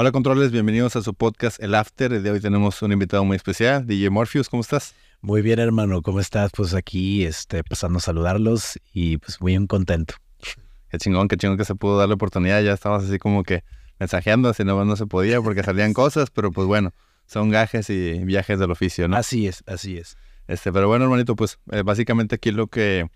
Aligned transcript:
Hola 0.00 0.12
controles, 0.12 0.52
bienvenidos 0.52 0.94
a 0.94 1.02
su 1.02 1.12
podcast 1.12 1.60
El 1.60 1.74
After. 1.74 2.12
El 2.12 2.22
de 2.22 2.30
hoy 2.30 2.40
tenemos 2.40 2.82
un 2.82 2.92
invitado 2.92 3.24
muy 3.24 3.34
especial, 3.34 3.84
DJ 3.84 4.10
Morpheus, 4.10 4.48
¿cómo 4.48 4.60
estás? 4.60 4.94
Muy 5.22 5.42
bien, 5.42 5.58
hermano, 5.58 6.02
¿cómo 6.02 6.20
estás? 6.20 6.52
Pues 6.56 6.72
aquí, 6.72 7.24
este, 7.24 7.64
pasando 7.64 7.98
a 7.98 8.00
saludarlos 8.00 8.78
y 8.92 9.16
pues 9.16 9.40
muy 9.40 9.66
contento. 9.66 10.14
Qué 10.88 10.98
chingón, 10.98 11.26
qué 11.26 11.36
chingón 11.36 11.58
que 11.58 11.64
se 11.64 11.74
pudo 11.74 11.98
dar 11.98 12.08
la 12.08 12.14
oportunidad. 12.14 12.62
Ya 12.62 12.74
estabas 12.74 13.06
así 13.06 13.18
como 13.18 13.42
que 13.42 13.64
mensajeando, 13.98 14.48
así 14.48 14.62
no, 14.62 14.84
no 14.84 14.94
se 14.94 15.06
podía 15.06 15.42
porque 15.42 15.64
salían 15.64 15.94
cosas, 15.94 16.30
pero 16.30 16.52
pues 16.52 16.68
bueno, 16.68 16.92
son 17.26 17.50
gajes 17.50 17.90
y 17.90 18.22
viajes 18.22 18.60
del 18.60 18.70
oficio, 18.70 19.08
¿no? 19.08 19.16
Así 19.16 19.48
es, 19.48 19.64
así 19.66 19.96
es. 19.96 20.16
Este, 20.46 20.72
pero 20.72 20.86
bueno, 20.86 21.06
hermanito, 21.06 21.34
pues 21.34 21.58
eh, 21.72 21.82
básicamente 21.82 22.36
aquí 22.36 22.52
lo 22.52 22.68
que 22.68 23.10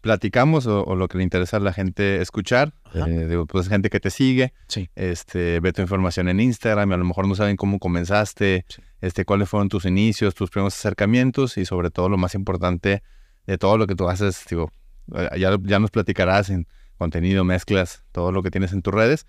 platicamos 0.00 0.66
o, 0.66 0.96
lo 0.96 1.06
que 1.06 1.16
le 1.16 1.24
interesa 1.24 1.58
a 1.58 1.60
la 1.60 1.72
gente 1.72 2.20
escuchar. 2.20 2.74
Eh, 2.94 3.26
digo, 3.28 3.46
pues 3.46 3.68
gente 3.68 3.90
que 3.90 3.98
te 3.98 4.10
sigue, 4.10 4.52
sí. 4.68 4.88
este, 4.94 5.58
ve 5.60 5.72
tu 5.72 5.82
información 5.82 6.28
en 6.28 6.38
Instagram 6.38 6.90
y 6.90 6.94
a 6.94 6.96
lo 6.96 7.04
mejor 7.04 7.26
no 7.26 7.34
saben 7.34 7.56
cómo 7.56 7.78
comenzaste, 7.78 8.64
este, 9.00 9.24
cuáles 9.24 9.48
fueron 9.48 9.68
tus 9.68 9.84
inicios, 9.84 10.34
tus 10.34 10.50
primeros 10.50 10.74
acercamientos 10.74 11.58
y 11.58 11.64
sobre 11.64 11.90
todo 11.90 12.08
lo 12.08 12.16
más 12.16 12.34
importante 12.34 13.02
de 13.46 13.58
todo 13.58 13.78
lo 13.78 13.86
que 13.86 13.94
tú 13.94 14.08
haces, 14.08 14.44
digo, 14.48 14.70
eh, 15.14 15.28
ya, 15.38 15.56
ya 15.62 15.78
nos 15.78 15.90
platicarás 15.90 16.50
en 16.50 16.66
contenido, 16.96 17.44
mezclas, 17.44 18.04
todo 18.12 18.32
lo 18.32 18.42
que 18.42 18.50
tienes 18.50 18.72
en 18.72 18.82
tus 18.82 18.94
redes, 18.94 19.26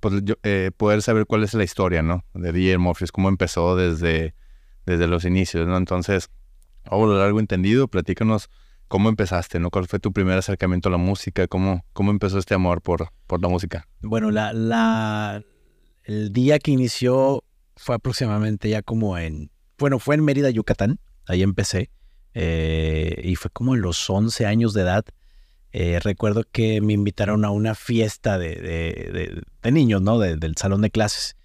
pues 0.00 0.22
yo, 0.24 0.34
eh, 0.42 0.70
poder 0.76 1.00
saber 1.00 1.26
cuál 1.26 1.44
es 1.44 1.54
la 1.54 1.64
historia, 1.64 2.02
¿no? 2.02 2.24
De 2.34 2.52
DJ 2.52 2.78
Morpheus, 2.78 3.12
cómo 3.12 3.28
empezó 3.28 3.76
desde, 3.76 4.34
desde 4.84 5.06
los 5.06 5.24
inicios, 5.24 5.66
¿no? 5.66 5.76
Entonces, 5.76 6.30
a 6.84 6.96
lo 6.96 7.16
largo 7.16 7.40
entendido, 7.40 7.88
platícanos 7.88 8.50
¿Cómo 8.88 9.08
empezaste? 9.08 9.58
¿no? 9.58 9.70
¿Cuál 9.70 9.86
fue 9.86 9.98
tu 9.98 10.12
primer 10.12 10.38
acercamiento 10.38 10.88
a 10.88 10.92
la 10.92 10.98
música? 10.98 11.46
¿Cómo, 11.48 11.84
cómo 11.92 12.10
empezó 12.10 12.38
este 12.38 12.54
amor 12.54 12.82
por, 12.82 13.08
por 13.26 13.42
la 13.42 13.48
música? 13.48 13.88
Bueno, 14.02 14.30
la, 14.30 14.52
la, 14.52 15.42
el 16.04 16.32
día 16.32 16.58
que 16.58 16.70
inició 16.70 17.44
fue 17.76 17.96
aproximadamente 17.96 18.68
ya 18.68 18.82
como 18.82 19.18
en, 19.18 19.50
bueno, 19.78 19.98
fue 19.98 20.14
en 20.14 20.24
Mérida, 20.24 20.50
Yucatán, 20.50 21.00
ahí 21.26 21.42
empecé, 21.42 21.90
eh, 22.34 23.20
y 23.24 23.36
fue 23.36 23.50
como 23.50 23.74
en 23.74 23.80
los 23.80 24.08
11 24.08 24.46
años 24.46 24.74
de 24.74 24.82
edad. 24.82 25.04
Eh, 25.72 25.98
recuerdo 26.00 26.44
que 26.50 26.80
me 26.80 26.92
invitaron 26.92 27.44
a 27.44 27.50
una 27.50 27.74
fiesta 27.74 28.38
de, 28.38 28.54
de, 28.54 29.42
de, 29.62 29.72
niños, 29.72 30.02
¿no? 30.02 30.18
del 30.18 30.56
salón 30.56 30.82
de 30.82 30.90
clases. 30.90 31.36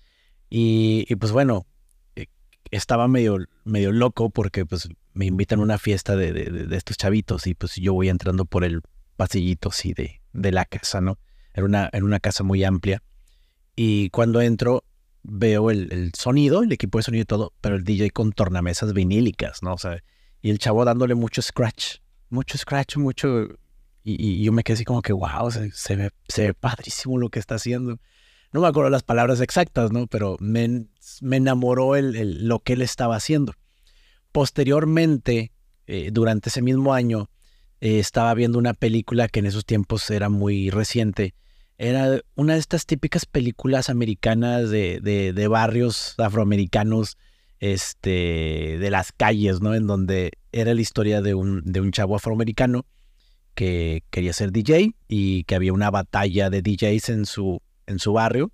Y, 0.49 1.05
y 1.07 1.15
pues 1.15 1.31
bueno, 1.31 1.65
eh, 2.15 2.27
estaba 2.69 3.07
medio, 3.07 3.37
medio 3.63 3.91
loco 3.91 4.29
porque 4.29 4.65
pues 4.65 4.87
me 5.19 5.25
invitan 5.25 5.59
a 5.59 5.63
una 5.63 5.77
fiesta 5.77 6.15
de, 6.15 6.31
de, 6.31 6.77
estos 6.77 6.95
chavitos 6.95 7.45
y 7.45 7.53
pues 7.53 7.75
yo 7.75 7.93
voy 7.93 8.07
entrando 8.07 8.45
por 8.45 8.63
el 8.63 8.81
pasillito 9.17 9.67
así 9.67 9.93
de, 9.93 10.21
de 10.31 10.51
la 10.53 10.63
casa, 10.63 11.01
¿no? 11.01 11.19
Era 11.53 11.65
una, 11.65 11.89
en 11.91 12.05
una 12.05 12.21
casa 12.21 12.45
muy 12.45 12.63
amplia. 12.63 13.03
Y 13.75 14.11
cuando 14.11 14.39
entro 14.39 14.85
veo 15.23 15.71
el, 15.71 15.91
el, 15.91 16.13
sonido, 16.17 16.63
el 16.63 16.71
equipo 16.71 16.99
de 16.99 17.03
sonido 17.03 17.23
y 17.23 17.25
todo, 17.25 17.51
pero 17.59 17.75
el 17.75 17.83
DJ 17.83 18.11
con 18.11 18.31
tornamesas 18.31 18.93
vinílicas, 18.93 19.61
¿no? 19.61 19.73
O 19.73 19.77
sea, 19.77 20.01
y 20.41 20.51
el 20.51 20.57
chavo 20.57 20.85
dándole 20.85 21.15
mucho 21.15 21.41
scratch, 21.41 21.97
mucho 22.29 22.57
scratch, 22.57 22.95
mucho... 22.95 23.49
Y, 24.05 24.41
yo 24.41 24.53
me 24.53 24.63
quedé 24.63 24.75
así 24.75 24.85
como 24.85 25.01
que, 25.01 25.11
wow, 25.11 25.51
se, 25.51 25.69
se, 25.71 25.97
ve, 25.97 26.11
se 26.29 26.47
ve 26.47 26.53
padrísimo 26.53 27.17
lo 27.17 27.27
que 27.27 27.39
está 27.39 27.55
haciendo. 27.55 27.99
No 28.53 28.61
me 28.61 28.67
acuerdo 28.67 28.89
las 28.89 29.03
palabras 29.03 29.41
exactas, 29.41 29.91
¿no? 29.91 30.07
Pero 30.07 30.37
me, 30.39 30.85
me 31.19 31.35
enamoró 31.35 31.97
el, 31.97 32.47
lo 32.47 32.59
que 32.59 32.73
él 32.73 32.81
estaba 32.81 33.17
haciendo. 33.17 33.53
Posteriormente, 34.31 35.51
eh, 35.87 36.09
durante 36.11 36.49
ese 36.49 36.61
mismo 36.61 36.93
año, 36.93 37.29
eh, 37.81 37.99
estaba 37.99 38.33
viendo 38.33 38.59
una 38.59 38.73
película 38.73 39.27
que 39.27 39.39
en 39.39 39.45
esos 39.45 39.65
tiempos 39.65 40.09
era 40.09 40.29
muy 40.29 40.69
reciente. 40.69 41.33
Era 41.77 42.21
una 42.35 42.53
de 42.53 42.59
estas 42.59 42.85
típicas 42.85 43.25
películas 43.25 43.89
americanas 43.89 44.69
de, 44.69 44.99
de, 45.01 45.47
barrios 45.47 46.15
afroamericanos, 46.17 47.17
este, 47.59 48.77
de 48.79 48.89
las 48.91 49.13
calles, 49.13 49.61
¿no? 49.61 49.73
En 49.73 49.87
donde 49.87 50.33
era 50.51 50.73
la 50.73 50.81
historia 50.81 51.21
de 51.21 51.33
un, 51.33 51.61
de 51.63 51.79
un 51.79 51.91
chavo 51.91 52.15
afroamericano 52.15 52.85
que 53.55 54.03
quería 54.09 54.33
ser 54.33 54.51
DJ 54.51 54.93
y 55.07 55.43
que 55.45 55.55
había 55.55 55.73
una 55.73 55.89
batalla 55.89 56.49
de 56.49 56.61
DJs 56.61 57.09
en 57.09 57.25
su, 57.25 57.61
en 57.87 57.99
su 57.99 58.13
barrio 58.13 58.51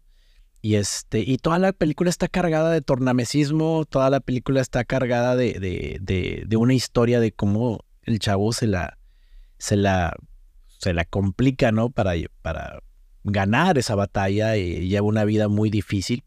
y, 0.65 0.77
este, 0.77 1.19
y 1.19 1.37
toda 1.37 1.59
la 1.59 1.73
película 1.73 2.09
está 2.09 2.27
cargada 2.27 2.71
de 2.71 2.81
tornamesismo, 2.81 3.85
toda 3.87 4.09
la 4.09 4.19
película 4.19 4.61
está 4.61 4.83
cargada 4.83 5.35
de, 5.35 5.59
de, 6.01 6.43
de, 6.43 6.57
una 6.57 6.73
historia 6.73 7.19
de 7.19 7.31
cómo 7.31 7.85
el 8.01 8.17
chavo 8.17 8.51
se 8.51 8.65
la, 8.65 8.97
se 9.59 9.75
la, 9.75 10.15
se 10.79 10.95
la 10.95 11.05
complica, 11.05 11.71
¿no? 11.71 11.91
Para, 11.91 12.13
para 12.41 12.79
ganar 13.23 13.77
esa 13.77 13.93
batalla 13.93 14.57
y 14.57 14.87
lleva 14.87 15.05
una 15.05 15.23
vida 15.23 15.49
muy 15.49 15.69
difícil. 15.69 16.23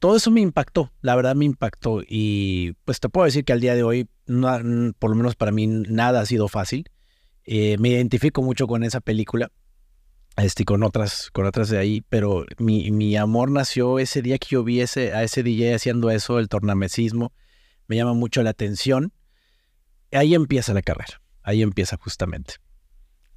Todo 0.00 0.16
eso 0.16 0.32
me 0.32 0.40
impactó, 0.40 0.90
la 1.00 1.14
verdad 1.14 1.36
me 1.36 1.44
impactó. 1.44 2.00
Y 2.04 2.72
pues 2.84 2.98
te 2.98 3.08
puedo 3.08 3.26
decir 3.26 3.44
que 3.44 3.52
al 3.52 3.60
día 3.60 3.76
de 3.76 3.84
hoy, 3.84 4.08
por 4.26 5.10
lo 5.10 5.14
menos 5.14 5.36
para 5.36 5.52
mí, 5.52 5.68
nada 5.68 6.22
ha 6.22 6.26
sido 6.26 6.48
fácil. 6.48 6.90
Eh, 7.44 7.76
me 7.78 7.90
identifico 7.90 8.42
mucho 8.42 8.66
con 8.66 8.82
esa 8.82 9.00
película 9.00 9.52
este, 10.38 10.64
con 10.64 10.82
otras, 10.82 11.30
con 11.32 11.46
otras 11.46 11.68
de 11.68 11.78
ahí, 11.78 12.04
pero 12.08 12.46
mi, 12.58 12.90
mi, 12.90 13.16
amor 13.16 13.50
nació 13.50 13.98
ese 13.98 14.22
día 14.22 14.38
que 14.38 14.48
yo 14.50 14.64
vi 14.64 14.80
ese, 14.80 15.12
a 15.12 15.22
ese 15.22 15.42
DJ 15.42 15.74
haciendo 15.74 16.10
eso, 16.10 16.38
el 16.38 16.48
tornamesismo, 16.48 17.32
me 17.86 17.96
llama 17.96 18.14
mucho 18.14 18.42
la 18.42 18.50
atención. 18.50 19.12
Ahí 20.12 20.34
empieza 20.34 20.72
la 20.74 20.82
carrera, 20.82 21.20
ahí 21.42 21.62
empieza 21.62 21.96
justamente. 21.96 22.54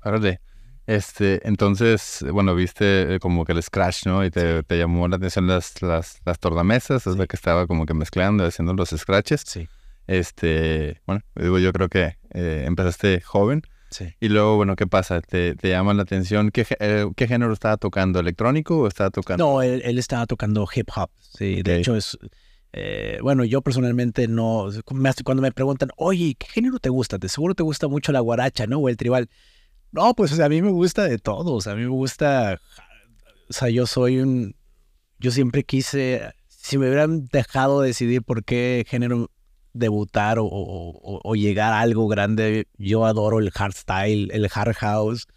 Órale. 0.03 0.41
Este, 0.87 1.47
entonces, 1.47 2.25
bueno, 2.31 2.55
viste 2.55 3.15
eh, 3.15 3.19
como 3.19 3.45
que 3.45 3.53
el 3.53 3.61
scratch, 3.61 4.05
¿no? 4.07 4.25
Y 4.25 4.31
te, 4.31 4.63
te 4.63 4.77
llamó 4.77 5.07
la 5.07 5.17
atención 5.17 5.47
las, 5.47 5.81
las, 5.81 6.19
las 6.25 6.39
tornamesas, 6.39 7.05
es 7.07 7.17
la 7.17 7.27
que 7.27 7.35
estaba 7.35 7.67
como 7.67 7.85
que 7.85 7.93
mezclando, 7.93 8.45
haciendo 8.45 8.73
los 8.73 8.89
scratches. 8.89 9.43
Sí. 9.45 9.69
Este, 10.07 11.01
bueno, 11.05 11.21
digo, 11.35 11.59
yo 11.59 11.71
creo 11.71 11.87
que 11.87 12.17
eh, 12.33 12.63
empezaste 12.65 13.21
joven. 13.21 13.61
Y 14.19 14.29
luego, 14.29 14.55
bueno, 14.55 14.75
¿qué 14.75 14.87
pasa? 14.87 15.21
¿Te, 15.21 15.55
te 15.55 15.69
llama 15.69 15.93
la 15.93 16.03
atención? 16.03 16.51
¿Qué, 16.51 16.65
eh, 16.79 17.07
¿Qué, 17.15 17.27
género 17.27 17.53
estaba 17.53 17.77
tocando? 17.77 18.19
¿Electrónico 18.19 18.79
o 18.79 18.87
estaba 18.87 19.09
tocando? 19.09 19.43
No, 19.43 19.61
él, 19.61 19.81
él 19.83 19.99
estaba 19.99 20.25
tocando 20.25 20.67
hip 20.73 20.89
hop. 20.95 21.09
Sí, 21.19 21.61
de 21.61 21.79
hecho 21.79 21.95
es... 21.95 22.17
Eh, 22.73 23.19
bueno, 23.21 23.43
yo 23.43 23.61
personalmente 23.61 24.27
no... 24.27 24.67
Cuando 25.23 25.41
me 25.41 25.51
preguntan, 25.51 25.89
oye, 25.97 26.35
¿qué 26.39 26.47
género 26.47 26.79
te 26.79 26.89
gusta? 26.89 27.17
De 27.17 27.27
seguro 27.27 27.53
te 27.53 27.63
gusta 27.63 27.87
mucho 27.87 28.11
la 28.11 28.21
guaracha, 28.21 28.65
¿no? 28.65 28.79
O 28.79 28.87
el 28.87 28.97
tribal. 28.97 29.29
No, 29.91 30.13
pues 30.13 30.31
o 30.31 30.35
sea, 30.35 30.45
a 30.45 30.49
mí 30.49 30.61
me 30.61 30.71
gusta 30.71 31.03
de 31.03 31.17
todo. 31.17 31.53
O 31.53 31.61
sea, 31.61 31.73
a 31.73 31.75
mí 31.75 31.81
me 31.81 31.89
gusta... 31.89 32.61
O 33.49 33.53
sea, 33.53 33.69
yo 33.69 33.85
soy 33.87 34.19
un... 34.19 34.55
Yo 35.19 35.31
siempre 35.31 35.63
quise... 35.63 36.33
Si 36.47 36.77
me 36.77 36.87
hubieran 36.87 37.25
dejado 37.25 37.81
decidir 37.81 38.21
por 38.21 38.45
qué 38.45 38.85
género 38.87 39.29
debutar 39.73 40.37
o, 40.39 41.33
llegar 41.35 41.73
a 41.73 41.81
algo 41.81 42.07
grande. 42.07 42.67
Yo 42.77 43.05
adoro 43.05 43.39
el 43.39 43.51
hardstyle, 43.51 44.29
el 44.31 44.49
hard 44.53 44.75
house, 44.75 45.27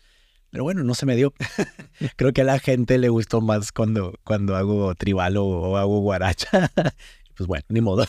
pero 0.51 0.65
bueno, 0.65 0.85
no 0.85 0.95
se 0.95 1.07
me 1.07 1.17
dio. 1.17 1.33
Creo 2.17 2.33
que 2.33 2.43
a 2.43 2.45
la 2.45 2.59
gente 2.59 2.99
le 2.99 3.09
gustó 3.09 3.41
más 3.41 3.73
cuando, 3.73 4.15
cuando 4.25 4.57
hago 4.57 4.95
tribal 4.95 5.37
o, 5.37 5.77
hago 5.77 6.01
guaracha. 6.01 6.71
pues 7.37 7.47
bueno, 7.47 7.65
ni 7.69 7.81
modo. 7.81 8.07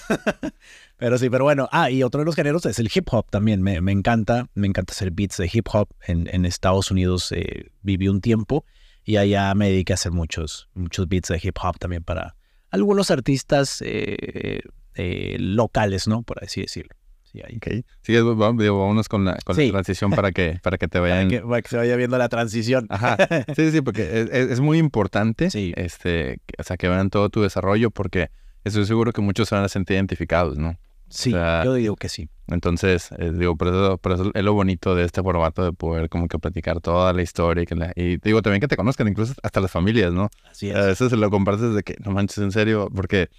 pero 0.98 1.18
sí, 1.18 1.30
pero 1.30 1.44
bueno. 1.44 1.68
Ah, 1.72 1.90
y 1.90 2.04
otro 2.04 2.20
de 2.20 2.26
los 2.26 2.36
géneros 2.36 2.66
es 2.66 2.78
el 2.80 2.92
hip 2.94 3.08
hop 3.12 3.30
también. 3.30 3.62
Me, 3.62 3.82
me 3.82 3.92
encanta, 3.92 4.48
me 4.54 4.68
encanta 4.68 4.94
hacer 4.94 5.12
beats 5.12 5.38
de 5.38 5.50
hip 5.52 5.68
hop. 5.74 5.90
En, 6.06 6.46
Estados 6.46 6.92
Unidos 6.92 7.32
eh, 7.32 7.72
viví 7.82 8.08
un 8.08 8.22
tiempo 8.22 8.64
y 9.04 9.18
allá 9.18 9.54
me 9.56 9.70
dediqué 9.70 9.94
a 9.94 9.96
hacer 9.96 10.12
muchos, 10.12 10.70
muchos 10.74 11.08
beats 11.08 11.30
de 11.30 11.40
hip 11.42 11.58
hop 11.62 11.80
también 11.80 12.04
para 12.04 12.36
algunos 12.70 13.10
artistas 13.10 13.82
eh, 13.86 14.60
eh, 14.96 15.38
locales, 15.40 16.08
¿no? 16.08 16.24
Por 16.24 16.44
así 16.44 16.62
decirlo. 16.62 16.96
Sí, 17.24 17.42
ahí. 17.46 17.58
Okay. 17.58 17.86
Sí, 18.02 18.18
vámonos 18.18 19.10
con 19.10 19.26
la, 19.26 19.38
con 19.44 19.58
la 19.58 19.72
transición 19.72 20.12
para 20.12 20.32
que, 20.32 20.60
para 20.64 20.78
que 20.78 20.88
te 20.88 21.00
vayan... 21.00 21.30
Para 21.48 21.62
que, 21.62 21.70
se 21.70 21.78
vaya 21.78 21.96
viendo 21.96 22.18
la 22.18 22.30
transición. 22.30 22.88
Ajá. 22.90 23.18
Sí, 23.56 23.72
sí, 23.72 23.82
porque 23.82 24.28
es, 24.32 24.60
muy 24.60 24.78
importante 24.78 25.50
sí. 25.50 25.74
este, 25.76 26.40
o 26.58 26.64
sea, 26.64 26.78
que 26.78 26.88
vean 26.88 27.10
todo 27.10 27.30
tu 27.30 27.42
desarrollo 27.42 27.92
porque 27.92 28.30
estoy 28.64 28.86
seguro 28.86 29.12
que 29.12 29.22
muchos 29.22 29.50
se 29.50 29.56
van 29.56 29.64
a 29.64 29.70
sentir 29.70 29.96
identificados, 29.96 30.58
¿no? 30.58 30.78
Sí, 31.10 31.32
yo 31.32 31.74
digo 31.76 31.96
que 31.96 32.10
sí. 32.10 32.30
Entonces, 32.48 33.10
eh, 33.18 33.32
digo, 33.34 33.56
por 33.56 33.68
eso, 33.70 33.98
por 33.98 34.12
eso, 34.14 34.32
es 34.34 34.44
lo 34.44 34.54
bonito 34.54 34.96
de 34.96 35.06
este 35.06 35.22
formato 35.22 35.64
de 35.64 35.72
poder 35.72 36.10
como 36.10 36.28
que 36.28 36.40
platicar 36.40 36.82
toda 36.82 37.14
la 37.14 37.22
historia 37.22 37.64
y, 37.64 37.66
que 37.66 37.76
y 37.96 38.18
digo 38.18 38.42
también 38.42 38.60
que 38.60 38.68
te 38.68 38.76
conozcan, 38.76 39.08
incluso 39.08 39.34
hasta 39.44 39.62
las 39.62 39.72
familias, 39.72 40.14
¿no? 40.14 40.30
Así 40.50 40.70
es. 40.70 40.76
A 40.76 40.86
veces 40.86 41.10
se 41.10 41.18
lo 41.18 41.30
compartes 41.30 41.74
de 41.74 41.84
que, 41.84 41.96
no 42.04 42.12
manches, 42.12 42.40
en 42.40 42.52
serio, 42.52 42.90
porque 42.94 43.30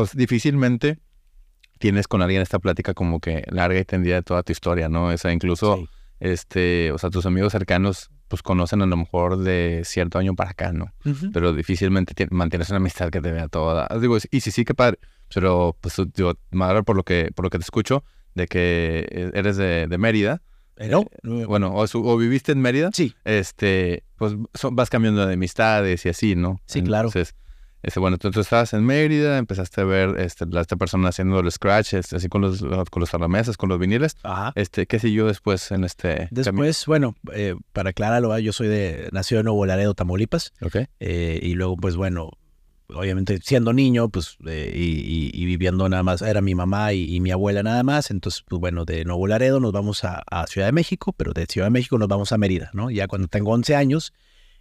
pues 0.00 0.16
difícilmente 0.16 0.98
tienes 1.78 2.08
con 2.08 2.22
alguien 2.22 2.40
esta 2.40 2.58
plática 2.58 2.94
como 2.94 3.20
que 3.20 3.44
larga 3.50 3.78
y 3.78 3.84
tendida 3.84 4.14
de 4.14 4.22
toda 4.22 4.42
tu 4.42 4.50
historia, 4.50 4.88
¿no? 4.88 5.08
O 5.08 5.16
sea, 5.18 5.30
incluso, 5.30 5.86
este, 6.20 6.90
o 6.90 6.96
sea, 6.96 7.10
tus 7.10 7.26
amigos 7.26 7.52
cercanos 7.52 8.08
pues 8.26 8.42
conocen 8.42 8.80
a 8.80 8.86
lo 8.86 8.96
mejor 8.96 9.36
de 9.36 9.82
cierto 9.84 10.18
año 10.18 10.34
para 10.34 10.52
acá, 10.52 10.72
¿no? 10.72 10.94
Pero 11.34 11.52
difícilmente 11.52 12.14
mantienes 12.30 12.70
una 12.70 12.78
amistad 12.78 13.10
que 13.10 13.20
te 13.20 13.30
vea 13.30 13.48
toda. 13.48 13.88
Digo, 14.00 14.16
y 14.16 14.40
sí, 14.40 14.50
sí, 14.50 14.64
qué 14.64 14.72
padre. 14.72 14.98
Pero, 15.34 15.76
pues, 15.78 16.00
digo, 16.14 16.32
madre, 16.50 16.82
por 16.82 16.96
lo 16.96 17.02
que, 17.02 17.30
por 17.34 17.44
lo 17.44 17.50
que 17.50 17.58
te 17.58 17.64
escucho, 17.64 18.02
de 18.34 18.46
que 18.46 19.06
e, 19.10 19.38
eres 19.38 19.58
de, 19.58 19.86
de 19.86 19.98
Mérida. 19.98 20.40
¿No? 20.78 21.00
Eh, 21.24 21.44
bueno, 21.44 21.74
o, 21.74 22.16
viviste 22.16 22.52
en 22.52 22.62
Mérida. 22.62 22.88
Sí. 22.94 23.14
Este, 23.24 24.04
pues 24.16 24.32
vas 24.72 24.88
cambiando 24.88 25.26
de 25.26 25.34
amistades 25.34 26.06
y 26.06 26.08
así, 26.08 26.36
¿no? 26.36 26.58
Sí, 26.64 26.82
claro. 26.82 27.08
Entonces, 27.08 27.34
Este, 27.82 27.98
bueno, 28.00 28.18
tú, 28.18 28.30
tú 28.30 28.40
estabas 28.40 28.72
en 28.74 28.84
Mérida, 28.84 29.38
empezaste 29.38 29.80
a 29.80 29.84
ver 29.84 30.18
este, 30.20 30.44
la- 30.46 30.60
esta 30.60 30.76
persona 30.76 31.08
haciendo 31.08 31.40
el 31.40 31.50
scratch, 31.50 31.94
este, 31.94 32.16
así 32.16 32.28
con 32.28 32.42
los, 32.42 32.60
con 32.62 33.00
los 33.00 33.14
arnamesas, 33.14 33.56
con 33.56 33.68
los 33.68 33.78
viniles. 33.78 34.16
Ajá. 34.22 34.52
Este, 34.54 34.86
¿Qué 34.86 34.98
siguió 34.98 35.26
después 35.26 35.70
en 35.70 35.84
este? 35.84 36.28
Después, 36.30 36.84
bueno, 36.86 37.14
eh, 37.32 37.54
para 37.72 37.90
aclararlo, 37.90 38.38
yo 38.38 38.52
soy 38.52 38.68
de, 38.68 39.08
nacido 39.12 39.40
en 39.40 39.46
Nuevo 39.46 39.64
Laredo, 39.66 39.94
Tamaulipas. 39.94 40.52
Ok. 40.62 40.76
eh, 41.00 41.38
y 41.42 41.54
luego, 41.54 41.76
pues 41.76 41.96
bueno, 41.96 42.30
obviamente 42.92 43.38
siendo 43.42 43.72
niño, 43.72 44.08
pues, 44.08 44.36
eh, 44.46 44.72
y, 44.74 44.80
y- 44.82 45.30
y 45.32 45.44
viviendo 45.46 45.88
nada 45.88 46.02
más, 46.02 46.22
era 46.22 46.40
mi 46.40 46.54
mamá 46.54 46.92
y, 46.92 47.14
y 47.14 47.20
mi 47.20 47.30
abuela 47.30 47.62
nada 47.62 47.82
más. 47.82 48.10
Entonces, 48.10 48.42
pues 48.48 48.58
bueno, 48.60 48.84
de 48.84 49.04
Nuevo 49.04 49.26
Laredo 49.26 49.60
nos 49.60 49.72
vamos 49.72 50.04
a, 50.04 50.22
a 50.30 50.46
Ciudad 50.48 50.66
de 50.66 50.72
México, 50.72 51.12
pero 51.16 51.32
de 51.32 51.46
Ciudad 51.46 51.66
de 51.68 51.70
México 51.70 51.96
nos 51.98 52.08
vamos 52.08 52.32
a 52.32 52.38
Mérida, 52.38 52.70
¿no? 52.74 52.90
Ya 52.90 53.06
cuando 53.06 53.28
tengo 53.28 53.52
11 53.52 53.74
años. 53.76 54.12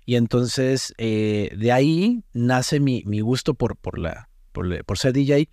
Y 0.09 0.15
entonces, 0.15 0.91
eh, 0.97 1.51
de 1.55 1.71
ahí 1.71 2.23
nace 2.33 2.79
mi, 2.79 3.03
mi 3.05 3.19
gusto 3.19 3.53
por, 3.53 3.75
por, 3.77 3.99
la, 3.99 4.27
por, 4.53 4.83
por 4.83 4.97
ser 4.97 5.13
DJ. 5.13 5.49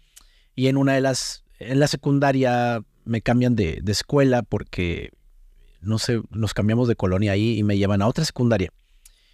Y 0.54 0.68
en 0.68 0.78
una 0.78 0.94
de 0.94 1.02
las, 1.02 1.44
en 1.58 1.78
la 1.78 1.86
secundaria 1.88 2.82
me 3.04 3.20
cambian 3.20 3.54
de, 3.54 3.80
de 3.82 3.92
escuela 3.92 4.42
porque, 4.42 5.10
no 5.82 5.98
sé, 5.98 6.22
nos 6.30 6.54
cambiamos 6.54 6.88
de 6.88 6.96
colonia 6.96 7.32
ahí 7.32 7.58
y 7.58 7.64
me 7.64 7.76
llevan 7.76 8.00
a 8.00 8.06
otra 8.08 8.24
secundaria. 8.24 8.70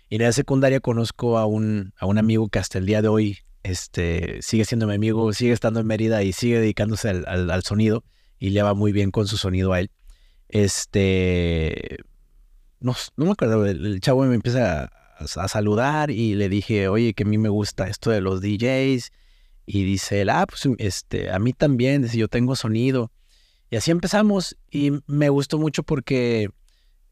Y 0.09 0.17
en 0.17 0.23
la 0.23 0.33
secundaria 0.33 0.81
conozco 0.81 1.39
a 1.39 1.47
un, 1.47 1.95
a 1.99 2.07
un 2.07 2.19
amigo 2.19 2.49
que 2.49 2.59
hasta 2.59 2.79
el 2.79 2.87
día 2.87 3.01
de 3.01 3.07
hoy 3.07 3.39
este, 3.63 4.43
sigue 4.43 4.65
siendo 4.65 4.89
mi 4.89 4.95
amigo, 4.95 5.33
sigue 5.33 5.53
estando 5.53 5.79
en 5.79 5.87
Mérida 5.87 6.25
y 6.25 6.33
sigue 6.33 6.59
dedicándose 6.59 7.11
al, 7.11 7.25
al- 7.29 7.49
al 7.53 7.63
sonido 7.63 8.03
y 8.41 8.51
le 8.51 8.63
va 8.65 8.75
muy 8.75 8.91
bien 8.91 9.13
con 9.13 9.29
su 9.29 9.37
sonido 9.37 9.73
a 9.73 9.79
él. 9.79 9.93
Este, 10.49 11.99
no, 12.81 12.97
no 13.17 13.25
me 13.25 13.31
acuerdo, 13.31 13.65
el, 13.67 13.87
el 13.87 14.01
chavo 14.01 14.25
me 14.25 14.35
empieza 14.35 14.83
a, 14.83 15.02
a 15.37 15.49
saludar 15.49 16.11
y 16.11 16.35
le 16.35 16.49
dije, 16.49 16.89
oye, 16.89 17.15
que 17.15 17.25
a 17.25 17.27
mí 17.27 17.39
me 17.39 17.49
gusta 17.49 17.89
esto 17.89 18.11
de 18.11 18.21
los 18.21 18.41
DJs. 18.41 19.11
Y 19.65 19.85
dice 19.85 20.23
él, 20.23 20.31
ah, 20.31 20.47
pues 20.47 20.69
este, 20.79 21.31
a 21.31 21.39
mí 21.39 21.53
también, 21.53 22.03
dice, 22.03 22.19
yo 22.19 22.29
tengo 22.29 22.57
sonido. 22.57 23.11
Y 23.71 23.77
así 23.77 23.91
empezamos 23.91 24.57
y 24.71 24.93
me 25.07 25.29
gustó 25.29 25.59
mucho 25.59 25.83
porque 25.83 26.51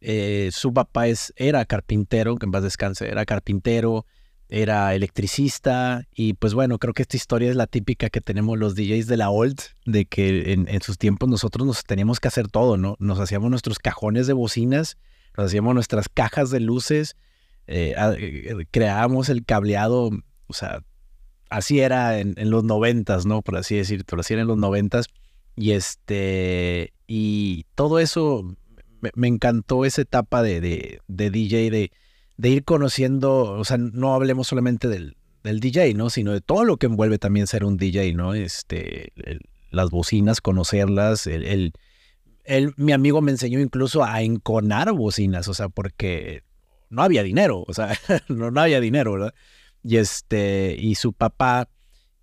eh, 0.00 0.50
su 0.52 0.74
papá 0.74 1.08
es, 1.08 1.32
era 1.36 1.64
carpintero, 1.64 2.36
que 2.36 2.46
en 2.46 2.52
paz 2.52 2.62
descanse, 2.62 3.08
era 3.08 3.24
carpintero, 3.24 4.04
era 4.50 4.94
electricista 4.94 6.06
y 6.12 6.34
pues 6.34 6.54
bueno, 6.54 6.78
creo 6.78 6.92
que 6.92 7.02
esta 7.02 7.16
historia 7.16 7.48
es 7.48 7.56
la 7.56 7.68
típica 7.68 8.10
que 8.10 8.20
tenemos 8.20 8.58
los 8.58 8.74
DJs 8.74 9.06
de 9.06 9.16
la 9.16 9.30
old, 9.30 9.60
de 9.86 10.06
que 10.06 10.52
en, 10.52 10.68
en 10.68 10.82
sus 10.82 10.98
tiempos 10.98 11.28
nosotros 11.28 11.66
nos 11.66 11.84
teníamos 11.84 12.18
que 12.18 12.28
hacer 12.28 12.48
todo, 12.48 12.76
¿no? 12.76 12.96
Nos 12.98 13.20
hacíamos 13.20 13.50
nuestros 13.50 13.78
cajones 13.78 14.26
de 14.26 14.32
bocinas, 14.32 14.98
nos 15.36 15.46
hacíamos 15.46 15.74
nuestras 15.74 16.08
cajas 16.08 16.50
de 16.50 16.60
luces, 16.60 17.16
eh, 17.70 17.94
eh, 17.96 18.66
creábamos 18.70 19.28
el 19.28 19.44
cableado, 19.44 20.10
o 20.48 20.52
sea, 20.52 20.82
así 21.50 21.80
era 21.80 22.18
en, 22.18 22.34
los 22.50 22.64
noventas, 22.64 23.26
¿no? 23.26 23.42
Por 23.42 23.56
así 23.56 23.76
decirlo, 23.76 24.04
así 24.20 24.32
era 24.34 24.42
en 24.42 24.48
los 24.48 24.58
noventas. 24.58 25.06
Y 25.56 25.72
este, 25.72 26.92
y 27.06 27.66
todo 27.74 27.98
eso, 27.98 28.56
me, 29.14 29.28
encantó 29.28 29.84
esa 29.84 30.02
etapa 30.02 30.42
de, 30.42 30.60
de, 30.60 31.00
de 31.06 31.30
DJ, 31.30 31.70
de, 31.70 31.92
de 32.36 32.48
ir 32.48 32.64
conociendo, 32.64 33.42
o 33.52 33.64
sea, 33.64 33.76
no 33.78 34.14
hablemos 34.14 34.48
solamente 34.48 34.88
del, 34.88 35.16
del 35.44 35.60
DJ, 35.60 35.94
¿no? 35.94 36.10
Sino 36.10 36.32
de 36.32 36.40
todo 36.40 36.64
lo 36.64 36.76
que 36.76 36.86
envuelve 36.86 37.18
también 37.18 37.46
ser 37.46 37.64
un 37.64 37.76
DJ, 37.76 38.14
¿no? 38.14 38.34
Este, 38.34 39.12
las 39.70 39.90
bocinas, 39.90 40.40
conocerlas, 40.40 41.26
el, 41.26 41.44
el- 41.44 41.72
el- 42.44 42.74
mi 42.76 42.92
amigo 42.92 43.20
me 43.20 43.30
enseñó 43.30 43.60
incluso 43.60 44.02
a 44.02 44.22
enconar 44.22 44.92
bocinas, 44.92 45.46
o 45.46 45.54
sea, 45.54 45.68
porque 45.68 46.42
no 46.90 47.02
había 47.02 47.22
dinero, 47.22 47.64
o 47.66 47.72
sea, 47.74 47.96
no, 48.28 48.50
no 48.50 48.60
había 48.60 48.80
dinero, 48.80 49.12
¿verdad? 49.12 49.34
Y 49.82 49.96
este, 49.96 50.76
y 50.78 50.94
su 50.96 51.12
papá 51.14 51.68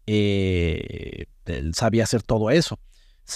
eh, 0.06 1.25
él 1.46 1.74
sabía 1.74 2.04
hacer 2.04 2.24
todo 2.24 2.50
eso. 2.52 2.80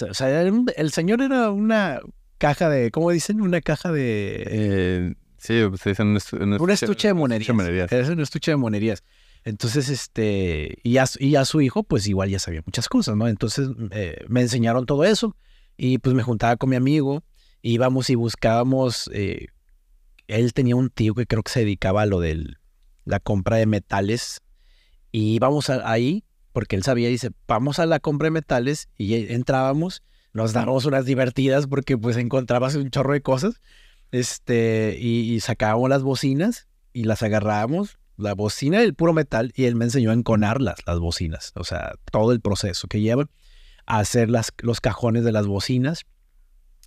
O 0.08 0.14
sea, 0.14 0.42
el 0.42 0.92
señor 0.92 1.20
era 1.22 1.50
una 1.50 2.00
caja 2.38 2.68
de, 2.70 2.90
¿cómo 2.90 3.10
dicen? 3.10 3.40
Una 3.40 3.60
caja 3.60 3.92
de... 3.92 4.44
Eh, 4.46 5.14
sí, 5.36 5.60
se 5.78 5.90
dice 5.90 6.02
un, 6.02 6.16
estu- 6.16 6.40
un 6.42 6.60
un 6.60 6.70
estuche 6.70 7.08
de 7.08 7.14
monerías. 7.14 7.46
de 7.48 7.52
monerías. 7.52 7.92
Es 7.92 8.08
un 8.08 8.20
estuche 8.20 8.50
de 8.52 8.56
monerías. 8.56 9.04
Entonces, 9.44 9.88
este, 9.90 10.78
y 10.82 10.96
a, 10.96 11.06
su- 11.06 11.22
y 11.22 11.36
a 11.36 11.44
su 11.44 11.60
hijo, 11.60 11.82
pues 11.82 12.06
igual 12.06 12.30
ya 12.30 12.38
sabía 12.38 12.62
muchas 12.64 12.88
cosas, 12.88 13.16
¿no? 13.16 13.28
Entonces 13.28 13.68
eh, 13.90 14.24
me 14.28 14.40
enseñaron 14.40 14.86
todo 14.86 15.04
eso 15.04 15.36
y 15.76 15.98
pues 15.98 16.14
me 16.14 16.22
juntaba 16.22 16.56
con 16.56 16.70
mi 16.70 16.76
amigo, 16.76 17.22
íbamos 17.60 18.08
y 18.08 18.14
buscábamos, 18.14 19.10
eh, 19.12 19.48
él 20.38 20.52
tenía 20.52 20.76
un 20.76 20.90
tío 20.90 21.14
que 21.14 21.26
creo 21.26 21.42
que 21.42 21.52
se 21.52 21.60
dedicaba 21.60 22.02
a 22.02 22.06
lo 22.06 22.20
de 22.20 22.56
la 23.04 23.20
compra 23.20 23.56
de 23.56 23.66
metales 23.66 24.40
y 25.10 25.34
íbamos 25.34 25.70
a- 25.70 25.90
ahí 25.90 26.24
porque 26.52 26.76
él 26.76 26.82
sabía, 26.82 27.08
dice, 27.08 27.30
vamos 27.48 27.78
a 27.78 27.86
la 27.86 27.98
compra 28.00 28.26
de 28.26 28.32
metales 28.32 28.88
y 28.96 29.14
entrábamos, 29.32 30.02
nos 30.32 30.52
dábamos 30.52 30.84
unas 30.84 31.06
divertidas 31.06 31.66
porque 31.66 31.96
pues 31.96 32.16
encontrabas 32.16 32.74
un 32.74 32.90
chorro 32.90 33.14
de 33.14 33.22
cosas, 33.22 33.60
este, 34.10 34.96
y, 35.00 35.32
y 35.32 35.40
sacábamos 35.40 35.88
las 35.88 36.02
bocinas 36.02 36.68
y 36.92 37.04
las 37.04 37.22
agarrábamos, 37.22 37.98
la 38.18 38.34
bocina 38.34 38.80
del 38.80 38.94
puro 38.94 39.14
metal, 39.14 39.52
y 39.56 39.64
él 39.64 39.74
me 39.76 39.86
enseñó 39.86 40.10
a 40.10 40.14
enconar 40.14 40.60
las, 40.60 40.76
bocinas, 41.00 41.52
o 41.54 41.64
sea, 41.64 41.94
todo 42.10 42.32
el 42.32 42.40
proceso 42.42 42.86
que 42.86 43.00
lleva 43.00 43.28
a 43.86 43.98
hacer 43.98 44.28
las, 44.28 44.52
los 44.58 44.80
cajones 44.82 45.24
de 45.24 45.32
las 45.32 45.46
bocinas, 45.46 46.04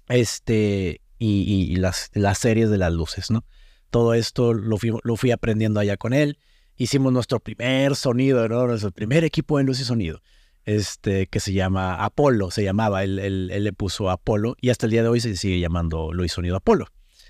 este, 0.08 1.02
y, 1.18 1.42
y- 1.44 1.72
y 1.74 1.76
las, 1.78 2.10
las 2.14 2.38
series 2.38 2.70
de 2.70 2.78
las 2.78 2.92
luces, 2.94 3.32
¿no? 3.32 3.46
Todo 3.90 4.14
esto 4.14 4.54
lo 4.54 4.78
fui, 4.78 4.92
lo 5.04 5.16
fui 5.16 5.32
aprendiendo 5.32 5.80
allá 5.80 5.96
con 5.98 6.14
él. 6.14 6.38
Hicimos 6.76 7.14
nuestro 7.14 7.40
primer 7.40 7.96
sonido, 7.96 8.48
¿no? 8.50 8.68
Nuestro 8.68 8.92
primer 8.92 9.24
equipo 9.24 9.58
de 9.58 9.64
luz 9.64 9.80
y 9.80 9.86
sonido, 9.86 10.22
este, 10.66 11.28
que 11.28 11.40
se 11.40 11.54
llama 11.54 12.04
Apolo, 12.04 12.52
se 12.52 12.64
llamaba, 12.64 13.04
él, 13.04 13.20
él- 13.20 13.50
él 13.54 13.64
le 13.64 13.72
puso 13.74 14.10
Apolo, 14.10 14.56
y 14.60 14.70
hasta 14.72 14.86
el 14.88 14.92
día 14.92 15.04
de 15.04 15.10
hoy 15.10 15.20
se 15.22 15.36
sigue 15.38 15.60
llamando 15.60 16.12
Luis 16.12 16.34
Sonido 16.34 16.58
Apolo, 16.58 16.88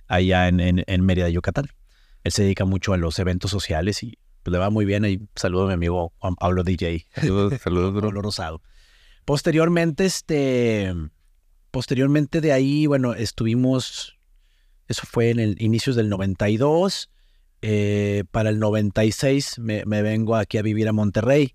allá 0.08 0.48
en, 0.48 0.60
en, 0.60 0.84
en 0.88 1.06
Mérida, 1.06 1.30
Yucatán. 1.30 1.68
Él 2.24 2.32
se 2.32 2.42
dedica 2.44 2.66
mucho 2.66 2.94
a 2.94 2.98
los 2.98 3.20
eventos 3.20 3.52
sociales 3.52 4.02
y 4.02 4.18
pues, 4.42 4.52
le 4.52 4.58
va 4.58 4.72
muy 4.72 4.86
bien. 4.86 5.04
Ahí 5.04 5.20
saludo 5.36 5.66
a 5.66 5.68
mi 5.68 5.74
amigo 5.74 6.14
Juan 6.18 6.34
Pablo 6.36 6.64
DJ. 6.64 7.06
Saludos, 7.16 7.54
saludos, 7.62 7.94
bro. 7.94 8.02
Pablo 8.08 8.22
Rosado. 8.24 8.62
Posteriormente, 9.26 10.06
este, 10.06 10.94
posteriormente 11.76 12.40
de 12.40 12.54
ahí, 12.54 12.86
bueno, 12.86 13.16
estuvimos, 13.16 14.18
eso 14.88 15.02
fue 15.06 15.30
en 15.30 15.40
el 15.40 15.62
inicios 15.62 15.98
del 15.98 16.08
92. 16.08 17.10
eh, 17.62 18.24
para 18.32 18.50
el 18.50 18.60
96 18.60 19.60
me, 19.60 19.84
me 19.84 20.02
vengo 20.02 20.38
aquí 20.38 20.58
a 20.58 20.62
vivir 20.62 20.88
a 20.88 20.94
Monterrey. 20.94 21.54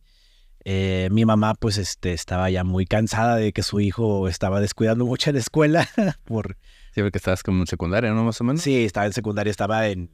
Eh, 0.66 1.08
mi 1.10 1.24
mamá, 1.24 1.54
pues, 1.54 1.78
este, 1.78 2.12
estaba 2.12 2.50
ya 2.50 2.64
muy 2.64 2.84
cansada 2.84 3.36
de 3.36 3.54
que 3.54 3.62
su 3.62 3.80
hijo 3.80 4.28
estaba 4.28 4.60
descuidando 4.60 5.06
mucho 5.06 5.30
en 5.30 5.36
la 5.36 5.40
escuela. 5.40 5.88
por, 6.24 6.58
Sí, 6.94 7.00
porque 7.00 7.16
estabas 7.16 7.42
como 7.42 7.62
en 7.62 7.66
secundaria, 7.66 8.12
¿no? 8.12 8.22
Más 8.22 8.38
o 8.42 8.44
menos. 8.44 8.60
sí, 8.60 8.84
estaba 8.84 9.06
en 9.06 9.14
secundaria, 9.14 9.50
estaba 9.50 9.88
en, 9.88 10.10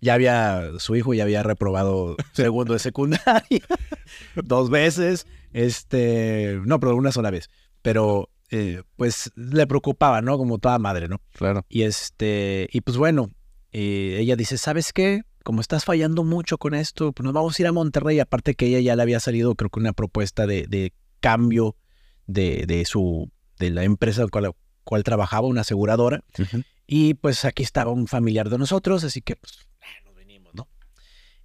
ya 0.00 0.14
había, 0.14 0.70
su 0.78 0.94
hijo 0.94 1.14
ya 1.14 1.24
había 1.24 1.42
reprobado 1.42 2.14
segundo 2.32 2.74
de 2.74 2.78
secundaria 2.78 3.64
dos 4.36 4.70
veces, 4.70 5.26
este, 5.52 6.60
no, 6.64 6.78
pero 6.78 6.94
una 6.94 7.10
sola 7.10 7.32
vez, 7.32 7.50
pero 7.82 8.30
eh, 8.50 8.82
pues 8.96 9.30
le 9.36 9.66
preocupaba, 9.66 10.22
¿no? 10.22 10.38
Como 10.38 10.58
toda 10.58 10.78
madre, 10.78 11.08
¿no? 11.08 11.20
Claro. 11.32 11.64
Y 11.68 11.82
este, 11.82 12.68
y 12.72 12.80
pues 12.80 12.96
bueno, 12.96 13.30
eh, 13.72 14.16
ella 14.20 14.36
dice, 14.36 14.58
¿sabes 14.58 14.92
qué? 14.92 15.22
Como 15.44 15.60
estás 15.60 15.84
fallando 15.84 16.24
mucho 16.24 16.58
con 16.58 16.74
esto, 16.74 17.12
pues 17.12 17.24
nos 17.24 17.32
vamos 17.32 17.58
a 17.58 17.62
ir 17.62 17.66
a 17.68 17.72
Monterrey, 17.72 18.20
aparte 18.20 18.54
que 18.54 18.66
ella 18.66 18.80
ya 18.80 18.96
le 18.96 19.02
había 19.02 19.20
salido, 19.20 19.54
creo 19.54 19.70
que 19.70 19.80
una 19.80 19.92
propuesta 19.92 20.46
de, 20.46 20.66
de 20.66 20.92
cambio 21.20 21.76
de, 22.26 22.64
de 22.66 22.84
su, 22.84 23.30
de 23.58 23.70
la 23.70 23.84
empresa 23.84 24.26
con 24.28 24.42
la 24.42 24.52
cual 24.84 25.02
trabajaba, 25.04 25.46
una 25.46 25.62
aseguradora, 25.62 26.24
y 26.86 27.14
pues 27.14 27.44
aquí 27.44 27.62
estaba 27.62 27.90
un 27.90 28.06
familiar 28.06 28.48
de 28.48 28.58
nosotros, 28.58 29.04
así 29.04 29.20
que 29.20 29.36
pues 29.36 29.68
ah, 29.82 30.04
nos 30.06 30.14
venimos, 30.14 30.54
¿no? 30.54 30.68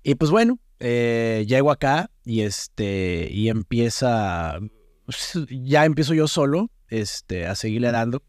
Y 0.01 0.15
pues 0.15 0.31
bueno, 0.31 0.59
eh, 0.79 1.45
llego 1.47 1.71
acá 1.71 2.09
y 2.23 2.41
este, 2.41 3.29
y 3.31 3.49
empieza, 3.49 4.59
pues, 5.05 5.39
ya 5.49 5.85
empiezo 5.85 6.13
yo 6.13 6.27
solo, 6.27 6.71
este, 6.93 7.45
a 7.47 7.55
seguirle 7.55 7.91
dando. 7.91 8.23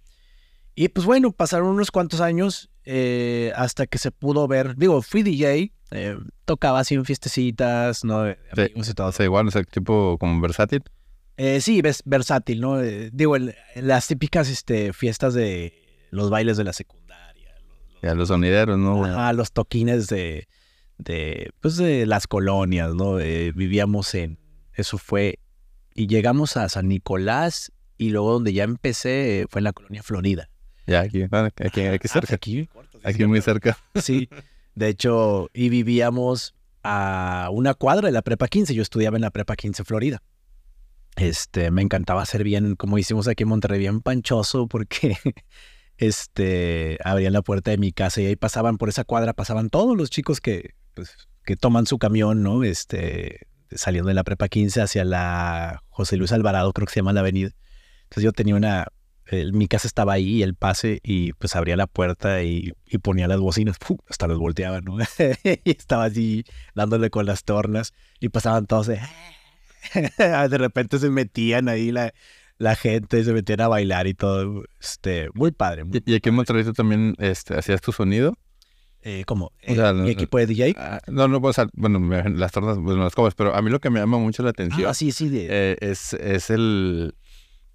Y 0.74 0.88
pues 0.88 1.06
bueno, 1.06 1.30
pasaron 1.32 1.68
unos 1.68 1.90
cuantos 1.90 2.20
años 2.20 2.70
eh, 2.84 3.52
hasta 3.56 3.86
que 3.86 3.98
se 3.98 4.10
pudo 4.10 4.48
ver, 4.48 4.76
digo, 4.76 5.02
fui 5.02 5.22
DJ, 5.22 5.72
eh, 5.92 6.18
tocaba 6.44 6.80
así 6.80 6.94
en 6.94 7.04
fiestecitas, 7.04 8.04
¿no? 8.04 8.26
Sí. 8.26 8.72
Y 8.74 8.94
todo. 8.94 9.08
O 9.08 9.12
sea, 9.12 9.24
igual, 9.24 9.46
o 9.46 9.50
sea, 9.50 9.62
tipo 9.62 10.18
como 10.18 10.40
versátil. 10.40 10.82
Eh, 11.36 11.60
sí, 11.60 11.80
ves, 11.82 12.02
versátil, 12.04 12.60
¿no? 12.60 12.80
Eh, 12.80 13.10
digo, 13.12 13.36
el- 13.36 13.54
las 13.76 14.06
típicas 14.08 14.48
este, 14.48 14.92
fiestas 14.92 15.34
de 15.34 15.72
los 16.10 16.30
bailes 16.30 16.56
de 16.56 16.64
la 16.64 16.72
secundaria, 16.72 17.50
los, 17.68 18.02
Ya 18.02 18.14
los 18.14 18.28
sonideros, 18.28 18.78
¿no? 18.78 19.04
Ajá, 19.04 19.32
los 19.32 19.52
toquines 19.52 20.08
de, 20.08 20.48
de, 20.98 21.50
pues 21.60 21.76
de 21.76 22.06
las 22.06 22.26
colonias, 22.26 22.94
¿no? 22.94 23.14
Vivíamos 23.14 24.14
en, 24.14 24.38
eso 24.74 24.98
fue, 24.98 25.38
y 25.94 26.06
llegamos 26.08 26.56
a 26.56 26.68
San 26.68 26.88
Nicolás 26.88 27.72
y 27.96 28.10
luego 28.10 28.32
donde 28.32 28.52
ya 28.52 28.64
empecé 28.64 29.42
eh, 29.42 29.46
fue 29.48 29.60
en 29.60 29.64
la 29.64 29.72
colonia 29.72 30.02
Florida. 30.02 30.48
Ya, 30.86 31.00
aquí, 31.00 31.22
aquí, 31.22 31.80
aquí 31.82 32.08
cerca. 32.08 32.34
Aquí, 32.34 32.68
Aquí 33.02 33.24
muy 33.26 33.40
cerca. 33.40 33.78
sí. 33.96 34.28
De 34.74 34.88
hecho, 34.88 35.48
y 35.54 35.68
vivíamos 35.68 36.54
a 36.82 37.48
una 37.52 37.74
cuadra 37.74 38.06
de 38.08 38.12
la 38.12 38.22
Prepa 38.22 38.48
15. 38.48 38.74
Yo 38.74 38.82
estudiaba 38.82 39.16
en 39.16 39.22
la 39.22 39.30
Prepa 39.30 39.56
15 39.56 39.84
Florida. 39.84 40.22
Este, 41.16 41.70
me 41.70 41.80
encantaba 41.80 42.26
ser 42.26 42.42
bien, 42.42 42.74
como 42.74 42.98
hicimos 42.98 43.28
aquí 43.28 43.44
en 43.44 43.48
Monterrey, 43.48 43.78
bien 43.78 44.00
panchoso, 44.00 44.66
porque 44.66 45.16
este, 45.96 46.98
abrían 47.04 47.32
la 47.32 47.42
puerta 47.42 47.70
de 47.70 47.78
mi 47.78 47.92
casa 47.92 48.20
y 48.20 48.26
ahí 48.26 48.36
pasaban 48.36 48.78
por 48.78 48.88
esa 48.88 49.04
cuadra, 49.04 49.32
pasaban 49.32 49.70
todos 49.70 49.96
los 49.96 50.10
chicos 50.10 50.40
que, 50.40 50.74
pues, 50.94 51.28
que 51.44 51.56
toman 51.56 51.86
su 51.86 51.98
camión, 51.98 52.42
¿no? 52.42 52.64
Este, 52.64 53.46
saliendo 53.70 54.08
de 54.08 54.14
la 54.14 54.24
Prepa 54.24 54.48
15 54.48 54.82
hacia 54.82 55.04
la 55.04 55.82
José 55.88 56.16
Luis 56.16 56.32
Alvarado, 56.32 56.72
creo 56.72 56.86
que 56.86 56.92
se 56.92 57.00
llama 57.00 57.12
la 57.12 57.20
avenida. 57.20 57.50
Entonces 58.14 58.26
yo 58.26 58.32
tenía 58.32 58.54
una, 58.54 58.86
mi 59.52 59.66
casa 59.66 59.88
estaba 59.88 60.12
ahí, 60.12 60.44
el 60.44 60.54
pase, 60.54 61.00
y 61.02 61.32
pues 61.32 61.56
abría 61.56 61.76
la 61.76 61.88
puerta 61.88 62.44
y, 62.44 62.72
ponía 63.02 63.26
las 63.26 63.40
bocinas, 63.40 63.76
hasta 64.08 64.28
los 64.28 64.38
volteaba, 64.38 64.80
¿no? 64.80 64.98
y 65.64 65.70
estaba 65.70 66.04
así 66.04 66.44
dándole 66.76 67.10
con 67.10 67.26
las 67.26 67.42
tornas 67.42 67.92
y 68.20 68.28
pasaban 68.28 68.66
todos 68.66 68.86
de... 68.86 69.00
de 70.48 70.58
repente 70.58 71.00
se 71.00 71.10
metían 71.10 71.68
ahí 71.68 71.90
la, 71.90 72.14
la 72.56 72.76
gente, 72.76 73.24
se 73.24 73.32
metían 73.32 73.62
a 73.62 73.66
bailar 73.68 74.06
y 74.06 74.14
todo. 74.14 74.62
Este, 74.80 75.28
muy 75.34 75.50
padre. 75.50 75.82
¿Y, 76.06 76.14
aquí 76.14 76.28
en 76.28 76.36
Monterrey 76.36 76.64
también 76.72 77.16
este, 77.18 77.58
hacías 77.58 77.80
tu 77.80 77.90
sonido? 77.90 78.38
Eh, 79.02 79.24
¿Cómo? 79.26 79.50
¿Mi 79.66 80.10
equipo 80.10 80.38
de 80.38 80.46
DJ? 80.46 80.76
Ah, 80.78 81.00
no, 81.08 81.26
no, 81.26 81.40
pues, 81.40 81.56
bueno, 81.72 81.98
las 82.30 82.52
tornas, 82.52 82.78
pues 82.80 82.96
no 82.96 83.02
las 83.02 83.14
cobras, 83.16 83.34
pero 83.34 83.56
a 83.56 83.60
mí 83.60 83.70
lo 83.70 83.80
que 83.80 83.90
me 83.90 83.98
llama 83.98 84.18
mucho 84.18 84.44
la 84.44 84.50
atención 84.50 84.88
ah, 84.88 84.94
sí, 84.94 85.10
sí, 85.10 85.30
eh, 85.34 85.76
es, 85.80 86.12
es 86.14 86.48
el, 86.48 87.14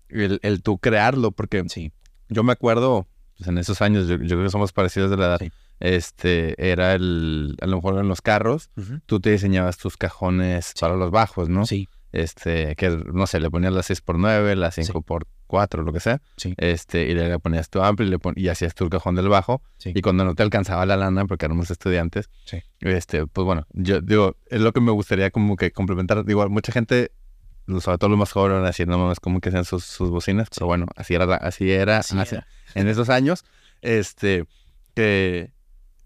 el, 0.09 0.39
el, 0.43 0.61
tú 0.61 0.77
crearlo, 0.77 1.31
porque 1.31 1.63
sí. 1.67 1.91
yo 2.29 2.43
me 2.43 2.51
acuerdo, 2.51 3.07
pues 3.37 3.47
en 3.47 3.57
esos 3.57 3.81
años, 3.81 4.07
yo, 4.07 4.17
creo 4.17 4.43
que 4.43 4.49
somos 4.49 4.71
parecidos 4.73 5.09
de 5.11 5.17
la 5.17 5.25
edad, 5.25 5.41
este, 5.79 6.71
era 6.71 6.93
el, 6.93 7.55
a 7.61 7.67
lo 7.67 7.77
mejor 7.77 7.99
en 7.99 8.07
los 8.07 8.21
carros, 8.21 8.69
tú 9.05 9.19
te 9.19 9.31
diseñabas 9.31 9.77
tus 9.77 9.97
cajones 9.97 10.73
para 10.79 10.95
los 10.95 11.11
bajos, 11.11 11.49
¿no? 11.49 11.65
Sí. 11.65 11.87
Este, 12.11 12.75
que 12.75 12.89
no 12.89 13.27
sé, 13.27 13.39
le 13.39 13.51
ponías 13.51 13.71
la 13.71 13.81
6x9, 13.81 14.55
la 14.55 14.71
5x4, 14.71 15.83
lo 15.83 15.93
que 15.93 15.99
sea, 15.99 16.21
este, 16.57 17.07
y 17.07 17.13
le 17.13 17.37
ponías 17.37 17.69
tu 17.69 17.83
ampli 17.83 18.17
y, 18.35 18.47
hacías 18.47 18.73
tu 18.73 18.89
cajón 18.89 19.13
del 19.13 19.29
bajo, 19.29 19.61
y 19.85 20.01
cuando 20.01 20.25
no 20.25 20.33
te 20.33 20.41
alcanzaba 20.41 20.87
la 20.87 20.97
lana, 20.97 21.25
porque 21.25 21.45
éramos 21.45 21.69
estudiantes, 21.69 22.29
este, 22.79 23.27
pues 23.27 23.45
bueno, 23.45 23.67
yo 23.73 24.01
digo, 24.01 24.37
es 24.49 24.59
lo 24.59 24.73
que 24.73 24.81
me 24.81 24.91
gustaría 24.91 25.29
como 25.29 25.55
que 25.55 25.71
complementar, 25.71 26.25
digo, 26.25 26.49
mucha 26.49 26.71
gente, 26.71 27.11
sobre 27.79 27.97
todo 27.97 28.09
los 28.09 28.19
más 28.19 28.31
jóvenes, 28.31 28.55
van 28.55 28.63
a 28.63 28.67
decir, 28.67 28.87
no 28.87 28.97
mames, 28.97 29.19
como 29.19 29.39
que 29.39 29.51
sean 29.51 29.65
sus, 29.65 29.83
sus 29.83 30.09
bocinas, 30.09 30.49
pero 30.53 30.67
bueno, 30.67 30.85
así 30.95 31.13
era, 31.13 31.35
así 31.35 31.71
era, 31.71 32.01
en 32.75 32.87
esos 32.87 33.09
años, 33.09 33.45
este, 33.81 34.45
que, 34.95 35.51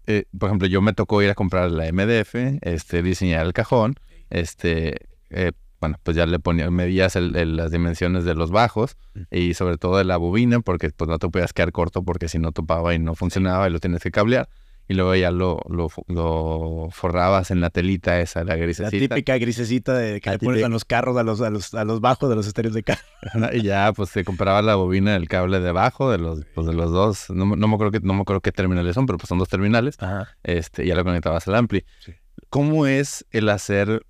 eh, 0.06 0.24
por 0.38 0.48
ejemplo, 0.48 0.68
yo 0.68 0.82
me 0.82 0.92
tocó 0.92 1.22
ir 1.22 1.30
a 1.30 1.34
comprar 1.34 1.70
la 1.70 1.86
MDF, 1.90 2.34
este, 2.62 3.02
diseñar 3.02 3.46
el 3.46 3.52
cajón, 3.52 3.96
este, 4.30 5.08
eh, 5.30 5.52
bueno, 5.80 5.98
pues 6.02 6.16
ya 6.16 6.24
le 6.24 6.38
ponías, 6.38 6.70
medías 6.70 7.14
las 7.16 7.70
dimensiones 7.70 8.24
de 8.24 8.34
los 8.34 8.50
bajos 8.50 8.96
y 9.30 9.52
sobre 9.52 9.76
todo 9.76 9.98
de 9.98 10.04
la 10.04 10.16
bobina, 10.16 10.60
porque 10.60 10.88
pues 10.88 11.08
no 11.10 11.18
te 11.18 11.28
podías 11.28 11.52
quedar 11.52 11.72
corto 11.72 12.02
porque 12.02 12.28
si 12.28 12.38
no 12.38 12.52
topaba 12.52 12.94
y 12.94 12.98
no 12.98 13.14
funcionaba 13.14 13.68
y 13.68 13.70
lo 13.70 13.80
tienes 13.80 14.02
que 14.02 14.10
cablear. 14.10 14.48
Y 14.86 14.94
luego 14.94 15.14
ya 15.14 15.30
lo, 15.30 15.60
lo, 15.68 16.88
forrabas 16.90 17.50
en 17.50 17.60
la 17.60 17.70
telita 17.70 18.20
esa, 18.20 18.44
la 18.44 18.56
grisecita. 18.56 18.94
La 18.94 19.08
típica 19.08 19.38
grisecita 19.38 19.94
de 19.94 20.20
que 20.20 20.30
le 20.30 20.38
pones 20.38 20.62
a 20.62 20.68
los 20.68 20.84
carros, 20.84 21.16
a 21.16 21.22
los, 21.22 21.40
a 21.40 21.48
los, 21.48 21.72
a 21.72 21.84
los 21.84 22.00
bajos 22.00 22.28
de 22.28 22.36
los 22.36 22.46
estéreos 22.46 22.74
de 22.74 22.82
carro. 22.82 23.00
y 23.52 23.62
ya, 23.62 23.92
pues 23.94 24.10
se 24.10 24.24
compraba 24.24 24.60
la 24.60 24.74
bobina 24.74 25.14
del 25.14 25.26
cable 25.26 25.60
debajo 25.60 26.10
de 26.10 26.18
los, 26.18 26.44
pues, 26.54 26.66
de 26.66 26.74
los 26.74 26.92
dos. 26.92 27.30
No, 27.30 27.56
no, 27.56 27.68
me 27.68 27.74
acuerdo 27.74 27.92
que, 27.92 28.00
no 28.00 28.12
me 28.12 28.20
acuerdo 28.20 28.42
qué 28.42 28.52
terminales 28.52 28.94
son, 28.94 29.06
pero 29.06 29.16
pues 29.16 29.28
son 29.28 29.38
dos 29.38 29.48
terminales. 29.48 29.96
Este, 30.42 30.86
ya 30.86 30.94
lo 30.94 31.04
conectabas 31.04 31.48
al 31.48 31.54
ampli. 31.54 31.84
¿Cómo 32.50 32.86
es 32.86 33.24
el 33.30 33.48
hacer 33.48 34.04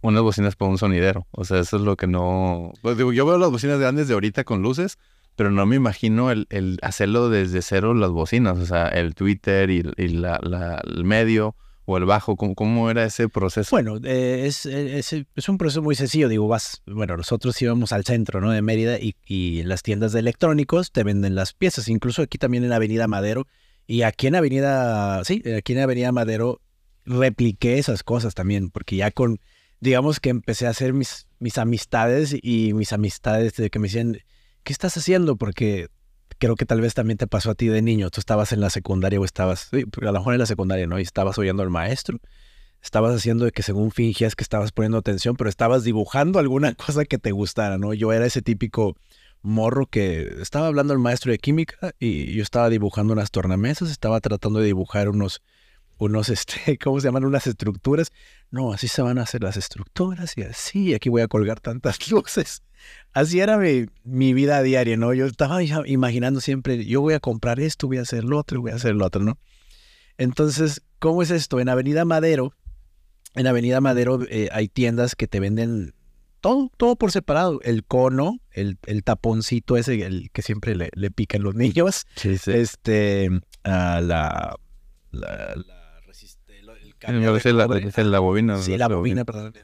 unas 0.00 0.22
bocinas 0.22 0.56
para 0.56 0.70
un 0.70 0.78
sonidero. 0.78 1.26
O 1.30 1.44
sea, 1.44 1.58
eso 1.58 1.76
es 1.76 1.82
lo 1.82 1.96
que 1.96 2.06
no... 2.06 2.72
Pues 2.82 2.96
digo, 2.96 3.12
yo 3.12 3.26
veo 3.26 3.38
las 3.38 3.50
bocinas 3.50 3.78
grandes 3.78 4.08
de 4.08 4.14
ahorita 4.14 4.44
con 4.44 4.62
luces, 4.62 4.98
pero 5.38 5.52
no 5.52 5.66
me 5.66 5.76
imagino 5.76 6.32
el, 6.32 6.48
el 6.50 6.80
hacerlo 6.82 7.28
desde 7.28 7.62
cero 7.62 7.94
las 7.94 8.10
bocinas. 8.10 8.58
O 8.58 8.66
sea, 8.66 8.88
el 8.88 9.14
Twitter 9.14 9.70
y, 9.70 9.82
la, 9.84 10.82
el 10.84 11.04
medio 11.04 11.54
o 11.84 11.96
el 11.96 12.06
bajo. 12.06 12.34
¿Cómo, 12.34 12.56
cómo 12.56 12.90
era 12.90 13.04
ese 13.04 13.28
proceso? 13.28 13.68
Bueno, 13.70 13.98
eh, 14.02 14.46
es, 14.46 14.66
es, 14.66 15.12
es, 15.12 15.48
un 15.48 15.56
proceso 15.56 15.80
muy 15.80 15.94
sencillo. 15.94 16.28
Digo, 16.28 16.48
vas... 16.48 16.82
Bueno, 16.86 17.16
nosotros 17.16 17.62
íbamos 17.62 17.92
al 17.92 18.04
centro, 18.04 18.40
¿no? 18.40 18.50
De 18.50 18.62
Mérida 18.62 18.98
y, 18.98 19.14
y 19.26 19.62
las 19.62 19.84
tiendas 19.84 20.10
de 20.10 20.18
electrónicos 20.18 20.90
te 20.90 21.04
venden 21.04 21.36
las 21.36 21.52
piezas. 21.52 21.86
Incluso 21.86 22.22
aquí 22.22 22.36
también 22.36 22.64
en 22.64 22.72
Avenida 22.72 23.06
Madero. 23.06 23.46
Y 23.86 24.02
aquí 24.02 24.26
en 24.26 24.34
Avenida... 24.34 25.22
Sí, 25.22 25.44
aquí 25.56 25.74
en 25.74 25.78
Avenida 25.78 26.10
Madero 26.10 26.60
repliqué 27.06 27.78
esas 27.78 28.02
cosas 28.02 28.34
también, 28.34 28.70
porque 28.70 28.96
ya 28.96 29.12
con 29.12 29.38
digamos 29.78 30.18
que 30.18 30.30
empecé 30.30 30.66
a 30.66 30.70
hacer 30.70 30.92
mis, 30.92 31.28
mis 31.38 31.58
amistades 31.58 32.34
y 32.42 32.72
mis 32.74 32.92
amistades 32.92 33.54
de 33.54 33.70
que 33.70 33.78
me 33.78 33.86
decían, 33.86 34.18
¿qué 34.68 34.74
estás 34.74 34.98
haciendo? 34.98 35.36
Porque 35.36 35.88
creo 36.38 36.54
que 36.54 36.66
tal 36.66 36.82
vez 36.82 36.92
también 36.92 37.16
te 37.16 37.26
pasó 37.26 37.52
a 37.52 37.54
ti 37.54 37.68
de 37.68 37.80
niño. 37.80 38.10
Tú 38.10 38.20
estabas 38.20 38.52
en 38.52 38.60
la 38.60 38.68
secundaria 38.68 39.18
o 39.18 39.24
estabas, 39.24 39.70
a 39.72 40.04
lo 40.04 40.12
mejor 40.12 40.34
en 40.34 40.40
la 40.40 40.44
secundaria, 40.44 40.86
¿no? 40.86 40.98
Y 40.98 41.04
estabas 41.04 41.38
oyendo 41.38 41.62
al 41.62 41.70
maestro. 41.70 42.20
Estabas 42.82 43.16
haciendo 43.16 43.46
de 43.46 43.50
que 43.50 43.62
según 43.62 43.92
fingías 43.92 44.36
que 44.36 44.44
estabas 44.44 44.72
poniendo 44.72 44.98
atención, 44.98 45.36
pero 45.36 45.48
estabas 45.48 45.84
dibujando 45.84 46.38
alguna 46.38 46.74
cosa 46.86 47.06
que 47.06 47.16
te 47.16 47.32
gustara, 47.32 47.78
¿no? 47.78 47.94
Yo 47.94 48.12
era 48.12 48.26
ese 48.26 48.42
típico 48.42 48.94
morro 49.40 49.86
que 49.86 50.34
estaba 50.42 50.66
hablando 50.66 50.92
al 50.92 50.98
maestro 50.98 51.32
de 51.32 51.38
química 51.38 51.94
y 51.98 52.34
yo 52.34 52.42
estaba 52.42 52.68
dibujando 52.68 53.14
unas 53.14 53.30
tornamesas, 53.30 53.90
estaba 53.90 54.20
tratando 54.20 54.58
de 54.58 54.66
dibujar 54.66 55.08
unos, 55.08 55.40
unos, 55.98 56.28
este, 56.30 56.78
¿cómo 56.78 57.00
se 57.00 57.08
llaman? 57.08 57.24
Unas 57.24 57.46
estructuras. 57.46 58.12
No, 58.50 58.72
así 58.72 58.88
se 58.88 59.02
van 59.02 59.18
a 59.18 59.22
hacer 59.22 59.42
las 59.42 59.56
estructuras 59.56 60.36
y 60.36 60.42
así, 60.42 60.94
aquí 60.94 61.08
voy 61.08 61.22
a 61.22 61.28
colgar 61.28 61.60
tantas 61.60 62.08
luces. 62.10 62.62
Así 63.12 63.40
era 63.40 63.58
mi, 63.58 63.86
mi 64.04 64.32
vida 64.32 64.62
diaria, 64.62 64.96
¿no? 64.96 65.12
Yo 65.12 65.26
estaba 65.26 65.62
imaginando 65.62 66.40
siempre, 66.40 66.84
yo 66.84 67.00
voy 67.00 67.14
a 67.14 67.20
comprar 67.20 67.60
esto, 67.60 67.88
voy 67.88 67.98
a 67.98 68.02
hacer 68.02 68.24
lo 68.24 68.38
otro, 68.38 68.60
voy 68.60 68.70
a 68.70 68.76
hacer 68.76 68.94
lo 68.94 69.04
otro, 69.04 69.22
¿no? 69.22 69.38
Entonces, 70.16 70.82
¿cómo 70.98 71.22
es 71.22 71.30
esto? 71.30 71.60
En 71.60 71.68
Avenida 71.68 72.04
Madero, 72.04 72.54
en 73.34 73.46
Avenida 73.46 73.80
Madero 73.80 74.20
eh, 74.28 74.48
hay 74.52 74.68
tiendas 74.68 75.14
que 75.14 75.28
te 75.28 75.38
venden 75.40 75.94
todo, 76.40 76.70
todo 76.76 76.96
por 76.96 77.12
separado. 77.12 77.60
El 77.62 77.84
cono, 77.84 78.40
el, 78.50 78.78
el 78.86 79.04
taponcito 79.04 79.76
ese, 79.76 80.02
el 80.02 80.30
que 80.32 80.42
siempre 80.42 80.74
le, 80.74 80.90
le 80.94 81.10
pican 81.10 81.42
los 81.42 81.54
niños. 81.56 82.06
Sí, 82.16 82.38
sí. 82.38 82.52
Este, 82.52 83.30
la, 83.64 84.00
la, 84.00 84.58
la 85.12 85.77
la, 87.00 88.18
bobina. 88.20 88.58
Sí, 88.58 88.76
la 88.76 88.88
bobina, 88.88 89.24
perdón. 89.24 89.54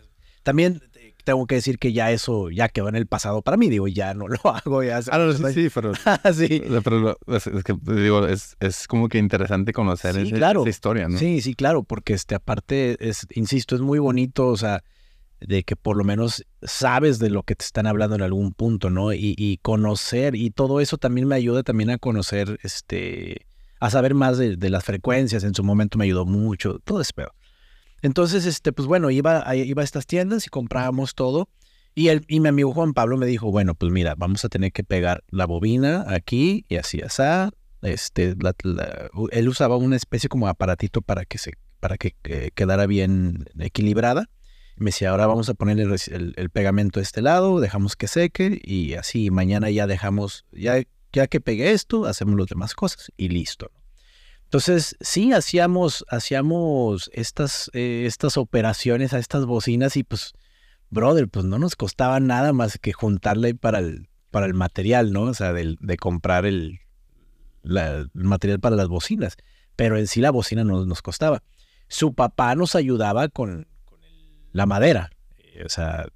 También 0.42 0.80
tengo 1.24 1.46
que 1.46 1.56
decir 1.56 1.78
que 1.78 1.92
ya 1.92 2.12
eso 2.12 2.50
ya 2.50 2.68
quedó 2.68 2.88
en 2.88 2.96
el 2.96 3.06
pasado 3.06 3.42
para 3.42 3.56
mí, 3.56 3.68
digo, 3.68 3.88
ya 3.88 4.14
no 4.14 4.28
lo 4.28 4.38
hago. 4.44 4.82
Ya 4.82 5.00
ah, 5.10 5.18
no, 5.18 5.32
sí, 5.32 5.52
sí, 5.52 5.70
pero, 5.74 5.92
sí. 6.34 6.62
pero 6.84 7.18
es, 7.26 7.44
que, 7.64 7.74
digo, 7.82 8.26
es, 8.26 8.56
es, 8.60 8.86
como 8.86 9.08
que 9.08 9.18
interesante 9.18 9.72
conocer 9.72 10.16
esa 10.16 10.68
historia, 10.68 11.08
¿no? 11.08 11.18
Sí, 11.18 11.40
sí, 11.40 11.54
claro, 11.54 11.82
porque 11.82 12.12
este, 12.12 12.34
aparte, 12.34 12.96
es, 13.00 13.26
insisto, 13.34 13.74
es 13.74 13.80
muy 13.80 13.98
bonito, 13.98 14.48
o 14.48 14.56
sea, 14.56 14.84
de 15.40 15.64
que 15.64 15.76
por 15.76 15.96
lo 15.96 16.04
menos 16.04 16.44
sabes 16.62 17.18
de 17.18 17.30
lo 17.30 17.42
que 17.42 17.54
te 17.56 17.64
están 17.64 17.86
hablando 17.86 18.14
en 18.16 18.22
algún 18.22 18.52
punto, 18.52 18.90
¿no? 18.90 19.12
Y, 19.12 19.34
y 19.36 19.58
conocer, 19.58 20.36
y 20.36 20.50
todo 20.50 20.80
eso 20.80 20.98
también 20.98 21.26
me 21.26 21.34
ayuda 21.34 21.62
también 21.62 21.90
a 21.90 21.98
conocer, 21.98 22.58
este, 22.62 23.46
a 23.84 23.90
saber 23.90 24.14
más 24.14 24.38
de, 24.38 24.70
las 24.70 24.82
frecuencias. 24.82 25.44
En 25.44 25.54
su 25.54 25.62
momento 25.62 25.98
me 25.98 26.04
ayudó 26.04 26.24
mucho, 26.24 26.78
todo 26.78 27.02
es 27.02 27.12
peor. 27.12 27.34
Entonces, 28.00 28.46
este, 28.46 28.72
pues 28.72 28.88
bueno, 28.88 29.10
iba 29.10 29.54
iba 29.54 29.82
a 29.82 29.84
estas 29.84 30.06
tiendas 30.06 30.46
y 30.46 30.50
comprábamos 30.50 31.14
todo. 31.14 31.50
Y, 31.94 32.08
el, 32.08 32.24
y 32.26 32.40
mi 32.40 32.48
amigo 32.48 32.72
Juan 32.72 32.94
Pablo 32.94 33.18
me 33.18 33.26
dijo, 33.26 33.50
bueno, 33.50 33.74
pues 33.74 33.92
mira, 33.92 34.14
vamos 34.16 34.44
a 34.44 34.48
tener 34.48 34.72
que 34.72 34.84
pegar 34.84 35.22
la 35.28 35.46
bobina 35.46 36.04
aquí 36.08 36.64
y 36.68 36.76
así, 36.76 37.02
así. 37.02 37.22
Este, 37.82 38.34
él 39.32 39.48
usaba 39.48 39.76
una 39.76 39.96
especie 39.96 40.30
como 40.30 40.48
aparatito 40.48 41.02
para 41.02 41.26
que, 41.26 41.36
se, 41.36 41.52
para 41.80 41.98
que 41.98 42.16
eh, 42.24 42.50
quedara 42.54 42.86
bien 42.86 43.44
equilibrada. 43.58 44.30
Me 44.76 44.86
decía, 44.86 45.10
ahora 45.10 45.26
vamos 45.26 45.50
a 45.50 45.54
poner 45.54 45.78
el, 45.78 46.34
el, 46.36 46.50
pegamento 46.50 46.98
a 46.98 47.02
este 47.02 47.20
lado, 47.20 47.60
dejamos 47.60 47.94
que 47.94 48.08
seque 48.08 48.58
y 48.64 48.94
así 48.94 49.30
mañana 49.30 49.70
ya 49.70 49.86
dejamos, 49.86 50.46
ya 50.50 50.82
ya 51.14 51.26
que 51.26 51.40
pegué 51.40 51.72
esto, 51.72 52.06
hacemos 52.06 52.38
las 52.38 52.48
demás 52.48 52.74
cosas 52.74 53.10
y 53.16 53.28
listo. 53.28 53.70
Entonces, 54.44 54.96
sí, 55.00 55.32
hacíamos, 55.32 56.04
hacíamos 56.08 57.10
estas, 57.12 57.70
eh, 57.72 58.04
estas 58.06 58.36
operaciones 58.36 59.14
a 59.14 59.18
estas 59.18 59.46
bocinas 59.46 59.96
y 59.96 60.04
pues, 60.04 60.34
brother, 60.90 61.28
pues 61.28 61.44
no 61.44 61.58
nos 61.58 61.76
costaba 61.76 62.20
nada 62.20 62.52
más 62.52 62.78
que 62.78 62.92
juntarle 62.92 63.54
para 63.54 63.78
el, 63.78 64.08
para 64.30 64.46
el 64.46 64.54
material, 64.54 65.12
¿no? 65.12 65.22
O 65.22 65.34
sea, 65.34 65.52
de, 65.52 65.76
de 65.80 65.96
comprar 65.96 66.46
el, 66.46 66.80
material 68.12 68.60
para 68.60 68.76
las 68.76 68.88
bocinas. 68.88 69.36
Pero 69.76 69.96
en 69.96 70.06
sí 70.06 70.20
la 70.20 70.30
bocina 70.30 70.62
no 70.62 70.84
nos 70.84 71.02
costaba. 71.02 71.42
Su 71.88 72.14
papá 72.14 72.54
nos 72.54 72.76
ayudaba 72.76 73.28
con, 73.28 73.66
la 74.52 74.66
madera. 74.66 75.10
O 75.64 75.68
sea, 75.68 76.06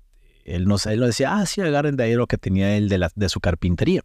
él 0.44 0.66
nos, 0.66 0.86
él 0.86 1.00
nos 1.00 1.08
decía, 1.08 1.36
ah, 1.36 1.44
sí, 1.44 1.60
agarren 1.60 1.96
de 1.96 2.04
ahí 2.04 2.14
lo 2.14 2.26
que 2.26 2.38
tenía 2.38 2.76
él 2.76 2.88
de, 2.88 2.98
la, 2.98 3.10
de 3.14 3.28
su 3.28 3.40
carpintería. 3.40 4.02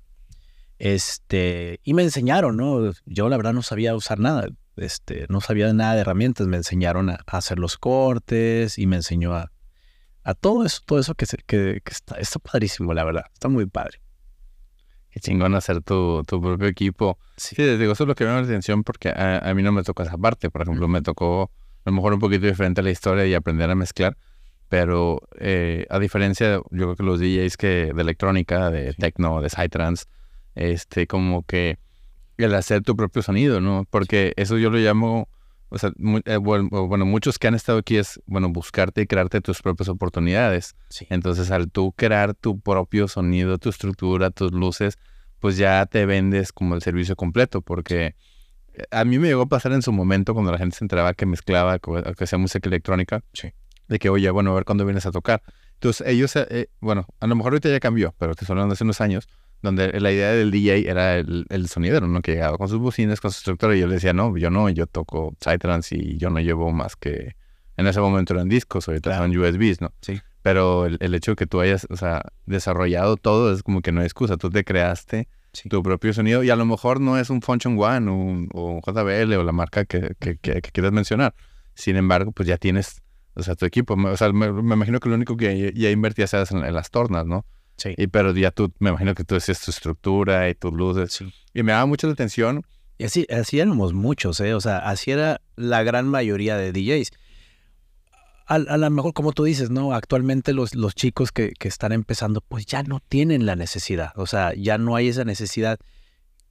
Este, 0.84 1.80
y 1.86 1.94
me 1.94 2.04
enseñaron, 2.04 2.58
¿no? 2.58 2.92
Yo 3.06 3.30
la 3.30 3.38
verdad 3.38 3.54
no 3.54 3.62
sabía 3.62 3.96
usar 3.96 4.20
nada. 4.20 4.48
este, 4.76 5.28
no 5.30 5.40
sabía 5.40 5.72
nada 5.72 5.96
de 5.96 6.02
herramientas, 6.02 6.48
me 6.48 6.58
enseñaron 6.58 7.10
a, 7.10 7.20
hacer 7.28 7.58
los 7.58 7.78
cortes 7.78 8.78
y 8.78 8.86
me 8.86 8.98
enseñó 8.98 9.34
a, 9.34 9.50
a 10.26 10.34
todo 10.34 10.66
eso, 10.66 10.82
todo 10.86 11.00
eso 11.00 11.16
que, 11.16 11.26
que, 11.48 11.82
está, 11.86 12.16
está 12.16 12.40
padrísimo, 12.40 12.94
la 12.94 13.06
verdad, 13.06 13.24
está 13.34 13.48
muy 13.48 13.66
padre. 13.66 14.02
Qué 15.10 15.22
chingón 15.22 15.56
hacer 15.56 15.82
tu, 15.82 16.22
tu 16.28 16.42
propio 16.42 16.68
equipo. 16.68 17.18
Sí. 17.38 17.56
sí, 17.56 17.78
digo, 17.78 17.94
eso 17.94 18.04
es 18.04 18.08
lo 18.10 18.16
que 18.16 18.26
me 18.26 18.32
llama 18.32 18.42
la 18.42 18.48
atención 18.48 18.84
porque 18.84 19.08
a, 19.08 19.54
mí 19.56 19.64
no 19.64 19.72
me 19.72 19.84
tocó 19.84 20.04
esa 20.04 20.18
parte. 20.18 20.50
Por 20.50 20.64
ejemplo, 20.64 20.90
me 20.90 21.02
tocó 21.02 21.50
a 21.86 21.90
lo 21.92 21.94
mejor 21.94 22.14
un 22.14 22.20
poquito 22.20 22.46
diferente 22.46 22.82
a 22.82 22.84
la 22.84 22.92
historia 22.92 23.26
y 23.26 23.34
aprender 23.34 23.70
a 23.70 23.76
mezclar. 23.76 24.18
Pero 24.68 25.22
eh, 25.40 25.86
a 25.90 25.98
diferencia, 26.00 26.56
yo 26.56 26.66
creo 26.72 26.96
que 26.98 27.04
los 27.04 27.22
DJs 27.22 27.56
que 27.56 27.94
de 27.96 28.02
electrónica, 28.02 28.70
de 28.70 28.94
techno, 28.96 29.42
de 29.42 29.50
psytrance, 29.50 30.08
este, 30.56 31.08
como 31.08 31.44
que 31.44 31.78
el 32.38 32.54
hacer 32.56 32.82
tu 32.82 32.96
propio 32.96 33.22
sonido, 33.22 33.62
¿no? 33.62 33.86
Porque 33.90 34.34
eso 34.38 34.58
yo 34.58 34.70
lo 34.70 34.78
llamo, 34.78 35.30
o 35.70 35.78
sea, 35.78 35.92
eh, 36.26 36.38
bueno, 36.38 37.06
muchos 37.06 37.40
que 37.40 37.48
han 37.48 37.56
estado 37.56 37.80
aquí 37.80 37.98
es, 37.98 38.22
bueno, 38.26 38.50
buscarte 38.50 39.02
y 39.02 39.08
crearte 39.08 39.42
tus 39.42 39.62
propias 39.62 39.90
oportunidades. 39.90 40.76
Entonces, 41.10 41.52
al 41.52 41.72
tú 41.72 41.92
crear 41.94 42.34
tu 42.34 42.60
propio 42.60 43.08
sonido, 43.08 43.58
tu 43.58 43.70
estructura, 43.70 44.32
tus 44.32 44.52
luces, 44.52 44.98
pues 45.40 45.58
ya 45.58 45.86
te 45.86 46.06
vendes 46.06 46.52
como 46.52 46.76
el 46.76 46.82
servicio 46.82 47.16
completo, 47.16 47.62
porque 47.62 48.16
eh, 48.74 48.84
a 48.92 49.06
mí 49.06 49.20
me 49.20 49.28
llegó 49.28 49.44
a 49.44 49.48
pasar 49.48 49.74
en 49.74 49.82
su 49.82 49.92
momento 49.92 50.34
cuando 50.34 50.52
la 50.52 50.58
gente 50.58 50.78
se 50.78 50.84
enteraba 50.84 51.14
que 51.14 51.26
mezclaba, 51.26 51.80
que 51.80 52.24
hacía 52.24 52.38
música 52.38 52.70
electrónica, 52.70 53.24
de 53.88 54.00
que, 54.00 54.10
oye, 54.10 54.30
bueno, 54.32 54.52
a 54.52 54.56
ver 54.56 54.66
cuándo 54.66 54.86
vienes 54.86 55.06
a 55.06 55.12
tocar. 55.12 55.44
Entonces, 55.74 56.08
ellos, 56.08 56.36
eh, 56.36 56.70
bueno, 56.80 57.08
a 57.20 57.28
lo 57.28 57.36
mejor 57.36 57.54
ahorita 57.54 57.70
ya 57.70 57.80
cambió, 57.80 58.16
pero 58.18 58.36
te 58.36 58.46
estoy 58.46 58.54
hablando 58.54 58.74
hace 58.74 58.86
unos 58.86 59.02
años, 59.02 59.28
donde 59.64 60.00
la 60.00 60.12
idea 60.12 60.32
del 60.34 60.52
DJ 60.52 60.90
era 60.90 61.18
el, 61.18 61.46
el 61.50 61.68
sonidero, 61.70 62.08
¿no? 62.08 62.22
Que 62.22 62.34
llegaba 62.34 62.58
con 62.58 62.68
sus 62.68 62.80
bocinas, 62.80 63.22
con 63.22 63.32
su 63.32 63.38
estructura, 63.38 63.76
y 63.76 63.80
yo 63.80 63.88
le 63.88 63.96
decía, 63.96 64.14
no, 64.14 64.38
yo 64.38 64.52
no, 64.52 64.70
yo 64.70 64.86
toco 64.86 65.36
Psytrance 65.40 65.96
y 65.96 66.18
yo 66.18 66.30
no 66.30 66.40
llevo 66.40 66.72
más 66.72 66.96
que... 66.96 67.36
En 67.78 67.88
ese 67.88 68.02
momento 68.02 68.34
eran 68.34 68.50
discos, 68.50 68.88
ahorita 68.88 69.18
son 69.18 69.36
USBs, 69.36 69.82
¿no? 69.82 69.94
Sí. 70.02 70.22
Pero 70.44 70.86
el, 70.86 71.16
hecho 71.16 71.32
de 71.32 71.36
que 71.38 71.48
tú 71.48 71.62
hayas, 71.62 71.88
o 71.90 71.96
sea, 71.96 72.22
desarrollado 72.46 73.16
todo 73.16 73.54
es 73.54 73.64
como 73.64 73.82
que 73.82 73.94
no 73.94 74.02
hay 74.02 74.06
excusa. 74.06 74.36
Tú 74.36 74.50
te 74.50 74.66
creaste 74.66 75.30
tu 75.70 75.82
propio 75.82 76.14
sonido 76.14 76.44
y 76.44 76.50
a 76.50 76.56
lo 76.58 76.66
mejor 76.66 77.00
no 77.00 77.18
es 77.18 77.30
un 77.30 77.42
Function 77.42 77.80
One 77.80 78.12
o 78.12 78.14
un, 78.14 78.50
o 78.54 78.82
JBL 78.86 79.34
o 79.36 79.44
la 79.44 79.54
marca 79.54 79.86
que, 79.86 80.16
que, 80.20 80.38
que, 80.38 80.62
quieras 80.62 80.92
mencionar. 80.92 81.34
Sin 81.74 81.96
embargo, 81.96 82.34
pues 82.34 82.48
ya 82.48 82.58
tienes, 82.58 83.02
o 83.36 83.42
sea, 83.42 83.56
tu 83.56 83.66
equipo. 83.66 83.96
O 83.96 84.18
sea, 84.18 84.34
me, 84.34 84.48
imagino 84.48 85.00
que 85.00 85.08
lo 85.08 85.16
único 85.16 85.38
que 85.38 85.72
ya 85.74 85.90
invertías 85.90 86.34
era 86.34 86.44
en 86.52 86.74
las 86.74 86.92
tornas, 86.92 87.26
¿no? 87.26 87.46
Sí. 87.78 87.94
Y 87.98 88.08
pero 88.08 88.34
ya 88.34 88.52
tú, 88.52 88.72
me 88.80 88.90
imagino 88.90 89.16
que 89.16 89.24
tú 89.24 89.36
decías 89.36 89.62
tu 89.62 89.72
estructura 89.72 90.50
y 90.50 90.56
tus 90.56 90.74
luces. 90.74 91.24
Y 91.54 91.64
me 91.64 91.72
daba 91.72 91.86
mucho 91.86 92.08
la 92.08 92.14
atención. 92.14 92.64
Y 92.98 93.06
así, 93.06 93.26
así 93.30 93.60
éramos 93.60 93.94
muchos, 93.94 94.40
¿eh? 94.40 94.54
O 94.54 94.62
sea, 94.62 94.78
así 94.78 95.12
era 95.12 95.42
la 95.56 95.84
gran 95.84 96.08
mayoría 96.08 96.58
de 96.58 96.72
DJs. 96.72 97.12
A, 98.46 98.56
a 98.56 98.78
lo 98.78 98.90
mejor, 98.90 99.14
como 99.14 99.32
tú 99.32 99.46
dices, 99.46 99.70
¿no? 99.72 99.94
Actualmente 99.94 100.54
los, 100.54 100.76
los 100.76 100.94
chicos 100.96 101.32
que, 101.32 101.54
que, 101.58 101.68
están 101.68 101.92
empezando, 101.92 102.42
pues 102.42 102.66
ya 102.66 102.84
no 102.84 103.00
tienen 103.00 103.46
la 103.46 103.56
necesidad. 103.56 104.12
O 104.16 104.28
sea, 104.28 104.54
ya 104.54 104.78
no 104.78 104.96
hay 104.96 105.08
esa 105.08 105.26
necesidad. 105.26 105.80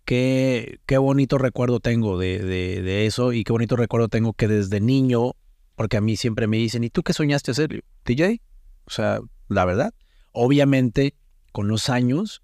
Qué, 0.05 0.81
qué 0.87 0.99
bonito 0.99 1.39
recuerdo 1.39 1.79
tengo 1.79 2.19
de, 2.19 2.41
de, 2.41 2.83
de 2.83 3.07
eso 3.07 3.33
y 3.33 3.45
qué 3.45 3.53
bonito 3.53 3.77
recuerdo 3.77 4.09
tengo 4.09 4.33
que 4.33 4.49
desde 4.49 4.81
niño, 4.81 5.37
porque 5.77 5.97
a 5.97 6.01
mí 6.01 6.17
siempre 6.17 6.49
me 6.49 6.57
dicen, 6.57 6.83
¿y 6.83 6.91
tú 6.91 7.05
qué 7.05 7.13
soñaste 7.13 7.53
hacer? 7.53 7.85
DJ. 8.05 8.43
O 8.85 8.91
sea, 8.91 9.21
la 9.49 9.65
verdad, 9.65 9.95
Obviamente, 10.33 11.15
con 11.53 11.69
los 11.69 11.89
años, 11.89 12.43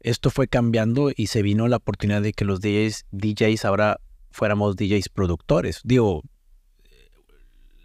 esto 0.00 0.30
fue 0.30 0.48
cambiando 0.48 1.10
y 1.14 1.26
se 1.26 1.42
vino 1.42 1.68
la 1.68 1.76
oportunidad 1.76 2.22
de 2.22 2.32
que 2.32 2.44
los 2.44 2.60
DJs, 2.60 3.06
DJs 3.10 3.64
ahora 3.64 4.00
fuéramos 4.30 4.76
DJs 4.76 5.08
productores. 5.08 5.80
Digo, 5.84 6.22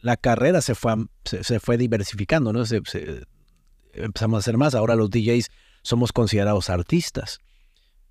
la 0.01 0.17
carrera 0.17 0.61
se 0.61 0.75
fue, 0.75 0.93
se, 1.23 1.59
fue 1.59 1.77
diversificando, 1.77 2.53
¿no? 2.53 2.63
empezamos 3.93 4.37
a 4.37 4.39
hacer 4.39 4.57
más. 4.57 4.75
Ahora 4.75 4.95
los 4.95 5.09
DJs 5.09 5.49
somos 5.81 6.11
considerados 6.11 6.69
artistas. 6.69 7.39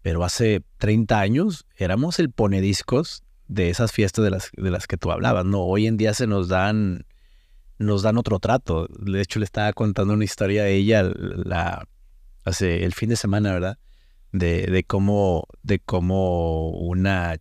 Pero 0.03 0.25
hace 0.25 0.63
30 0.78 1.21
años 1.21 1.67
éramos 1.76 2.19
el 2.19 2.31
ponediscos 2.31 3.23
de 3.49 3.69
esas 3.69 3.93
fiestas 3.93 4.25
de 4.25 4.31
las, 4.31 4.50
de 4.57 4.71
las 4.71 4.87
que 4.87 4.97
tú 4.97 5.11
hablabas, 5.11 5.45
¿no? 5.45 5.61
Hoy 5.63 5.87
en 5.87 5.97
día 5.97 6.15
se 6.15 6.26
nos 6.26 6.49
dan 6.49 7.04
nos 7.80 8.02
dan 8.02 8.19
otro 8.19 8.38
trato. 8.38 8.86
De 8.90 9.23
hecho, 9.23 9.38
le 9.38 9.47
estaba 9.47 9.73
contando 9.73 10.12
una 10.12 10.25
historia 10.25 10.64
a 10.64 10.69
ella 10.69 11.02
la, 11.02 11.88
hace 12.45 12.84
el 12.84 12.93
fin 12.93 13.08
de 13.08 13.16
semana, 13.16 13.52
¿verdad? 13.54 13.78
De, 14.32 14.66
de, 14.66 14.84
cómo, 14.84 15.49
de 15.62 15.80
cómo 15.80 16.69
una 16.71 17.38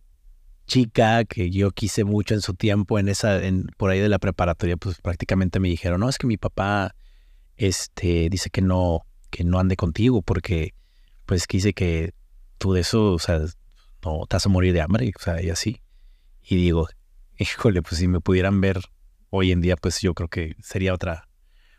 chica 0.66 1.24
que 1.26 1.50
yo 1.50 1.72
quise 1.72 2.04
mucho 2.04 2.34
en 2.34 2.40
su 2.40 2.54
tiempo, 2.54 2.98
en 2.98 3.08
esa, 3.08 3.44
en, 3.44 3.66
por 3.76 3.90
ahí 3.90 4.00
de 4.00 4.08
la 4.08 4.18
preparatoria, 4.18 4.78
pues 4.78 5.00
prácticamente 5.02 5.60
me 5.60 5.68
dijeron, 5.68 6.00
no, 6.00 6.08
es 6.08 6.16
que 6.16 6.26
mi 6.26 6.38
papá 6.38 6.96
este, 7.56 8.30
dice 8.30 8.48
que 8.48 8.62
no, 8.62 9.02
que 9.28 9.44
no 9.44 9.58
ande 9.58 9.76
contigo 9.76 10.22
porque 10.22 10.74
pues 11.26 11.46
quise 11.46 11.74
que 11.74 12.14
tú 12.56 12.72
de 12.72 12.80
eso, 12.80 13.12
o 13.12 13.18
sea, 13.18 13.40
no 14.02 14.26
te 14.26 14.36
vas 14.36 14.46
a 14.46 14.48
morir 14.48 14.72
de 14.72 14.80
hambre, 14.80 15.12
o 15.14 15.22
sea, 15.22 15.42
y 15.42 15.50
así. 15.50 15.82
Y 16.42 16.56
digo, 16.56 16.88
híjole, 17.38 17.82
pues 17.82 17.98
si 17.98 18.08
me 18.08 18.20
pudieran 18.20 18.62
ver 18.62 18.80
Hoy 19.30 19.52
en 19.52 19.60
día, 19.60 19.76
pues 19.76 20.00
yo 20.00 20.14
creo 20.14 20.28
que 20.28 20.56
sería 20.60 20.92
otra, 20.92 21.28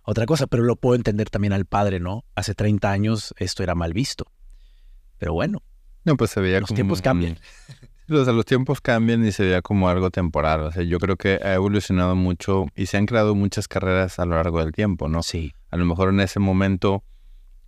otra 0.04 0.26
cosa, 0.26 0.48
pero 0.48 0.64
lo 0.64 0.78
puedo 0.78 0.96
entender 0.96 1.30
también 1.30 1.54
al 1.54 1.66
padre, 1.66 2.00
¿no? 2.00 2.26
Hace 2.36 2.56
30 2.56 2.92
años 2.92 3.34
esto 3.38 3.64
era 3.64 3.76
mal 3.76 3.94
visto. 3.94 4.32
Pero 5.18 5.34
bueno. 5.34 5.62
No, 6.04 6.18
pues 6.18 6.32
se 6.32 6.42
veía 6.42 6.60
los 6.60 6.74
tiempos 6.74 7.02
cambian. 7.02 7.38
O 8.10 8.26
sea, 8.26 8.34
los 8.34 8.44
tiempos 8.44 8.82
cambian 8.82 9.26
y 9.26 9.32
se 9.32 9.44
veía 9.44 9.62
como 9.62 9.88
algo 9.88 10.10
temporal. 10.10 10.62
O 10.62 10.72
sea, 10.74 10.84
yo 10.84 11.00
creo 11.00 11.16
que 11.16 11.40
ha 11.42 11.54
evolucionado 11.54 12.14
mucho 12.14 12.66
y 12.76 12.88
se 12.88 12.98
han 12.98 13.06
creado 13.06 13.36
muchas 13.36 13.70
carreras 13.70 14.20
a 14.20 14.26
lo 14.26 14.36
largo 14.36 14.60
del 14.60 14.74
tiempo, 14.74 15.08
¿no? 15.08 15.24
Sí. 15.24 15.54
A 15.70 15.78
lo 15.78 15.86
mejor 15.86 16.10
en 16.10 16.20
ese 16.20 16.40
momento, 16.40 17.06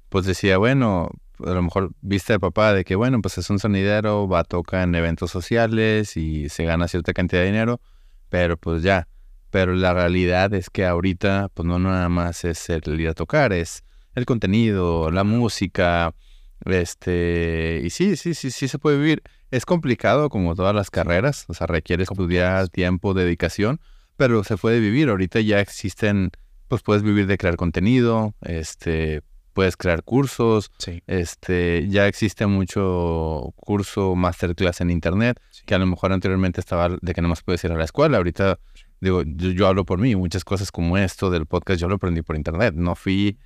pues 0.09 0.25
decía, 0.25 0.57
bueno, 0.57 1.11
a 1.39 1.51
lo 1.51 1.61
mejor 1.61 1.91
viste 2.01 2.33
al 2.33 2.39
papá 2.39 2.73
de 2.73 2.83
que, 2.83 2.95
bueno, 2.95 3.21
pues 3.21 3.37
es 3.37 3.49
un 3.49 3.59
sonidero, 3.59 4.27
va 4.27 4.39
a 4.39 4.43
tocar 4.43 4.83
en 4.83 4.95
eventos 4.95 5.31
sociales 5.31 6.17
y 6.17 6.49
se 6.49 6.65
gana 6.65 6.87
cierta 6.87 7.13
cantidad 7.13 7.41
de 7.41 7.47
dinero, 7.47 7.79
pero 8.29 8.57
pues 8.57 8.83
ya, 8.83 9.07
pero 9.53 9.75
la 9.75 9.93
realidad 9.93 10.51
es 10.55 10.71
que 10.71 10.83
ahorita, 10.83 11.51
pues 11.53 11.67
no 11.67 11.77
nada 11.77 12.09
más 12.09 12.43
es 12.43 12.71
el 12.71 12.99
ir 12.99 13.09
a 13.09 13.13
tocar, 13.13 13.53
es 13.53 13.83
el 14.15 14.25
contenido, 14.25 15.11
la 15.11 15.23
música, 15.23 16.15
este, 16.65 17.81
y 17.83 17.91
sí, 17.91 18.15
sí, 18.15 18.33
sí, 18.33 18.49
sí 18.49 18.67
se 18.67 18.79
puede 18.79 18.97
vivir. 18.97 19.21
Es 19.51 19.67
complicado 19.67 20.29
como 20.29 20.55
todas 20.55 20.73
las 20.73 20.89
carreras, 20.89 21.45
o 21.49 21.53
sea, 21.53 21.67
requiere 21.67 22.01
estudiar, 22.01 22.67
tiempo, 22.69 23.13
dedicación, 23.13 23.79
pero 24.17 24.43
se 24.43 24.57
puede 24.57 24.79
vivir. 24.79 25.09
Ahorita 25.09 25.39
ya 25.39 25.59
existen, 25.59 26.31
pues 26.67 26.81
puedes 26.81 27.03
vivir 27.03 27.27
de 27.27 27.37
crear 27.37 27.55
contenido, 27.55 28.33
este, 28.41 29.21
puedes 29.53 29.77
crear 29.77 30.01
cursos, 30.01 30.71
este, 31.05 31.87
ya 31.89 32.07
existe 32.07 32.47
mucho 32.47 33.53
curso, 33.55 34.15
masterclass 34.15 34.81
en 34.81 34.89
internet, 34.89 35.39
que 35.67 35.75
a 35.75 35.77
lo 35.77 35.85
mejor 35.85 36.11
anteriormente 36.11 36.59
estaba 36.59 36.89
de 36.99 37.13
que 37.13 37.21
no 37.21 37.27
más 37.27 37.43
puedes 37.43 37.63
ir 37.63 37.71
a 37.71 37.77
la 37.77 37.85
escuela, 37.85 38.17
ahorita 38.17 38.57
digo, 39.03 39.23
yo, 39.23 39.67
hablo 39.67 39.85
por 39.85 39.99
mí, 39.99 40.15
muchas 40.15 40.43
cosas 40.43 40.71
como 40.71 40.97
esto 40.97 41.29
del 41.29 41.45
podcast 41.45 41.79
yo 41.79 41.87
lo 41.87 41.95
aprendí 41.95 42.21
por 42.21 42.35
internet, 42.35 42.73
no 42.75 42.95
fui 42.95 43.37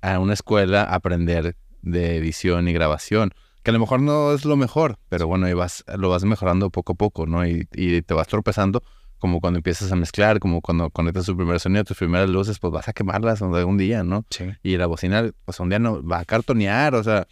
a 0.00 0.18
una 0.18 0.32
escuela 0.32 0.82
a 0.82 0.94
aprender 0.94 1.56
de 1.82 2.16
edición 2.16 2.66
y 2.68 2.72
grabación, 2.72 3.32
que 3.62 3.70
a 3.70 3.74
lo 3.74 3.78
mejor 3.78 4.00
no 4.00 4.32
es 4.32 4.44
lo 4.44 4.56
mejor, 4.56 4.98
pero 5.08 5.26
bueno, 5.26 5.48
y 5.48 5.52
vas, 5.52 5.84
lo 5.96 6.08
vas 6.08 6.24
mejorando 6.24 6.70
poco 6.70 6.94
a 6.94 6.96
poco, 6.96 7.26
¿no? 7.26 7.46
Y, 7.46 7.64
te 7.64 8.14
vas 8.14 8.26
tropezando 8.26 8.82
como 9.18 9.40
cuando 9.40 9.58
empiezas 9.58 9.92
a 9.92 9.96
mezclar, 9.96 10.40
como 10.40 10.60
cuando 10.60 10.90
conectas 10.90 11.26
tu 11.26 11.36
primer 11.36 11.60
sonido, 11.60 11.84
tus 11.84 11.96
primeras 11.98 12.28
luces, 12.28 12.58
pues 12.58 12.72
vas 12.72 12.88
a 12.88 12.92
quemarlas 12.92 13.40
un 13.40 13.78
día, 13.78 14.02
¿no? 14.02 14.26
Sí. 14.30 14.46
Y 14.64 14.76
la 14.78 14.86
bocina, 14.86 15.30
pues 15.44 15.60
un 15.60 15.68
día 15.68 15.78
no 15.78 16.04
va 16.04 16.18
a 16.18 16.24
cartonear, 16.24 16.96
o 16.96 17.04
sea, 17.04 17.28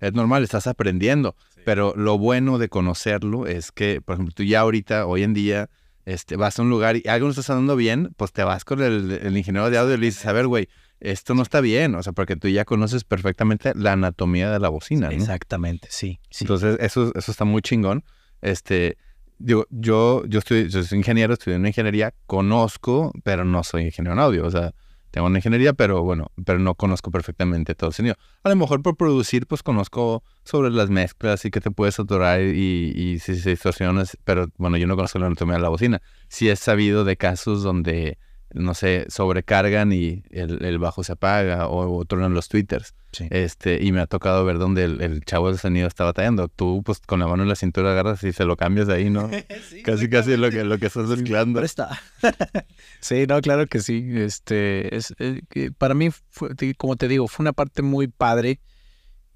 es 0.00 0.14
normal, 0.14 0.42
estás 0.42 0.66
aprendiendo. 0.66 1.36
Pero 1.66 1.94
lo 1.96 2.16
bueno 2.16 2.58
de 2.58 2.68
conocerlo 2.68 3.46
es 3.46 3.72
que, 3.72 4.00
por 4.00 4.14
ejemplo, 4.14 4.34
tú 4.34 4.42
ya 4.42 4.60
ahorita, 4.60 5.04
hoy 5.04 5.22
en 5.22 5.34
día, 5.34 5.68
este, 6.04 6.36
vas 6.36 6.58
a 6.58 6.62
un 6.62 6.70
lugar 6.70 6.96
y 6.96 7.08
algo 7.08 7.26
no 7.26 7.30
está 7.30 7.42
sonando 7.42 7.76
bien, 7.76 8.12
pues 8.16 8.32
te 8.32 8.44
vas 8.44 8.64
con 8.64 8.82
el, 8.82 9.36
ingeniero 9.36 9.70
de 9.70 9.78
audio 9.78 9.94
y 9.94 9.98
le 9.98 10.06
dices, 10.06 10.26
a 10.26 10.32
ver, 10.32 10.46
güey, 10.46 10.68
esto 11.00 11.34
no 11.34 11.42
está 11.42 11.60
bien, 11.60 11.94
o 11.94 12.02
sea, 12.02 12.12
porque 12.12 12.36
tú 12.36 12.48
ya 12.48 12.64
conoces 12.64 13.04
perfectamente 13.04 13.72
la 13.74 13.92
anatomía 13.92 14.50
de 14.50 14.58
la 14.58 14.68
bocina, 14.68 15.08
¿no? 15.08 15.12
Exactamente, 15.12 15.88
sí, 15.90 16.20
Entonces, 16.40 16.78
eso, 16.80 17.12
eso 17.14 17.30
está 17.30 17.44
muy 17.44 17.62
chingón. 17.62 18.04
Este, 18.42 18.96
digo, 19.38 19.66
yo, 19.70 20.24
yo, 20.26 20.38
estoy, 20.38 20.68
yo 20.68 20.82
soy 20.82 20.98
ingeniero, 20.98 21.34
estudié 21.34 21.56
en 21.56 21.66
ingeniería, 21.66 22.14
conozco, 22.26 23.12
pero 23.22 23.44
no 23.44 23.64
soy 23.64 23.84
ingeniero 23.84 24.14
en 24.14 24.20
audio, 24.20 24.46
o 24.46 24.50
sea, 24.50 24.72
tengo 25.14 25.28
una 25.28 25.38
ingeniería, 25.38 25.74
pero 25.74 26.02
bueno, 26.02 26.32
pero 26.44 26.58
no 26.58 26.74
conozco 26.74 27.12
perfectamente 27.12 27.76
todo 27.76 27.90
el 27.90 27.94
sonido. 27.94 28.16
A 28.42 28.48
lo 28.48 28.56
mejor 28.56 28.82
por 28.82 28.96
producir, 28.96 29.46
pues 29.46 29.62
conozco 29.62 30.24
sobre 30.42 30.70
las 30.70 30.90
mezclas 30.90 31.44
y 31.44 31.52
que 31.52 31.60
te 31.60 31.70
puedes 31.70 32.00
atorar 32.00 32.40
y, 32.40 32.92
y, 32.96 33.20
si 33.20 33.36
se 33.36 33.50
distorsionas, 33.50 34.18
pero 34.24 34.48
bueno, 34.56 34.76
yo 34.76 34.88
no 34.88 34.96
conozco 34.96 35.20
la 35.20 35.26
anatomía 35.26 35.54
de 35.54 35.62
la 35.62 35.68
bocina. 35.68 36.02
Sí 36.26 36.48
he 36.48 36.56
sabido 36.56 37.04
de 37.04 37.16
casos 37.16 37.62
donde 37.62 38.18
no 38.54 38.74
sé, 38.74 39.06
sobrecargan 39.08 39.92
y 39.92 40.22
el, 40.30 40.64
el 40.64 40.78
bajo 40.78 41.02
se 41.02 41.12
apaga 41.12 41.66
o, 41.68 41.98
o 41.98 42.04
tronan 42.04 42.34
los 42.34 42.48
twitters. 42.48 42.94
Sí. 43.12 43.26
Este, 43.30 43.78
y 43.82 43.92
me 43.92 44.00
ha 44.00 44.06
tocado 44.06 44.44
ver 44.44 44.58
donde 44.58 44.84
el, 44.84 45.00
el 45.00 45.24
chavo 45.24 45.48
del 45.48 45.58
sonido 45.58 45.86
está 45.86 46.04
batallando. 46.04 46.48
Tú, 46.48 46.82
pues, 46.84 47.00
con 47.00 47.20
la 47.20 47.26
mano 47.26 47.42
en 47.42 47.48
la 47.48 47.56
cintura 47.56 47.92
agarras 47.92 48.24
y 48.24 48.32
se 48.32 48.44
lo 48.44 48.56
cambias 48.56 48.86
de 48.86 48.94
ahí, 48.94 49.10
¿no? 49.10 49.30
casi, 49.84 50.08
casi 50.08 50.36
lo 50.36 50.50
que, 50.50 50.64
lo 50.64 50.78
que 50.78 50.86
estás 50.86 51.06
mezclando. 51.06 51.60
Presta. 51.60 52.00
sí, 53.00 53.26
no, 53.28 53.40
claro 53.40 53.66
que 53.66 53.80
sí. 53.80 54.04
Este, 54.14 54.96
es, 54.96 55.14
eh, 55.18 55.42
para 55.76 55.94
mí, 55.94 56.10
fue, 56.30 56.50
como 56.76 56.96
te 56.96 57.08
digo, 57.08 57.28
fue 57.28 57.44
una 57.44 57.52
parte 57.52 57.82
muy 57.82 58.08
padre 58.08 58.60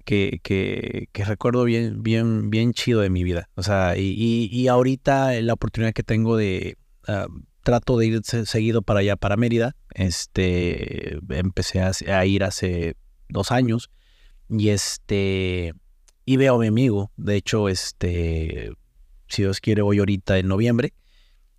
que, 0.05 0.39
que, 0.43 1.07
que 1.11 1.25
recuerdo 1.25 1.63
bien, 1.65 2.03
bien, 2.03 2.49
bien 2.49 2.73
chido 2.73 3.01
de 3.01 3.09
mi 3.09 3.23
vida. 3.23 3.49
O 3.55 3.63
sea, 3.63 3.97
y, 3.97 4.13
y, 4.17 4.49
y 4.51 4.67
ahorita 4.67 5.39
la 5.41 5.53
oportunidad 5.53 5.93
que 5.93 6.03
tengo 6.03 6.35
de 6.35 6.77
ah, 7.07 7.27
trato 7.63 7.97
de 7.97 8.07
ir 8.07 8.21
se- 8.23 8.45
seguido 8.45 8.81
para 8.81 9.01
allá, 9.01 9.15
para 9.15 9.37
Mérida. 9.37 9.75
Este, 9.93 11.17
empecé 11.29 11.81
a, 11.81 12.25
ir 12.25 12.43
hace 12.43 12.95
dos 13.27 13.51
años 13.51 13.89
y 14.49 14.69
este, 14.69 15.73
y 16.25 16.37
veo 16.37 16.55
a 16.55 16.59
mi 16.59 16.67
amigo. 16.67 17.11
De 17.17 17.35
hecho, 17.35 17.69
este, 17.69 18.71
si 19.27 19.43
Dios 19.43 19.59
quiere, 19.59 19.81
voy 19.81 19.99
ahorita 19.99 20.37
en 20.37 20.47
noviembre 20.47 20.93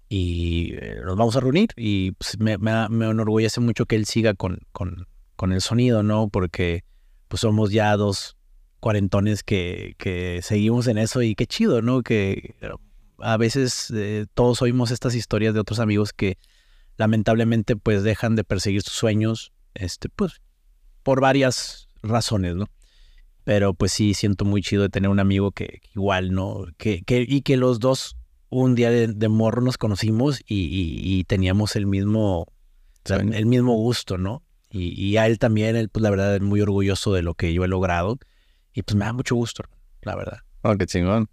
y 0.08 0.74
eh, 0.74 1.00
nos 1.04 1.16
vamos 1.16 1.36
a 1.36 1.40
reunir 1.40 1.70
y 1.76 2.12
pues, 2.12 2.38
me, 2.38 2.58
me, 2.58 2.88
me 2.88 3.10
enorgullece 3.10 3.60
mucho 3.60 3.86
que 3.86 3.96
él 3.96 4.06
siga 4.06 4.34
con, 4.34 4.58
con, 4.72 5.06
con 5.36 5.52
el 5.52 5.60
sonido, 5.60 6.02
¿no? 6.02 6.28
Porque 6.28 6.84
pues 7.28 7.42
somos 7.42 7.70
ya 7.70 7.96
dos 7.96 8.36
cuarentones 8.80 9.44
que, 9.44 9.94
que 9.98 10.40
seguimos 10.42 10.88
en 10.88 10.98
eso 10.98 11.22
y 11.22 11.34
qué 11.34 11.46
chido, 11.46 11.80
¿no? 11.82 12.02
Que 12.02 12.56
a 13.20 13.36
veces 13.36 13.90
eh, 13.94 14.26
todos 14.34 14.62
oímos 14.62 14.90
estas 14.90 15.14
historias 15.14 15.54
de 15.54 15.60
otros 15.60 15.78
amigos 15.80 16.12
que 16.12 16.38
lamentablemente 16.96 17.76
pues 17.76 18.02
dejan 18.02 18.36
de 18.36 18.44
perseguir 18.44 18.82
sus 18.82 18.94
sueños, 18.94 19.52
este, 19.74 20.08
pues 20.08 20.40
por 21.02 21.20
varias 21.20 21.88
razones, 22.02 22.54
¿no? 22.56 22.66
Pero 23.44 23.74
pues 23.74 23.92
sí, 23.92 24.14
siento 24.14 24.44
muy 24.44 24.62
chido 24.62 24.82
de 24.82 24.90
tener 24.90 25.10
un 25.10 25.18
amigo 25.20 25.50
que, 25.52 25.66
que 25.82 25.90
igual, 25.94 26.32
¿no? 26.32 26.66
Que, 26.76 27.02
que, 27.02 27.24
y 27.26 27.42
que 27.42 27.56
los 27.56 27.80
dos 27.80 28.16
un 28.50 28.74
día 28.74 28.90
de, 28.90 29.06
de 29.08 29.28
morro 29.28 29.62
nos 29.62 29.78
conocimos 29.78 30.40
y, 30.46 30.56
y- 30.66 31.00
y 31.20 31.24
teníamos 31.24 31.76
el 31.76 31.86
mismo, 31.86 32.46
el 33.08 33.46
mismo 33.46 33.74
gusto, 33.74 34.18
¿no? 34.18 34.42
Y, 34.70 34.88
y 35.02 35.16
a 35.16 35.26
él 35.26 35.38
también, 35.38 35.74
él 35.76 35.88
pues 35.88 36.02
la 36.02 36.10
verdad 36.10 36.34
es 36.36 36.42
muy 36.42 36.60
orgulloso 36.60 37.12
de 37.14 37.22
lo 37.22 37.34
que 37.34 37.52
yo 37.54 37.64
he 37.64 37.68
logrado 37.68 38.18
y 38.72 38.82
pues 38.82 38.96
me 38.96 39.04
da 39.04 39.12
mucho 39.12 39.34
gusto, 39.34 39.64
la 40.02 40.14
verdad. 40.16 40.38
Oh, 40.62 40.76
qué 40.76 40.86
chingón. 40.86 41.26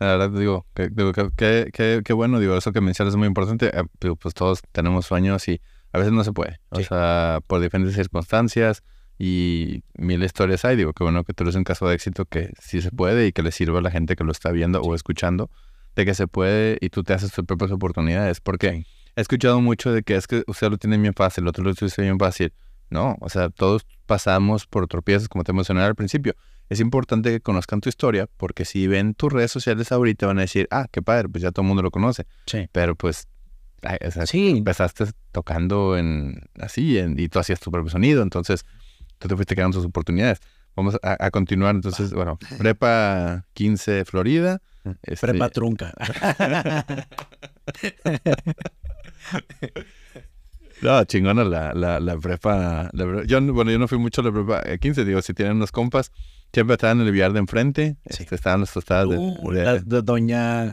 La 0.00 0.16
verdad, 0.16 0.30
digo, 0.30 0.66
digo, 0.90 1.12
que, 1.12 1.70
que- 1.72 2.02
que- 2.04 2.12
bueno, 2.12 2.40
digo, 2.40 2.56
eso 2.56 2.72
que 2.72 2.80
mencionas 2.80 3.14
es 3.14 3.18
muy 3.18 3.28
importante. 3.28 3.70
Eh, 3.76 3.84
pues 4.20 4.34
todos 4.34 4.62
tenemos 4.72 5.06
sueños 5.06 5.46
y 5.48 5.60
a 5.92 5.98
veces 5.98 6.12
no 6.12 6.24
se 6.24 6.32
puede. 6.32 6.60
O 6.70 6.76
Sí. 6.78 6.84
sea, 6.84 7.40
por 7.46 7.60
diferentes 7.60 7.94
circunstancias 7.94 8.82
y 9.18 9.84
mil 9.94 10.22
historias 10.24 10.64
hay. 10.64 10.76
Digo, 10.76 10.92
que 10.94 11.04
bueno 11.04 11.22
que 11.22 11.32
tú 11.32 11.44
eres 11.44 11.54
un 11.54 11.64
caso 11.64 11.86
de 11.86 11.94
éxito 11.94 12.24
que 12.24 12.52
sí 12.60 12.80
se 12.80 12.90
puede 12.90 13.26
y 13.28 13.32
que 13.32 13.42
le 13.42 13.52
sirva 13.52 13.78
a 13.78 13.82
la 13.82 13.90
gente 13.90 14.16
que 14.16 14.24
lo 14.24 14.32
está 14.32 14.50
viendo 14.50 14.80
o 14.82 14.94
escuchando 14.96 15.48
de 15.94 16.04
que 16.04 16.14
se 16.14 16.26
puede 16.26 16.78
y 16.80 16.88
tú 16.88 17.04
te 17.04 17.12
haces 17.12 17.30
tus 17.30 17.44
propias 17.44 17.70
oportunidades. 17.70 18.40
Porque 18.40 18.84
he 19.14 19.20
escuchado 19.20 19.60
mucho 19.60 19.92
de 19.92 20.02
que 20.02 20.16
es 20.16 20.26
que 20.26 20.42
usted 20.48 20.70
lo 20.70 20.78
tiene 20.78 20.96
bien 20.98 21.14
fácil, 21.14 21.44
el 21.44 21.48
otro 21.48 21.62
lo 21.62 21.74
tiene 21.74 21.92
bien 21.98 22.18
fácil. 22.18 22.52
No, 22.90 23.16
o 23.20 23.28
sea, 23.28 23.48
todos 23.48 23.86
pasamos 24.06 24.66
por 24.66 24.86
tropiezos, 24.88 25.28
como 25.28 25.44
te 25.44 25.52
mencioné 25.52 25.82
al 25.82 25.94
principio. 25.94 26.34
Es 26.68 26.80
importante 26.80 27.30
que 27.30 27.40
conozcan 27.40 27.80
tu 27.80 27.88
historia, 27.88 28.28
porque 28.36 28.64
si 28.64 28.86
ven 28.86 29.14
tus 29.14 29.32
redes 29.32 29.50
sociales 29.52 29.92
ahorita 29.92 30.26
van 30.26 30.38
a 30.38 30.42
decir, 30.42 30.68
ah, 30.70 30.86
qué 30.90 31.02
padre, 31.02 31.28
pues 31.28 31.42
ya 31.42 31.50
todo 31.52 31.62
el 31.62 31.68
mundo 31.68 31.82
lo 31.82 31.90
conoce. 31.90 32.24
Sí. 32.46 32.66
Pero 32.72 32.94
pues, 32.94 33.28
o 33.82 34.10
sea, 34.10 34.26
Sí, 34.26 34.50
empezaste 34.50 35.06
tocando 35.32 35.98
en 35.98 36.40
así 36.58 36.98
en- 36.98 37.18
y 37.18 37.28
tú 37.28 37.38
hacías 37.40 37.60
tu 37.60 37.70
propio 37.70 37.90
sonido, 37.90 38.22
entonces 38.22 38.64
tú 39.18 39.28
te 39.28 39.36
fuiste 39.36 39.54
quedando 39.54 39.76
tus 39.78 39.86
oportunidades. 39.86 40.38
Vamos 40.74 40.98
a, 41.02 41.16
a 41.26 41.30
continuar, 41.30 41.74
entonces, 41.74 42.14
bueno, 42.14 42.38
prepa 42.56 43.44
15 43.52 44.06
Florida. 44.06 44.62
este, 45.02 45.26
prepa 45.26 45.50
trunca. 45.50 45.92
No, 50.80 51.04
chingona 51.04 51.44
la, 51.44 51.72
la, 51.74 52.00
la 52.00 52.16
prepa. 52.18 52.90
la 52.92 53.24
yo, 53.24 53.40
no- 53.40 53.52
bueno, 53.52 53.70
yo 53.70 53.78
no 53.78 53.86
fui 53.86 53.98
mucho 53.98 54.20
a 54.20 54.24
la 54.24 54.32
prepa 54.32 54.62
eh, 54.66 54.78
15, 54.80 55.04
digo, 55.04 55.22
si 55.22 55.32
tienen 55.32 55.56
unos 55.56 55.70
compas, 55.70 56.10
siempre 56.52 56.74
estaban 56.74 57.00
en 57.00 57.06
el 57.06 57.12
billar 57.12 57.32
de 57.32 57.38
enfrente, 57.40 57.96
Sí. 58.10 58.22
este, 58.24 58.34
estaban 58.34 58.60
las 58.60 58.72
tostadas 58.72 59.08
de... 59.08 59.18
Uh, 59.18 59.50
de- 59.52 59.64
las 59.64 59.88
de 59.88 60.02
doña, 60.02 60.70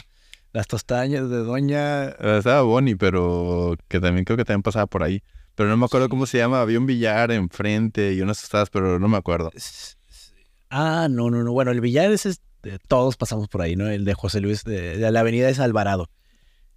las 0.54 0.68
tostañas 0.68 1.30
de 1.30 1.38
doña... 1.38 2.06
eh, 2.10 2.38
estaba 2.40 2.62
Bonnie, 2.64 2.96
pero 2.96 3.76
que 3.88 4.00
también 4.00 4.26
creo 4.26 4.38
que 4.38 4.46
también 4.46 4.64
pasaba 4.64 4.88
por 4.88 5.04
ahí. 5.04 5.22
Pero 5.56 5.70
no 5.70 5.78
me 5.78 5.86
acuerdo 5.86 6.08
cómo 6.10 6.26
se 6.26 6.38
llama, 6.38 6.62
había 6.62 6.80
un 6.80 6.86
billar 6.86 7.32
enfrente 7.32 8.14
y 8.14 8.22
unas 8.22 8.40
tostadas, 8.40 8.70
pero 8.70 8.98
no 9.00 9.08
me 9.10 9.18
acuerdo. 9.18 9.52
Ah, 10.70 11.08
no, 11.10 11.30
no, 11.30 11.44
no. 11.44 11.52
Bueno, 11.52 11.72
el 11.72 11.82
billar 11.82 12.12
es, 12.12 12.26
eh, 12.26 12.40
todos 12.88 13.18
pasamos 13.18 13.48
por 13.48 13.62
ahí, 13.62 13.76
¿no? 13.76 13.88
El 13.90 14.06
de 14.06 14.14
José 14.14 14.40
Luis, 14.40 14.64
de, 14.64 14.98
de 14.98 15.12
la 15.12 15.22
avenida 15.22 15.50
es 15.50 15.60
Alvarado. 15.60 16.10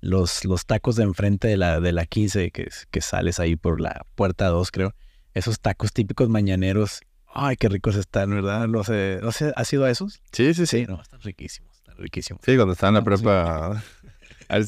Los, 0.00 0.44
los 0.44 0.66
tacos 0.66 0.96
de 0.96 1.04
enfrente 1.04 1.46
de 1.46 1.56
la, 1.56 1.78
de 1.78 1.92
la 1.92 2.06
15, 2.06 2.50
que, 2.50 2.68
que 2.90 3.00
sales 3.00 3.38
ahí 3.38 3.54
por 3.54 3.80
la 3.80 4.04
puerta 4.16 4.48
2, 4.48 4.70
creo. 4.72 4.94
Esos 5.34 5.60
tacos 5.60 5.92
típicos 5.92 6.28
mañaneros. 6.28 7.02
Ay, 7.34 7.56
qué 7.56 7.68
ricos 7.68 7.96
están, 7.96 8.30
¿verdad? 8.30 8.68
No 8.68 8.84
sé, 8.84 9.18
no 9.22 9.32
sé, 9.32 9.52
¿has 9.56 9.72
ido 9.72 9.84
a 9.84 9.90
esos? 9.90 10.20
Sí, 10.32 10.52
sí, 10.54 10.66
sí. 10.66 10.80
Sí, 10.80 10.86
no, 10.86 11.00
están 11.00 11.20
riquísimos, 11.22 11.74
están 11.78 11.96
riquísimos. 11.96 12.42
Sí, 12.44 12.56
cuando 12.56 12.72
estaba 12.74 12.88
en 12.90 12.94
la 12.94 13.02
prepa... 13.04 13.82
Cuando 14.48 14.64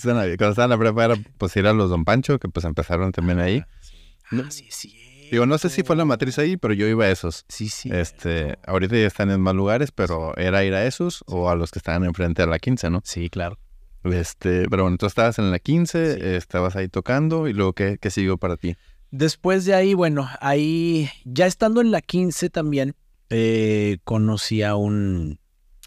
estaba 0.51 0.65
en 0.65 0.71
la 0.71 0.79
prepa 0.79 1.05
era 1.05 1.15
pues 1.37 1.55
ir 1.57 1.67
a 1.67 1.73
los 1.75 1.91
Don 1.91 2.05
Pancho, 2.05 2.39
que 2.39 2.49
pues 2.49 2.65
empezaron 2.65 3.13
también 3.13 3.39
ahí. 3.39 3.59
Ah, 3.63 3.69
sí. 3.83 3.97
Ah, 4.33 4.51
sí, 4.51 4.67
sí. 4.71 5.29
Digo, 5.31 5.47
no 5.47 5.59
sé 5.59 5.69
si 5.69 5.83
fue 5.83 5.97
la 5.97 6.05
matriz 6.05 6.39
ahí, 6.39 6.57
pero 6.57 6.73
yo 6.75 6.87
iba 6.87 7.05
a 7.05 7.11
esos. 7.11 7.45
Sí, 7.49 7.69
sí. 7.69 7.91
Este, 7.93 8.59
ahorita 8.67 8.97
ya 8.97 9.07
están 9.07 9.31
en 9.31 9.41
más 9.41 9.55
lugares, 9.55 9.91
pero 9.91 10.35
era 10.37 10.65
ir 10.65 10.75
a 10.75 10.87
esos 10.87 11.23
o 11.27 11.51
a 11.51 11.57
los 11.57 11.71
que 11.71 11.79
estaban 11.81 12.05
enfrente 12.05 12.43
a 12.43 12.47
la 12.47 12.59
15, 12.59 12.89
¿no? 12.91 13.03
Sí, 13.05 13.29
claro. 13.31 13.59
Este, 14.05 14.69
pero 14.69 14.83
bueno, 14.85 14.97
tú 14.99 15.07
estabas 15.07 15.39
en 15.39 15.51
la 15.51 15.59
15, 15.59 16.15
Sí. 16.15 16.21
eh, 16.23 16.37
estabas 16.37 16.77
ahí 16.77 16.89
tocando 16.89 17.49
y 17.49 17.53
luego 17.55 17.73
¿qué, 17.73 17.99
qué 18.01 18.11
siguió 18.11 18.37
para 18.37 18.57
ti? 18.57 18.77
Después 19.17 19.65
de 19.65 19.75
ahí, 19.75 19.95
bueno, 19.95 20.29
ahí, 20.41 21.09
ya 21.25 21.47
estando 21.47 21.81
en 21.81 21.93
la 21.93 22.01
15 22.01 22.51
también, 22.51 22.97
eh, 23.31 23.99
conocí 24.03 24.65
a 24.65 24.75
un, 24.75 25.39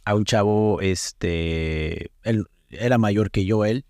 a 0.06 0.16
un 0.16 0.24
chavo, 0.24 0.80
este, 0.80 2.10
él 2.24 2.46
era 2.70 2.98
mayor 2.98 3.30
que 3.30 3.44
yo, 3.44 3.66
él, 3.66 3.84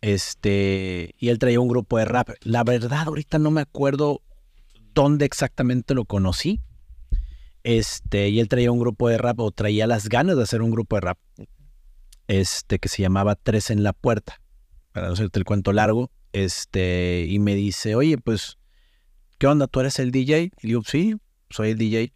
este, 0.00 1.14
y 1.18 1.28
él 1.28 1.38
traía 1.38 1.60
un 1.60 1.68
grupo 1.68 1.98
de 1.98 2.04
rap. 2.04 2.30
La 2.42 2.64
verdad, 2.64 3.06
ahorita 3.06 3.38
no 3.38 3.52
me 3.52 3.60
acuerdo 3.60 4.22
dónde 4.92 5.24
exactamente 5.24 5.94
lo 5.94 6.04
conocí, 6.04 6.58
este, 7.62 8.30
y 8.30 8.40
él 8.40 8.48
traía 8.48 8.72
un 8.72 8.80
grupo 8.80 9.08
de 9.08 9.18
rap, 9.18 9.38
o 9.38 9.52
traía 9.52 9.86
las 9.86 10.08
ganas 10.08 10.36
de 10.36 10.42
hacer 10.42 10.62
un 10.62 10.72
grupo 10.72 10.96
de 10.96 11.00
rap, 11.02 11.18
este, 12.26 12.80
que 12.80 12.88
se 12.88 13.02
llamaba 13.02 13.36
Tres 13.36 13.70
en 13.70 13.84
la 13.84 13.92
Puerta, 13.92 14.40
para 14.90 15.06
no 15.06 15.12
hacerte 15.12 15.38
el 15.38 15.44
cuento 15.44 15.72
largo, 15.72 16.10
este, 16.32 17.24
y 17.28 17.38
me 17.38 17.54
dice, 17.54 17.94
oye, 17.94 18.18
pues, 18.18 18.56
¿qué 19.40 19.46
onda? 19.46 19.66
¿Tú 19.66 19.80
eres 19.80 19.98
el 19.98 20.12
DJ? 20.12 20.52
Y 20.60 20.66
digo, 20.68 20.82
sí, 20.84 21.16
soy 21.48 21.70
el 21.70 21.78
DJ. 21.78 22.12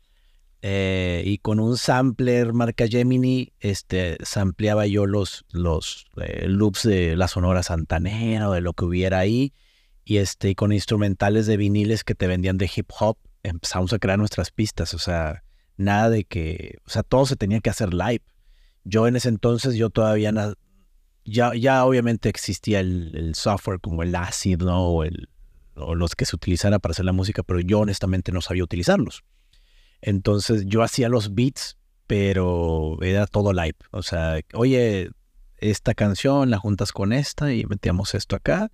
Eh, 0.60 1.22
y 1.24 1.38
con 1.38 1.58
un 1.58 1.78
sampler 1.78 2.52
marca 2.52 2.86
Gemini, 2.86 3.52
este, 3.60 4.18
sampleaba 4.22 4.86
yo 4.86 5.06
los, 5.06 5.46
los 5.50 6.06
eh, 6.18 6.46
loops 6.46 6.82
de 6.82 7.16
la 7.16 7.26
Sonora 7.26 7.62
Santanera 7.62 8.50
o 8.50 8.52
de 8.52 8.60
lo 8.60 8.74
que 8.74 8.84
hubiera 8.84 9.18
ahí. 9.18 9.54
Y 10.04 10.18
este, 10.18 10.54
con 10.54 10.70
instrumentales 10.70 11.46
de 11.46 11.56
viniles 11.56 12.04
que 12.04 12.14
te 12.14 12.26
vendían 12.26 12.58
de 12.58 12.70
hip 12.74 12.90
hop, 13.00 13.16
empezamos 13.42 13.94
a 13.94 13.98
crear 13.98 14.18
nuestras 14.18 14.50
pistas. 14.50 14.92
O 14.92 14.98
sea, 14.98 15.44
nada 15.78 16.10
de 16.10 16.24
que, 16.24 16.76
o 16.86 16.90
sea, 16.90 17.02
todo 17.02 17.24
se 17.24 17.36
tenía 17.36 17.60
que 17.60 17.70
hacer 17.70 17.94
live. 17.94 18.22
Yo 18.84 19.08
en 19.08 19.16
ese 19.16 19.30
entonces, 19.30 19.76
yo 19.76 19.88
todavía, 19.88 20.30
ya, 21.24 21.54
ya 21.54 21.86
obviamente 21.86 22.28
existía 22.28 22.80
el, 22.80 23.12
el 23.14 23.34
software 23.34 23.80
como 23.80 24.02
el 24.02 24.14
Acid, 24.14 24.58
¿no? 24.58 24.88
O, 24.88 25.04
el, 25.04 25.30
o 25.76 25.94
los 25.94 26.14
que 26.14 26.26
se 26.26 26.36
utilizara 26.36 26.78
para 26.78 26.92
hacer 26.92 27.04
la 27.04 27.12
música, 27.12 27.42
pero 27.42 27.60
yo 27.60 27.80
honestamente 27.80 28.32
no 28.32 28.40
sabía 28.40 28.64
utilizarlos. 28.64 29.24
Entonces 30.00 30.64
yo 30.66 30.82
hacía 30.82 31.08
los 31.08 31.34
beats, 31.34 31.78
pero 32.06 32.98
era 33.02 33.26
todo 33.26 33.52
live. 33.52 33.76
O 33.90 34.02
sea, 34.02 34.40
oye, 34.52 35.10
esta 35.58 35.94
canción 35.94 36.50
la 36.50 36.58
juntas 36.58 36.92
con 36.92 37.12
esta 37.12 37.52
y 37.52 37.64
metíamos 37.64 38.14
esto 38.14 38.36
acá 38.36 38.70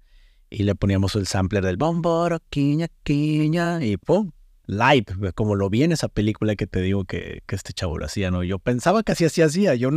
y 0.50 0.64
le 0.64 0.74
poníamos 0.74 1.14
el 1.14 1.26
sampler 1.26 1.64
del 1.64 1.76
bomboro, 1.76 2.40
quiña, 2.50 2.88
quiña 3.04 3.84
y 3.84 3.96
pum, 3.96 4.32
live, 4.66 5.32
como 5.34 5.54
lo 5.54 5.70
vi 5.70 5.84
en 5.84 5.92
esa 5.92 6.08
película 6.08 6.56
que 6.56 6.66
te 6.66 6.80
digo 6.80 7.04
que, 7.04 7.42
este 7.48 7.72
chavo 7.72 7.98
lo 7.98 8.06
hacía, 8.06 8.30
¿no? 8.30 8.42
Yo 8.42 8.58
pensaba 8.58 9.02
que 9.04 9.12
así 9.12 9.24
así 9.24 9.42
hacía. 9.42 9.74
Yo, 9.76 9.90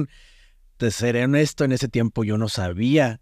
te 0.77 0.91
seré 0.91 1.23
honesto, 1.23 1.63
en 1.63 1.71
ese 1.71 1.87
tiempo 1.87 2.23
yo 2.23 2.37
no 2.37 2.49
sabía 2.49 3.21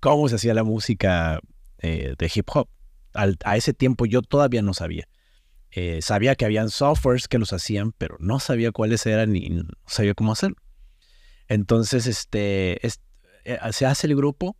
cómo 0.00 0.28
se 0.28 0.36
hacía 0.36 0.54
la 0.54 0.64
música 0.64 1.40
eh, 1.78 2.14
de 2.18 2.32
hip 2.32 2.48
hop. 2.52 2.68
Al- 3.16 3.38
a 3.44 3.56
ese 3.56 3.72
tiempo 3.74 4.06
yo 4.06 4.22
todavía 4.22 4.62
no 4.62 4.74
sabía. 4.74 5.08
Eh, 5.70 6.00
sabía 6.02 6.34
que 6.36 6.44
habían 6.44 6.70
softwares 6.70 7.28
que 7.28 7.38
los 7.38 7.52
hacían, 7.52 7.92
pero 7.92 8.16
no 8.20 8.38
sabía 8.40 8.72
cuáles 8.72 9.04
eran 9.06 9.34
y 9.36 9.48
no 9.50 9.64
sabía 9.86 10.14
cómo 10.14 10.32
hacerlo. 10.32 10.56
Entonces, 11.48 12.06
este, 12.06 12.84
es- 12.86 13.00
eh, 13.44 13.58
se 13.72 13.86
hace 13.86 14.06
el 14.06 14.16
grupo 14.16 14.56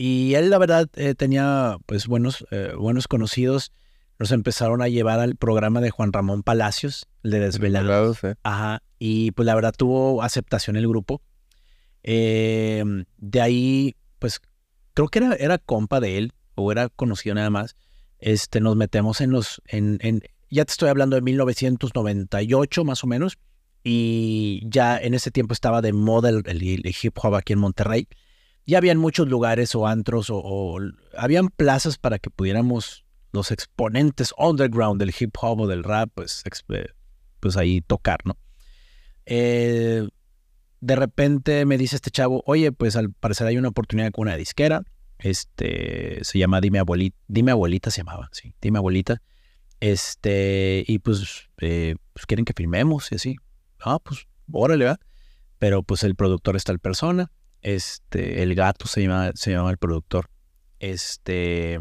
Y 0.00 0.34
él, 0.34 0.48
la 0.50 0.58
verdad, 0.58 0.88
eh, 0.94 1.16
tenía 1.16 1.76
pues 1.86 2.06
buenos, 2.06 2.46
eh, 2.52 2.72
buenos 2.78 3.08
conocidos. 3.08 3.72
Nos 4.20 4.30
empezaron 4.30 4.80
a 4.80 4.86
llevar 4.86 5.18
al 5.18 5.34
programa 5.34 5.80
de 5.80 5.90
Juan 5.90 6.12
Ramón 6.12 6.44
Palacios, 6.44 7.06
el 7.24 7.32
de 7.32 7.40
Desvelados. 7.40 7.88
Ajá. 8.44 8.82
Y 9.00 9.32
pues 9.32 9.44
la 9.46 9.56
verdad 9.56 9.74
tuvo 9.76 10.22
aceptación 10.22 10.76
el 10.76 10.86
grupo. 10.86 11.20
Em, 12.04 13.04
de 13.16 13.40
ahí, 13.40 13.96
pues 14.18 14.40
creo 14.94 15.08
que 15.08 15.18
era, 15.18 15.34
era 15.34 15.58
compa 15.58 16.00
de 16.00 16.18
él, 16.18 16.32
o 16.54 16.70
era 16.72 16.88
conocido 16.88 17.34
nada 17.34 17.50
más. 17.50 17.76
Este, 18.18 18.60
nos 18.60 18.76
metemos 18.76 19.20
en 19.20 19.30
los, 19.30 19.62
en, 19.66 19.98
en, 20.02 20.22
ya 20.50 20.64
te 20.64 20.72
estoy 20.72 20.88
hablando 20.88 21.16
de 21.16 21.22
1998 21.22 22.84
más 22.84 23.04
o 23.04 23.06
menos, 23.06 23.38
y 23.84 24.60
ya 24.66 24.98
en 24.98 25.14
ese 25.14 25.30
tiempo 25.30 25.54
estaba 25.54 25.80
de 25.80 25.92
moda 25.92 26.28
el, 26.28 26.94
hip 27.02 27.16
hop 27.22 27.34
aquí 27.34 27.52
en 27.52 27.58
Monterrey. 27.58 28.08
Ya 28.66 28.78
habían 28.78 28.98
muchos 28.98 29.28
lugares 29.28 29.74
o 29.74 29.86
antros 29.86 30.28
o, 30.30 30.78
habían 31.16 31.48
plazas 31.48 31.96
para 31.96 32.18
que 32.18 32.28
pudiéramos 32.28 33.04
los 33.32 33.50
exponentes 33.50 34.34
underground 34.36 35.00
del 35.00 35.14
hip 35.18 35.34
hop 35.40 35.60
o 35.60 35.66
del 35.66 35.84
rap, 35.84 36.10
pues, 36.14 36.42
eh, 36.68 36.86
pues 37.40 37.56
ahí 37.56 37.80
tocar, 37.80 38.18
¿no? 38.24 38.36
Eh, 39.26 40.06
de 40.80 40.96
repente 40.96 41.64
me 41.64 41.78
dice 41.78 41.96
este 41.96 42.10
chavo, 42.10 42.42
oye, 42.46 42.72
pues 42.72 42.96
al 42.96 43.12
parecer 43.12 43.46
hay 43.46 43.56
una 43.56 43.68
oportunidad 43.68 44.10
con 44.12 44.28
una 44.28 44.36
disquera. 44.36 44.82
Este 45.18 46.20
se 46.22 46.38
llama 46.38 46.60
Dime 46.60 46.78
Abuelita, 46.78 47.16
Dime 47.26 47.52
Abuelita 47.52 47.90
se 47.90 48.02
llamaba, 48.02 48.28
sí, 48.32 48.54
Dime 48.60 48.78
Abuelita. 48.78 49.20
Este, 49.80 50.84
y 50.86 50.98
pues, 50.98 51.48
eh, 51.60 51.96
pues 52.12 52.26
quieren 52.26 52.44
que 52.44 52.52
firmemos 52.52 53.12
y 53.12 53.16
así. 53.16 53.36
Ah, 53.80 53.98
pues, 54.02 54.26
órale, 54.50 54.86
va. 54.86 55.00
Pero 55.58 55.82
pues 55.82 56.02
el 56.02 56.14
productor 56.14 56.56
está 56.56 56.72
el 56.72 56.80
persona. 56.80 57.30
Este, 57.62 58.42
el 58.42 58.54
gato 58.54 58.86
se 58.86 59.02
llama, 59.02 59.32
se 59.34 59.52
llama 59.52 59.70
el 59.70 59.78
productor. 59.78 60.30
Este. 60.78 61.80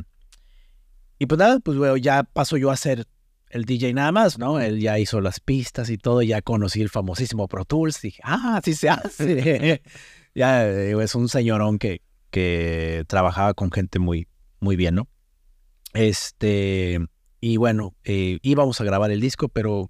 Y 1.20 1.26
pues 1.26 1.40
nada, 1.40 1.60
pues 1.60 1.78
bueno, 1.78 1.98
ya 1.98 2.24
paso 2.24 2.58
yo 2.58 2.70
a 2.72 2.78
ser 2.78 3.08
el 3.50 3.66
DJ 3.66 3.94
nada 3.94 4.12
más, 4.12 4.38
¿no? 4.38 4.60
Él 4.60 4.80
ya 4.80 5.00
hizo 5.00 5.22
las 5.22 5.40
pistas 5.40 5.90
y 5.90 5.98
todo, 5.98 6.22
ya 6.22 6.42
conocí 6.42 6.82
el 6.82 6.90
famosísimo 6.90 7.48
Pro 7.48 7.66
Tools. 7.66 8.02
Dije, 8.02 8.22
ah, 8.24 8.58
así 8.58 8.74
se 8.74 8.90
hace. 8.90 9.82
ya 10.36 10.68
es 10.70 11.16
un 11.16 11.30
señorón 11.30 11.80
que, 11.80 12.02
que 12.30 13.06
trabajaba 13.08 13.54
con 13.54 13.72
gente 13.72 14.00
muy, 14.00 14.28
muy 14.60 14.76
bien, 14.76 14.96
¿no? 14.96 15.08
Este, 15.94 17.00
y 17.40 17.58
bueno, 17.58 17.96
eh, 18.04 18.40
íbamos 18.42 18.82
a 18.82 18.84
grabar 18.84 19.12
el 19.12 19.22
disco, 19.22 19.50
pero 19.50 19.90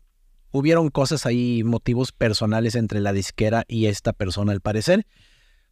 hubieron 0.51 0.89
cosas 0.89 1.25
ahí, 1.25 1.63
motivos 1.63 2.11
personales 2.11 2.75
entre 2.75 2.99
la 2.99 3.13
disquera 3.13 3.63
y 3.67 3.87
esta 3.87 4.13
persona 4.13 4.51
al 4.51 4.61
parecer, 4.61 5.05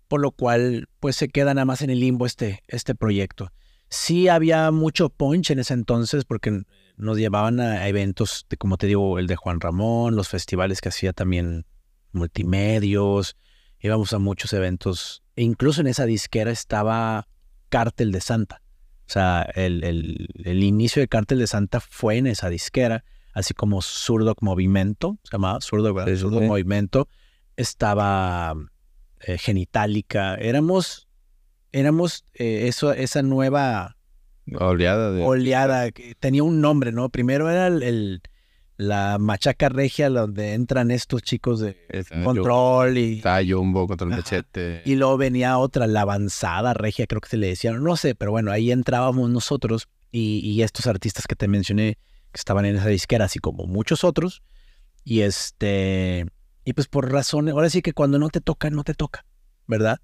por 0.07 0.21
lo 0.21 0.31
cual 0.31 0.87
pues 0.99 1.15
se 1.15 1.29
queda 1.29 1.53
nada 1.53 1.65
más 1.65 1.81
en 1.81 1.89
el 1.89 1.99
limbo 1.99 2.25
este, 2.25 2.63
este 2.67 2.95
proyecto. 2.95 3.51
Sí 3.89 4.27
había 4.27 4.71
mucho 4.71 5.09
punch 5.09 5.51
en 5.51 5.59
ese 5.59 5.73
entonces 5.73 6.25
porque 6.25 6.63
nos 6.97 7.17
llevaban 7.17 7.59
a 7.59 7.87
eventos, 7.87 8.45
de, 8.49 8.57
como 8.57 8.77
te 8.77 8.87
digo, 8.87 9.19
el 9.19 9.27
de 9.27 9.35
Juan 9.35 9.59
Ramón, 9.59 10.15
los 10.15 10.29
festivales 10.29 10.81
que 10.81 10.89
hacía 10.89 11.13
también 11.13 11.65
multimedios, 12.11 13.35
íbamos 13.79 14.13
a 14.13 14.19
muchos 14.19 14.53
eventos, 14.53 15.23
e 15.35 15.43
incluso 15.43 15.81
en 15.81 15.87
esa 15.87 16.05
disquera 16.05 16.51
estaba 16.51 17.27
Cártel 17.69 18.11
de 18.11 18.21
Santa. 18.21 18.61
O 19.07 19.11
sea, 19.11 19.43
el, 19.55 19.83
el, 19.83 20.63
inicio 20.63 21.01
de 21.01 21.07
Cártel 21.07 21.39
de 21.39 21.47
Santa 21.47 21.79
fue 21.79 22.17
en 22.17 22.27
esa 22.27 22.49
disquera, 22.49 23.03
así 23.33 23.53
como 23.53 23.81
Surdoc 23.81 24.41
Movimiento, 24.41 25.19
se 25.23 25.33
llamaba 25.33 25.61
Surdoc, 25.61 25.95
Movimiento, 26.41 27.07
estaba 27.55 28.55
eh, 29.19 29.37
Genitalica, 29.37 30.35
éramos, 30.35 31.07
éramos 31.71 32.25
eh, 32.33 32.67
eso, 32.67 32.93
esa 32.93 33.21
nueva 33.21 33.95
Oleada 34.53 35.11
de... 35.11 35.23
Oleada, 35.23 35.91
que 35.91 36.15
tenía 36.15 36.43
un 36.43 36.61
nombre, 36.61 36.91
¿no? 36.91 37.09
Primero 37.09 37.49
era 37.49 37.67
el, 37.67 38.21
la 38.77 39.17
machaca 39.19 39.69
regia 39.69 40.09
donde 40.09 40.53
entran 40.53 40.91
estos 40.91 41.21
chicos 41.21 41.59
de 41.59 41.77
control 42.23 42.97
y... 42.97 43.17
Está 43.17 43.39
Jumbo 43.47 43.87
contra 43.87 44.07
el 44.07 44.15
machete. 44.15 44.81
Y 44.85 44.95
luego 44.95 45.17
venía 45.17 45.57
otra, 45.57 45.87
la 45.87 46.01
avanzada 46.01 46.73
regia, 46.73 47.07
creo 47.07 47.21
que 47.21 47.29
se 47.29 47.37
le 47.37 47.47
decían, 47.47 47.83
no 47.83 47.95
sé, 47.95 48.15
pero 48.15 48.31
bueno, 48.31 48.51
ahí 48.51 48.71
entrábamos 48.71 49.29
nosotros 49.29 49.87
y, 50.11 50.61
estos 50.61 50.87
artistas 50.87 51.27
que 51.27 51.35
te 51.35 51.47
mencioné 51.47 51.97
que 52.31 52.39
estaban 52.39 52.65
en 52.65 52.77
esa 52.77 52.87
disquera, 52.87 53.25
así 53.25 53.39
como 53.39 53.65
muchos 53.65 54.03
otros. 54.03 54.43
Y 55.03 55.21
este... 55.21 56.25
Y 56.63 56.73
pues 56.73 56.87
por 56.87 57.11
razones, 57.11 57.53
ahora 57.53 57.69
sí 57.69 57.81
que 57.81 57.93
cuando 57.93 58.17
no 58.17 58.29
te 58.29 58.41
toca, 58.41 58.69
no 58.69 58.83
te 58.83 58.93
toca, 58.93 59.25
¿verdad? 59.67 59.99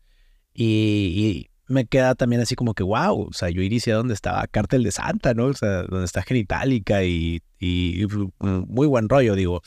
y 0.54 1.51
me 1.72 1.86
queda 1.86 2.16
también 2.16 2.42
así 2.42 2.56
como 2.56 2.74
que, 2.74 2.84
wow, 2.84 3.28
o 3.30 3.34
sea, 3.34 3.50
yo 3.50 3.62
iría 3.62 3.82
a 3.94 3.98
donde 3.98 4.14
estaba 4.14 4.46
Cártel 4.48 4.84
de 4.84 4.92
Santa, 4.92 5.34
¿no? 5.34 5.46
O 5.46 5.54
sea, 5.54 5.84
donde 5.84 6.06
está 6.06 6.22
Genitalica 6.22 7.04
y, 7.04 7.42
y, 7.60 8.06
muy 8.40 8.88
buen 8.88 9.10
rollo, 9.10 9.36
digo. 9.36 9.62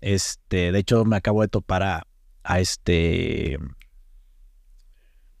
Este, 0.00 0.72
de 0.72 0.78
hecho, 0.78 1.04
me 1.04 1.16
acabo 1.16 1.42
de 1.42 1.48
topar 1.48 1.82
a, 1.82 2.06
a 2.44 2.60
este 2.60 3.58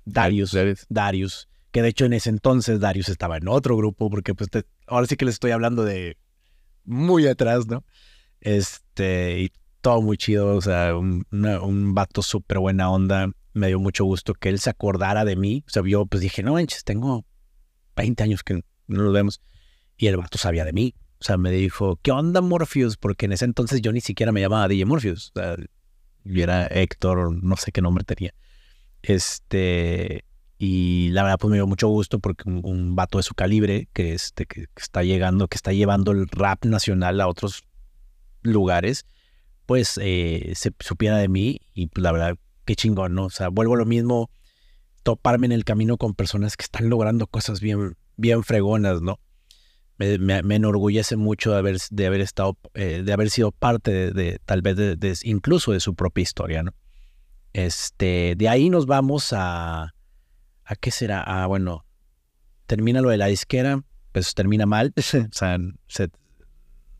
Darius, 0.04 0.56
Darius, 0.88 1.48
que 1.70 1.82
de 1.82 1.88
hecho 1.88 2.04
en 2.04 2.12
ese 2.14 2.30
entonces 2.30 2.80
Darius 2.80 3.08
estaba 3.08 3.36
en 3.36 3.48
otro 3.48 3.76
grupo, 3.76 4.08
porque 4.08 4.34
pues 4.34 4.48
ahora 4.86 5.06
sí 5.06 5.16
que 5.16 5.24
les 5.24 5.34
estoy 5.34 5.50
hablando 5.50 5.84
de 5.84 6.16
muy 6.84 7.26
atrás, 7.26 7.66
¿no? 7.66 7.84
Este, 8.40 9.40
y 9.40 9.52
todo 9.80 10.02
muy 10.02 10.16
chido, 10.16 10.54
o 10.54 10.60
sea, 10.60 10.96
un, 10.96 11.26
un 11.30 11.94
vato 11.94 12.22
súper 12.22 12.58
buena 12.58 12.90
onda 12.90 13.30
me 13.56 13.68
dio 13.68 13.80
mucho 13.80 14.04
gusto 14.04 14.34
que 14.34 14.50
él 14.50 14.58
se 14.58 14.70
acordara 14.70 15.24
de 15.24 15.34
mí. 15.34 15.64
O 15.66 15.70
sea, 15.70 15.82
yo 15.84 16.06
pues 16.06 16.20
dije, 16.20 16.42
no 16.42 16.52
manches, 16.52 16.84
tengo 16.84 17.24
20 17.96 18.22
años 18.22 18.42
que 18.42 18.62
no 18.86 19.02
nos 19.02 19.12
vemos. 19.12 19.40
Y 19.96 20.08
el 20.08 20.18
vato 20.18 20.36
sabía 20.36 20.64
de 20.64 20.72
mí. 20.72 20.94
O 21.18 21.24
sea, 21.24 21.38
me 21.38 21.50
dijo, 21.50 21.98
¿qué 22.02 22.12
onda 22.12 22.42
Morpheus? 22.42 22.98
Porque 22.98 23.24
en 23.24 23.32
ese 23.32 23.46
entonces 23.46 23.80
yo 23.80 23.92
ni 23.92 24.02
siquiera 24.02 24.30
me 24.30 24.42
llamaba 24.42 24.68
DJ 24.68 24.84
Morpheus. 24.84 25.32
O 25.34 25.40
sea, 25.40 25.56
yo 26.24 26.42
era 26.42 26.66
Héctor, 26.66 27.32
no 27.42 27.56
sé 27.56 27.72
qué 27.72 27.80
nombre 27.80 28.04
tenía. 28.04 28.34
Este, 29.02 30.24
y 30.58 31.08
la 31.12 31.22
verdad 31.22 31.38
pues 31.38 31.50
me 31.50 31.56
dio 31.56 31.66
mucho 31.66 31.88
gusto 31.88 32.18
porque 32.18 32.50
un, 32.50 32.94
vato 32.94 33.18
de 33.18 33.22
su 33.22 33.34
calibre 33.34 33.88
que, 33.94 34.12
este, 34.12 34.44
que, 34.44 34.66
está 34.76 35.02
llegando, 35.02 35.48
que 35.48 35.56
está 35.56 35.72
llevando 35.72 36.12
el 36.12 36.28
rap 36.28 36.64
nacional 36.66 37.22
a 37.22 37.28
otros 37.28 37.64
lugares, 38.42 39.06
pues 39.64 39.98
eh, 40.02 40.52
se 40.54 40.72
supiera 40.80 41.16
de 41.16 41.28
mí 41.28 41.60
y 41.72 41.86
pues 41.86 42.02
la 42.02 42.12
verdad 42.12 42.36
qué 42.66 42.76
chingón, 42.76 43.14
¿no? 43.14 43.26
O 43.26 43.30
sea, 43.30 43.48
vuelvo 43.48 43.74
a 43.74 43.78
lo 43.78 43.86
mismo, 43.86 44.28
toparme 45.02 45.46
en 45.46 45.52
el 45.52 45.64
camino 45.64 45.96
con 45.96 46.14
personas 46.14 46.56
que 46.56 46.64
están 46.64 46.90
logrando 46.90 47.26
cosas 47.26 47.60
bien, 47.60 47.96
bien 48.16 48.42
fregonas, 48.42 49.00
¿no? 49.00 49.18
Me, 49.98 50.14
enorgullece 50.54 51.16
mucho 51.16 51.52
de 51.52 51.58
haber, 51.58 52.20
estado, 52.20 52.58
eh, 52.74 53.02
de 53.02 53.12
haber 53.14 53.30
sido 53.30 53.50
parte 53.50 54.12
de, 54.12 54.38
tal 54.44 54.60
vez 54.60 55.24
incluso 55.24 55.72
de 55.72 55.80
su 55.80 55.94
propia 55.94 56.20
historia, 56.20 56.62
¿no? 56.62 56.74
Este, 57.54 58.34
de 58.36 58.48
ahí 58.50 58.68
nos 58.68 58.84
vamos 58.84 59.32
a, 59.32 59.94
¿a 60.64 60.76
qué 60.78 60.90
será? 60.90 61.22
Ah, 61.22 61.46
bueno, 61.46 61.86
termina 62.66 63.00
lo 63.00 63.08
de 63.08 63.16
la 63.16 63.28
disquera, 63.28 63.82
pues 64.12 64.34
termina 64.34 64.66
mal, 64.66 64.92
o 64.98 65.00
sea, 65.00 65.56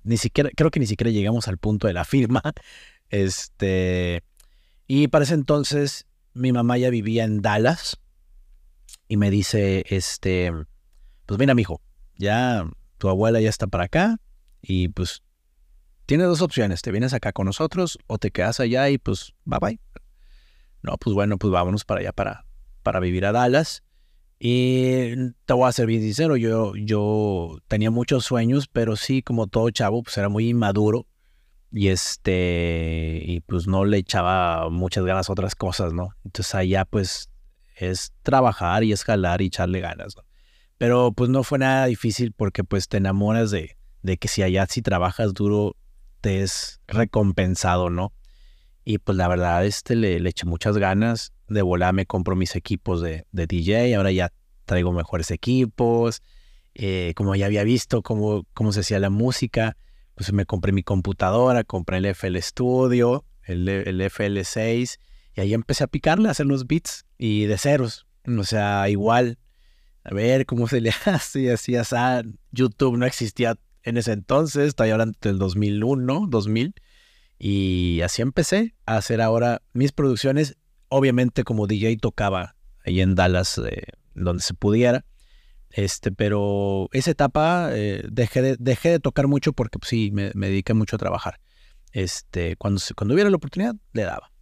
ni 0.05 0.17
siquiera, 0.17 0.49
creo 0.57 0.71
que 0.71 0.81
ni 0.81 0.87
siquiera 0.87 1.11
llegamos 1.11 1.49
al 1.49 1.59
punto 1.59 1.89
de 1.89 1.93
la 1.93 2.05
firma, 2.07 2.41
este, 3.11 4.23
y 4.87 5.09
para 5.09 5.25
ese 5.25 5.35
entonces 5.35 6.07
mi 6.35 6.53
mamá 6.53 6.79
ya 6.79 6.91
vivía 6.91 7.25
en 7.25 7.43
Dallas 7.43 7.99
y 9.09 9.17
me 9.17 9.31
dice, 9.31 9.85
este, 9.89 10.53
pues 11.27 11.39
mira, 11.39 11.55
mijo, 11.55 11.81
ya 12.17 12.69
tu 12.99 13.09
abuela 13.09 13.41
ya 13.41 13.49
está 13.49 13.67
para 13.67 13.85
acá 13.85 14.19
y 14.63 14.89
pues 14.89 15.23
tienes 16.07 16.27
dos 16.27 16.43
opciones, 16.43 16.83
te 16.83 16.93
vienes 16.93 17.15
acá 17.15 17.33
con 17.33 17.47
nosotros 17.47 17.99
o 18.07 18.19
te 18.19 18.31
quedas 18.31 18.61
allá 18.61 18.89
y 18.91 18.99
pues 18.99 19.33
bye 19.45 19.59
bye. 19.61 19.81
No, 20.83 20.97
pues 20.99 21.15
bueno, 21.15 21.39
pues 21.39 21.51
vámonos 21.51 21.85
para 21.85 22.01
allá 22.01 22.13
para, 22.13 22.47
para 22.83 23.01
vivir 23.01 23.27
a 23.27 23.33
Dallas. 23.33 23.83
Y 24.39 25.33
te 25.47 25.55
voy 25.55 25.67
a 25.67 25.73
ser 25.73 25.87
bien 25.87 26.03
sincero, 26.03 26.37
yo, 26.37 26.77
yo 26.77 27.59
tenía 27.69 27.91
muchos 27.91 28.27
sueños, 28.27 28.69
pero 28.69 28.95
sí, 28.95 29.23
como 29.23 29.47
todo 29.47 29.71
chavo, 29.71 30.03
pues 30.03 30.19
era 30.19 30.29
muy 30.29 30.51
inmaduro 30.51 31.07
y 31.77 31.89
este, 31.89 33.21
y 33.23 33.41
pues 33.41 33.67
no 33.67 33.85
le 33.85 33.99
echaba 33.99 34.71
muchas 34.71 35.05
ganas 35.05 35.29
a 35.29 35.33
otras 35.33 35.55
cosas, 35.55 35.93
¿no? 35.93 36.09
Entonces 36.25 36.55
allá 36.55 36.87
pues 36.87 37.29
es 37.75 38.15
trabajar 38.23 38.83
y 38.83 38.93
escalar 38.93 39.43
y 39.43 39.49
echarle 39.49 39.81
ganas, 39.81 40.17
¿no? 40.17 40.23
Pero 40.79 41.13
pues 41.13 41.29
no 41.29 41.45
fue 41.45 41.59
nada 41.59 41.85
difícil 41.85 42.33
porque 42.33 42.65
pues 42.65 42.89
te 42.89 42.97
enamoras 42.97 43.51
de, 43.51 43.77
de 44.01 44.17
que 44.17 44.27
si 44.27 44.43
allá 44.43 44.65
si 44.67 44.81
trabajas 44.81 45.35
duro 45.35 45.77
te 46.23 46.41
es 46.41 46.81
recompensado, 46.87 47.91
¿no? 47.91 48.15
Y 48.83 48.97
pues 48.97 49.19
la 49.19 49.29
verdad 49.29 49.67
este 49.67 49.97
le, 49.97 50.19
le 50.19 50.31
eché 50.31 50.47
muchas 50.47 50.79
ganas, 50.79 51.35
de 51.47 51.61
volar 51.61 51.93
me 51.93 52.07
compro 52.07 52.37
mis 52.37 52.57
equipos 52.57 53.03
de, 53.03 53.27
de 53.33 53.47
DJ, 53.47 53.95
ahora 53.97 54.13
ya 54.13 54.33
traigo 54.65 54.93
mejores 54.93 55.31
equipos, 55.31 56.23
eh, 56.73 57.13
como 57.17 57.37
ya 57.37 57.45
había 57.45 57.65
visto 57.65 58.01
cómo, 58.01 58.47
cómo 58.55 58.73
se 58.73 58.81
hacía 58.81 58.99
la 58.99 59.11
música, 59.11 59.77
pues 60.17 60.33
me 60.33 60.47
compré 60.47 60.73
mi 60.73 60.83
computadora, 60.83 61.63
compré 61.63 61.99
el 61.99 62.07
FL 62.07 62.41
Studio, 62.41 63.25
el, 63.45 63.69
el 63.69 64.01
FL6, 64.01 64.99
y 65.37 65.41
ahí 65.41 65.55
empecé 65.55 65.85
a 65.85 65.89
picarle, 65.89 66.29
a 66.29 66.31
hacer 66.31 66.47
los 66.47 66.67
beats 66.67 67.05
y 67.19 67.45
de 67.45 67.59
ceros. 67.59 68.07
O 68.27 68.45
sea, 68.45 68.89
igual, 68.89 69.39
a 70.03 70.15
ver 70.15 70.47
cómo 70.47 70.67
se 70.69 70.81
le 70.81 70.91
hace 71.05 71.41
y 71.43 71.49
así. 71.49 71.75
YouTube 72.51 72.97
no 72.97 73.05
existía 73.05 73.59
en 73.83 73.99
ese 73.99 74.13
entonces, 74.13 74.69
estoy 74.69 74.91
hablando 74.91 75.17
del 75.21 75.39
2001, 75.39 76.27
2000. 76.29 76.75
Y 77.39 78.01
así 78.03 78.23
empecé 78.23 78.75
a 78.87 78.97
hacer 78.97 79.21
ahora 79.21 79.61
mis 79.75 79.93
producciones. 79.93 80.57
Obviamente 80.89 81.45
como 81.45 81.67
DJ 81.67 81.99
tocaba 81.99 82.57
ahí 82.85 83.03
en 83.03 83.15
Dallas, 83.15 83.59
eh, 83.59 83.83
donde 84.15 84.43
se 84.43 84.55
pudiera. 84.55 85.05
Este, 85.77 86.11
pero 86.11 86.89
esa 86.93 87.11
etapa 87.11 87.69
eh, 87.73 88.03
dejé, 88.11 88.41
de, 88.41 88.57
dejé 88.59 88.93
de 88.93 88.99
tocar 88.99 89.29
mucho 89.29 89.53
porque 89.53 89.79
pues, 89.79 89.91
sí, 89.91 90.11
me, 90.11 90.31
dediqué 90.33 90.73
mucho 90.73 90.97
a 90.97 90.99
trabajar. 90.99 91.39
Este, 91.93 92.57
cuando, 92.57 92.81
cuando 92.97 93.13
hubiera 93.13 93.29
la 93.29 93.37
oportunidad, 93.37 93.75
le 93.93 94.05
daba. 94.05 94.33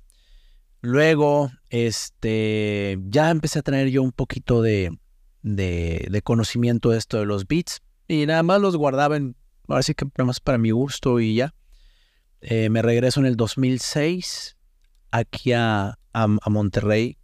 Luego, 0.81 1.51
este, 1.71 2.99
ya 3.09 3.31
empecé 3.31 3.59
a 3.59 3.63
tener 3.63 3.89
yo 3.89 4.01
un 4.05 4.13
poquito 4.13 4.63
de, 4.63 4.97
de, 5.43 6.07
de 6.09 6.23
conocimiento 6.23 6.91
de 6.91 6.99
esto 6.99 7.19
de 7.19 7.27
los 7.27 7.49
beats 7.49 7.83
y 8.07 8.27
nada 8.27 8.45
más 8.45 8.61
los 8.61 8.77
guardaba 8.77 9.17
en, 9.17 9.35
ahora 9.67 9.83
sí 9.83 9.93
que 9.95 10.05
nada 10.05 10.27
más 10.27 10.39
para 10.39 10.59
mi 10.59 10.71
gusto 10.71 11.19
y 11.19 11.35
ya. 11.35 11.53
Eh, 12.43 12.69
me 12.71 12.81
regreso 12.81 13.19
en 13.19 13.27
el 13.27 13.37
2006 13.37 14.57
aquí 15.11 15.53
a, 15.53 15.99
a, 16.13 16.29
Monterrey. 16.29 17.19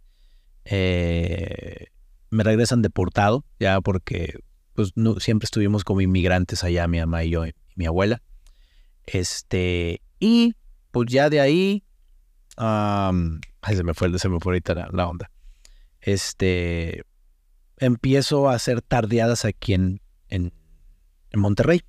Eh, 0.65 1.90
me 2.31 2.43
regresan 2.43 2.81
deportado, 2.81 3.45
ya 3.59 3.79
porque 3.81 4.39
pues, 4.73 4.93
no, 4.95 5.19
siempre 5.19 5.45
estuvimos 5.45 5.83
como 5.83 6.01
inmigrantes 6.01 6.63
allá, 6.63 6.87
mi 6.87 6.99
mamá 6.99 7.23
y 7.23 7.29
yo 7.29 7.45
y 7.45 7.53
mi 7.75 7.85
abuela. 7.85 8.21
Este, 9.05 10.01
y 10.19 10.55
pues 10.91 11.07
ya 11.09 11.29
de 11.29 11.39
ahí, 11.41 11.83
ay, 12.57 13.75
se 13.75 13.83
me 13.83 13.93
fue, 13.93 14.17
se 14.17 14.29
me 14.29 14.39
fue 14.39 14.53
ahorita 14.53 14.73
la, 14.73 14.89
la, 14.91 15.07
onda. 15.07 15.29
Este, 15.99 17.03
empiezo 17.77 18.49
a 18.49 18.55
hacer 18.55 18.81
tardeadas 18.81 19.45
aquí 19.45 19.73
en, 19.73 20.01
en, 20.29 20.51
en 21.29 21.39
Monterrey. 21.39 21.83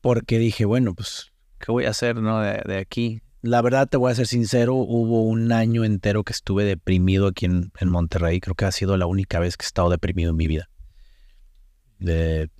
Porque 0.00 0.38
dije, 0.38 0.64
bueno, 0.64 0.94
pues 0.94 1.32
¿qué 1.58 1.72
voy 1.72 1.84
a 1.84 1.90
hacer 1.90 2.16
no, 2.16 2.40
de, 2.40 2.78
aquí? 2.78 3.20
La 3.46 3.62
verdad, 3.62 3.88
te 3.88 3.96
voy 3.96 4.10
a 4.10 4.14
ser 4.16 4.26
sincero, 4.26 4.74
hubo 4.74 5.22
un 5.22 5.52
año 5.52 5.84
entero 5.84 6.24
que 6.24 6.32
estuve 6.32 6.64
deprimido 6.64 7.28
aquí 7.28 7.46
en, 7.46 7.70
Monterrey. 7.80 8.40
Creo 8.40 8.56
que 8.56 8.64
ha 8.64 8.72
sido 8.72 8.96
la 8.96 9.06
única 9.06 9.38
vez 9.38 9.56
que 9.56 9.62
he 9.62 9.68
estado 9.68 9.88
deprimido 9.88 10.30
en 10.30 10.36
mi 10.36 10.48
vida. 10.48 10.68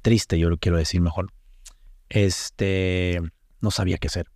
Triste, 0.03 0.39
yo 0.39 0.49
lo 0.49 0.59
quiero 0.59 0.79
decir 0.79 1.01
mejor. 1.01 1.33
Este, 2.09 3.21
no 3.61 3.73
sabía 3.73 3.99
qué 3.99 4.07
hacer. 4.07 4.29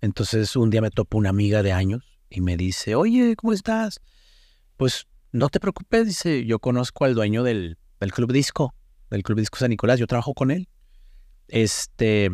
Entonces 0.00 0.56
un 0.56 0.70
día 0.70 0.80
me 0.80 0.90
topo 0.90 1.18
una 1.18 1.28
amiga 1.28 1.62
de 1.62 1.72
años 1.72 2.02
y 2.30 2.40
me 2.40 2.56
dice, 2.56 2.94
oye, 2.94 3.36
¿cómo 3.36 3.52
estás? 3.52 4.00
Pues 4.78 5.06
no 5.30 5.50
te 5.50 5.60
preocupes, 5.60 6.06
dice, 6.06 6.46
yo 6.46 6.58
conozco 6.58 7.04
al 7.04 7.14
dueño 7.14 7.42
del, 7.42 7.76
del 8.00 8.12
Club 8.12 8.32
Disco, 8.32 8.74
del 9.10 9.22
Club 9.22 9.40
Disco 9.40 9.58
San 9.58 9.68
Nicolás, 9.68 10.00
yo 10.00 10.06
trabajo 10.06 10.32
con 10.32 10.50
él. 10.50 10.68
Este, 11.48 12.30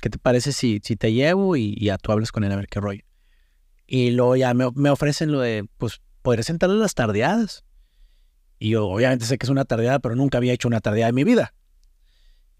¿qué 0.00 0.10
te 0.10 0.18
parece 0.18 0.52
si, 0.52 0.80
si 0.82 0.96
te 0.96 1.12
llevo 1.12 1.56
y, 1.56 1.74
ya 1.76 1.98
tú 1.98 2.12
hablas 2.12 2.32
con 2.32 2.44
él 2.44 2.52
a 2.52 2.56
ver 2.56 2.68
qué 2.68 2.80
rollo? 2.80 3.02
Y 3.86 4.10
luego 4.10 4.36
ya 4.36 4.54
me, 4.54 4.70
me 4.74 4.90
ofrecen 4.90 5.32
lo 5.32 5.40
de, 5.40 5.66
pues, 5.78 6.00
podrías 6.22 6.46
sentarle 6.46 6.76
las 6.76 6.94
tardeadas. 6.94 7.64
Y 8.58 8.70
yo 8.70 8.86
obviamente 8.86 9.24
sé 9.24 9.38
que 9.38 9.46
es 9.46 9.50
una 9.50 9.64
tardeada, 9.64 9.98
pero 9.98 10.16
nunca 10.16 10.38
había 10.38 10.52
hecho 10.52 10.68
una 10.68 10.80
tardeada 10.80 11.08
en 11.10 11.14
mi 11.14 11.24
vida. 11.24 11.54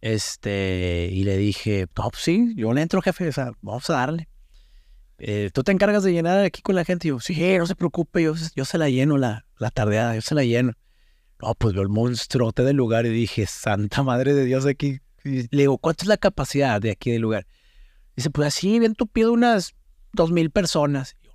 Este, 0.01 1.11
y 1.13 1.25
le 1.25 1.37
dije, 1.37 1.87
no, 1.97 2.11
pues 2.11 2.23
sí, 2.23 2.55
yo 2.57 2.73
le 2.73 2.83
entro, 2.83 3.03
jefe, 3.03 3.29
o 3.29 3.33
sea, 3.33 3.53
vamos 3.61 3.89
a 3.91 3.95
darle. 3.95 4.29
Eh, 5.19 5.51
¿Tú 5.53 5.65
te 5.65 5.73
encargas 5.73 6.05
de 6.05 6.13
llenar 6.13 6.45
aquí 6.45 6.63
con 6.63 6.77
la 6.77 6.85
gente? 6.85 7.09
Y 7.09 7.11
yo, 7.11 7.21
sí, 7.21 7.37
no 7.59 7.67
se 7.67 7.75
preocupe, 7.75 8.23
yo, 8.23 8.35
yo 8.55 8.65
se 8.65 8.79
la 8.79 8.89
lleno 8.89 9.19
la, 9.19 9.45
la 9.59 9.71
tardeada, 9.71 10.15
yo 10.15 10.23
se 10.23 10.35
la 10.35 10.45
lleno. 10.45 10.73
No, 11.43 11.55
pues 11.55 11.75
veo 11.75 11.83
el 11.83 11.89
monstruote 11.89 12.63
del 12.63 12.77
lugar 12.77 13.07
y 13.07 13.11
dije, 13.11 13.47
santa 13.47 14.03
madre 14.03 14.35
de 14.35 14.45
Dios 14.45 14.67
aquí, 14.67 15.01
le 15.29 15.63
digo, 15.63 15.79
¿cuánto 15.79 16.03
es 16.03 16.09
la 16.09 16.17
capacidad 16.17 16.81
de 16.81 16.91
aquí 16.91 17.11
del 17.11 17.23
lugar? 17.23 17.47
Dice, 18.17 18.31
pues 18.31 18.49
así, 18.49 18.79
bien 18.79 18.95
tupido, 18.95 19.33
unas 19.33 19.75
dos 20.13 20.33
mil 20.33 20.51
personas. 20.51 21.17
Yo, 21.23 21.33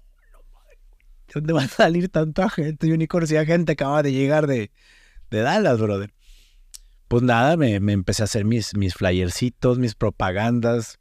¿De 1.27 1.33
dónde 1.35 1.53
va 1.53 1.63
a 1.63 1.67
salir 1.67 2.09
tanta 2.09 2.49
gente? 2.49 2.87
Yo 2.87 2.97
ni 2.97 3.07
conocía 3.07 3.45
gente, 3.45 3.73
acaba 3.73 4.03
de 4.03 4.11
llegar 4.11 4.47
de, 4.47 4.71
de 5.31 5.39
Dallas, 5.39 5.79
brother. 5.79 6.13
Pues 7.07 7.23
nada, 7.23 7.57
me, 7.57 7.79
me, 7.79 7.93
empecé 7.93 8.23
a 8.23 8.25
hacer 8.25 8.43
mis, 8.43 8.75
mis 8.75 8.95
flyercitos, 8.95 9.79
mis 9.79 9.95
propagandas, 9.95 10.99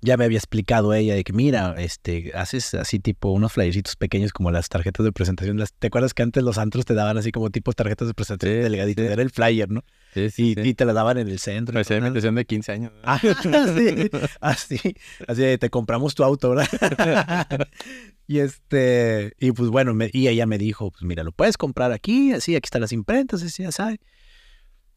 ya 0.00 0.16
me 0.16 0.24
había 0.24 0.38
explicado 0.38 0.94
ella 0.94 1.14
de 1.14 1.24
que, 1.24 1.32
mira, 1.32 1.74
este, 1.78 2.32
haces 2.34 2.74
así 2.74 2.98
tipo 2.98 3.30
unos 3.30 3.52
flyercitos 3.52 3.96
pequeños 3.96 4.32
como 4.32 4.50
las 4.50 4.68
tarjetas 4.68 5.04
de 5.04 5.12
presentación. 5.12 5.62
¿Te 5.78 5.86
acuerdas 5.86 6.14
que 6.14 6.22
antes 6.22 6.42
los 6.42 6.58
antros 6.58 6.84
te 6.84 6.94
daban 6.94 7.16
así 7.18 7.32
como 7.32 7.50
tipo 7.50 7.72
tarjetas 7.72 8.08
de 8.08 8.14
presentación 8.14 8.62
delgaditas? 8.62 9.06
Era 9.06 9.22
el 9.22 9.30
flyer, 9.30 9.70
¿no? 9.70 9.84
Sí, 10.14 10.30
sí, 10.30 10.54
y, 10.56 10.74
te 10.74 10.84
la 10.84 10.92
daban 10.92 11.18
en 11.18 11.28
el 11.28 11.38
centro. 11.38 11.72
Parecía 11.74 11.98
una 11.98 12.10
de 12.10 12.44
15 12.44 12.72
años. 12.72 12.92
Ah, 13.02 13.18
sí, 13.76 14.10
así, 14.40 14.78
así, 15.26 15.58
te 15.58 15.70
compramos 15.70 16.14
tu 16.14 16.24
auto, 16.24 16.50
¿verdad? 16.50 16.68
y 18.26 18.38
este, 18.38 19.34
y 19.38 19.52
pues 19.52 19.70
bueno, 19.70 19.92
y 20.12 20.28
ella 20.28 20.46
me 20.46 20.58
dijo, 20.58 20.90
pues 20.90 21.02
mira, 21.02 21.22
lo 21.22 21.32
puedes 21.32 21.56
comprar 21.56 21.92
aquí, 21.92 22.32
así, 22.32 22.54
aquí 22.54 22.66
están 22.66 22.82
las 22.82 22.92
imprentas, 22.92 23.42
así, 23.42 23.62
ya 23.62 23.72
sabes. 23.72 23.98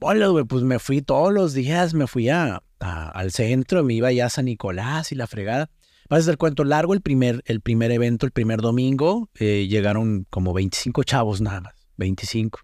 Hola, 0.02 0.28
güey, 0.28 0.46
pues 0.46 0.64
me 0.64 0.80
fui 0.80 1.02
todos 1.02 1.34
los 1.34 1.54
días, 1.54 1.94
me 1.94 2.08
fui 2.08 2.30
a, 2.30 2.64
al 2.80 3.32
centro, 3.34 3.84
me 3.84 3.96
iba 3.96 4.10
ya 4.14 4.28
a 4.28 4.30
San 4.30 4.46
Nicolás 4.46 5.12
y 5.12 5.16
la 5.16 5.28
fregada. 5.28 5.70
Vas 6.10 6.20
a 6.20 6.22
hacer 6.22 6.38
cuento 6.38 6.64
largo, 6.64 6.94
el 6.94 7.02
primer, 7.02 7.44
el 7.46 7.60
primer 7.60 7.92
evento, 7.92 8.26
el 8.26 8.32
primer 8.32 8.62
domingo, 8.62 9.30
eh, 9.36 9.68
llegaron 9.68 10.26
como 10.30 10.54
25 10.54 11.04
chavos 11.04 11.42
nada 11.42 11.60
más, 11.60 11.76
25. 11.98 12.62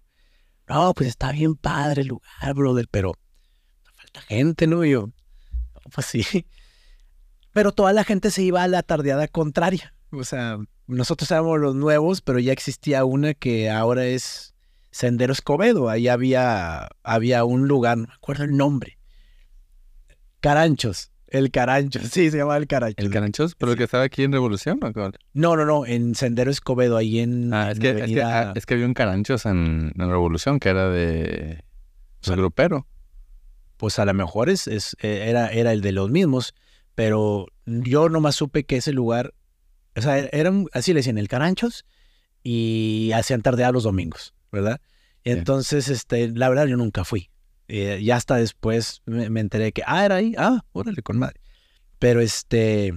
No, 0.66 0.94
pues 0.94 1.10
está 1.10 1.30
bien 1.30 1.56
padre 1.56 2.02
el 2.02 2.08
lugar, 2.08 2.54
brother, 2.54 2.88
pero 2.90 3.12
falta 3.94 4.22
gente, 4.22 4.66
¿no? 4.66 4.82
yo, 4.86 5.10
pues 5.94 6.06
sí. 6.06 6.24
Pero 7.52 7.72
toda 7.72 7.92
la 7.92 8.04
gente 8.04 8.30
se 8.30 8.44
iba 8.44 8.62
a 8.62 8.68
la 8.68 8.82
tardeada 8.82 9.28
contraria. 9.28 9.94
O 10.10 10.24
sea, 10.24 10.58
nosotros 10.86 11.30
éramos 11.30 11.60
los 11.60 11.74
nuevos, 11.74 12.22
pero 12.22 12.38
ya 12.38 12.52
existía 12.52 13.04
una 13.04 13.34
que 13.34 13.68
ahora 13.68 14.06
es 14.06 14.55
Sendero 14.96 15.34
Escobedo. 15.34 15.90
Ahí 15.90 16.08
había, 16.08 16.88
había 17.02 17.44
un 17.44 17.68
lugar, 17.68 17.98
no 17.98 18.06
me 18.06 18.14
acuerdo 18.14 18.44
el 18.44 18.56
nombre. 18.56 18.98
Caranchos. 20.40 21.10
El 21.26 21.50
Caranchos, 21.50 22.02
sí, 22.12 22.30
se 22.30 22.38
llamaba 22.38 22.56
el 22.56 22.66
Caranchos. 22.66 23.04
¿El 23.04 23.12
Caranchos? 23.12 23.56
¿Pero 23.56 23.72
el 23.72 23.78
que 23.78 23.84
estaba 23.84 24.04
aquí 24.04 24.22
en 24.22 24.32
Revolución 24.32 24.80
o 24.82 25.10
No, 25.34 25.56
no, 25.56 25.66
no, 25.66 25.84
en 25.84 26.14
Sendero 26.14 26.50
Escobedo, 26.50 26.96
ahí 26.96 27.18
en. 27.18 27.52
Ah, 27.52 27.72
es, 27.72 27.78
que, 27.78 27.88
ah, 28.22 28.52
es, 28.54 28.64
que, 28.64 28.74
había 28.74 28.86
un 28.86 28.94
Caranchos 28.94 29.44
en, 29.44 29.92
Revolución 29.96 30.60
que 30.60 30.70
era 30.70 30.88
de. 30.88 31.62
Pues, 32.22 32.34
grupero. 32.34 32.86
Pues 33.76 33.98
a 33.98 34.06
lo 34.06 34.14
mejor 34.14 34.48
es, 34.48 34.66
es, 34.66 34.96
eh, 35.02 35.24
era, 35.26 35.48
era 35.48 35.72
el 35.72 35.82
de 35.82 35.92
los 35.92 36.10
mismos, 36.10 36.54
pero 36.94 37.48
yo 37.66 38.08
nomás 38.08 38.36
supe 38.36 38.64
que 38.64 38.76
ese 38.76 38.92
lugar. 38.92 39.34
O 39.94 40.00
sea, 40.00 40.18
eran, 40.18 40.68
así 40.72 40.94
le 40.94 41.00
decían, 41.00 41.18
el 41.18 41.28
Caranchos 41.28 41.84
y 42.42 43.10
hacían 43.12 43.42
tardear 43.42 43.74
los 43.74 43.82
domingos. 43.82 44.35
¿Verdad? 44.56 44.80
Entonces, 45.24 45.88
este, 45.88 46.28
la 46.28 46.48
verdad, 46.48 46.66
yo 46.66 46.76
nunca 46.76 47.04
fui. 47.04 47.30
Eh, 47.68 48.00
ya 48.02 48.16
hasta 48.16 48.36
después 48.36 49.02
me, 49.06 49.40
enteré 49.40 49.72
que, 49.72 49.82
ah, 49.86 50.04
era 50.04 50.16
ahí, 50.16 50.34
ah, 50.38 50.64
órale, 50.72 51.02
con 51.02 51.18
madre. 51.18 51.40
Pero 51.98 52.20
este, 52.20 52.94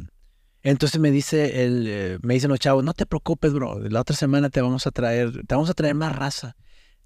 entonces 0.61 0.99
me 0.99 1.11
dice 1.11 1.63
el, 1.65 1.85
eh, 1.87 2.19
me 2.21 2.35
dicen 2.35 2.49
los 2.49 2.59
chavos, 2.59 2.83
no 2.83 2.93
te 2.93 3.05
preocupes, 3.05 3.53
bro, 3.53 3.79
la 3.79 4.01
otra 4.01 4.15
semana 4.15 4.49
te 4.49 4.61
vamos 4.61 4.85
a 4.85 4.91
traer, 4.91 5.31
te 5.47 5.55
vamos 5.55 5.69
a 5.69 5.73
traer 5.73 5.95
más 5.95 6.15
raza. 6.15 6.55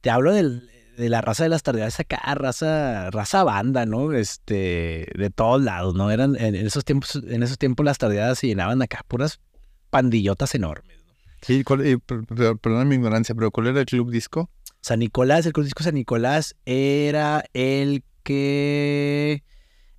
Te 0.01 0.09
hablo 0.09 0.33
del, 0.33 0.69
de 0.97 1.09
la 1.09 1.21
raza 1.21 1.43
de 1.43 1.49
las 1.49 1.63
tardes 1.63 1.99
acá, 1.99 2.19
raza, 2.35 3.09
raza 3.11 3.43
banda, 3.43 3.85
¿no? 3.85 4.11
Este, 4.13 5.07
de 5.15 5.29
todos 5.29 5.61
lados, 5.61 5.95
¿no? 5.95 6.11
Eran, 6.11 6.35
en, 6.35 6.55
esos 6.55 6.83
tiempos, 6.83 7.15
en 7.15 7.43
esos 7.43 7.57
tiempos 7.57 7.85
las 7.85 7.97
tardeadas 7.97 8.39
se 8.39 8.47
llenaban 8.47 8.81
acá 8.81 9.01
puras 9.07 9.39
pandillotas 9.89 10.55
enormes. 10.55 11.02
Sí, 11.45 11.63
perdón 11.65 12.88
mi 12.88 12.95
ignorancia, 12.95 13.36
pero 13.36 13.51
¿cuál 13.51 13.67
era 13.67 13.82
el 13.82 13.86
club 13.86 14.12
disco? 14.12 14.49
San 14.79 14.99
Nicolás, 14.99 15.45
el 15.45 15.53
club 15.53 15.65
disco 15.65 15.84
San 15.84 15.95
Nicolás 15.95 16.56
era 16.65 17.43
el 17.53 18.03
que 18.23 19.43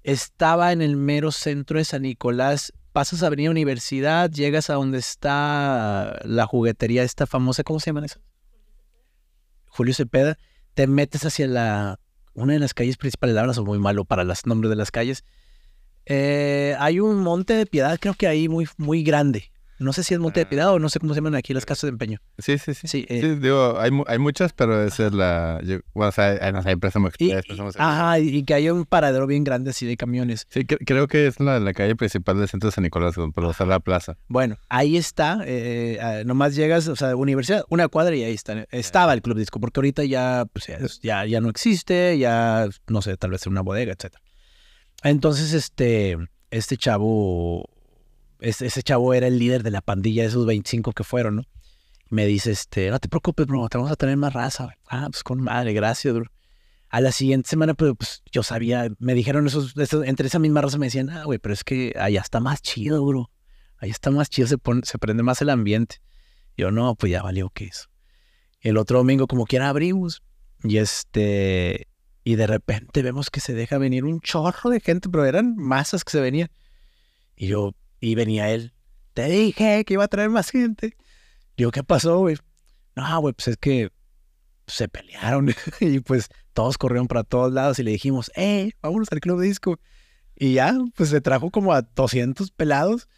estaba 0.02 0.72
en 0.72 0.80
el 0.80 0.96
mero 0.96 1.33
centro 1.33 1.78
de 1.78 1.85
San 1.85 2.02
Nicolás. 2.02 2.72
Pasas 2.92 3.22
a 3.22 3.26
Avenida 3.26 3.50
Universidad, 3.50 4.30
llegas 4.30 4.70
a 4.70 4.74
donde 4.74 4.98
está 4.98 6.18
la 6.24 6.46
juguetería 6.46 7.02
esta 7.02 7.26
famosa, 7.26 7.62
¿cómo 7.62 7.80
se 7.80 7.87
llama 7.87 8.07
eso? 8.07 8.20
Julio 9.68 9.92
Cepeda. 9.92 10.38
Te 10.74 10.87
metes 10.87 11.24
hacia 11.24 11.47
la 11.47 12.01
una 12.32 12.55
de 12.55 12.59
las 12.59 12.74
calles 12.74 12.97
principales, 12.97 13.36
ahora 13.36 13.55
soy 13.55 13.64
muy 13.64 13.78
malo 13.78 14.05
para 14.05 14.24
los 14.24 14.47
nombres 14.47 14.70
de 14.70 14.76
las 14.76 14.90
calles. 14.90 15.24
Eh, 16.07 16.74
hay 16.78 17.01
un 17.01 17.22
monte 17.22 17.55
de 17.55 17.66
piedad, 17.66 17.99
creo 18.01 18.14
que 18.14 18.26
ahí 18.26 18.49
muy, 18.49 18.66
muy 18.78 19.03
grande 19.03 19.53
No 19.85 19.93
sé 19.93 20.03
si 20.03 20.14
es 20.14 20.20
Monte 20.20 20.41
de 20.41 20.47
Piedad 20.47 20.72
o 20.72 20.78
no 20.80 20.89
sé 20.89 20.99
cómo 20.99 21.14
se 21.14 21.18
llaman 21.20 21.35
aquí 21.37 21.55
las 21.55 21.64
casas 21.66 21.82
de 21.82 21.89
empeño. 21.91 22.18
Sí, 22.39 22.59
sí, 22.59 22.74
sí. 22.74 22.89
Sí, 22.89 23.07
Sí, 23.07 23.07
eh, 23.09 23.39
digo, 23.41 23.78
hay, 23.78 23.91
hay 24.07 24.18
muchas, 24.18 24.53
pero 24.53 24.82
esa 24.85 25.07
es 25.07 25.12
la... 25.12 25.61
yo- 25.64 25.78
bueno, 25.95 26.09
o 26.09 26.12
sea, 26.12 26.30
hay, 26.41 26.53
hay 26.64 26.76
Préstamo 26.76 27.07
y, 27.07 27.09
Express, 27.11 27.30
y- 27.45 27.47
Préstamo 27.49 27.68
Express. 27.68 27.87
ajá, 27.87 28.18
y 28.18 28.43
que 28.45 28.55
hay 28.55 28.70
un 28.70 28.85
paradero 28.85 29.26
bien 29.26 29.45
grande 29.45 29.70
así 29.70 29.87
de 29.87 29.97
camiones. 29.97 30.47
Sí, 30.51 30.61
cre- 30.61 30.78
creo 30.85 31.07
que 31.07 31.26
es 31.28 31.39
la, 31.39 31.61
la 31.61 31.72
calle 31.72 31.95
principal 31.97 32.39
del 32.39 32.49
centro 32.49 32.68
de 32.70 32.72
San 32.74 32.82
Nicolás, 32.85 33.14
por 33.14 33.51
está 33.51 33.66
la 33.66 33.78
plaza. 33.80 34.16
Bueno, 34.28 34.57
ahí 34.68 34.97
está, 34.97 35.41
eh, 35.47 35.99
eh, 36.01 36.22
nomás 36.24 36.55
llegas, 36.57 36.89
o 36.89 36.97
sea, 36.97 37.14
universidad, 37.14 37.64
una 37.68 37.89
cuadra 37.89 38.16
y 38.16 38.24
ahí 38.24 38.35
está. 38.35 38.66
Estaba 38.70 39.12
el 39.12 39.22
Club 39.22 39.37
Disco, 39.39 39.61
porque 39.61 39.80
ahorita 39.80 40.05
ya, 40.05 40.45
pues, 40.53 40.66
ya, 40.66 40.78
ya, 41.03 41.26
ya 41.26 41.41
no 41.41 41.49
existe, 41.51 42.18
ya, 42.18 42.66
no 42.89 43.03
sé, 43.03 43.16
tal 43.16 43.30
vez 43.30 43.45
en 43.47 43.53
una 43.53 43.61
bodega, 43.61 43.93
etcétera. 43.93 44.22
Entonces, 45.03 45.53
este, 45.53 46.16
este 46.51 46.76
chavo, 46.76 47.68
ese, 48.49 48.82
chavo 48.82 49.14
era 49.14 49.26
el 49.26 49.38
líder 49.38 49.62
de 49.62 49.70
la 49.70 49.80
pandilla 49.80 50.22
de 50.22 50.28
esos 50.28 50.47
25 50.47 50.92
que 50.92 51.05
fueron, 51.05 51.36
¿no? 51.36 51.42
Me 52.11 52.26
dice, 52.26 52.51
este, 52.53 52.90
no 52.90 52.99
te 53.01 53.09
preocupes, 53.09 53.47
bro, 53.47 53.68
te 53.68 53.78
vamos 53.78 53.90
a 53.92 53.97
tener 53.97 54.16
más 54.16 54.32
raza. 54.32 54.64
güey". 54.64 54.76
Ah, 54.88 55.09
pues 55.11 55.22
con 55.22 55.40
madre, 55.40 55.72
gracias, 55.72 56.14
bro. 56.14 56.26
A 56.90 57.01
la 57.01 57.11
siguiente 57.12 57.49
semana, 57.49 57.74
pues, 57.74 57.92
pues, 57.99 58.22
yo 58.30 58.42
sabía, 58.42 58.88
me 58.99 59.14
dijeron 59.14 59.47
esos, 59.47 59.76
esos- 59.76 60.07
entre 60.07 60.28
esa 60.28 60.38
misma 60.38 60.61
raza 60.61 60.78
me 60.78 60.86
decían, 60.86 61.11
ah, 61.11 61.24
güey, 61.24 61.38
pero 61.38 61.53
es 61.55 61.64
que 61.64 61.92
allá 61.99 62.20
está 62.20 62.40
más 62.40 62.62
chido, 62.62 63.05
bro. 63.05 63.30
Ahí 63.78 63.90
está 63.90 64.11
más 64.11 64.30
chido, 64.30 64.47
se, 64.47 64.59
pone, 64.59 64.82
se 64.84 64.99
prende 64.99 65.22
más 65.22 65.42
el 65.42 65.51
ambiente. 65.51 65.97
Yo, 66.57 66.70
no, 66.70 66.95
pues 66.95 67.11
ya 67.11 67.22
valió 67.22 67.51
que 67.51 67.64
eso. 67.64 67.88
El 68.61 68.76
otro 68.76 68.99
domingo, 68.99 69.26
como 69.26 69.45
quiera, 69.47 69.68
abrimos. 69.68 70.22
Y 70.62 70.78
este, 70.78 71.88
y 72.22 72.36
de 72.36 72.47
repente 72.47 73.03
vemos 73.03 73.30
que 73.30 73.40
se 73.40 73.53
deja 73.55 73.76
venir 73.76 74.05
un 74.05 74.20
chorro 74.20 74.70
de 74.70 74.80
gente, 74.80 75.09
pero 75.09 75.24
eran 75.26 75.57
masas 75.57 76.05
que 76.05 76.12
se 76.12 76.20
venían. 76.20 76.51
Y 77.36 77.49
yo, 77.49 77.74
y 78.05 78.14
venía 78.14 78.50
él, 78.50 78.74
te 79.14 79.28
dije 79.28 79.84
que 79.84 79.94
iba 79.94 80.05
a 80.05 80.09
traer 80.09 80.28
más 80.28 80.50
gente. 80.50 80.96
Yo, 81.57 81.70
¿qué 81.70 81.82
pasó, 81.82 82.18
güey? 82.18 82.36
No, 82.96 83.20
güey, 83.20 83.32
pues 83.32 83.48
es 83.48 83.57
que 83.57 83.90
se 84.66 84.88
pelearon. 84.88 85.55
y 85.80 86.00
pues 86.00 86.28
todos 86.52 86.76
corrieron 86.76 87.07
para 87.07 87.24
todos 87.24 87.52
lados 87.52 87.78
y 87.78 87.82
le 87.82 87.92
dijimos, 87.92 88.30
hey, 88.34 88.72
vámonos 88.82 89.09
al 89.11 89.20
club 89.20 89.40
disco. 89.40 89.80
Y 90.36 90.55
ya, 90.55 90.76
pues 90.96 91.11
se 91.11 91.20
trajo 91.20 91.50
como 91.50 91.72
a 91.72 91.82
200 91.82 92.50
pelados. 92.50 93.09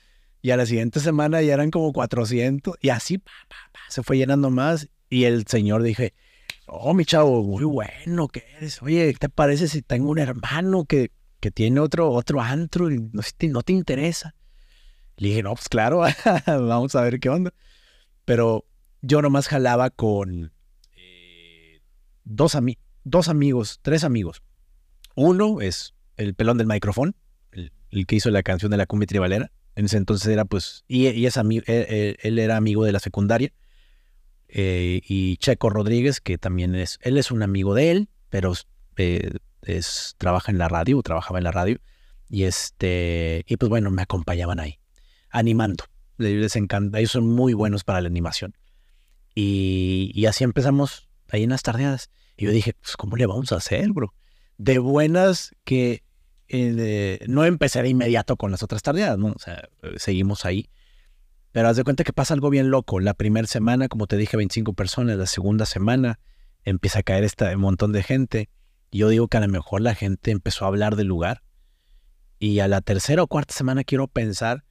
Y 0.41 0.53
a 0.53 0.57
la 0.57 0.66
siguiente 0.66 1.01
semana 1.01 1.43
ya 1.43 1.55
eran 1.55 1.70
como 1.70 1.93
400. 1.93 2.76
Y 2.80 2.91
así, 2.91 3.20
se 3.89 4.05
fue 4.05 4.18
llenando 4.18 4.51
más. 4.51 4.89
Y 5.11 5.24
el 5.24 5.47
señor 5.49 5.82
dije, 5.82 6.14
oh, 6.66 6.95
mi 6.95 7.05
chavo, 7.05 7.43
muy 7.43 7.64
bueno 7.64 8.28
que 8.28 8.45
eres. 8.57 8.80
Oye, 8.82 9.12
¿qué 9.14 9.18
te 9.18 9.28
parece 9.30 9.66
si 9.66 9.82
tengo 9.82 10.11
un 10.11 10.18
hermano 10.18 10.84
que, 10.84 11.11
que 11.41 11.51
tiene 11.51 11.80
otro, 11.80 12.11
otro 12.11 12.41
antro 12.41 12.91
y 12.91 12.99
no, 13.01 13.22
no 13.51 13.62
te 13.62 13.72
interesa? 13.72 14.34
Le 15.17 15.29
dije, 15.29 15.43
no, 15.43 15.55
pues 15.55 15.69
claro, 15.69 16.03
vamos 16.47 16.95
a 16.95 17.03
ver 17.03 17.21
qué 17.21 17.29
onda. 17.29 17.53
Pero 18.25 18.67
yo 19.03 19.23
nomás 19.23 19.49
jalaba 19.49 19.91
con 19.91 20.53
eh, 20.97 21.81
dos, 22.25 22.55
ami- 22.55 22.79
dos 23.05 23.29
amigos, 23.29 23.79
tres 23.83 24.05
amigos. 24.05 24.43
Uno 25.14 25.61
es 25.61 25.95
el 26.17 26.35
pelón 26.35 26.59
del 26.59 26.67
micrófono, 26.67 27.14
el, 27.53 28.07
que 28.07 28.17
hizo 28.17 28.31
la 28.31 28.43
canción 28.43 28.71
de 28.71 28.77
la 28.77 28.87
cumbia 28.87 29.07
tribalera. 29.07 29.51
En 29.75 29.87
ese 29.87 29.97
entonces 29.97 30.27
era 30.29 30.45
pues, 30.45 30.85
y, 30.89 31.25
es 31.27 31.37
ami- 31.37 31.62
él, 31.67 31.87
él- 31.89 32.17
él 32.23 32.39
era 32.39 32.57
amigo 32.57 32.85
de 32.85 32.93
la 32.93 32.99
secundaria. 33.01 33.53
Eh, 34.49 35.01
y 35.07 35.37
Checo 35.39 35.71
Rodríguez, 35.71 36.21
que 36.21 36.39
también 36.39 36.75
es, 36.75 36.99
él 37.03 37.19
es 37.19 37.31
un 37.31 37.43
amigo 37.43 37.75
de 37.75 37.91
él, 37.91 38.09
pero 38.31 38.53
eh, 38.97 39.31
es, 39.62 40.14
trabaja 40.19 40.53
en 40.53 40.59
la 40.59 40.69
radio, 40.69 41.03
trabajaba 41.03 41.39
en 41.39 41.45
la 41.45 41.53
radio. 41.53 41.79
Y 42.29 42.45
este, 42.45 43.45
y 43.47 43.57
pues 43.57 43.69
bueno, 43.71 43.91
me 43.91 44.03
acompañaban 44.03 44.61
ahí, 44.61 44.79
animando. 45.31 45.85
Les 46.18 46.57
encanta, 46.57 46.99
ellos 46.99 47.12
son 47.12 47.27
muy 47.29 47.53
buenos 47.53 47.85
para 47.85 48.01
la 48.01 48.09
animación. 48.09 48.55
Y, 49.35 50.11
y 50.14 50.27
así 50.27 50.45
empezamos 50.45 51.09
ahí 51.29 51.43
en 51.43 51.51
las 51.51 51.62
tardeadas. 51.62 52.11
Y 52.37 52.47
yo 52.47 52.51
dije, 52.51 52.74
pues, 52.81 52.97
¿cómo 52.97 53.16
le 53.16 53.27
vamos 53.27 53.53
a 53.53 53.57
hacer, 53.57 53.91
bro? 53.93 54.14
De 54.59 54.79
buenas 54.79 55.55
que 55.64 56.03
eh, 56.49 56.72
de- 56.72 57.24
no 57.29 57.45
empecé 57.45 57.83
de 57.83 57.89
inmediato 57.89 58.37
con 58.37 58.51
las 58.51 58.62
otras 58.62 58.83
tardeadas, 58.83 59.18
¿no? 59.18 59.29
O 59.29 59.39
sea, 59.39 59.68
seguimos 59.97 60.45
ahí. 60.45 60.70
Pero 61.53 61.68
haz 61.68 61.77
de 61.77 61.85
cuenta 61.85 62.05
que 62.05 62.12
pasa 62.12 62.35
algo 62.35 62.51
bien 62.51 62.70
loco. 62.70 63.01
La 63.01 63.14
primera 63.14 63.47
semana, 63.47 63.89
como 63.89 64.07
te 64.07 64.16
dije, 64.16 64.37
25 64.37 64.74
personas. 64.74 65.16
La 65.16 65.27
segunda 65.27 65.66
semana 65.66 66.20
empieza 66.64 67.01
a 67.01 67.03
caer 67.03 67.24
este 67.24 67.55
montón 67.57 67.93
de 67.93 68.03
gente. 68.03 68.49
Yo 68.93 69.09
digo 69.09 69.29
que 69.29 69.39
a 69.39 69.41
lo 69.41 69.49
mejor 69.49 69.81
la 69.81 69.95
gente 69.95 70.31
empezó 70.31 70.64
a 70.64 70.68
hablar 70.68 70.97
del 70.97 71.07
lugar. 71.09 71.43
Y 72.39 72.61
a 72.61 72.68
la 72.68 72.83
tercera 72.83 73.22
o 73.22 73.27
cuarta 73.27 73.55
semana, 73.55 73.85
quiero 73.85 74.07
pensar, 74.09 74.64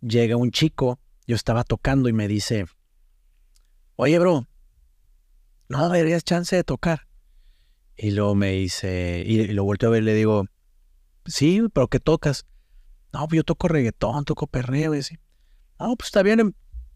llega 0.00 0.36
un 0.36 0.50
chico, 0.50 0.98
yo 1.26 1.36
estaba 1.36 1.64
tocando 1.64 2.08
y 2.08 2.12
me 2.12 2.28
dice, 2.28 2.66
oye, 3.96 4.18
bro, 4.18 4.46
no 5.68 5.88
darías 5.88 6.24
chance 6.24 6.54
de 6.56 6.64
tocar. 6.64 7.06
Y 7.96 8.12
luego 8.12 8.34
me 8.34 8.52
dice, 8.52 9.22
y, 9.26 9.40
y 9.40 9.46
lo 9.48 9.64
volteo 9.64 9.88
a 9.88 9.92
ver 9.92 10.02
y 10.02 10.06
le 10.06 10.14
digo, 10.14 10.46
sí, 11.26 11.62
pero 11.72 11.88
¿qué 11.88 11.98
tocas? 12.00 12.46
No, 13.12 13.26
pues 13.26 13.38
yo 13.38 13.44
toco 13.44 13.68
reggaetón, 13.68 14.24
toco 14.24 14.46
perreo 14.46 14.94
y 14.94 14.98
así. 14.98 15.18
No, 15.80 15.96
pues 15.96 16.08
está 16.08 16.22
bien. 16.22 16.54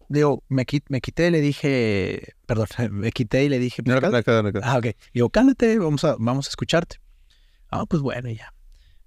Digo, 0.09 0.43
me, 0.49 0.65
qui- 0.67 0.85
me 0.89 1.01
quité 1.01 1.29
y 1.29 1.31
le 1.31 1.41
dije, 1.41 2.35
perdón, 2.47 2.67
me 2.93 3.11
quité 3.13 3.45
y 3.45 3.49
le 3.49 3.59
dije, 3.59 3.83
No, 3.85 3.99
"Pues, 4.01 4.13
no, 4.13 4.23
no, 4.27 4.43
no, 4.43 4.53
no. 4.53 4.61
Ah, 4.63 4.79
ok. 4.79 4.87
Digo, 5.13 5.31
cálmate, 5.31 5.79
vamos 5.79 6.05
a, 6.05 6.17
vamos 6.19 6.47
a 6.47 6.51
escucharte. 6.51 6.97
Ah, 7.71 7.85
pues 7.87 8.03
bueno, 8.03 8.31
ya. 8.31 8.55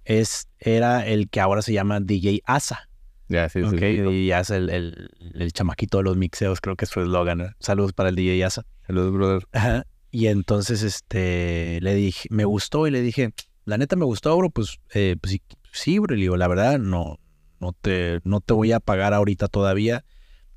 Es, 0.04 0.48
era 0.60 1.06
el 1.08 1.30
que 1.30 1.40
ahora 1.40 1.62
se 1.62 1.74
llama 1.74 2.00
DJ 2.00 2.42
Asa. 2.46 2.90
Ya, 3.28 3.50
sí, 3.50 3.62
sí. 3.62 3.76
ok, 3.76 4.10
sí. 4.12 4.32
Asa, 4.32 4.58
el, 4.58 4.70
el, 4.70 5.10
el 5.34 5.52
chamaquito 5.52 5.98
de 5.98 6.04
los 6.04 6.18
mixeos, 6.18 6.62
creo 6.62 6.76
que 6.76 6.86
es 6.86 6.92
su 6.92 7.02
eslogan. 7.02 7.56
Saludos 7.60 7.94
para 7.94 8.10
el 8.10 8.16
DJ 8.16 8.44
Asa. 8.46 8.66
Saludos, 8.86 9.14
brother. 9.14 9.48
Ajá. 9.52 9.86
Y 10.12 10.28
entonces, 10.28 10.84
este, 10.84 11.80
le 11.82 11.94
dije, 11.96 12.30
me 12.32 12.46
gustó 12.46 12.88
y 12.88 12.92
le 12.92 13.02
dije, 13.02 13.34
la 13.66 13.78
neta 13.78 13.96
me 13.96 14.06
gustó, 14.06 14.38
bro, 14.38 14.50
pues, 14.50 14.80
eh, 14.94 15.18
pues 15.20 15.34
sí, 15.34 15.42
sí, 15.74 16.00
bro. 16.00 16.16
Le 16.16 16.22
digo, 16.22 16.38
la 16.38 16.48
verdad, 16.48 16.80
no, 16.80 17.20
no 17.60 17.74
te, 17.74 18.22
no 18.24 18.40
te 18.40 18.54
voy 18.54 18.72
a 18.72 18.80
pagar 18.80 19.14
ahorita 19.14 19.48
todavía. 19.48 20.06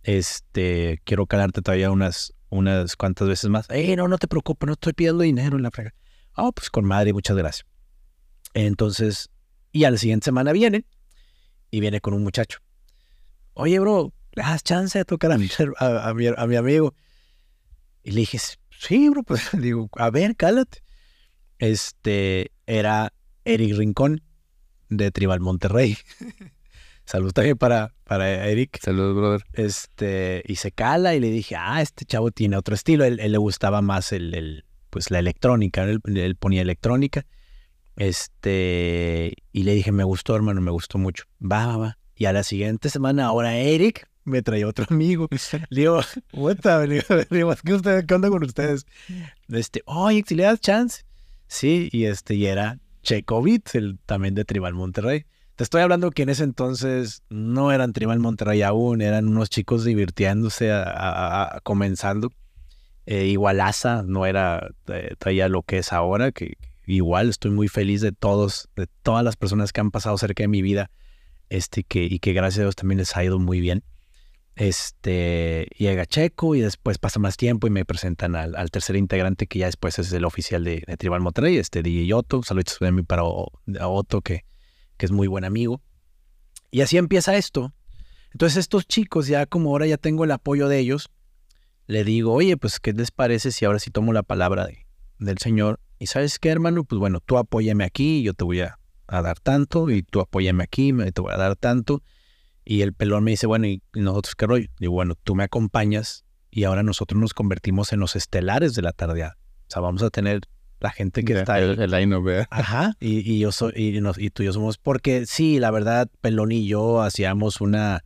Este, 0.03 1.01
quiero 1.05 1.27
calarte 1.27 1.63
todavía 1.63 1.91
unas, 1.91 2.35
unas 2.51 2.97
cuantas 2.97 3.27
veces 3.27 3.51
más. 3.51 3.67
Eh, 3.71 3.97
no, 3.97 4.09
no 4.09 4.19
te 4.19 4.29
preocupes, 4.29 4.67
no 4.67 4.75
estoy 4.75 4.93
pidiendo 4.93 5.23
dinero 5.23 5.57
en 5.57 5.63
la 5.63 5.71
frega. 5.71 5.95
Ah, 6.35 6.51
pues 6.55 6.71
con 6.71 6.85
madre, 6.85 7.13
muchas 7.13 7.37
gracias. 7.37 7.67
Entonces, 8.55 9.31
y 9.73 9.85
a 9.85 9.91
la 9.91 9.99
siguiente 9.99 10.27
semana 10.27 10.53
viene 10.53 10.85
y 11.71 11.81
viene 11.81 12.01
con 12.01 12.15
un 12.15 12.23
muchacho. 12.23 12.59
Oye, 13.55 13.79
bro, 13.79 14.13
¿le 14.33 14.43
das 14.43 14.63
chance 14.63 14.99
de 14.99 15.05
tocar 15.05 15.33
a 15.33 15.39
mi, 15.39 15.49
a, 15.79 16.09
a 16.09 16.15
mi, 16.15 16.27
a 16.27 16.47
mi 16.47 16.57
amigo? 16.57 16.95
Y 18.03 18.13
le 18.13 18.21
dije, 18.21 18.39
sí, 18.71 19.09
bro, 19.09 19.23
pues 19.23 19.49
digo, 19.53 19.89
a 19.97 20.11
ver, 20.11 20.37
cálate. 20.37 20.83
Este 21.59 22.53
era 22.67 23.13
Eric 23.45 23.77
Rincón 23.77 24.23
de 24.89 25.11
Tribal 25.11 25.41
Monterrey. 25.41 25.99
Saludos 27.05 27.33
también 27.33 27.57
para, 27.57 27.95
para 28.05 28.47
Eric. 28.47 28.79
Saludos, 28.83 29.17
brother. 29.17 29.45
Este, 29.55 30.43
y 30.47 30.57
se 30.57 30.73
cala 30.73 31.15
y 31.15 31.21
le 31.21 31.31
dije, 31.31 31.57
ah, 31.57 31.81
este 31.81 32.05
chavo 32.05 32.31
tiene 32.31 32.57
otro 32.57 32.75
estilo. 32.75 33.05
Él, 33.05 33.19
él 33.19 33.33
le 33.33 33.39
gustaba 33.39 33.81
más 33.81 34.13
el, 34.13 34.35
el, 34.35 34.65
pues 34.91 35.11
la 35.11 35.19
electrónica, 35.19 35.85
él, 35.85 36.01
él 36.05 36.37
ponía 36.37 36.61
electrónica. 36.61 37.25
Este, 37.99 39.35
y 39.53 39.63
le 39.65 39.75
dije, 39.75 39.93
me 39.93 40.05
gustó, 40.05 40.35
hermano, 40.37 40.61
me 40.61 40.71
gustó 40.71 40.99
mucho. 40.99 41.25
Va, 41.41 41.67
va, 41.67 41.77
va. 41.77 41.99
Y 42.15 42.25
a 42.27 42.33
la 42.33 42.43
siguiente 42.43 42.91
semana, 42.91 43.27
ahora 43.27 43.57
Eric 43.57 44.09
me 44.25 44.43
traía 44.43 44.67
otro 44.67 44.87
amigo. 44.91 45.29
Le 45.71 45.81
digo, 45.81 46.01
what 46.33 46.57
the- 46.57 46.87
le 46.87 47.03
digo, 47.31 47.55
¿qué, 47.65 47.75
ustedes- 47.75 48.05
¿qué 48.07 48.15
onda 48.15 48.29
con 48.29 48.45
ustedes? 48.45 48.87
Este, 49.49 49.83
oye, 49.87 50.23
si 50.27 50.35
le 50.35 50.45
das 50.45 50.61
chance. 50.61 51.03
Sí, 51.47 51.89
y 51.93 52.05
este, 52.05 52.35
y 52.35 52.47
era 52.47 52.79
Checo 53.03 53.43
Beats, 53.43 53.75
el 53.75 53.99
también 54.05 54.35
de 54.35 54.45
Tribal 54.45 54.75
Monterrey. 54.75 55.25
Te 55.57 55.65
estoy 55.65 55.81
hablando 55.83 56.11
que 56.11 56.23
en 56.23 56.29
ese 56.29 56.45
entonces 56.45 57.23
no 57.31 57.73
eran 57.73 57.93
Tribal 57.93 58.19
Monterrey 58.21 58.63
aún, 58.63 59.01
eran 59.01 59.29
unos 59.29 59.49
chicos 59.51 59.85
divirtiéndose, 59.85 60.71
a, 60.71 60.83
a- 60.83 61.57
a- 61.57 61.61
comenzando. 61.63 62.31
Eh, 63.07 63.25
igual 63.27 63.61
Asa 63.61 64.03
no 64.07 64.27
era 64.27 64.69
eh, 64.89 65.15
todavía 65.19 65.49
lo 65.49 65.63
que 65.63 65.79
es 65.79 65.93
ahora, 65.95 66.31
que 66.31 66.59
igual 66.97 67.29
estoy 67.29 67.51
muy 67.51 67.69
feliz 67.69 68.01
de 68.01 68.13
todos, 68.13 68.69
de 68.77 68.87
todas 69.03 69.25
las 69.25 69.37
personas 69.37 69.73
que 69.73 69.81
han 69.81 69.91
pasado 69.91 70.19
cerca 70.19 70.43
de 70.43 70.49
mi 70.49 70.63
vida, 70.63 70.91
este, 71.51 71.85
que, 71.85 72.05
y 72.05 72.19
que 72.19 72.33
gracias 72.33 72.61
a 72.61 72.63
Dios 72.63 72.77
también 72.77 72.99
les 72.99 73.17
ha 73.17 73.25
ido 73.25 73.39
muy 73.39 73.61
bien. 73.61 73.85
Este, 74.57 75.69
llega 75.79 76.05
Checo 76.05 76.57
y 76.57 76.61
después 76.61 76.99
pasa 76.99 77.21
más 77.21 77.37
tiempo 77.37 77.69
y 77.69 77.71
me 77.71 77.85
presentan 77.85 78.35
al, 78.35 78.57
al 78.57 78.71
tercer 78.73 78.97
integrante 78.97 79.47
que 79.47 79.61
ya 79.61 79.67
después 79.67 79.99
es 80.01 80.13
el 80.13 80.25
oficial 80.25 80.65
de, 80.65 80.83
de 80.85 80.97
Tribal 80.97 81.21
Monterrey, 81.21 81.57
este 81.59 81.83
DJ 81.83 82.13
Otto. 82.15 82.43
Saludos 82.43 82.77
también 82.81 83.07
para 83.07 83.23
O- 83.25 83.53
a 83.79 83.87
Otto, 83.87 84.21
que, 84.21 84.45
que 84.97 85.07
es 85.07 85.13
muy 85.13 85.29
buen 85.29 85.45
amigo. 85.45 85.81
Y 86.73 86.81
así 86.81 86.97
empieza 86.97 87.37
esto. 87.37 87.73
Entonces 88.33 88.59
estos 88.59 88.87
chicos, 88.87 89.29
ya 89.29 89.47
como 89.47 89.71
ahora 89.71 89.87
ya 89.87 89.97
tengo 89.97 90.25
el 90.25 90.33
apoyo 90.33 90.69
de 90.69 90.79
ellos, 90.81 91.09
le 91.87 92.03
digo, 92.05 92.33
oye, 92.35 92.57
pues, 92.57 92.81
¿qué 92.81 92.93
les 92.93 93.11
parece 93.13 93.53
si 93.53 93.65
ahora 93.65 93.79
sí 93.79 93.91
tomo 93.91 94.13
la 94.13 94.23
palabra 94.25 94.67
de- 94.67 94.87
del 95.21 95.39
Señor? 95.39 95.79
Y 95.99 96.07
sabes 96.07 96.39
qué, 96.39 96.49
hermano, 96.51 96.85
pues 96.85 96.99
bueno, 96.99 97.21
tú 97.25 97.39
apóyame 97.39 97.85
aquí, 97.85 98.23
yo 98.23 98.35
te 98.35 98.45
voy 98.45 98.61
a, 98.61 98.79
a 99.07 99.23
dar 99.23 99.41
tanto, 99.41 99.91
y 99.91 100.03
tú 100.03 100.21
apóyame 100.21 100.63
aquí, 100.65 100.93
me- 100.93 101.11
te 101.13 101.21
voy 101.21 101.33
a 101.33 101.37
dar 101.37 101.57
tanto. 101.57 102.03
Y 102.65 102.83
el 102.83 102.93
pelón 102.93 103.25
me 103.25 103.31
dice, 103.33 103.47
bueno, 103.47 103.67
¿y 103.67 103.83
nosotros 103.95 104.35
qué 104.35 104.47
rollo? 104.47 104.69
Digo, 104.79 104.93
bueno, 104.93 105.15
tú 105.23 105.35
me 105.35 105.45
acompañas 105.45 106.25
y 106.51 106.65
ahora 106.65 106.83
nosotros 106.83 107.21
nos 107.21 107.35
convertimos 107.35 107.93
en 107.93 108.01
los 108.01 108.15
estelares 108.15 108.75
de 108.75 108.83
la 108.83 108.93
tardeada. 108.93 109.39
O 109.63 109.71
sea, 109.71 109.81
vamos 109.83 110.03
a 110.03 110.11
tener 110.11 110.41
la 110.81 110.91
gente 110.91 111.25
que 111.25 111.33
está 111.41 111.55
ahí. 111.55 111.63
El, 111.65 111.77
¿verdad? 112.23 112.47
Ajá, 112.51 112.95
y, 113.01 113.19
y 113.31 113.39
yo 113.41 113.51
soy, 113.53 113.73
y, 113.75 114.01
nos- 114.01 114.19
y 114.19 114.31
tú 114.31 114.43
y 114.43 114.47
yo 114.47 114.53
somos, 114.53 114.79
porque 114.79 115.27
sí, 115.27 115.59
la 115.59 115.71
verdad, 115.71 116.09
Pelón 116.21 116.53
y 116.53 116.67
yo 116.69 117.01
hacíamos 117.03 117.61
una, 117.61 118.05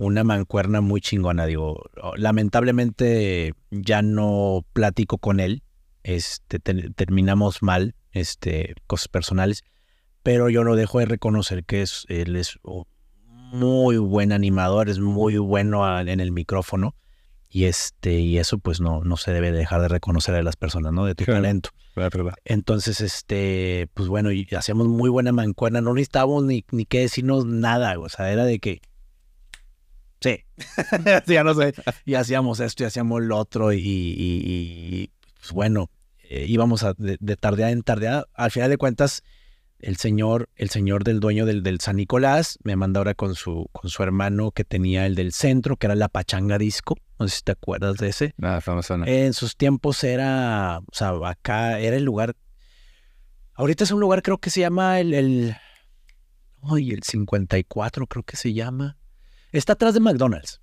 una 0.00 0.24
mancuerna 0.24 0.80
muy 0.80 1.00
chingona, 1.00 1.44
digo, 1.46 1.82
lamentablemente 2.16 3.54
ya 3.70 4.02
no 4.02 4.64
platico 4.72 5.18
con 5.18 5.40
él, 5.40 5.62
este, 6.06 6.58
te- 6.58 6.90
terminamos 6.90 7.62
mal, 7.62 7.94
este, 8.12 8.74
cosas 8.86 9.08
personales, 9.08 9.62
pero 10.22 10.48
yo 10.48 10.64
no 10.64 10.76
dejo 10.76 10.98
de 11.00 11.06
reconocer 11.06 11.64
que 11.64 11.82
es, 11.82 12.04
él 12.08 12.36
es 12.36 12.58
muy 13.52 13.96
buen 13.98 14.32
animador, 14.32 14.88
es 14.88 14.98
muy 14.98 15.36
bueno 15.38 16.00
en 16.00 16.20
el 16.20 16.32
micrófono, 16.32 16.94
y 17.48 17.64
este, 17.64 18.18
y 18.20 18.38
eso 18.38 18.58
pues 18.58 18.80
no, 18.80 19.02
no 19.04 19.16
se 19.16 19.32
debe 19.32 19.52
dejar 19.52 19.80
de 19.80 19.88
reconocer 19.88 20.34
a 20.34 20.42
las 20.42 20.56
personas, 20.56 20.92
¿no? 20.92 21.04
De 21.06 21.14
tu 21.14 21.24
Claro. 21.24 21.42
talento. 21.42 21.70
¿verdad? 21.94 22.34
Entonces, 22.44 23.00
este, 23.00 23.88
pues 23.94 24.08
bueno, 24.08 24.30
y 24.30 24.46
hacíamos 24.56 24.86
muy 24.88 25.08
buena 25.08 25.32
mancuerna, 25.32 25.80
no 25.80 25.94
necesitábamos 25.94 26.44
ni, 26.44 26.64
ni 26.70 26.84
qué 26.84 27.00
decirnos 27.00 27.46
nada, 27.46 27.98
o 27.98 28.08
sea, 28.10 28.30
era 28.32 28.44
de 28.44 28.58
que, 28.58 28.82
sí, 30.20 30.44
ya 31.26 31.44
no 31.44 31.54
sé, 31.54 31.74
y 32.04 32.14
hacíamos 32.14 32.60
esto 32.60 32.82
y 32.82 32.86
hacíamos 32.86 33.22
lo 33.22 33.38
otro, 33.38 33.72
y, 33.72 33.78
y- 33.78 34.42
y, 34.44 35.10
pues 35.40 35.52
bueno, 35.52 35.88
eh, 36.30 36.46
íbamos 36.48 36.82
a- 36.82 36.94
de, 36.96 37.16
de 37.20 37.36
tardeada 37.36 37.72
en 37.72 37.82
tardeada, 37.82 38.26
al 38.34 38.50
final 38.50 38.70
de 38.70 38.76
cuentas, 38.78 39.22
el 39.78 39.96
señor, 39.98 40.48
el 40.56 40.70
señor 40.70 41.04
del 41.04 41.20
dueño 41.20 41.44
del, 41.44 41.62
del 41.62 41.80
San 41.80 41.96
Nicolás 41.96 42.58
me 42.64 42.76
manda 42.76 42.98
ahora 42.98 43.14
con 43.14 43.34
su, 43.34 43.68
con 43.72 43.90
su 43.90 44.02
hermano 44.02 44.50
que 44.50 44.64
tenía 44.64 45.04
el 45.06 45.14
del 45.14 45.32
centro, 45.32 45.76
que 45.76 45.86
era 45.86 45.94
la 45.94 46.08
Pachanga 46.08 46.56
Disco, 46.56 46.96
no 47.18 47.28
sé 47.28 47.36
si 47.36 47.42
te 47.42 47.52
acuerdas 47.52 47.96
de 47.98 48.08
ese. 48.08 48.34
Nada, 48.38 48.58
estamos 48.58 48.88
en 48.90 49.06
En 49.06 49.32
sus 49.34 49.54
tiempos 49.56 50.02
era, 50.02 50.78
o 50.78 50.94
sea, 50.94 51.12
acá 51.28 51.78
era 51.78 51.96
el 51.96 52.04
lugar. 52.04 52.34
Ahorita 53.54 53.84
es 53.84 53.90
un 53.90 54.00
lugar, 54.00 54.22
creo 54.22 54.38
que 54.38 54.50
se 54.50 54.60
llama 54.60 54.98
el, 55.00 55.12
el, 55.14 55.56
ay, 56.62 56.90
el 56.90 57.02
54, 57.02 58.06
creo 58.06 58.22
que 58.22 58.36
se 58.36 58.52
llama. 58.54 58.96
Está 59.52 59.74
atrás 59.74 59.94
de 59.94 60.00
McDonald's, 60.00 60.60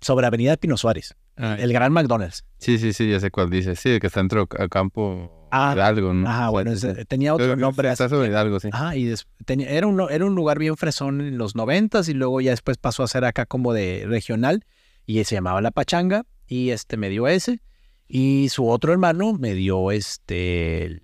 sobre 0.00 0.26
Avenida 0.26 0.56
Pino 0.56 0.76
Suárez, 0.76 1.14
el 1.36 1.72
gran 1.72 1.92
McDonald's. 1.92 2.44
Sí, 2.58 2.78
sí, 2.78 2.92
sí, 2.92 3.10
ya 3.10 3.20
sé 3.20 3.30
cuál 3.30 3.50
dice. 3.50 3.76
Sí, 3.76 3.98
que 4.00 4.06
está 4.06 4.20
dentro 4.20 4.48
a 4.58 4.68
campo 4.68 5.48
Ah, 5.50 5.72
Hidalgo, 5.74 6.12
¿no? 6.12 6.28
Ah, 6.28 6.50
bueno, 6.50 6.72
tenía 7.06 7.32
otro 7.32 7.46
Creo 7.46 7.56
nombre. 7.56 7.90
Está 7.90 8.08
sobre 8.08 8.28
Hidalgo, 8.28 8.58
sí. 8.60 8.68
Ajá, 8.72 8.96
y 8.96 9.14
tenía- 9.44 9.70
era, 9.70 9.86
un, 9.86 10.00
era 10.10 10.24
un 10.24 10.34
lugar 10.34 10.58
bien 10.58 10.76
fresón 10.76 11.20
en 11.20 11.38
los 11.38 11.54
noventas 11.54 12.08
y 12.08 12.14
luego 12.14 12.40
ya 12.40 12.50
después 12.50 12.78
pasó 12.78 13.02
a 13.04 13.08
ser 13.08 13.24
acá 13.24 13.46
como 13.46 13.72
de 13.72 14.04
regional 14.06 14.64
y 15.06 15.22
se 15.24 15.36
llamaba 15.36 15.60
La 15.62 15.70
Pachanga 15.70 16.24
y 16.48 16.70
este 16.70 16.96
me 16.96 17.08
dio 17.08 17.28
ese 17.28 17.60
y 18.08 18.48
su 18.50 18.68
otro 18.68 18.92
hermano 18.92 19.32
me 19.34 19.54
dio 19.54 19.92
este 19.92 20.84
el, 20.84 21.02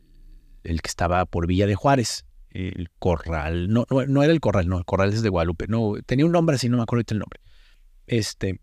el 0.64 0.82
que 0.82 0.88
estaba 0.88 1.24
por 1.24 1.46
Villa 1.46 1.66
de 1.66 1.74
Juárez, 1.76 2.26
el 2.50 2.90
Corral, 2.98 3.68
no, 3.72 3.86
no, 3.90 4.04
no 4.06 4.22
era 4.24 4.32
el 4.32 4.40
Corral, 4.40 4.68
no, 4.68 4.76
el 4.78 4.84
Corral 4.84 5.12
es 5.12 5.22
de 5.22 5.28
Guadalupe, 5.28 5.66
no, 5.68 5.94
tenía 6.04 6.26
un 6.26 6.32
nombre 6.32 6.56
así, 6.56 6.68
no 6.68 6.76
me 6.78 6.82
acuerdo 6.82 7.04
el 7.10 7.18
nombre. 7.20 7.40
Este, 8.06 8.60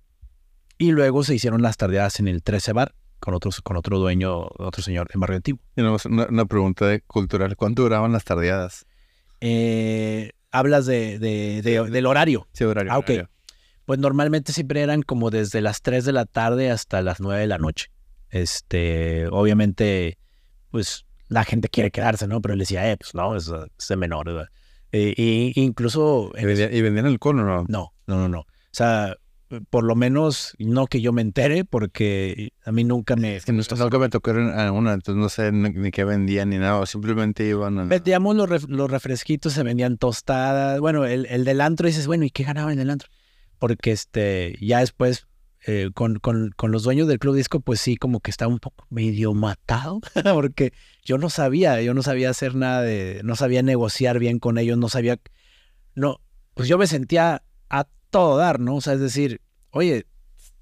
y 0.79 0.91
luego 0.91 1.23
se 1.23 1.35
hicieron 1.35 1.61
las 1.61 1.77
tardeadas 1.77 2.19
en 2.19 2.27
el 2.27 2.41
13 2.41 2.73
Bar 2.73 2.95
con, 3.19 3.35
otros, 3.35 3.61
con 3.61 3.77
otro 3.77 3.99
dueño, 3.99 4.47
otro 4.57 4.81
señor 4.81 5.09
en 5.13 5.19
Barrio 5.19 5.35
Antiguo. 5.37 5.61
Una, 5.77 6.25
una 6.27 6.45
pregunta 6.45 6.87
de 6.87 7.01
cultural. 7.01 7.55
¿Cuánto 7.55 7.83
duraban 7.83 8.11
las 8.13 8.23
tardeadas? 8.23 8.85
Eh, 9.41 10.31
hablas 10.51 10.85
de, 10.85 11.19
de- 11.19 11.61
de- 11.61 11.89
del 11.89 12.05
horario. 12.05 12.47
Sí, 12.53 12.63
horario. 12.63 12.91
Ah, 12.91 12.97
ok. 12.97 13.05
horario. 13.09 13.29
Pues 13.85 13.99
normalmente 13.99 14.53
siempre 14.53 14.81
eran 14.81 15.01
como 15.01 15.29
desde 15.31 15.61
las 15.61 15.81
3 15.81 16.05
de 16.05 16.11
la 16.13 16.25
tarde 16.25 16.69
hasta 16.71 17.01
las 17.01 17.19
9 17.19 17.41
de 17.41 17.47
la 17.47 17.57
noche. 17.57 17.87
Este, 18.29 19.27
obviamente, 19.31 20.17
pues 20.69 21.05
la 21.27 21.43
gente 21.43 21.69
quiere 21.69 21.89
quedarse, 21.91 22.27
¿no? 22.27 22.41
Pero 22.41 22.53
él 22.53 22.59
decía, 22.59 22.89
eh, 22.91 22.97
pues 22.97 23.15
no, 23.15 23.35
es, 23.35 23.47
es 23.77 23.87
de 23.87 23.95
menor, 23.95 24.25
¿verdad? 24.27 24.47
Eh, 24.91 25.13
y 25.17 25.53
incluso... 25.59 26.31
¿Y 26.37 26.45
vendían, 26.45 26.71
vendían 26.71 27.05
alcohol 27.07 27.39
o 27.39 27.43
no? 27.43 27.65
No, 27.67 27.93
no, 28.07 28.17
no, 28.17 28.29
no. 28.29 28.39
O 28.41 28.45
sea, 28.71 29.15
por 29.69 29.83
lo 29.83 29.95
menos 29.95 30.55
no 30.59 30.87
que 30.87 31.01
yo 31.01 31.11
me 31.11 31.21
entere, 31.21 31.65
porque 31.65 32.53
a 32.65 32.71
mí 32.71 32.83
nunca 32.83 33.15
me... 33.15 33.35
Es 33.35 33.45
que 33.45 33.51
no, 33.51 33.63
nunca 33.77 33.97
me 33.99 34.09
tocó 34.09 34.31
ir 34.31 34.37
a 34.39 34.71
una, 34.71 34.93
entonces 34.93 35.21
no 35.21 35.29
sé 35.29 35.51
ni, 35.51 35.91
qué 35.91 36.03
vendían 36.03 36.49
ni 36.49 36.57
nada. 36.57 36.85
Simplemente 36.85 37.45
iban 37.47 37.79
a... 37.79 37.83
Vendíamos 37.85 38.35
los, 38.35 38.49
ref- 38.49 38.67
los 38.67 38.89
refresquitos, 38.91 39.53
se 39.53 39.63
vendían 39.63 39.97
tostadas. 39.97 40.79
Bueno, 40.79 41.05
el, 41.05 41.25
el 41.27 41.45
del 41.45 41.61
antro 41.61 41.87
dices, 41.87 42.07
bueno, 42.07 42.25
¿y 42.25 42.29
qué 42.29 42.43
ganaba 42.43 42.71
en 42.71 42.79
el 42.79 42.89
antro? 42.89 43.09
Porque 43.57 43.91
este, 43.91 44.55
ya 44.61 44.79
después, 44.79 45.27
eh, 45.65 45.89
con, 45.93 46.19
con, 46.19 46.51
con 46.55 46.71
los 46.71 46.83
dueños 46.83 47.07
del 47.07 47.19
club 47.19 47.35
disco, 47.35 47.59
pues 47.59 47.81
sí, 47.81 47.97
como 47.97 48.19
que 48.21 48.31
estaba 48.31 48.51
un 48.51 48.59
poco 48.59 48.85
medio 48.89 49.33
matado, 49.33 49.99
porque 50.33 50.73
yo 51.03 51.17
no 51.17 51.29
sabía, 51.29 51.81
yo 51.81 51.93
no 51.93 52.03
sabía 52.03 52.29
hacer 52.29 52.55
nada 52.55 52.81
de, 52.81 53.21
no 53.23 53.35
sabía 53.35 53.61
negociar 53.63 54.19
bien 54.19 54.39
con 54.39 54.57
ellos, 54.57 54.77
no 54.77 54.87
sabía, 54.89 55.19
no, 55.95 56.21
pues 56.53 56.69
yo 56.69 56.77
me 56.77 56.87
sentía 56.87 57.43
a 57.69 57.87
todo 58.09 58.37
dar, 58.37 58.59
¿no? 58.59 58.75
O 58.75 58.81
sea, 58.81 58.93
es 58.93 58.99
decir, 58.99 59.41
oye, 59.71 60.05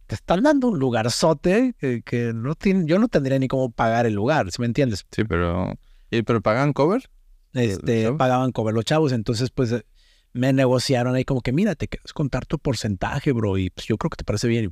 te 0.05 0.15
están 0.15 0.43
dando 0.43 0.67
un 0.67 0.79
lugarzote 0.79 1.75
que, 1.79 2.01
que 2.01 2.33
no 2.33 2.55
tiene, 2.55 2.85
yo 2.85 2.99
no 2.99 3.07
tendría 3.07 3.39
ni 3.39 3.47
cómo 3.47 3.71
pagar 3.71 4.05
el 4.05 4.13
lugar, 4.13 4.51
¿sí 4.51 4.61
me 4.61 4.67
entiendes? 4.67 5.05
Sí, 5.11 5.23
pero... 5.23 5.77
¿Y, 6.09 6.21
¿Pero 6.21 6.41
pagan 6.41 6.71
cover? 6.71 7.09
este, 7.53 8.11
pagaban 8.13 8.51
cover 8.51 8.73
los 8.73 8.85
chavos. 8.85 9.11
Entonces, 9.11 9.49
pues 9.49 9.71
eh, 9.71 9.85
me 10.33 10.53
negociaron 10.53 11.15
ahí 11.15 11.25
como 11.25 11.41
que, 11.41 11.51
mira, 11.51 11.75
te 11.75 11.87
quieres 11.87 12.13
contar 12.13 12.45
tu 12.45 12.59
porcentaje, 12.59 13.31
bro, 13.31 13.57
y 13.57 13.69
pues 13.69 13.87
yo 13.87 13.97
creo 13.97 14.09
que 14.09 14.17
te 14.17 14.23
parece 14.23 14.47
bien. 14.47 14.71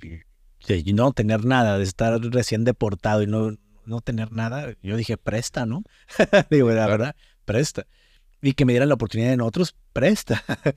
Y, 0.68 0.94
no 0.94 1.12
tener 1.12 1.46
nada, 1.46 1.78
de 1.78 1.84
estar 1.84 2.20
recién 2.22 2.64
deportado 2.64 3.22
y 3.22 3.28
no, 3.28 3.56
no 3.86 4.02
tener 4.02 4.32
nada, 4.32 4.74
yo 4.82 4.98
dije, 4.98 5.18
presta, 5.18 5.66
¿no? 5.66 5.84
Digo, 6.50 6.72
la 6.72 6.88
verdad, 6.88 7.16
presta. 7.46 7.86
Y 8.42 8.54
que 8.54 8.66
me 8.66 8.74
dieran 8.74 8.90
la 8.90 8.96
oportunidad 8.96 9.34
en 9.34 9.42
otros, 9.42 9.76
presta. 9.94 10.44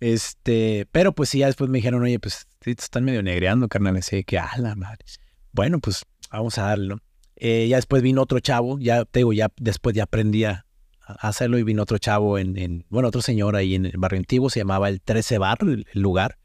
este, 0.00 0.86
pero 0.92 1.12
pues 1.14 1.28
sí, 1.30 1.38
ya 1.38 1.46
después 1.46 1.68
me 1.70 1.78
dijeron, 1.78 2.02
oye, 2.02 2.18
pues 2.18 2.46
te 2.60 2.70
están 2.72 3.04
medio 3.04 3.22
negreando, 3.22 3.68
carnal. 3.68 3.96
Así 3.96 4.24
que, 4.24 4.38
a 4.38 4.50
la 4.58 4.74
madre. 4.74 5.04
Bueno, 5.52 5.78
pues 5.80 6.04
vamos 6.30 6.58
a 6.58 6.62
darle, 6.64 6.88
¿no? 6.88 7.00
Eh, 7.36 7.66
ya 7.68 7.76
después 7.76 8.02
vino 8.02 8.22
otro 8.22 8.40
chavo, 8.40 8.78
ya 8.80 9.04
te 9.04 9.20
digo, 9.20 9.32
ya 9.32 9.50
después 9.58 9.94
ya 9.94 10.04
aprendí 10.04 10.44
a, 10.44 10.66
hacerlo 11.00 11.56
y 11.58 11.62
vino 11.62 11.82
otro 11.82 11.96
chavo 11.98 12.38
en, 12.38 12.58
en- 12.58 12.84
bueno, 12.90 13.08
otro 13.08 13.22
señor 13.22 13.56
ahí 13.56 13.74
en 13.76 13.86
el 13.86 13.96
barrio 13.96 14.18
antiguo, 14.18 14.50
se 14.50 14.60
llamaba 14.60 14.88
el 14.88 15.00
13 15.00 15.38
Bar, 15.38 15.58
el, 15.62 15.86
el 15.92 16.00
lugar. 16.02 16.38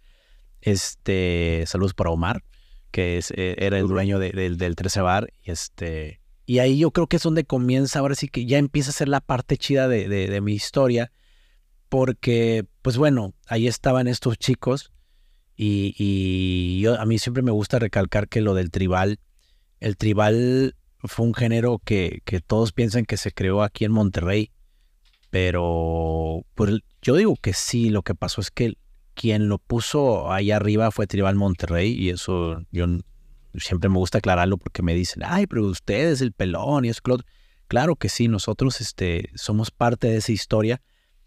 Este, 0.61 1.63
saludos 1.67 1.93
para 1.93 2.09
Omar, 2.11 2.43
que 2.91 3.17
es, 3.17 3.31
eh, 3.31 3.55
era 3.57 3.77
el 3.77 3.87
dueño 3.87 4.19
de- 4.19 4.31
del- 4.31 4.57
del 4.57 4.75
13 4.75 5.01
Bar. 5.01 5.33
Y 5.43 5.51
este, 5.51 6.21
y 6.45 6.59
ahí 6.59 6.77
yo 6.79 6.91
creo 6.91 7.07
que 7.07 7.17
es 7.17 7.23
donde 7.23 7.43
comienza, 7.43 7.99
ahora 7.99 8.15
sí 8.15 8.27
que 8.29 8.45
ya 8.45 8.57
empieza 8.57 8.91
a 8.91 8.93
ser 8.93 9.09
la 9.09 9.19
parte 9.19 9.57
chida 9.57 9.87
de, 9.87 10.07
de- 10.07 10.27
de 10.27 10.41
mi 10.41 10.53
historia, 10.53 11.11
porque, 11.89 12.65
pues 12.83 12.97
bueno, 12.97 13.33
ahí 13.47 13.67
estaban 13.67 14.07
estos 14.07 14.37
chicos 14.37 14.91
y, 15.55 16.81
yo, 16.81 16.99
a 16.99 17.05
mí 17.05 17.17
siempre 17.17 17.41
me 17.41 17.51
gusta 17.51 17.79
recalcar 17.79 18.27
que 18.27 18.41
lo 18.41 18.53
del 18.53 18.69
tribal, 18.71 19.19
el 19.79 19.97
tribal 19.97 20.75
fue 20.99 21.25
un 21.25 21.33
género 21.33 21.79
que, 21.83 22.21
que 22.25 22.41
todos 22.41 22.73
piensan 22.73 23.05
que 23.05 23.17
se 23.17 23.31
creó 23.31 23.63
aquí 23.63 23.85
en 23.85 23.91
Monterrey, 23.91 24.51
pero 25.29 26.45
pues, 26.55 26.81
yo 27.01 27.15
digo 27.15 27.35
que 27.41 27.53
sí, 27.53 27.89
lo 27.89 28.03
que 28.03 28.15
pasó 28.15 28.41
es 28.41 28.51
que 28.51 28.77
quien 29.13 29.47
lo 29.47 29.59
puso 29.59 30.31
ahí 30.31 30.51
arriba 30.51 30.91
fue 30.91 31.07
Tribal 31.07 31.35
Monterrey 31.35 31.93
y 31.93 32.09
eso 32.09 32.61
yo 32.71 32.85
siempre 33.55 33.89
me 33.89 33.97
gusta 33.97 34.17
aclararlo 34.17 34.57
porque 34.57 34.81
me 34.81 34.93
dicen, 34.93 35.23
ay, 35.25 35.47
pero 35.47 35.65
ustedes 35.67 36.21
el 36.21 36.33
pelón 36.33 36.85
y 36.85 36.89
eso, 36.89 37.01
que 37.03 37.09
lo 37.09 37.15
otro". 37.15 37.27
Claro 37.67 37.95
que 37.95 38.09
sí, 38.09 38.27
nosotros 38.27 38.81
este, 38.81 39.29
somos 39.35 39.71
parte 39.71 40.07
de 40.07 40.17
esa 40.17 40.31
historia, 40.31 40.81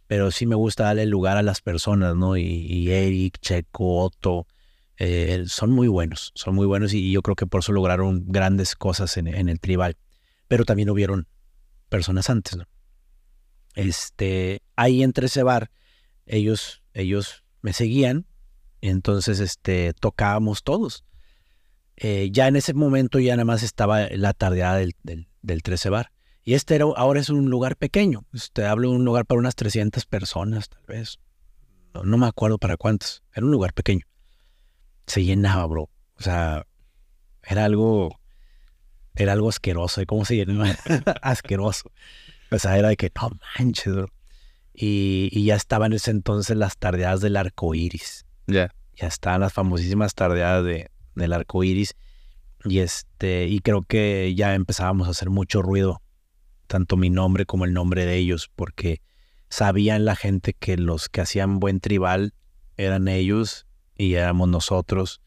pero 0.07 0.31
sí 0.31 0.47
me 0.47 0.55
gusta 0.55 0.85
darle 0.85 1.07
lugar 1.07 1.37
a 1.37 1.43
las 1.43 1.61
personas, 1.61 2.15
¿no? 2.17 2.37
Y, 2.37 2.43
y 2.43 2.91
Eric, 2.91 3.39
Checo, 3.41 4.05
Otto, 4.05 4.47
eh, 4.99 5.45
son 5.47 5.71
muy 5.73 5.89
buenos, 5.89 6.33
son 6.35 6.55
muy 6.55 6.67
buenos 6.67 6.95
y 6.95 7.13
yo 7.13 7.23
creo 7.23 7.37
que 7.37 7.47
por 7.47 7.61
eso 7.61 7.73
lograron 7.73 8.25
grandes 8.27 8.77
cosas 8.77 9.17
en, 9.17 9.29
en 9.29 9.49
el 9.49 9.61
tribal. 9.61 9.97
Pero 10.49 10.65
también 10.65 10.91
hubieron 10.91 11.27
personas 11.89 12.31
antes, 12.31 12.57
¿no? 12.57 12.65
Este, 13.75 14.63
ahí 14.75 15.03
entre 15.03 15.27
ese 15.27 15.43
bar, 15.43 15.71
ellos, 16.25 16.83
ellos 16.95 17.45
me 17.61 17.73
seguían, 17.73 18.27
entonces 18.81 19.41
este, 19.41 19.93
tocábamos 19.93 20.63
todos. 20.63 21.05
Eh, 21.97 22.31
ya 22.31 22.47
en 22.49 22.57
ese 22.57 22.75
momento 22.75 23.19
ya 23.19 23.35
nada 23.37 23.45
más 23.45 23.63
estaba 23.63 24.09
la 24.11 24.33
tardeada 24.33 24.77
del, 24.77 24.95
del, 25.03 25.29
del 25.43 25.63
13 25.63 25.91
bar. 25.91 26.13
Y 26.47 26.55
este 26.55 26.77
era, 26.77 26.85
ahora 26.85 27.19
es 27.19 27.29
un 27.29 27.51
lugar 27.51 27.75
pequeño. 27.75 28.25
Este, 28.33 28.65
hablo 28.65 28.91
de 28.91 28.97
un 28.97 29.05
lugar 29.05 29.27
para 29.27 29.41
unas 29.41 29.57
300 29.57 30.07
personas, 30.07 30.69
tal 30.69 30.85
vez. 30.87 31.19
No, 31.93 32.05
no 32.05 32.19
me 32.19 32.29
acuerdo 32.29 32.57
para 32.57 32.77
cuántas. 32.77 33.25
Era 33.35 33.45
un 33.45 33.51
lugar 33.51 33.75
pequeño. 33.75 34.07
Se 35.09 35.25
llenaba, 35.25 35.67
bro. 35.67 35.91
O 36.15 36.23
sea, 36.23 36.65
era 37.43 37.65
algo, 37.65 38.21
era 39.17 39.33
algo 39.33 39.49
asqueroso. 39.49 40.01
¿Y 40.01 40.07
cómo 40.07 40.25
se 40.25 40.37
llenaba? 40.37 40.71
asqueroso. 41.21 41.91
O 42.53 42.59
sea, 42.61 42.79
era 42.79 42.91
de 42.91 42.97
que 42.97 43.11
no 43.21 43.31
manches, 43.59 43.93
bro. 43.93 44.09
Y, 44.73 45.31
y 45.33 45.47
ya 45.47 45.57
estaban 45.57 45.91
en 45.91 45.97
ese 45.97 46.13
entonces 46.13 46.57
las 46.57 46.79
tardeadas 46.79 47.23
del 47.23 47.37
arco 47.37 47.75
iris. 47.75 48.25
Ya. 48.47 48.71
Ya 48.95 49.09
están 49.09 49.41
las 49.41 49.53
famosísimas 49.53 50.15
tardeadas 50.15 50.65
de, 50.65 50.93
del 51.17 51.33
arco 51.33 51.65
iris. 51.65 51.97
Y 52.65 52.79
este, 52.79 53.49
y 53.49 53.59
creo 53.59 53.83
que 53.83 54.33
ya 54.37 54.55
empezábamos 54.55 55.09
a 55.09 55.11
hacer 55.11 55.29
mucho 55.29 55.61
ruido, 55.61 56.03
tanto 56.67 56.97
mi 56.97 57.11
nombre 57.11 57.47
como 57.47 57.65
el 57.65 57.73
nombre 57.73 58.05
de 58.07 58.17
ellos, 58.17 58.51
porque 58.55 59.01
sabían 59.49 60.05
la 60.05 60.17
gente 60.17 60.53
que 60.55 60.77
los 60.77 61.09
que 61.09 61.21
hacían 61.23 61.61
buen 61.61 61.81
tribal 61.81 62.35
eran 62.77 63.09
ellos 63.09 63.67
y 63.97 64.15
éramos 64.15 64.49
nosotros. 64.49 65.21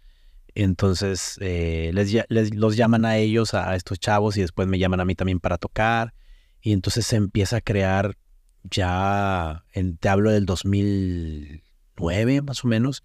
Entonces 0.55 1.37
eh, 1.41 1.91
les, 1.93 2.13
les- 2.29 2.53
los 2.55 2.75
llaman 2.75 3.05
a 3.05 3.17
ellos, 3.17 3.53
a 3.53 3.75
estos 3.75 3.99
chavos, 3.99 4.37
y 4.37 4.41
después 4.41 4.67
me 4.67 4.79
llaman 4.79 4.99
a 4.99 5.05
mí 5.05 5.15
también 5.15 5.39
para 5.39 5.57
tocar. 5.57 6.13
Y 6.61 6.73
entonces 6.73 7.05
se 7.05 7.15
empieza 7.15 7.57
a 7.57 7.61
crear 7.61 8.17
ya, 8.63 9.63
en, 9.73 9.97
te 9.97 10.09
hablo 10.09 10.31
del 10.31 10.45
2009 10.45 12.41
más 12.41 12.63
o 12.65 12.67
menos, 12.67 13.03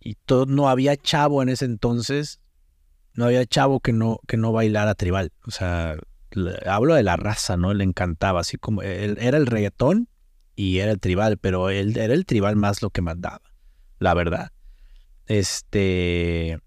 y 0.00 0.14
todo, 0.14 0.46
no 0.46 0.68
había 0.68 0.96
chavo 0.96 1.42
en 1.42 1.48
ese 1.48 1.64
entonces, 1.64 2.40
no 3.14 3.24
había 3.26 3.44
chavo 3.46 3.80
que 3.80 3.92
no, 3.92 4.20
que 4.28 4.36
no 4.36 4.52
bailara 4.52 4.94
tribal. 4.94 5.32
O 5.46 5.50
sea, 5.50 5.96
hablo 6.66 6.94
de 6.94 7.02
la 7.02 7.16
raza, 7.16 7.56
¿no? 7.56 7.74
Le 7.74 7.84
encantaba, 7.84 8.40
así 8.40 8.56
como 8.56 8.82
él- 8.82 9.18
era 9.20 9.36
el 9.38 9.46
reggaetón 9.46 10.08
y 10.54 10.78
era 10.78 10.92
el 10.92 11.00
tribal, 11.00 11.38
pero 11.38 11.70
él 11.70 11.96
era 11.96 12.14
el 12.14 12.26
tribal 12.26 12.56
más 12.56 12.82
lo 12.82 12.90
que 12.90 13.02
mandaba, 13.02 13.42
la 13.98 14.14
verdad. 14.14 14.52
Este, 15.26 16.58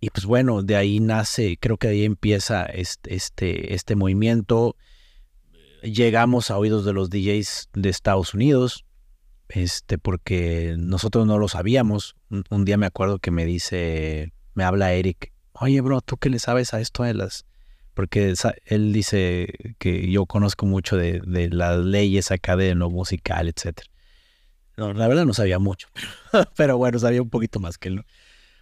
y 0.00 0.10
pues 0.10 0.26
bueno, 0.26 0.62
de 0.62 0.76
ahí 0.76 1.00
nace, 1.00 1.56
creo 1.60 1.76
que 1.76 1.88
de 1.88 1.94
ahí 1.94 2.04
empieza 2.04 2.64
este, 2.64 3.14
este, 3.14 3.74
este 3.74 3.96
movimiento. 3.96 4.76
Llegamos 5.82 6.50
a 6.50 6.58
oídos 6.58 6.84
de 6.84 6.92
los 6.92 7.10
DJs 7.10 7.70
de 7.72 7.88
Estados 7.88 8.34
Unidos, 8.34 8.84
este, 9.48 9.98
porque 9.98 10.76
nosotros 10.78 11.26
no 11.26 11.38
lo 11.38 11.48
sabíamos. 11.48 12.14
Un, 12.30 12.44
un 12.50 12.64
día 12.64 12.76
me 12.76 12.86
acuerdo 12.86 13.18
que 13.18 13.30
me 13.30 13.44
dice, 13.44 14.32
me 14.54 14.64
habla 14.64 14.92
Eric, 14.92 15.32
oye 15.52 15.80
bro, 15.80 16.00
¿tú 16.00 16.16
qué 16.16 16.30
le 16.30 16.38
sabes 16.38 16.74
a 16.74 16.80
esto 16.80 17.02
de 17.02 17.14
las...? 17.14 17.44
Porque 17.94 18.34
él 18.66 18.92
dice 18.92 19.74
que 19.78 20.10
yo 20.10 20.26
conozco 20.26 20.64
mucho 20.66 20.96
de, 20.96 21.20
de 21.26 21.50
las 21.50 21.78
leyes 21.78 22.30
acá 22.30 22.56
de 22.56 22.74
lo 22.74 22.88
musical, 22.88 23.48
etcétera. 23.48 23.88
No, 24.76 24.94
la 24.94 25.06
verdad 25.06 25.26
no 25.26 25.34
sabía 25.34 25.58
mucho, 25.58 25.88
pero 26.56 26.78
bueno, 26.78 26.98
sabía 26.98 27.20
un 27.20 27.28
poquito 27.28 27.60
más 27.60 27.76
que 27.76 27.88
él. 27.88 27.96
¿no? 27.96 28.04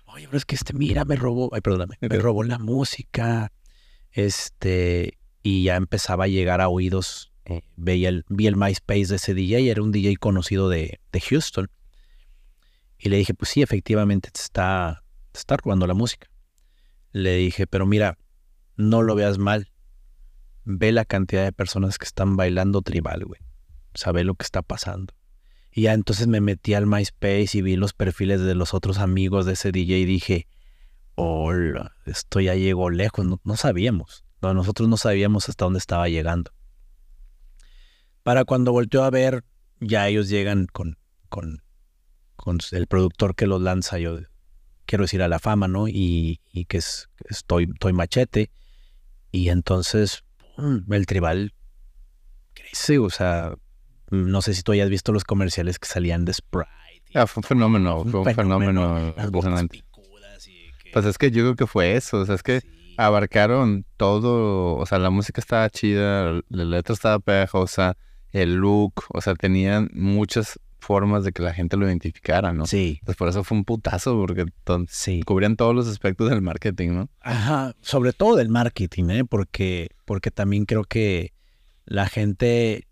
Oye, 0.07 0.27
pero 0.27 0.39
es 0.39 0.45
que 0.45 0.57
este, 0.57 0.73
mira, 0.73 1.05
me 1.05 1.15
robó, 1.15 1.51
ay, 1.55 1.61
perdóname, 1.61 1.97
me 2.01 2.09
robó 2.19 2.43
la 2.43 2.59
música, 2.59 3.53
este, 4.11 5.19
y 5.43 5.63
ya 5.65 5.77
empezaba 5.77 6.25
a 6.25 6.29
llegar 6.29 6.61
a 6.61 6.69
oídos. 6.69 7.33
eh, 7.45 7.63
veía 7.77 8.09
el, 8.09 8.25
vi 8.29 8.49
el 8.49 8.57
MySpace 8.57 9.07
de 9.07 9.17
ese 9.17 9.35
DJ, 9.35 9.71
era 9.71 9.83
un 9.83 9.93
DJ 9.93 10.17
conocido 10.17 10.69
de, 10.69 11.01
de 11.13 11.21
Houston. 11.21 11.71
Y 12.99 13.09
le 13.09 13.17
dije, 13.17 13.33
pues 13.35 13.51
sí, 13.51 13.63
efectivamente 13.63 14.31
te 14.31 14.41
está, 14.41 15.03
te 15.33 15.39
está 15.39 15.57
robando 15.57 15.87
la 15.87 15.95
música. 15.95 16.29
Le 17.13 17.37
dije, 17.37 17.67
pero 17.67 17.87
mira, 17.87 18.19
no 18.77 19.03
lo 19.03 19.15
veas 19.15 19.39
mal. 19.39 19.71
Ve 20.65 20.93
la 20.93 21.05
cantidad 21.05 21.45
de 21.45 21.53
personas 21.53 21.99
que 21.99 22.05
están 22.05 22.37
bailando 22.37 22.83
tribal, 22.83 23.25
güey. 23.25 23.41
Sabe 23.95 24.25
lo 24.25 24.35
que 24.35 24.45
está 24.45 24.63
pasando. 24.63 25.15
Y 25.73 25.83
ya 25.83 25.95
entonces 25.95 26.27
me 26.27 26.41
metí 26.41 26.75
al 26.75 26.87
MySpace 26.87 27.51
y 27.55 27.63
vi 27.63 27.77
los 27.77 27.93
perfiles 27.93 28.41
de 28.41 28.55
los 28.55 28.75
otros 28.75 28.99
amigos 28.99 29.47
de 29.47 29.53
ese 29.53 29.73
DJ 29.73 29.99
y 29.99 30.05
dije, 30.05 30.49
hola, 31.15 31.95
esto 32.07 32.41
ya 32.41 32.55
llegó 32.55 32.91
lejos. 32.91 33.25
No, 33.25 33.41
no 33.45 33.57
sabíamos. 33.57 34.25
No, 34.43 34.55
nosotros 34.55 34.89
no 34.89 34.97
sabíamos 34.97 35.49
hasta 35.49 35.65
dónde 35.65 35.79
estaba 35.79 36.09
llegando. 36.09 36.53
Para 38.23 38.45
cuando 38.45 38.73
volteó 38.73 39.05
a 39.05 39.11
ver, 39.11 39.45
ya 39.81 40.09
ellos 40.09 40.29
llegan 40.29 40.67
con, 40.67 40.99
con, 41.29 41.63
con 42.37 42.59
el 42.73 42.87
productor 42.87 43.35
que 43.35 43.47
los 43.47 43.61
lanza, 43.61 43.99
yo 43.99 44.19
quiero 44.87 45.05
decir 45.05 45.23
a 45.23 45.29
la 45.29 45.39
fama, 45.39 45.69
¿no? 45.69 45.89
Y, 45.89 46.41
y 46.53 46.65
que 46.65 46.79
es, 46.79 47.09
estoy, 47.29 47.69
estoy 47.73 47.93
machete. 47.93 48.51
Y 49.33 49.49
entonces 49.49 50.25
el 50.91 51.07
tribal 51.07 51.55
crece, 52.55 52.99
o 52.99 53.11
sea, 53.11 53.55
no 54.11 54.43
sé 54.43 54.55
si 54.55 54.63
tú 54.63 54.73
hayas 54.73 54.91
visto 54.91 55.13
los 55.13 55.25
comerciales 55.25 55.79
que 55.79 55.87
salían 55.89 56.25
de 56.25 56.33
Sprite. 56.35 56.69
Ah, 57.15 57.27
fue 57.27 57.41
un 57.41 57.45
fenómeno, 57.45 58.05
fue 58.05 58.21
un 58.21 58.35
fenómeno, 58.35 59.09
y 59.09 59.13
que- 59.73 60.91
Pues 60.93 61.05
es 61.07 61.19
que 61.19 61.31
yo 61.31 61.43
creo 61.45 61.57
que 61.57 61.67
fue 61.67 61.97
eso, 61.97 62.19
o 62.19 62.27
sea, 62.27 62.35
es 62.35 62.43
que 62.43 62.61
Sí. 62.61 62.95
abarcaron 62.97 63.85
todo, 63.97 64.77
o 64.77 64.87
sea, 64.87 64.99
la 64.99 65.11
música 65.11 65.41
estaba 65.41 65.69
chida, 65.71 66.41
la 66.49 66.65
letra 66.65 66.93
estaba 66.95 67.19
pegajosa, 67.21 67.97
el 68.33 68.55
look, 68.57 69.05
o 69.11 69.21
sea, 69.21 69.35
tenían 69.35 69.89
muchas 69.93 70.59
formas 70.81 71.25
de 71.25 71.33
que 71.33 71.43
la 71.43 71.53
gente 71.55 71.77
lo 71.77 71.87
identificara, 71.87 72.53
¿no? 72.53 72.67
Sí, 72.67 73.01
Pues 73.05 73.17
por 73.17 73.29
eso 73.29 73.45
fue 73.45 73.57
un 73.59 73.65
putazo, 73.65 74.17
porque 74.19 74.47
sí. 74.89 75.21
cubrían 75.25 75.57
todos 75.57 75.75
los 75.75 75.87
aspectos 75.89 76.29
del 76.31 76.43
marketing, 76.43 76.91
¿no? 76.91 77.11
Ajá, 77.21 77.75
sobre 77.81 78.13
todo 78.13 78.37
del 78.37 78.49
marketing, 78.49 79.11
¿eh? 79.11 79.25
Porque, 79.25 79.91
porque 80.05 80.31
también 80.31 80.65
creo 80.65 80.85
que 80.85 81.33
la 81.85 82.07
gente... 82.09 82.87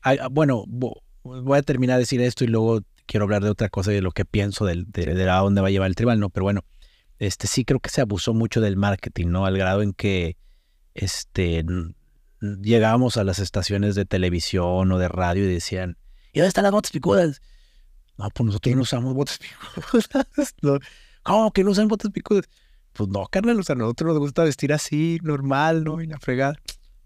Ay, 0.00 0.18
ah, 0.20 0.28
bueno, 0.30 0.64
vo- 0.66 1.02
voy 1.22 1.58
a 1.58 1.62
terminar 1.62 1.96
de 1.96 2.00
decir 2.00 2.20
esto 2.20 2.44
y 2.44 2.48
luego 2.48 2.80
quiero 3.06 3.24
hablar 3.24 3.42
de 3.44 3.50
otra 3.50 3.68
cosa 3.68 3.92
y 3.92 3.96
de 3.96 4.02
lo 4.02 4.10
que 4.12 4.24
pienso 4.24 4.64
del- 4.64 4.86
de, 4.90 5.14
de 5.14 5.30
a 5.30 5.36
dónde 5.38 5.60
va 5.60 5.68
a 5.68 5.70
llevar 5.70 5.88
el 5.88 5.94
tribal, 5.94 6.18
¿no? 6.20 6.30
Pero 6.30 6.44
bueno, 6.44 6.64
este 7.18 7.46
sí 7.46 7.64
creo 7.64 7.78
que 7.80 7.90
se 7.90 8.00
abusó 8.00 8.34
mucho 8.34 8.60
del 8.60 8.76
marketing, 8.76 9.28
¿no? 9.28 9.46
Al 9.46 9.56
grado 9.56 9.82
en 9.82 9.92
que 9.92 10.36
este, 10.94 11.64
llegábamos 12.40 13.16
a 13.16 13.24
las 13.24 13.38
estaciones 13.38 13.94
de 13.94 14.04
televisión 14.04 14.90
o 14.90 14.98
de 14.98 15.08
radio 15.08 15.44
y 15.44 15.52
decían, 15.52 15.96
¿y 16.32 16.38
dónde 16.40 16.48
están 16.48 16.64
las 16.64 16.72
botas 16.72 16.90
picudas? 16.92 17.40
No, 18.18 18.28
pues 18.30 18.46
nosotros 18.46 18.74
no 18.76 18.82
usamos 18.82 19.14
botas 19.14 19.38
picudas. 19.38 20.54
No. 20.62 20.78
¿Cómo 21.22 21.52
que 21.52 21.62
no 21.64 21.70
usan 21.70 21.88
botas 21.88 22.10
picudas? 22.10 22.48
Pues 22.92 23.08
no, 23.08 23.26
carnal, 23.26 23.58
o 23.58 23.62
sea, 23.62 23.74
a 23.74 23.78
nosotros 23.78 24.08
nos 24.08 24.18
gusta 24.18 24.44
vestir 24.44 24.72
así, 24.72 25.18
normal, 25.22 25.84
¿no? 25.84 26.02
Y 26.02 26.06
la 26.06 26.18
fregada. 26.18 26.56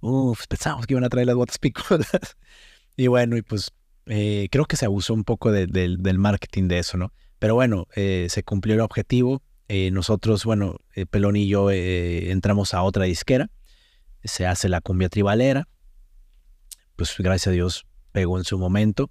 Uf, 0.01 0.47
pensamos 0.49 0.87
que 0.87 0.95
iban 0.95 1.05
a 1.05 1.09
traer 1.09 1.27
las 1.27 1.37
botas 1.37 1.59
picudas. 1.59 2.09
y 2.97 3.07
bueno, 3.09 3.37
y 3.37 3.43
pues 3.43 3.71
eh, 4.07 4.49
creo 4.51 4.65
que 4.65 4.77
se 4.77 4.85
abusó 4.87 5.15
un 5.15 5.25
poco 5.25 5.53
de- 5.53 5.67
del- 5.67 6.19
marketing 6.19 6.69
de 6.69 6.79
eso, 6.79 6.97
¿no? 6.97 7.13
Pero 7.39 7.55
bueno, 7.55 7.87
eh, 7.95 8.27
se 8.31 8.43
cumplió 8.43 8.75
el 8.75 8.81
objetivo. 8.81 9.43
Eh, 9.69 9.91
nosotros, 9.91 10.45
bueno, 10.45 10.77
eh, 10.95 11.07
Pelón 11.07 11.37
y 11.37 11.47
yo 11.49 11.71
entramos 11.71 12.73
a 12.73 12.83
otra 12.83 13.05
disquera. 13.05 13.51
Se 14.25 14.47
hace 14.47 14.69
la 14.69 14.81
cumbia 14.81 15.09
tribalera. 15.09 15.69
Pues 16.97 17.15
gracias 17.19 17.49
a 17.49 17.51
Dios 17.51 17.87
pegó 18.13 18.39
en 18.39 18.45
su 18.45 18.59
momento. 18.59 19.11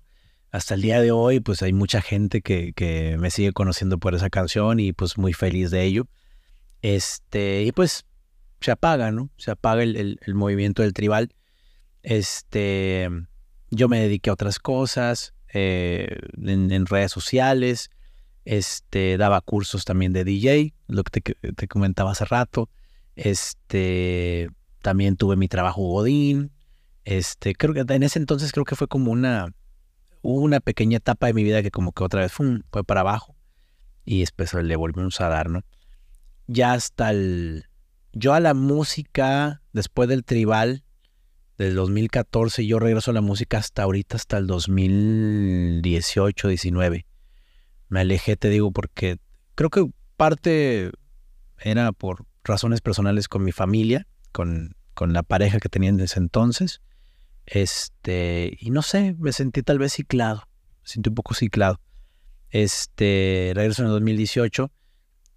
Hasta 0.55 0.75
el 0.75 0.81
día 0.81 1.01
de 1.01 1.11
hoy, 1.11 1.41
pues 1.41 1.61
hay 1.63 1.73
mucha 1.73 2.01
gente 2.01 2.41
que, 2.41 2.71
que 2.71 3.17
me 3.19 3.29
sigue 3.29 3.51
conociendo 3.51 3.97
por 3.97 4.15
esa 4.15 4.29
canción 4.29 4.79
y 4.79 4.93
pues 4.93 5.17
muy 5.17 5.33
feliz 5.33 5.69
de 5.69 5.83
ello. 5.83 6.07
Este, 6.81 7.63
y 7.63 7.73
pues 7.73 8.05
se 8.61 8.71
apaga, 8.71 9.11
¿no? 9.11 9.29
Se 9.35 9.51
apaga 9.51 9.83
el, 9.83 10.17
el- 10.21 10.33
movimiento 10.33 10.81
del 10.81 10.93
tribal. 10.93 11.33
Este, 12.03 13.09
yo 13.69 13.89
me 13.89 13.99
dediqué 13.99 14.29
a 14.29 14.33
otras 14.33 14.59
cosas, 14.59 15.33
eh, 15.53 16.19
en, 16.41 16.71
en 16.71 16.85
redes 16.85 17.11
sociales, 17.11 17.89
este, 18.45 19.17
daba 19.17 19.41
cursos 19.41 19.83
también 19.83 20.13
de 20.13 20.23
DJ, 20.23 20.73
lo 20.87 21.03
que 21.03 21.19
te, 21.19 21.35
te 21.51 21.67
comentaba 21.67 22.11
hace 22.11 22.23
rato. 22.23 22.69
Este, 23.17 24.49
también 24.81 25.17
tuve 25.17 25.35
mi 25.35 25.49
trabajo 25.49 25.81
Godín. 25.81 26.53
Este, 27.03 27.55
creo 27.55 27.73
que 27.73 27.81
en 27.93 28.03
ese 28.03 28.19
entonces 28.19 28.53
creo 28.53 28.63
que 28.63 28.77
fue 28.77 28.87
como 28.87 29.11
una, 29.11 29.53
una 30.33 30.59
pequeña 30.59 30.97
etapa 30.97 31.27
de 31.27 31.33
mi 31.33 31.43
vida 31.43 31.61
que 31.61 31.71
como 31.71 31.91
que 31.91 32.03
otra 32.03 32.21
vez 32.21 32.31
fue 32.31 32.83
para 32.85 33.01
abajo 33.01 33.35
y 34.05 34.21
después 34.21 34.53
le 34.53 34.75
volvimos 34.75 35.21
a 35.21 35.29
dar, 35.29 35.49
¿no? 35.49 35.61
Ya 36.47 36.73
hasta 36.73 37.11
el, 37.11 37.65
yo 38.13 38.33
a 38.33 38.39
la 38.39 38.53
música, 38.53 39.61
después 39.73 40.09
del 40.09 40.23
tribal 40.23 40.83
del 41.57 41.75
2014, 41.75 42.65
yo 42.65 42.79
regreso 42.79 43.11
a 43.11 43.13
la 43.13 43.21
música 43.21 43.57
hasta 43.57 43.83
ahorita, 43.83 44.17
hasta 44.17 44.37
el 44.37 44.47
2018, 44.47 46.47
19. 46.47 47.05
Me 47.89 47.99
alejé, 47.99 48.35
te 48.35 48.49
digo, 48.49 48.71
porque 48.71 49.17
creo 49.55 49.69
que 49.69 49.89
parte 50.17 50.91
era 51.59 51.91
por 51.91 52.25
razones 52.43 52.81
personales 52.81 53.27
con 53.27 53.43
mi 53.43 53.51
familia, 53.51 54.07
con, 54.31 54.75
con 54.93 55.13
la 55.13 55.23
pareja 55.23 55.59
que 55.59 55.69
tenía 55.69 55.89
en 55.89 55.99
ese 55.99 56.19
entonces. 56.19 56.81
Este, 57.45 58.57
y 58.59 58.71
no 58.71 58.81
sé, 58.81 59.15
me 59.19 59.31
sentí 59.31 59.61
tal 59.61 59.79
vez 59.79 59.93
ciclado, 59.93 60.47
me 60.81 60.89
sentí 60.89 61.09
un 61.09 61.15
poco 61.15 61.33
ciclado. 61.33 61.79
Este, 62.49 63.51
regreso 63.53 63.81
en 63.81 63.87
el 63.87 63.93
2018 63.93 64.71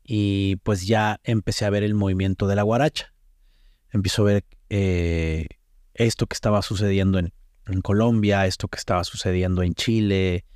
y 0.04 0.56
pues 0.56 0.86
ya 0.86 1.20
empecé 1.24 1.64
a 1.64 1.70
ver 1.70 1.82
el 1.82 1.94
movimiento 1.94 2.46
de 2.46 2.56
la 2.56 2.62
guaracha. 2.62 3.12
Empiezo 3.90 4.22
a 4.22 4.26
ver 4.26 4.44
eh, 4.70 5.46
esto 5.94 6.26
que 6.26 6.34
estaba 6.34 6.62
sucediendo 6.62 7.18
en, 7.18 7.32
Colombia, 7.82 8.46
esto 8.46 8.68
que 8.68 8.78
estaba 8.78 9.04
sucediendo 9.04 9.62
en 9.62 9.74
Chile, 9.74 10.46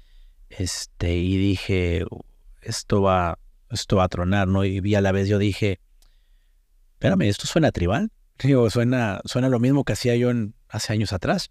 este, 0.49 1.19
y 1.19 1.37
dije, 1.37 2.07
esto 2.63 3.03
va, 3.03 3.39
esto 3.71 3.97
va 3.97 4.05
a 4.05 4.09
tronar, 4.09 4.49
¿no? 4.49 4.65
Y 4.65 4.81
vi 4.81 4.95
a 4.95 5.03
la 5.03 5.13
vez 5.13 5.29
yo 5.29 5.37
dije, 5.37 5.79
espérame, 6.95 7.29
esto 7.29 7.47
suena 7.47 7.71
tribal. 7.71 8.11
Digo, 8.43 8.69
suena, 8.71 9.21
suena 9.25 9.49
lo 9.49 9.59
mismo 9.61 9.85
que 9.85 9.93
hacía 9.93 10.17
yo 10.17 10.31
en, 10.31 10.55
hace 10.69 10.93
años 10.93 11.13
atrás. 11.13 11.51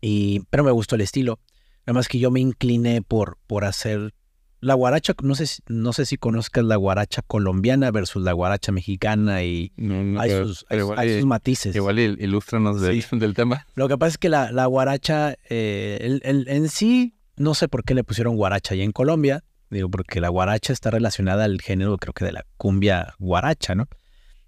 Y, 0.00 0.40
pero 0.50 0.64
me 0.64 0.70
gustó 0.70 0.94
el 0.94 1.00
estilo. 1.00 1.40
Nada 1.86 1.94
más 1.94 2.08
que 2.08 2.18
yo 2.18 2.30
me 2.30 2.40
incliné 2.40 3.02
por, 3.02 3.38
por 3.46 3.64
hacer 3.64 4.12
la 4.60 4.74
guaracha, 4.74 5.14
no 5.22 5.34
sé, 5.34 5.46
si- 5.46 5.62
no 5.68 5.92
sé 5.92 6.06
si 6.06 6.16
conozcas 6.16 6.64
la 6.64 6.76
guaracha 6.76 7.22
colombiana 7.22 7.90
versus 7.90 8.22
la 8.22 8.32
guaracha 8.32 8.72
mexicana 8.72 9.42
y 9.44 9.72
No, 9.76 10.02
no, 10.02 10.20
hay, 10.20 10.30
sus, 10.30 10.66
hay- 10.68 10.78
igual 10.78 10.98
hay 10.98 11.10
y- 11.10 11.16
sus 11.18 11.26
matices. 11.26 11.76
Igual 11.76 11.98
il- 11.98 12.16
ilústranos 12.20 12.80
del, 12.80 13.04
del 13.12 13.34
tema. 13.34 13.66
Lo 13.74 13.88
que 13.88 13.96
pasa 13.98 14.10
es 14.10 14.18
que 14.18 14.28
la, 14.28 14.50
la 14.52 14.66
guaracha, 14.66 15.36
eh, 15.48 15.98
el- 16.00 16.20
el- 16.24 16.48
en 16.48 16.68
sí, 16.68 17.14
no 17.36 17.54
sé 17.54 17.68
por 17.68 17.84
qué 17.84 17.94
le 17.94 18.02
pusieron 18.04 18.36
guaracha 18.36 18.74
allá 18.74 18.84
en 18.84 18.92
Colombia. 18.92 19.44
Digo, 19.70 19.88
porque 19.90 20.20
la 20.20 20.28
guaracha 20.28 20.72
está 20.72 20.90
relacionada 20.90 21.44
al 21.44 21.60
género, 21.60 21.96
creo 21.98 22.12
que 22.14 22.24
de 22.24 22.32
la 22.32 22.44
cumbia 22.56 23.14
guaracha, 23.18 23.74
¿no? 23.74 23.88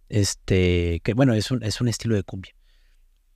Este, 0.09 1.01
que 1.05 1.15
bueno, 1.15 1.35
es 1.35 1.51
un, 1.51 1.63
es 1.63 1.81
un 1.81 1.89
estilo 1.89 2.15
de 2.15 2.23
cumbia. 2.23 2.55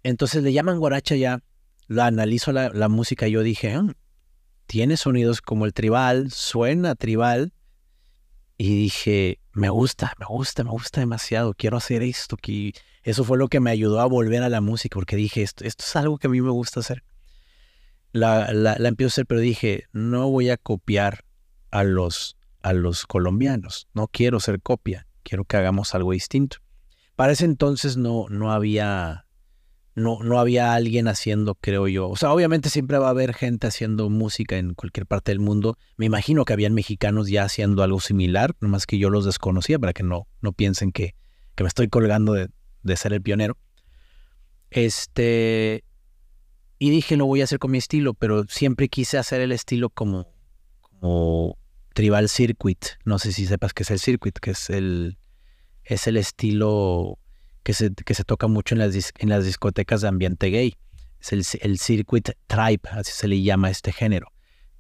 Entonces 0.03 0.43
le 0.43 0.53
llaman 0.53 0.79
guaracha 0.79 1.17
ya, 1.17 1.43
la 1.87 2.07
analizo 2.07 2.53
la, 2.53 2.71
la 2.71 2.89
música 2.89 3.29
y 3.29 3.33
yo 3.33 3.43
dije, 3.43 3.75
"Ah, 3.75 3.87
tiene 4.67 4.97
sonidos 4.97 5.43
como 5.43 5.67
el 5.67 5.75
tribal, 5.75 6.31
suena 6.31 6.95
tribal. 6.95 7.53
Y 8.57 8.75
dije, 8.75 9.41
me 9.53 9.69
gusta, 9.69 10.15
me 10.19 10.27
gusta, 10.27 10.65
me 10.65 10.71
gusta 10.71 11.01
demasiado, 11.01 11.53
quiero 11.55 11.77
hacer 11.77 12.03
esto. 12.03 12.37
Que... 12.37 12.73
Eso 13.03 13.25
fue 13.25 13.37
lo 13.37 13.49
que 13.49 13.61
me 13.61 13.71
ayudó 13.71 14.01
a 14.01 14.07
volver 14.07 14.43
a 14.43 14.49
la 14.49 14.61
música, 14.61 14.95
porque 14.95 15.17
dije, 15.17 15.43
esto, 15.43 15.65
esto 15.65 15.85
es 15.85 15.97
algo 15.97 16.17
que 16.17 16.29
a 16.29 16.31
mí 16.31 16.41
me 16.41 16.51
gusta 16.51 16.81
hacer. 16.81 17.05
La, 18.13 18.53
la, 18.53 18.77
la 18.79 18.89
empiezo 18.89 19.09
a 19.09 19.13
hacer, 19.13 19.27
pero 19.27 19.41
dije, 19.41 19.85
no 19.93 20.31
voy 20.31 20.51
a 20.51 20.57
copiar 20.57 21.25
a 21.71 21.83
los, 21.83 22.37
a 22.63 22.73
los 22.73 23.07
colombianos, 23.07 23.89
no 23.93 24.07
quiero 24.07 24.39
ser 24.41 24.61
copia, 24.61 25.07
quiero 25.23 25.45
que 25.45 25.57
hagamos 25.57 25.95
algo 25.95 26.13
distinto. 26.13 26.59
Para 27.17 27.33
ese 27.33 27.45
entonces 27.45 27.97
no, 27.97 28.27
no 28.29 28.53
había 28.53 29.27
no, 29.95 30.21
no 30.23 30.39
había 30.39 30.75
alguien 30.75 31.07
haciendo, 31.09 31.55
creo 31.55 31.87
yo. 31.89 32.09
O 32.09 32.17
sea, 32.17 32.33
obviamente 32.33 32.71
siempre 32.71 32.99
va 32.99 33.09
a 33.09 33.11
haber 33.11 33.35
gente 33.35 33.67
haciendo 33.67 34.09
música 34.09 34.57
en 34.57 34.75
cualquier 34.75 35.07
parte 35.07 35.33
del 35.33 35.41
mundo. 35.41 35.77
Me 35.97 36.07
imagino 36.07 36.45
que 36.45 36.53
habían 36.53 36.75
mexicanos 36.75 37.29
ya 37.29 37.45
haciendo 37.45 37.83
algo 37.83 38.01
similar, 38.01 38.55
nomás 38.61 38.87
que 38.87 38.99
yo 38.99 39.11
los 39.11 39.25
desconocía 39.25 39.79
para 39.79 39.93
que 39.93 40.03
no, 40.03 40.27
no 40.41 40.53
piensen 40.53 40.93
que, 40.93 41.15
que 41.55 41.65
me 41.65 41.69
estoy 41.69 41.89
colgando 41.89 42.33
de, 42.33 42.49
de 42.83 42.97
ser 42.97 43.13
el 43.13 43.23
pionero. 43.23 43.59
Este. 44.71 45.85
Y 46.79 46.91
dije, 46.91 47.17
lo 47.17 47.27
voy 47.27 47.43
a 47.43 47.45
hacer 47.45 47.59
con 47.59 47.71
mi 47.71 47.79
estilo, 47.79 48.15
pero 48.15 48.45
siempre 48.49 48.89
quise 48.89 49.19
hacer 49.19 49.41
el 49.41 49.53
estilo 49.53 49.89
como, 49.91 50.27
como 50.81 51.57
Tribal 51.93 52.29
Circuit. 52.29 52.85
No 53.05 53.19
sé 53.19 53.33
si 53.33 53.47
sepas 53.47 53.73
qué 53.73 53.83
es 53.83 53.91
el 53.91 53.99
circuit, 53.99 54.39
que 54.39 54.53
es 54.53 54.71
el, 54.71 55.19
es 55.85 56.07
el 56.07 56.17
estilo 56.17 57.19
que 57.63 57.75
se, 57.75 57.93
que 57.93 58.15
se 58.15 58.25
toca 58.25 58.47
mucho 58.47 58.75
en 58.75 58.81
las, 58.81 59.13
en 59.19 59.29
las 59.29 59.45
discotecas 59.45 60.01
de 60.01 60.09
ambiente 60.09 60.49
gay. 60.49 60.77
Es 61.21 61.33
el, 61.33 61.45
el 61.61 61.79
circuit 61.79 62.31
tribe, 62.47 62.83
así 62.91 63.13
se 63.13 63.29
le 63.29 63.43
llama 63.43 63.69
a 63.69 63.71
este 63.71 63.93
género, 63.93 64.29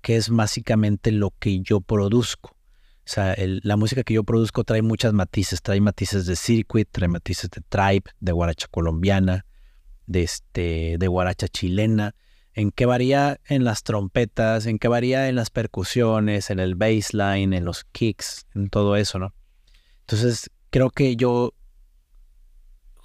que 0.00 0.16
es 0.16 0.28
básicamente 0.28 1.12
lo 1.12 1.32
que 1.38 1.60
yo 1.60 1.80
produzco. 1.80 2.56
O 3.04 3.08
sea, 3.08 3.34
la 3.36 3.76
música 3.76 4.04
que 4.04 4.14
yo 4.14 4.22
produzco 4.22 4.62
trae 4.62 4.80
muchas 4.80 5.12
matices, 5.12 5.60
trae 5.60 5.80
matices 5.80 6.24
de 6.26 6.36
circuit, 6.36 6.88
trae 6.90 7.08
matices 7.08 7.50
de 7.50 7.60
tribe, 7.68 8.04
de 8.20 8.32
guaracha 8.32 8.68
colombiana, 8.70 9.44
de, 10.06 10.22
este, 10.22 10.96
de 10.98 11.08
guaracha 11.08 11.48
chilena, 11.48 12.14
en 12.54 12.70
que 12.70 12.86
varía 12.86 13.40
en 13.46 13.64
las 13.64 13.82
trompetas, 13.82 14.66
en 14.66 14.78
que 14.78 14.88
varía 14.88 15.28
en 15.28 15.36
las 15.36 15.50
percusiones, 15.50 16.50
en 16.50 16.60
el 16.60 16.74
bassline, 16.74 17.54
en 17.54 17.64
los 17.64 17.84
kicks, 17.84 18.46
en 18.54 18.68
todo 18.68 18.96
eso, 18.96 19.18
¿no? 19.18 19.34
Entonces, 20.00 20.50
creo 20.70 20.90
que 20.90 21.16
yo 21.16 21.54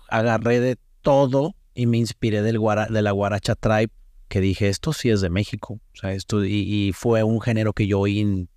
agarré 0.09 0.59
de 0.59 0.77
todo 1.01 1.55
y 1.73 1.85
me 1.85 1.97
inspiré 1.97 2.41
del 2.41 2.59
de 2.89 3.01
la 3.01 3.11
guaracha 3.11 3.55
tribe, 3.55 3.91
que 4.27 4.41
dije, 4.41 4.67
esto 4.67 4.91
sí 4.91 5.09
es 5.09 5.21
de 5.21 5.29
México. 5.29 5.79
O 5.93 5.95
sea, 5.95 6.11
esto, 6.11 6.43
y, 6.43 6.91
fue 6.93 7.23
un 7.23 7.39
género 7.39 7.71
que 7.71 7.87
yo 7.87 7.99
oí 7.99 8.19
en, 8.19 8.49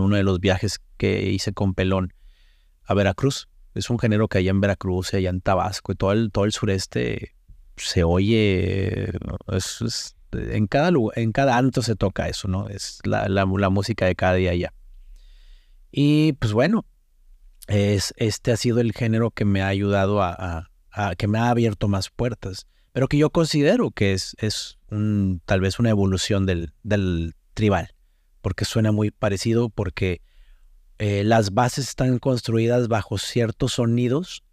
uno 0.00 0.16
de 0.16 0.24
los 0.24 0.40
viajes 0.40 0.80
que 0.96 1.30
hice 1.30 1.52
con 1.52 1.74
Pelón 1.74 2.12
a 2.84 2.94
Veracruz. 2.94 3.48
Es 3.74 3.90
un 3.90 3.98
género 4.00 4.26
que 4.26 4.38
allá 4.38 4.50
en 4.50 4.60
Veracruz 4.60 5.12
y 5.12 5.18
allá 5.18 5.30
en 5.30 5.40
Tabasco 5.40 5.92
y 5.92 5.94
todo 5.94 6.12
el 6.12 6.52
sureste 6.52 7.37
se 7.78 8.04
oye, 8.04 9.10
es- 9.48 10.14
en, 10.32 10.66
cada, 10.66 10.90
lugar, 10.90 11.18
en 11.18 11.32
cada 11.32 11.56
antro 11.56 11.82
se 11.82 11.96
toca 11.96 12.28
eso, 12.28 12.48
¿no? 12.48 12.68
Es 12.68 12.98
la, 13.04 13.28
la- 13.28 13.46
la 13.46 13.70
música 13.70 14.06
de 14.06 14.14
cada 14.14 14.34
día 14.34 14.50
allá. 14.50 14.74
Y 15.90 16.34
pues 16.34 16.52
bueno, 16.52 16.84
es, 17.66 18.12
este 18.16 18.52
ha 18.52 18.56
sido 18.56 18.80
el 18.80 18.92
género 18.92 19.30
que 19.30 19.44
me 19.44 19.62
ha 19.62 19.68
ayudado 19.68 20.22
a, 20.22 20.34
a- 20.38 20.70
a- 20.90 21.14
que 21.16 21.28
me 21.28 21.38
ha 21.38 21.48
abierto 21.50 21.88
más 21.88 22.10
puertas, 22.10 22.66
pero 22.92 23.08
que 23.08 23.16
yo 23.18 23.30
considero 23.30 23.90
que 23.90 24.12
es, 24.12 24.34
es 24.38 24.78
un, 24.90 25.40
tal 25.46 25.60
vez 25.60 25.78
una 25.78 25.90
evolución 25.90 26.44
del, 26.46 26.72
del 26.82 27.34
tribal, 27.54 27.94
porque 28.42 28.64
suena 28.64 28.92
muy 28.92 29.10
parecido, 29.10 29.70
porque 29.70 30.20
eh, 30.98 31.24
las 31.24 31.54
bases 31.54 31.88
están 31.88 32.18
construidas 32.18 32.88
bajo 32.88 33.18
ciertos 33.18 33.74
sonidos 33.74 34.44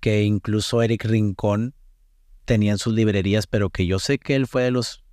que 0.00 0.22
incluso 0.22 0.82
Eric 0.82 1.04
Rincón 1.04 1.74
tenía 2.50 2.72
en 2.72 2.78
sus 2.78 2.92
librerías, 2.92 3.46
pero 3.46 3.70
que 3.70 3.86
yo 3.86 4.00
sé 4.00 4.18
que 4.18 4.34
él 4.34 4.48
fue 4.48 4.64
de 4.64 4.72
los 4.72 5.04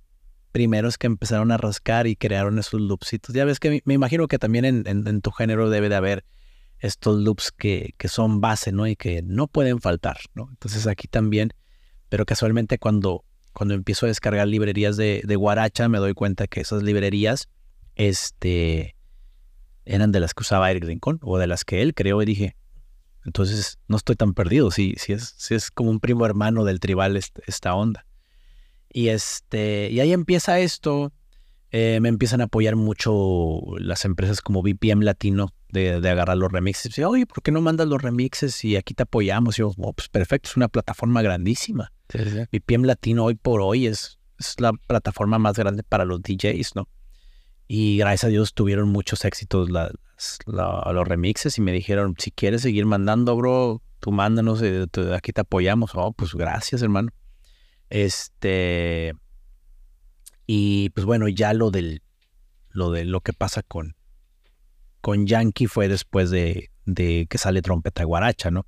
primeros 0.50 0.98
que 0.98 1.06
empezaron 1.06 1.52
a 1.52 1.56
rascar 1.56 2.08
y 2.08 2.16
crearon 2.16 2.58
esos 2.58 2.80
loopsitos. 2.80 3.32
Ya 3.32 3.44
ves 3.44 3.60
que 3.60 3.80
me, 3.84 3.94
imagino 3.94 4.26
que 4.26 4.40
también 4.40 4.64
en 4.64 5.20
tu 5.20 5.30
género 5.30 5.70
debe 5.70 5.88
de 5.88 5.94
haber 5.94 6.24
estos 6.80 7.20
loops 7.20 7.52
que, 7.52 7.94
que 7.96 8.08
son 8.08 8.40
base, 8.40 8.72
¿no? 8.72 8.88
Y 8.88 8.96
que 8.96 9.22
no 9.22 9.46
pueden 9.46 9.80
faltar, 9.80 10.18
¿no? 10.34 10.48
Entonces 10.50 10.88
aquí 10.88 11.06
también, 11.06 11.52
pero 12.08 12.26
casualmente 12.26 12.76
cuando, 12.78 13.24
cuando 13.52 13.74
empiezo 13.74 14.06
a 14.06 14.08
descargar 14.08 14.48
librerías 14.48 14.96
de, 14.96 15.22
de 15.24 15.36
Guaracha, 15.36 15.88
me 15.88 15.98
doy 15.98 16.14
cuenta 16.14 16.48
que 16.48 16.60
esas 16.60 16.82
librerías, 16.82 17.48
este, 17.94 18.96
eran 19.84 20.10
de 20.10 20.18
las 20.18 20.34
que 20.34 20.40
usaba 20.40 20.72
Eric 20.72 20.82
Rincón 20.82 21.20
o 21.22 21.38
de 21.38 21.46
las 21.46 21.64
que 21.64 21.82
él 21.82 21.94
creó 21.94 22.20
y 22.20 22.26
dije, 22.26 22.56
entonces 23.24 23.78
no 23.88 23.96
estoy 23.96 24.16
tan 24.16 24.34
perdido, 24.34 24.70
si, 24.70 24.94
si, 24.98 25.12
es, 25.12 25.34
si 25.36 25.54
es 25.54 25.70
como 25.70 25.90
un 25.90 26.00
primo 26.00 26.24
hermano 26.26 26.64
del 26.64 26.80
tribal 26.80 27.16
este- 27.16 27.42
esta 27.46 27.74
onda. 27.74 28.06
Y, 28.90 29.08
este, 29.08 29.90
y 29.90 30.00
ahí 30.00 30.12
empieza 30.12 30.60
esto, 30.60 31.12
eh, 31.70 31.98
me 32.00 32.08
empiezan 32.08 32.40
a 32.40 32.44
apoyar 32.44 32.76
mucho 32.76 33.60
las 33.78 34.04
empresas 34.06 34.40
como 34.40 34.62
BPM 34.62 35.04
Latino 35.04 35.52
de, 35.68 36.00
de 36.00 36.08
agarrar 36.08 36.38
los 36.38 36.50
remixes. 36.50 36.96
Y, 36.96 37.04
Oye, 37.04 37.26
¿por 37.26 37.42
qué 37.42 37.50
no 37.52 37.60
mandas 37.60 37.86
los 37.88 38.00
remixes 38.00 38.64
y 38.64 38.76
aquí 38.76 38.94
te 38.94 39.02
apoyamos? 39.02 39.58
Y 39.58 39.60
yo, 39.60 39.72
"Oh, 39.76 39.92
pues 39.92 40.08
perfecto, 40.08 40.48
es 40.48 40.56
una 40.56 40.68
plataforma 40.68 41.20
grandísima. 41.20 41.92
BPM 42.50 42.86
Latino 42.86 43.24
hoy 43.26 43.34
por 43.34 43.60
hoy 43.60 43.86
es, 43.86 44.18
es 44.38 44.54
la 44.60 44.72
plataforma 44.72 45.38
más 45.38 45.58
grande 45.58 45.82
para 45.82 46.06
los 46.06 46.22
DJs, 46.22 46.74
¿no? 46.76 46.88
Y 47.66 47.98
gracias 47.98 48.24
a 48.24 48.28
Dios 48.28 48.54
tuvieron 48.54 48.88
muchos 48.88 49.26
éxitos 49.26 49.68
las- 49.68 49.92
los 50.46 51.08
remixes 51.08 51.58
y 51.58 51.60
me 51.60 51.72
dijeron, 51.72 52.14
si 52.18 52.30
quieres 52.30 52.62
seguir 52.62 52.86
mandando, 52.86 53.36
bro, 53.36 53.82
tú 54.00 54.12
mándanos, 54.12 54.62
eh, 54.62 54.86
aquí 55.14 55.32
te 55.32 55.40
apoyamos. 55.40 55.92
Oh, 55.94 56.12
pues 56.12 56.34
gracias, 56.34 56.82
hermano. 56.82 57.10
Este... 57.90 59.14
Y 60.50 60.88
pues 60.90 61.04
bueno, 61.04 61.28
ya 61.28 61.52
lo 61.52 61.70
del 61.70 62.02
lo 62.70 62.90
de 62.90 63.04
lo 63.04 63.20
que 63.20 63.34
pasa 63.34 63.62
con 63.62 63.96
con 65.00 65.26
Yankee 65.26 65.66
fue 65.66 65.88
después 65.88 66.30
de, 66.30 66.70
de 66.84 67.26
que 67.28 67.38
sale 67.38 67.62
trompeta 67.62 68.04
guaracha, 68.04 68.50
¿no? 68.50 68.66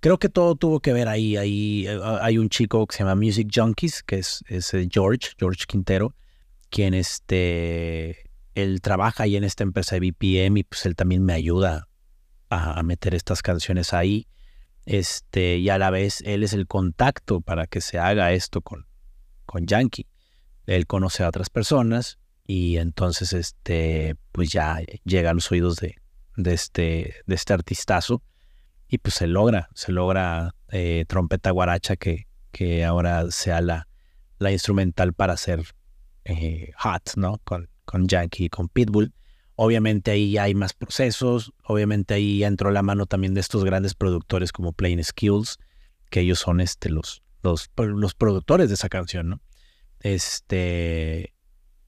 Creo 0.00 0.18
que 0.18 0.28
todo 0.28 0.54
tuvo 0.54 0.80
que 0.80 0.92
ver 0.92 1.08
ahí. 1.08 1.36
Ahí 1.36 1.86
eh, 1.86 2.00
hay 2.22 2.38
un 2.38 2.48
chico 2.48 2.86
que 2.86 2.96
se 2.96 3.04
llama 3.04 3.16
Music 3.16 3.48
Junkies, 3.54 4.02
que 4.02 4.18
es, 4.18 4.42
es 4.48 4.72
eh, 4.72 4.88
George, 4.90 5.32
George 5.38 5.64
Quintero, 5.66 6.14
quien 6.70 6.94
este, 6.94 8.29
él 8.54 8.80
trabaja 8.80 9.24
ahí 9.24 9.36
en 9.36 9.44
esta 9.44 9.62
empresa 9.62 9.96
de 9.96 10.10
BPM 10.10 10.58
y 10.58 10.64
pues 10.64 10.86
él 10.86 10.96
también 10.96 11.24
me 11.24 11.32
ayuda 11.32 11.88
a, 12.48 12.78
a 12.78 12.82
meter 12.82 13.14
estas 13.14 13.42
canciones 13.42 13.92
ahí. 13.92 14.26
Este, 14.86 15.58
y 15.58 15.68
a 15.68 15.78
la 15.78 15.90
vez 15.90 16.22
él 16.26 16.42
es 16.42 16.52
el 16.52 16.66
contacto 16.66 17.40
para 17.40 17.66
que 17.66 17.80
se 17.80 17.98
haga 17.98 18.32
esto 18.32 18.60
con, 18.60 18.86
con 19.46 19.66
Yankee. 19.66 20.08
Él 20.66 20.86
conoce 20.86 21.22
a 21.22 21.28
otras 21.28 21.50
personas 21.50 22.18
y 22.44 22.78
entonces 22.78 23.32
este, 23.32 24.16
pues 24.32 24.50
ya 24.50 24.80
llega 25.04 25.30
a 25.30 25.34
los 25.34 25.50
oídos 25.52 25.76
de, 25.76 25.96
este, 26.36 27.14
de 27.26 27.34
este 27.34 27.52
artistazo 27.52 28.22
y 28.88 28.98
pues 28.98 29.14
se 29.14 29.28
logra, 29.28 29.68
se 29.74 29.92
logra 29.92 30.54
eh, 30.70 31.04
trompeta 31.06 31.52
guaracha 31.52 31.94
que, 31.96 32.26
que 32.50 32.84
ahora 32.84 33.30
sea 33.30 33.60
la, 33.60 33.86
la 34.38 34.50
instrumental 34.50 35.12
para 35.12 35.34
hacer 35.34 35.62
eh, 36.24 36.72
Hot, 36.78 37.12
¿no? 37.16 37.38
Con, 37.44 37.69
con 37.90 38.06
Yankee 38.06 38.44
y 38.44 38.48
con 38.48 38.68
Pitbull. 38.68 39.12
Obviamente 39.56 40.12
ahí 40.12 40.38
hay 40.38 40.54
más 40.54 40.72
procesos, 40.74 41.52
obviamente 41.64 42.14
ahí 42.14 42.38
ya 42.38 42.46
entró 42.46 42.70
la 42.70 42.82
mano 42.82 43.06
también 43.06 43.34
de 43.34 43.40
estos 43.40 43.64
grandes 43.64 43.94
productores 43.94 44.52
como 44.52 44.72
Plain 44.72 45.02
Skills, 45.02 45.58
que 46.08 46.20
ellos 46.20 46.38
son 46.38 46.60
este, 46.60 46.88
los, 46.88 47.22
los, 47.42 47.68
los 47.76 48.14
productores 48.14 48.68
de 48.68 48.74
esa 48.74 48.88
canción, 48.88 49.28
¿no? 49.28 49.40
Este, 49.98 51.34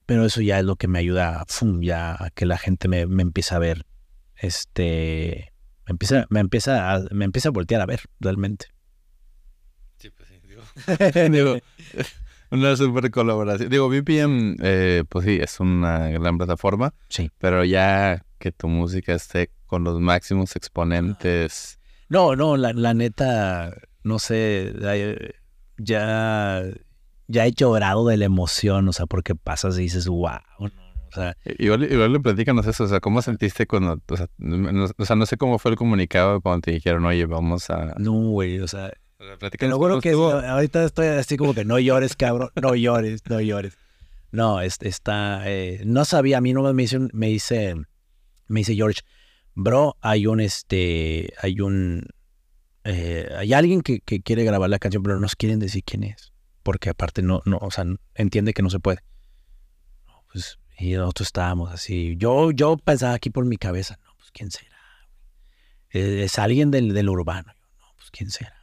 pero 0.05 0.25
eso 0.25 0.41
ya 0.41 0.59
es 0.59 0.65
lo 0.65 0.75
que 0.75 0.89
me 0.89 0.99
ayuda 0.99 1.45
¡fum! 1.47 1.81
ya 1.81 2.21
a 2.21 2.29
que 2.31 2.45
la 2.45 2.57
gente 2.57 2.89
me, 2.89 3.07
me 3.07 3.23
empiece 3.23 3.55
a 3.55 3.59
ver, 3.59 3.85
este, 4.35 5.53
me 5.87 5.91
empieza, 5.93 6.27
me 6.29 6.41
empieza, 6.41 6.93
a, 6.93 6.99
me 7.11 7.23
empieza 7.25 7.47
a 7.47 7.53
voltear 7.53 7.79
a 7.79 7.85
ver 7.85 8.01
realmente. 8.19 8.67
Sí, 9.99 10.09
pues 10.09 10.27
sí, 10.27 10.41
digo. 10.45 10.63
digo, 11.31 11.57
Una 12.53 12.75
super 12.75 13.09
colaboración. 13.09 13.67
Digo, 13.67 13.89
BPM, 13.89 14.57
eh, 14.61 15.03
pues 15.09 15.25
sí, 15.25 15.39
es 15.41 15.59
una 15.59 16.09
gran 16.09 16.37
plataforma. 16.37 16.93
Sí. 17.09 17.31
Pero 17.39 17.63
ya 17.65 18.23
que 18.37 18.51
tu 18.51 18.67
música 18.67 19.15
esté 19.15 19.49
con 19.65 19.83
los 19.83 19.99
máximos 19.99 20.55
exponentes. 20.55 21.79
No, 22.09 22.35
no, 22.35 22.55
la, 22.55 22.71
la 22.73 22.93
neta, 22.93 23.75
no 24.03 24.19
sé, 24.19 24.71
ya, 25.77 26.63
ya 27.27 27.45
he 27.47 27.51
llorado 27.53 28.05
de 28.05 28.17
la 28.17 28.25
emoción, 28.25 28.87
o 28.87 28.93
sea, 28.93 29.07
porque 29.07 29.33
pasas 29.33 29.79
y 29.79 29.83
dices, 29.83 30.07
wow, 30.07 30.37
no, 30.59 30.67
o 30.67 31.11
sea, 31.11 31.35
igual, 31.57 31.91
igual 31.91 32.13
le 32.13 32.19
platícanos 32.19 32.67
eso, 32.67 32.83
o 32.83 32.87
sea, 32.87 32.99
¿cómo 32.99 33.23
sentiste 33.23 33.65
cuando, 33.65 33.99
o 34.07 34.15
sea, 34.15 34.27
no, 34.37 34.89
o 34.95 35.05
sea, 35.05 35.15
no 35.15 35.25
sé 35.25 35.37
cómo 35.37 35.57
fue 35.57 35.71
el 35.71 35.77
comunicado 35.77 36.39
cuando 36.41 36.61
te 36.61 36.71
dijeron, 36.71 37.03
oye, 37.05 37.25
vamos 37.25 37.71
a... 37.71 37.95
no, 37.97 38.11
güey, 38.11 38.59
o 38.59 38.67
sea, 38.67 38.93
Te 39.57 39.67
lo 39.69 39.77
juro 39.77 39.95
que 40.01 40.09
ahorita 40.47 40.83
estoy 40.85 41.07
así 41.07 41.37
como 41.37 41.53
que 41.53 41.65
no 41.65 41.79
llores, 41.79 42.15
cabrón, 42.15 42.49
no 42.61 42.75
llores, 42.75 43.21
no 43.29 43.39
llores. 43.41 43.77
No, 44.31 44.61
es- 44.61 44.77
está, 44.81 45.43
eh, 45.49 45.81
no 45.85 46.05
sabía, 46.05 46.39
a 46.39 46.41
mí 46.41 46.53
no 46.53 46.61
me 46.73 46.81
dice, 46.83 46.99
me 47.13 47.27
dice, 47.27 47.75
me 48.47 48.61
dice 48.61 48.75
George, 48.75 49.01
bro, 49.53 49.95
hay 50.01 50.25
un, 50.27 50.39
este, 50.39 51.33
hay 51.41 51.59
un, 51.61 52.07
eh, 52.83 53.29
hay 53.37 53.53
alguien 53.53 53.81
que, 53.81 53.99
que 53.99 54.21
quiere 54.21 54.43
grabar 54.43 54.69
la 54.69 54.79
canción, 54.79 55.03
pero 55.03 55.15
no 55.15 55.21
nos 55.21 55.35
quieren 55.35 55.59
decir 55.59 55.83
quién 55.85 56.03
es, 56.03 56.33
porque 56.63 56.89
aparte 56.89 57.21
no, 57.21 57.41
no, 57.45 57.57
o 57.61 57.69
sea, 57.71 57.85
entiende 58.15 58.53
que 58.53 58.63
no 58.63 58.69
se 58.71 58.79
puede. 58.79 58.99
Pues, 60.31 60.57
y 60.79 60.93
nosotros 60.93 61.27
estábamos 61.27 61.71
así, 61.71 62.15
yo, 62.17 62.49
yo 62.51 62.77
pensaba 62.77 63.13
aquí 63.13 63.29
por 63.29 63.45
mi 63.45 63.57
cabeza, 63.57 63.99
no, 64.03 64.13
pues 64.17 64.31
quién 64.31 64.49
será, 64.49 64.75
Eh, 65.91 66.23
es 66.23 66.39
alguien 66.39 66.71
del, 66.71 66.91
del 66.95 67.07
urbano, 67.07 67.53
no, 67.77 67.85
pues 67.97 68.09
quién 68.09 68.31
será. 68.31 68.55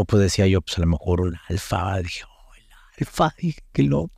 O 0.00 0.04
pues 0.04 0.22
decía 0.22 0.46
yo, 0.46 0.60
pues 0.60 0.78
a 0.78 0.80
lo 0.82 0.86
mejor 0.86 1.22
un 1.22 1.36
alfa, 1.48 1.98
dije, 1.98 2.22
oh, 2.24 2.54
el 2.54 2.62
alfa, 3.00 3.34
dije, 3.42 3.62
qué 3.72 3.82
loco. 3.82 4.14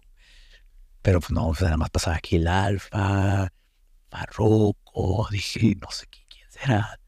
Pero 1.01 1.21
pues 1.21 1.31
no, 1.31 1.47
pues 1.47 1.63
nada 1.63 1.79
más 1.79 1.89
pasaba 1.89 2.17
aquí 2.17 2.37
el 2.37 2.49
alfa, 2.49 3.51
Farruko, 4.11 5.27
dije, 5.31 5.77
no 5.81 5.91
sé 5.91 6.05
qui- 6.11 6.27
quién 6.29 6.45
será. 6.51 7.01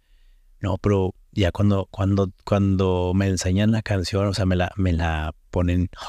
No, 0.60 0.78
pero 0.78 1.14
ya 1.32 1.52
cuando, 1.52 1.86
cuando, 1.90 2.32
cuando 2.46 3.12
me 3.14 3.26
enseñan 3.26 3.72
la 3.72 3.82
canción, 3.82 4.26
o 4.28 4.32
sea, 4.32 4.46
me 4.46 4.56
la, 4.56 4.72
me 4.76 4.94
la 4.94 5.34
ponen, 5.50 5.90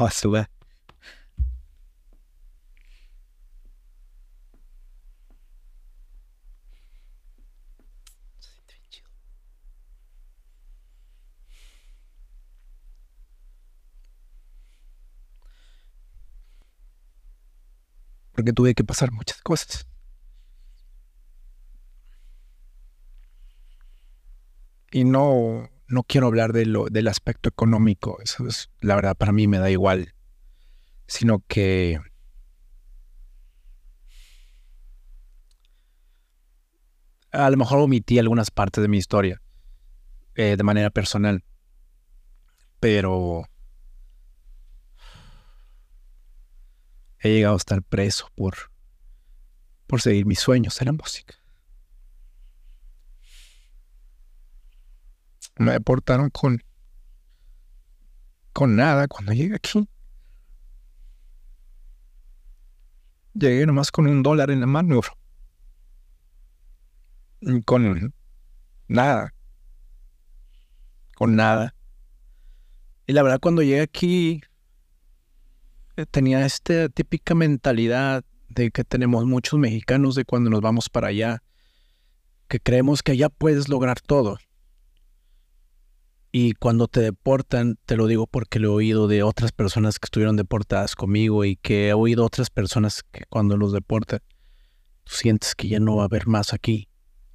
Porque 18.43 18.51
tuve 18.51 18.75
que 18.75 18.83
pasar 18.83 19.13
muchas 19.13 19.41
cosas. 19.41 19.87
Y 24.91 25.05
no, 25.05 25.69
no 25.87 26.03
quiero 26.03 26.27
hablar 26.27 26.51
de 26.51 26.65
lo, 26.65 26.87
del 26.87 27.07
aspecto 27.07 27.47
económico, 27.47 28.17
eso 28.21 28.45
es, 28.45 28.69
la 28.81 28.95
verdad, 28.95 29.15
para 29.15 29.31
mí 29.31 29.47
me 29.47 29.59
da 29.59 29.71
igual, 29.71 30.13
sino 31.07 31.41
que 31.47 32.01
a 37.31 37.49
lo 37.49 37.55
mejor 37.55 37.79
omití 37.79 38.19
algunas 38.19 38.51
partes 38.51 38.81
de 38.81 38.89
mi 38.89 38.97
historia 38.97 39.41
eh, 40.35 40.57
de 40.57 40.63
manera 40.63 40.89
personal, 40.89 41.45
pero 42.81 43.43
he 47.23 47.29
llegado 47.29 47.55
a 47.55 47.57
estar 47.57 47.81
preso 47.81 48.29
por, 48.35 48.55
por 49.87 50.01
seguir 50.01 50.25
mis 50.25 50.39
sueños 50.39 50.79
en 50.81 50.85
la 50.87 50.93
música. 50.93 51.35
me 55.57 55.71
deportaron 55.71 56.29
con 56.29 56.63
con 58.51 58.75
nada 58.75 59.07
cuando 59.07 59.33
llegué 59.33 59.55
aquí. 59.55 59.89
Llegué 63.33 63.65
nomás 63.65 63.91
con 63.91 64.05
un 64.05 64.21
dólar 64.21 64.51
en 64.51 64.59
la 64.59 64.67
mano, 64.67 65.01
bro. 65.01 65.17
Con 67.65 68.13
nada. 68.87 69.33
Con 71.15 71.35
nada. 71.35 71.73
Y 73.07 73.13
la 73.13 73.23
verdad, 73.23 73.39
cuando 73.39 73.63
llegué 73.63 73.81
aquí, 73.81 74.41
tenía 76.11 76.45
esta 76.45 76.89
típica 76.89 77.35
mentalidad 77.35 78.23
de 78.49 78.71
que 78.71 78.83
tenemos 78.83 79.25
muchos 79.25 79.59
mexicanos 79.59 80.15
de 80.15 80.25
cuando 80.25 80.49
nos 80.49 80.61
vamos 80.61 80.89
para 80.89 81.07
allá, 81.07 81.43
que 82.47 82.59
creemos 82.59 83.03
que 83.03 83.13
allá 83.13 83.29
puedes 83.29 83.69
lograr 83.69 83.99
todo. 83.99 84.37
Y 86.31 86.53
cuando 86.53 86.87
te 86.87 86.99
deportan, 86.99 87.77
te 87.85 87.95
lo 87.95 88.07
digo 88.07 88.25
porque 88.25 88.57
lo 88.57 88.69
he 88.69 88.71
oído 88.71 89.07
de 89.07 89.21
otras 89.21 89.51
personas 89.51 89.99
que 89.99 90.07
estuvieron 90.07 90.35
deportadas 90.35 90.95
conmigo 90.95 91.45
y 91.45 91.57
que 91.57 91.89
he 91.89 91.93
oído 91.93 92.25
otras 92.25 92.49
personas 92.49 93.03
que 93.03 93.25
cuando 93.29 93.55
los 93.55 93.71
deportan, 93.71 94.19
tú 95.03 95.13
sientes 95.13 95.53
que 95.53 95.67
ya 95.67 95.79
no 95.79 95.97
va 95.97 96.03
a 96.03 96.05
haber 96.05 96.25
más 96.27 96.53
aquí. 96.53 96.89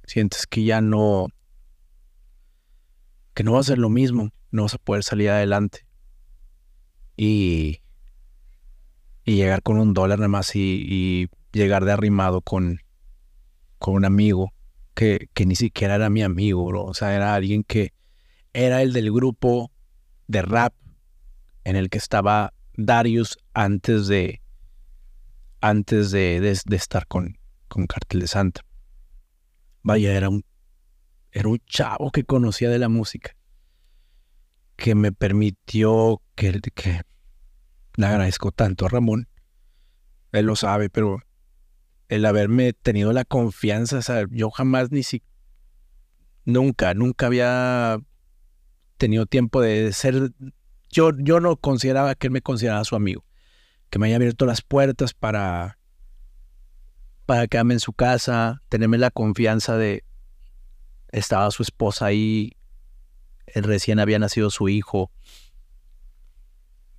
Sientes 0.05 0.47
que 0.47 0.65
ya 0.65 0.81
no, 0.81 1.27
que 3.33 3.43
no 3.43 3.53
va 3.53 3.61
a 3.61 3.63
ser 3.63 3.77
lo 3.77 3.89
mismo, 3.89 4.31
no 4.51 4.63
vas 4.63 4.73
a 4.73 4.79
poder 4.79 5.03
salir 5.03 5.29
adelante. 5.29 5.85
Y, 7.15 7.79
y 9.29 9.35
llegar 9.35 9.61
con 9.61 9.77
un 9.77 9.93
dólar 9.93 10.17
nada 10.17 10.27
más 10.27 10.55
y, 10.55 11.29
llegar 11.51 11.85
de 11.85 11.91
arrimado 11.91 12.41
con, 12.41 12.79
con 13.77 13.93
un 13.93 14.03
amigo 14.05 14.53
que, 14.95 15.29
que 15.35 15.45
ni 15.45 15.55
siquiera 15.55 15.95
era 15.95 16.09
mi 16.09 16.23
amigo, 16.23 16.65
bro. 16.65 16.83
O 16.83 16.95
sea, 16.95 17.15
era 17.15 17.35
alguien 17.35 17.63
que 17.63 17.93
era 18.53 18.81
el 18.81 18.91
del 18.91 19.11
grupo 19.11 19.71
de 20.27 20.41
rap 20.41 20.73
en 21.63 21.75
el 21.75 21.91
que 21.91 21.99
estaba 21.99 22.53
Darius 22.75 23.37
antes 23.53 24.07
de 24.07 24.41
antes 25.61 26.09
de, 26.09 26.39
de- 26.39 26.75
estar 26.75 27.05
con, 27.05 27.37
con 27.67 27.85
Cartel 27.85 28.21
de 28.21 28.27
Santa. 28.27 28.61
Vaya, 29.83 30.11
era 30.17 30.29
un 30.29 30.43
era 31.31 31.49
un 31.49 31.59
chavo 31.67 32.09
que 32.09 32.23
conocía 32.23 32.71
de 32.71 32.79
la 32.79 32.89
música 32.89 33.35
que 34.75 34.95
me 34.95 35.11
permitió 35.11 36.23
que 36.33 36.59
le 37.99 38.05
agradezco 38.05 38.51
tanto 38.51 38.85
a 38.85 38.89
Ramón. 38.89 39.27
Él 40.31 40.45
lo 40.45 40.55
sabe, 40.55 40.89
pero 40.89 41.19
el 42.07 42.25
haberme 42.25 42.71
tenido 42.71 43.11
la 43.11 43.25
confianza, 43.25 44.01
sea, 44.01 44.25
yo 44.29 44.49
jamás 44.51 44.89
ni 44.91 45.03
si 45.03 45.21
nunca, 46.45 46.93
nunca 46.93 47.25
había 47.25 47.99
tenido 48.97 49.25
tiempo 49.25 49.59
de 49.59 49.91
ser. 49.91 50.31
Yo, 50.89 51.11
yo 51.17 51.41
no 51.41 51.57
consideraba 51.57 52.15
que 52.15 52.27
él 52.27 52.31
me 52.31 52.41
consideraba 52.41 52.85
su 52.85 52.95
amigo. 52.95 53.25
Que 53.89 53.99
me 53.99 54.07
haya 54.07 54.15
abierto 54.15 54.45
las 54.45 54.61
puertas 54.61 55.13
para. 55.13 55.77
para 57.25 57.47
quedarme 57.47 57.73
en 57.73 57.79
su 57.81 57.91
casa, 57.91 58.61
tenerme 58.69 58.97
la 58.97 59.11
confianza 59.11 59.75
de. 59.75 60.05
Estaba 61.09 61.51
su 61.51 61.63
esposa 61.63 62.05
ahí. 62.05 62.55
eh, 63.47 63.61
Recién 63.61 63.99
había 63.99 64.19
nacido 64.19 64.51
su 64.51 64.69
hijo. 64.69 65.11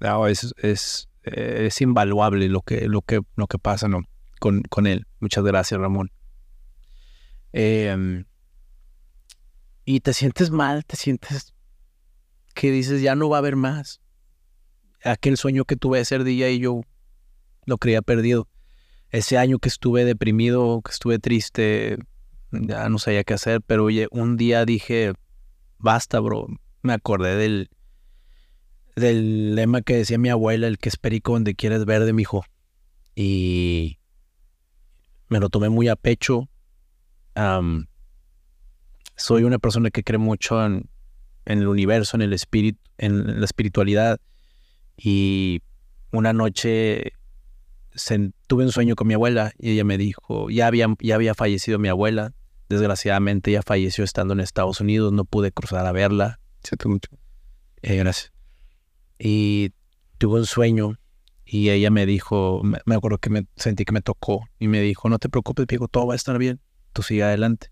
No, 0.00 0.26
es, 0.26 0.54
es, 0.58 1.08
eh, 1.24 1.66
es 1.66 1.80
invaluable 1.80 2.48
lo 2.48 2.62
que, 2.62 2.88
lo 2.88 3.02
que, 3.02 3.20
lo 3.36 3.46
que 3.46 3.58
pasa 3.58 3.88
¿no? 3.88 4.02
con, 4.38 4.62
con 4.62 4.86
él. 4.86 5.06
Muchas 5.20 5.44
gracias, 5.44 5.80
Ramón. 5.80 6.10
Em, 7.52 8.24
y 9.84 10.00
te 10.00 10.12
sientes 10.12 10.50
mal, 10.50 10.84
te 10.84 10.96
sientes 10.96 11.54
que 12.54 12.70
dices, 12.70 13.02
ya 13.02 13.14
no 13.14 13.28
va 13.28 13.36
a 13.36 13.40
haber 13.40 13.56
más. 13.56 14.00
Aquel 15.04 15.36
sueño 15.36 15.64
que 15.64 15.76
tuve 15.76 15.98
de 15.98 16.04
ser 16.04 16.24
DJ 16.24 16.58
yo 16.58 16.82
lo 17.66 17.78
creía 17.78 18.02
perdido. 18.02 18.48
Ese 19.10 19.38
año 19.38 19.58
que 19.58 19.68
estuve 19.68 20.04
deprimido, 20.04 20.82
que 20.82 20.92
estuve 20.92 21.18
triste, 21.18 21.98
ya 22.52 22.88
no 22.88 22.98
sabía 22.98 23.24
qué 23.24 23.34
hacer, 23.34 23.60
pero 23.62 23.84
oye, 23.84 24.08
un 24.10 24.36
día 24.36 24.64
dije, 24.64 25.14
basta, 25.78 26.20
bro. 26.20 26.46
Me 26.82 26.92
acordé 26.92 27.36
del, 27.36 27.70
del 28.96 29.54
lema 29.54 29.82
que 29.82 29.96
decía 29.96 30.18
mi 30.18 30.28
abuela, 30.28 30.66
el 30.66 30.78
que 30.78 30.88
es 30.88 30.96
perico 30.96 31.32
donde 31.32 31.54
quieres 31.54 31.84
verde, 31.84 32.12
mijo. 32.12 32.44
Y 33.14 33.98
me 35.28 35.40
lo 35.40 35.48
tomé 35.48 35.68
muy 35.68 35.88
a 35.88 35.96
pecho. 35.96 36.48
Soy 39.16 39.44
una 39.44 39.58
persona 39.58 39.90
que 39.90 40.02
cree 40.02 40.18
mucho 40.18 40.64
en, 40.64 40.88
en 41.44 41.58
el 41.58 41.68
universo, 41.68 42.16
en 42.16 42.22
el 42.22 42.32
espíritu, 42.32 42.80
en 42.98 43.40
la 43.40 43.44
espiritualidad. 43.44 44.20
Y 44.96 45.62
una 46.12 46.32
noche 46.32 47.12
tuve 48.46 48.64
un 48.64 48.72
sueño 48.72 48.94
con 48.96 49.06
mi 49.06 49.14
abuela 49.14 49.52
y 49.58 49.72
ella 49.72 49.84
me 49.84 49.98
dijo, 49.98 50.50
ya 50.50 50.66
había, 50.66 50.86
ya 51.00 51.14
había 51.14 51.34
fallecido 51.34 51.78
mi 51.78 51.88
abuela. 51.88 52.32
Desgraciadamente 52.68 53.50
ella 53.50 53.62
falleció 53.62 54.04
estando 54.04 54.34
en 54.34 54.40
Estados 54.40 54.80
Unidos, 54.80 55.12
no 55.12 55.24
pude 55.24 55.52
cruzar 55.52 55.86
a 55.86 55.92
verla. 55.92 56.38
Siento 56.62 56.88
mucho. 56.88 57.10
Eh, 57.82 57.96
gracias. 57.96 58.32
Y 59.22 59.72
tuve 60.16 60.40
un 60.40 60.46
sueño 60.46 60.98
y 61.44 61.68
ella 61.68 61.90
me 61.90 62.06
dijo, 62.06 62.62
me, 62.64 62.78
me 62.86 62.94
acuerdo 62.94 63.18
que 63.18 63.28
me 63.28 63.46
sentí 63.56 63.84
que 63.84 63.92
me 63.92 64.00
tocó 64.00 64.48
y 64.58 64.66
me 64.66 64.80
dijo, 64.80 65.08
no 65.10 65.18
te 65.18 65.28
preocupes, 65.28 65.66
Diego, 65.66 65.88
todo 65.88 66.06
va 66.06 66.14
a 66.14 66.16
estar 66.16 66.38
bien, 66.38 66.58
tú 66.94 67.02
sigue 67.02 67.22
adelante. 67.22 67.70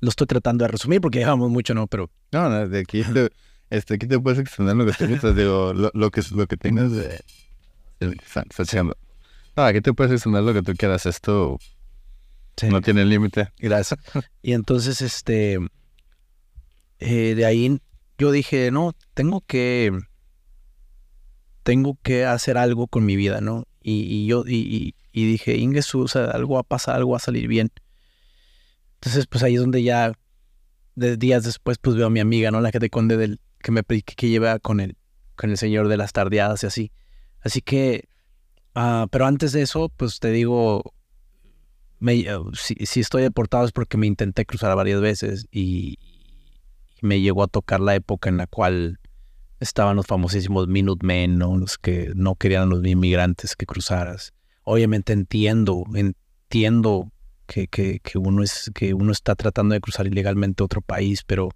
Lo 0.00 0.08
estoy 0.08 0.26
tratando 0.26 0.64
de 0.64 0.68
resumir 0.72 1.00
porque 1.00 1.20
llevamos 1.20 1.50
mucho, 1.50 1.72
¿no? 1.74 1.86
Pero 1.86 2.10
No, 2.32 2.48
no, 2.48 2.68
de 2.68 2.80
aquí 2.80 3.02
te, 3.04 3.30
este, 3.70 3.94
aquí 3.94 4.08
te 4.08 4.18
puedes 4.18 4.40
extender 4.40 4.74
lo 4.76 4.86
que 4.86 4.92
te 4.92 5.34
digo, 5.34 5.72
lo, 5.72 5.90
lo 5.94 6.10
que, 6.10 6.22
lo 6.32 6.46
que 6.46 6.56
tengas 6.56 6.90
de... 6.92 7.20
No, 9.56 9.64
aquí 9.64 9.80
te 9.80 9.92
puedes 9.92 10.12
extender 10.12 10.42
lo 10.42 10.52
que 10.52 10.62
tú 10.62 10.72
quieras, 10.74 11.06
esto 11.06 11.58
no 12.68 12.80
tiene 12.80 13.04
límite. 13.04 13.52
Gracias. 13.58 14.00
Y 14.42 14.52
entonces, 14.52 15.00
este, 15.00 15.58
eh, 16.98 17.34
de 17.34 17.44
ahí 17.44 17.80
yo 18.18 18.32
dije, 18.32 18.70
no, 18.70 18.92
tengo 19.14 19.42
que, 19.46 19.92
tengo 21.68 21.98
que 22.02 22.24
hacer 22.24 22.56
algo 22.56 22.86
con 22.86 23.04
mi 23.04 23.14
vida, 23.14 23.42
¿no? 23.42 23.66
Y, 23.82 24.24
yo, 24.24 24.42
y, 24.46 24.94
y- 25.12 25.26
dije, 25.26 25.58
Ingesu, 25.58 26.00
o 26.00 26.08
sea, 26.08 26.24
algo 26.30 26.54
va 26.54 26.60
a 26.60 26.62
pasar, 26.62 26.96
algo 26.96 27.10
va 27.10 27.18
a 27.18 27.20
salir 27.20 27.46
bien. 27.46 27.70
Entonces, 28.94 29.26
pues 29.26 29.42
ahí 29.44 29.56
es 29.56 29.60
donde 29.60 29.82
ya, 29.82 30.12
de 30.94 31.18
días 31.18 31.44
después, 31.44 31.76
pues 31.76 31.94
veo 31.94 32.06
a 32.06 32.10
mi 32.10 32.20
amiga, 32.20 32.50
¿no? 32.50 32.62
La 32.62 32.72
que 32.72 32.80
te 32.80 32.88
conté 32.88 33.18
del, 33.18 33.38
que 33.62 33.70
me 33.70 33.82
que, 33.82 34.00
que 34.00 34.30
lleva 34.30 34.58
con 34.60 34.80
el, 34.80 34.96
con 35.36 35.50
el 35.50 35.58
señor 35.58 35.88
de 35.88 35.98
las 35.98 36.14
tardeadas 36.14 36.62
y 36.62 36.68
así. 36.68 36.92
Así 37.42 37.60
que, 37.60 38.08
ah, 38.74 39.06
pero 39.10 39.26
antes 39.26 39.52
de 39.52 39.60
eso, 39.60 39.90
pues 39.94 40.20
te 40.20 40.30
digo, 40.30 40.94
me, 41.98 42.14
eh, 42.14 42.38
si, 42.54 42.76
si 42.86 43.00
estoy 43.00 43.20
deportado 43.20 43.66
es 43.66 43.72
porque 43.72 43.98
me 43.98 44.06
intenté 44.06 44.46
cruzar 44.46 44.74
varias 44.74 45.02
veces 45.02 45.46
y 45.52 45.98
me 47.02 47.20
llegó 47.20 47.42
a 47.42 47.46
tocar 47.48 47.80
la 47.80 47.94
época 47.94 48.30
en 48.30 48.38
la 48.38 48.46
cual 48.46 48.98
estaban 49.60 49.96
los 49.96 50.06
famosísimos 50.06 50.68
Minutemen, 50.68 51.38
¿no? 51.38 51.56
Los 51.56 51.78
que 51.78 52.12
no 52.14 52.34
querían 52.36 52.68
los 52.68 52.84
inmigrantes 52.84 53.56
que 53.56 53.66
cruzaras. 53.66 54.32
Obviamente 54.64 55.12
entiendo, 55.12 55.84
entiendo 55.94 57.10
que, 57.46 57.68
que, 57.68 58.00
que 58.00 58.18
uno 58.18 58.42
es, 58.42 58.70
que 58.74 58.94
uno 58.94 59.12
está 59.12 59.34
tratando 59.34 59.74
de 59.74 59.80
cruzar 59.80 60.06
ilegalmente 60.06 60.62
a 60.62 60.66
otro 60.66 60.80
país, 60.82 61.22
pero 61.24 61.50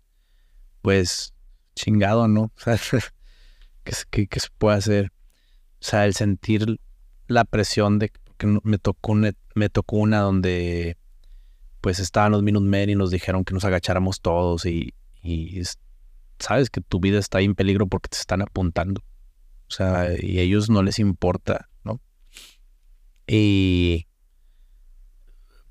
pues 0.81 1.35
chingado, 1.75 2.29
¿no? 2.29 2.53
¿qué, 3.85 3.93
qué- 4.11 4.27
qué 4.27 4.41
se 4.41 4.49
puede 4.59 4.77
hacer? 4.79 5.13
O 5.81 5.85
sea, 5.85 6.05
el 6.07 6.15
sentir 6.15 6.81
la 7.29 7.45
presión 7.45 7.99
de 7.99 8.11
que 8.37 8.47
me 8.65 8.79
tocó 8.79 9.13
una, 9.13 9.33
me 9.55 9.69
tocó 9.69 9.97
una 9.97 10.21
donde 10.21 10.97
pues 11.81 11.99
estaban 11.99 12.33
los 12.33 12.43
Minutemen 12.43 12.91
y 12.91 12.95
nos 12.95 13.11
dijeron 13.11 13.45
que 13.45 13.55
nos 13.55 13.65
agacháramos 13.65 14.21
todos 14.21 14.67
y, 14.67 14.95
y 15.23 15.61
sabes 16.43 16.71
que 16.71 16.81
tu 16.81 17.01
vida 17.01 17.19
está 17.19 17.39
ahí 17.39 17.45
en 17.47 17.55
peligro 17.55 17.87
porque 17.87 18.09
te 18.09 18.19
están 18.19 18.43
apuntando. 18.43 19.03
O 19.69 19.75
sea, 19.75 20.09
y 20.21 20.39
a 20.39 20.43
ellos 20.43 20.69
no 20.69 20.83
les 20.83 20.99
importa, 20.99 21.69
¿no? 21.85 22.01
Y 23.27 24.07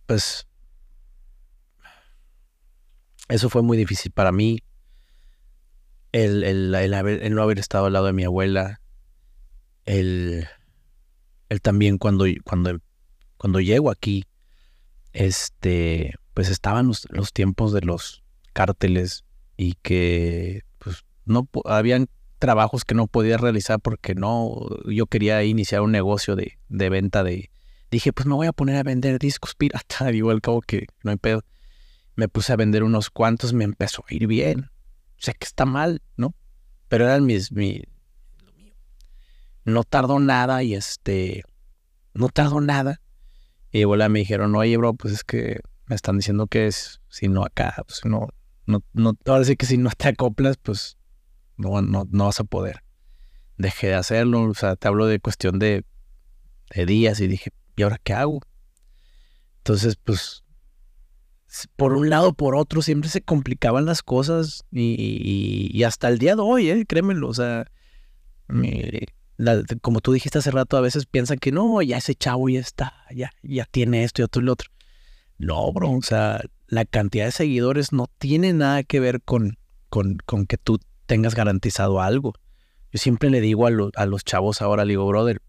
pues 0.06 0.48
eso 3.30 3.50
fue 3.50 3.62
muy 3.62 3.78
difícil 3.78 4.12
para 4.12 4.32
mí. 4.32 4.60
El, 6.12 6.44
el, 6.44 6.76
el 6.76 6.94
haber- 6.94 7.24
el 7.24 7.34
no 7.36 7.42
haber 7.42 7.60
estado 7.60 7.86
al 7.86 7.94
lado 7.94 8.08
de 8.08 8.14
mi 8.14 8.24
abuela. 8.26 8.82
El, 9.86 10.48
el 11.50 11.62
también 11.62 11.98
cuando, 11.98 12.26
cuando, 12.44 12.80
cuando 13.38 13.60
llego 13.60 13.90
aquí, 13.90 14.26
este, 15.14 16.14
pues 16.34 16.50
estaban 16.50 16.88
los, 16.88 17.08
los 17.12 17.34
tiempos 17.34 17.74
de 17.74 17.82
los 17.82 18.24
cárteles 18.54 19.24
y 19.62 19.76
que 19.84 20.64
pues 20.80 21.06
no 21.26 21.48
habían 21.66 22.10
trabajos 22.40 22.84
que 22.84 22.96
no 22.96 23.06
podía 23.06 23.38
realizar 23.38 23.80
porque 23.80 24.16
no, 24.16 24.68
yo 24.88 25.06
quería 25.06 25.44
iniciar 25.44 25.82
un 25.82 25.92
negocio 25.92 26.36
de, 26.36 26.58
de 26.68 26.90
venta 26.90 27.24
de, 27.24 27.52
dije 27.92 28.12
pues 28.12 28.26
me 28.26 28.34
voy 28.34 28.48
a 28.48 28.54
poner 28.54 28.78
a 28.78 28.84
vender 28.84 29.20
discos 29.20 29.54
pirata, 29.54 30.08
digo 30.12 30.32
al 30.32 30.42
cabo 30.42 30.62
que 30.62 30.88
no 31.04 31.12
hay 31.12 31.18
pedo. 31.18 31.44
Me 32.16 32.28
puse 32.28 32.52
a 32.52 32.56
vender 32.56 32.84
unos 32.84 33.12
cuantos, 33.12 33.54
me 33.54 33.64
empezó 33.64 34.04
a 34.10 34.14
ir 34.16 34.26
bien. 34.26 34.72
Sé 35.18 35.36
que 35.36 35.46
está 35.46 35.66
mal, 35.66 36.02
¿no? 36.18 36.34
Pero 36.88 37.06
eran 37.06 37.28
mis, 37.28 37.52
mi. 37.52 37.84
No 39.64 39.84
tardó 39.84 40.20
nada 40.20 40.64
y 40.64 40.74
este, 40.74 41.44
no 42.16 42.30
tardó 42.30 42.62
nada. 42.62 43.00
Y 43.72 43.82
de 43.82 44.10
me 44.10 44.20
dijeron, 44.20 44.56
oye, 44.56 44.76
bro, 44.78 44.96
pues 44.96 45.14
es 45.14 45.24
que 45.24 45.62
me 45.86 45.96
están 45.96 46.18
diciendo 46.18 46.48
que 46.48 46.66
es, 46.66 47.00
si 47.10 47.28
no 47.28 47.46
acá, 47.46 47.76
pues 47.88 48.02
no, 48.06 48.28
no, 48.66 48.84
no, 48.94 49.18
ahora 49.26 49.44
sí 49.46 49.56
que 49.56 49.66
si 49.66 49.78
no 49.78 49.90
te 49.98 50.10
acoplas, 50.10 50.58
pues 50.58 50.98
no, 51.58 51.82
no, 51.82 52.08
no 52.12 52.26
vas 52.26 52.40
a 52.40 52.44
poder. 52.44 52.84
Dejé 53.58 53.88
de 53.88 53.96
hacerlo, 53.96 54.44
o 54.44 54.54
sea, 54.54 54.76
te 54.76 54.88
hablo 54.88 55.06
de 55.08 55.20
cuestión 55.20 55.60
de, 55.60 55.86
de 56.76 56.86
días 56.86 57.20
y 57.20 57.28
dije, 57.28 57.52
¿y 57.76 57.84
ahora 57.84 58.00
qué 58.04 58.14
hago? 58.14 58.40
Entonces, 59.58 59.96
pues, 59.96 60.44
por 61.76 61.94
un 61.94 62.10
lado, 62.10 62.34
por 62.34 62.56
otro, 62.56 62.82
siempre 62.82 63.10
se 63.10 63.22
complicaban 63.22 63.86
las 63.86 64.02
cosas 64.02 64.64
y, 64.72 65.70
y- 65.72 65.84
hasta 65.84 66.08
el 66.08 66.18
día 66.18 66.36
de 66.36 66.42
hoy, 66.42 66.70
¿eh? 66.70 66.86
créemelo, 66.88 67.28
o 67.28 67.34
sea, 67.34 67.66
como 69.82 70.02
tú 70.02 70.14
dijiste 70.14 70.40
hace 70.40 70.52
rato, 70.52 70.78
a 70.78 70.82
veces 70.82 71.06
piensan 71.06 71.38
que 71.38 71.52
no, 71.52 71.82
ya 71.82 71.98
ese 71.98 72.16
chavo 72.16 72.50
ya 72.50 72.60
está, 72.60 72.94
ya, 73.14 73.32
ya 73.44 73.66
tiene 73.66 74.04
esto 74.04 74.22
y 74.22 74.26
otro 74.26 74.42
y 74.42 74.46
lo 74.46 74.54
otro. 74.54 74.70
No, 75.42 75.74
bro, 75.74 75.94
o 75.94 76.02
sea, 76.04 76.40
la 76.68 76.86
cantidad 76.86 77.26
de 77.26 77.32
seguidores 77.32 77.94
no 77.94 78.06
tiene 78.20 78.54
nada 78.54 78.84
que 78.84 79.00
ver 79.00 79.24
con, 79.24 79.58
con, 79.90 80.18
con 80.24 80.46
que 80.46 80.58
tú 80.58 80.80
tengas 81.08 81.34
garantizado 81.34 82.00
algo. 82.00 82.36
Yo 82.92 83.00
siempre 83.00 83.32
le 83.32 83.42
digo 83.42 83.66
a, 83.66 83.72
a 83.96 84.06
los 84.06 84.24
chavos 84.24 84.62
ahora, 84.62 84.86
le 84.86 84.92
digo, 84.92 85.08
brother, 85.08 85.42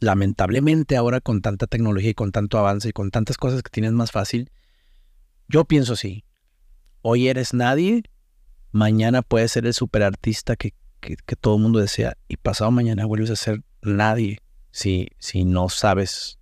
lamentablemente 0.00 0.96
ahora 0.96 1.22
con 1.22 1.40
tanta 1.40 1.66
tecnología 1.66 2.10
y 2.10 2.14
con 2.14 2.30
tanto 2.30 2.58
avance 2.58 2.90
y 2.90 2.92
con 2.92 3.10
tantas 3.10 3.38
cosas 3.38 3.62
que 3.62 3.70
tienes 3.70 3.92
más 3.92 4.10
fácil, 4.10 4.50
yo 5.48 5.64
pienso 5.64 5.94
así. 5.94 6.26
Hoy 7.00 7.28
eres 7.28 7.54
nadie, 7.54 8.02
mañana 8.70 9.22
puedes 9.22 9.52
ser 9.52 9.64
el 9.64 9.72
superartista 9.72 10.56
que, 10.56 10.74
que, 11.00 11.16
que 11.16 11.36
todo 11.36 11.56
el 11.56 11.62
mundo 11.62 11.78
desea 11.78 12.18
y 12.28 12.36
pasado 12.36 12.70
mañana 12.70 13.06
vuelves 13.06 13.30
a 13.30 13.36
ser 13.36 13.62
nadie 13.80 14.40
si, 14.72 15.08
si 15.18 15.44
no 15.46 15.70
sabes, 15.70 16.38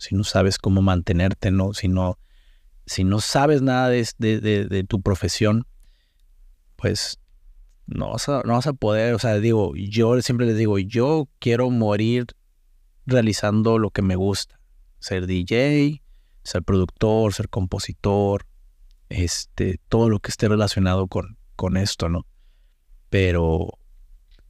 si 0.00 0.14
no 0.14 0.24
sabes 0.24 0.58
cómo 0.58 0.80
mantenerte, 0.80 1.50
¿no? 1.50 1.74
Si 1.74 1.86
no, 1.88 2.18
si 2.86 3.04
no 3.04 3.20
sabes 3.20 3.60
nada 3.60 3.90
de, 3.90 4.08
de, 4.18 4.40
de- 4.40 4.84
tu 4.84 5.02
profesión, 5.02 5.66
pues 6.76 7.20
no 7.86 8.10
vas, 8.10 8.28
a, 8.30 8.42
no 8.44 8.54
vas 8.54 8.66
a 8.66 8.72
poder, 8.72 9.14
o 9.14 9.18
sea, 9.18 9.38
digo, 9.38 9.74
yo 9.76 10.20
siempre 10.22 10.46
les 10.46 10.56
digo, 10.56 10.78
yo 10.78 11.28
quiero 11.38 11.68
morir 11.70 12.26
realizando 13.04 13.78
lo 13.78 13.90
que 13.90 14.00
me 14.00 14.16
gusta, 14.16 14.58
ser 15.00 15.26
DJ, 15.26 16.02
ser 16.44 16.62
productor, 16.62 17.34
ser 17.34 17.50
compositor, 17.50 18.46
este, 19.10 19.78
todo 19.88 20.08
lo 20.08 20.20
que 20.20 20.30
esté 20.30 20.48
relacionado 20.48 21.08
con, 21.08 21.36
con 21.56 21.76
esto, 21.76 22.08
¿no? 22.08 22.24
Pero 23.10 23.78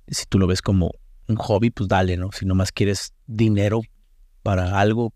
si 0.07 0.27
tú 0.27 0.39
lo 0.39 0.47
ves 0.47 0.63
como 0.63 0.93
un 1.27 1.37
hobby, 1.37 1.71
pues 1.71 1.89
dale, 1.89 2.17
¿no? 2.17 2.31
Si 2.31 2.47
nomás 2.47 2.71
quieres 2.71 3.15
dinero 3.27 3.81
para 4.43 4.79
algo, 4.81 5.13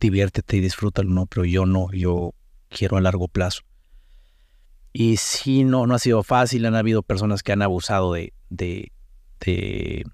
diviértete 0.00 0.56
y 0.56 0.60
disfrútalo, 0.60 1.10
¿no? 1.10 1.26
Pero 1.26 1.44
yo 1.44 1.66
no, 1.66 1.90
yo 1.92 2.34
quiero 2.68 2.96
a 2.96 3.00
largo 3.00 3.28
plazo. 3.28 3.62
Y 4.92 5.16
sí, 5.18 5.64
no, 5.64 5.86
no 5.86 5.94
ha 5.94 5.98
sido 5.98 6.22
fácil, 6.22 6.66
han 6.66 6.74
habido 6.74 7.02
personas 7.02 7.42
que 7.42 7.52
han 7.52 7.62
abusado 7.62 8.12
de, 8.14 8.32
de, 8.50 8.90
de, 9.40 10.04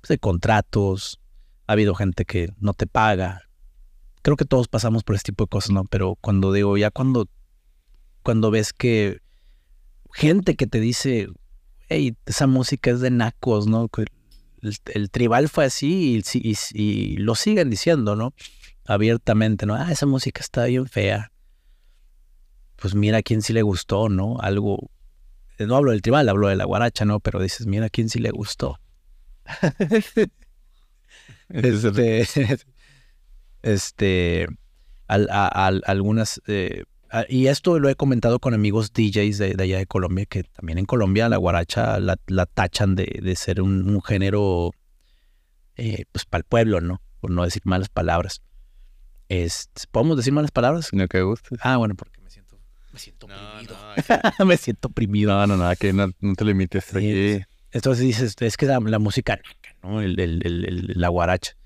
pues, 0.00 0.08
de 0.08 0.18
contratos, 0.18 1.20
ha 1.66 1.72
habido 1.72 1.94
gente 1.94 2.24
que 2.24 2.50
no 2.58 2.74
te 2.74 2.86
paga. 2.86 3.42
Creo 4.22 4.36
que 4.36 4.44
todos 4.46 4.68
pasamos 4.68 5.04
por 5.04 5.14
ese 5.14 5.24
tipo 5.24 5.44
de 5.44 5.48
cosas, 5.48 5.70
¿no? 5.70 5.84
Pero 5.84 6.16
cuando 6.20 6.52
digo, 6.52 6.76
ya 6.76 6.90
cuando, 6.90 7.28
cuando 8.22 8.50
ves 8.50 8.72
que 8.72 9.20
gente 10.12 10.56
que 10.56 10.66
te 10.66 10.80
dice, 10.80 11.28
hey, 11.88 12.16
esa 12.26 12.46
música 12.46 12.90
es 12.90 13.00
de 13.00 13.10
nacos, 13.10 13.66
¿no? 13.66 13.88
El, 14.62 14.76
el 14.86 15.10
tribal 15.10 15.48
fue 15.50 15.66
así 15.66 16.22
y, 16.34 16.38
y- 16.50 16.56
y 16.72 17.16
lo 17.18 17.34
siguen 17.34 17.68
diciendo, 17.68 18.16
¿no? 18.16 18.32
Abiertamente, 18.86 19.66
¿no? 19.66 19.74
Ah, 19.74 19.90
esa 19.90 20.06
música 20.06 20.40
está 20.40 20.64
bien 20.66 20.86
fea. 20.86 21.32
Pues 22.76 22.94
mira 22.94 23.18
a 23.18 23.22
quién 23.22 23.40
sí 23.42 23.52
le 23.52 23.62
gustó, 23.62 24.08
¿no? 24.08 24.38
Algo. 24.40 24.90
No 25.58 25.76
hablo 25.76 25.92
del 25.92 26.02
tribal, 26.02 26.28
hablo 26.28 26.48
de 26.48 26.56
la 26.56 26.64
guaracha, 26.64 27.04
¿no? 27.04 27.20
Pero 27.20 27.40
dices, 27.40 27.66
mira 27.66 27.86
a 27.86 27.90
quién 27.90 28.08
sí 28.08 28.18
le 28.18 28.30
gustó. 28.30 28.78
Este, 31.48 32.24
este, 33.62 34.46
al- 35.06 35.28
a- 35.30 35.48
al- 35.48 35.82
algunas, 35.86 36.40
eh, 36.46 36.84
a- 37.10 37.24
y 37.28 37.46
esto 37.46 37.78
lo 37.78 37.88
he 37.88 37.94
comentado 37.94 38.38
con 38.40 38.54
amigos 38.54 38.92
DJs 38.92 39.38
de, 39.38 39.54
de 39.54 39.64
allá 39.64 39.78
de 39.78 39.86
Colombia, 39.86 40.26
que 40.26 40.44
también 40.44 40.78
en 40.78 40.86
Colombia 40.86 41.28
la 41.28 41.36
guaracha 41.36 41.98
la, 42.00 42.16
la 42.26 42.46
tachan 42.46 42.94
de, 42.94 43.20
de 43.22 43.36
ser 43.36 43.60
un, 43.62 43.88
un 43.88 44.02
género, 44.02 44.72
eh, 45.76 46.04
pues 46.12 46.24
para 46.24 46.40
el 46.40 46.44
pueblo, 46.44 46.80
¿no? 46.80 47.00
Por 47.20 47.30
no 47.30 47.44
decir 47.44 47.62
malas 47.64 47.88
palabras. 47.88 48.42
Este, 49.28 49.82
¿Podemos 49.90 50.16
decir 50.16 50.32
malas 50.32 50.50
palabras? 50.50 50.90
No 50.92 51.06
que 51.08 51.22
guste. 51.22 51.56
Ah, 51.60 51.76
bueno, 51.76 51.94
porque 51.94 52.20
me 52.20 52.30
siento, 52.30 52.58
me 52.92 52.98
siento 52.98 53.26
No, 53.26 53.34
oprimido. 53.34 53.76
no, 54.38 54.44
me 54.46 54.56
siento 54.56 54.88
oprimido. 54.88 55.32
no, 55.46 55.56
no, 55.56 55.56
no, 55.68 55.76
que 55.76 55.92
no, 55.92 56.10
no 56.20 56.34
te 56.34 56.44
limites. 56.44 56.84
Sí, 56.84 56.96
Aquí 56.96 57.44
Entonces 57.72 58.04
dices, 58.04 58.36
es 58.38 58.56
que 58.56 58.66
la, 58.66 58.80
la 58.80 58.98
música 58.98 59.38
¿no? 59.82 60.00
El, 60.00 60.18
el, 60.20 60.40
el, 60.44 60.92
la 60.94 61.08
guaracha. 61.08 61.56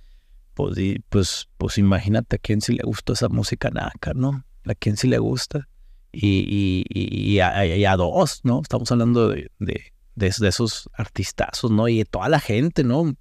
Pues, 0.54 0.76
pues, 1.08 1.48
pues 1.56 1.78
imagínate 1.78 2.36
a 2.36 2.38
quién 2.38 2.60
sí 2.60 2.74
le 2.74 2.82
gustó 2.82 3.12
esa 3.12 3.28
música 3.28 3.70
naca, 3.70 4.12
¿no? 4.14 4.44
A 4.66 4.74
quién 4.74 4.96
sí 4.96 5.06
le 5.06 5.18
gusta. 5.18 5.68
Y, 6.10 6.84
y, 6.88 7.34
y, 7.34 7.38
a, 7.40 7.96
dos, 7.96 8.40
¿no? 8.42 8.60
Estamos 8.62 8.90
hablando 8.90 9.28
de, 9.28 9.50
de, 9.60 9.92
de, 10.16 10.26
esos 10.26 10.88
artistazos, 10.94 11.70
¿no? 11.70 11.86
Y 11.86 12.02
toda 12.04 12.28
la 12.28 12.40
gente, 12.40 12.82
¿no? 12.82 13.14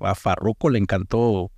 A 0.00 0.14
Farruko 0.14 0.68
le 0.68 0.78
encantó, 0.78 1.50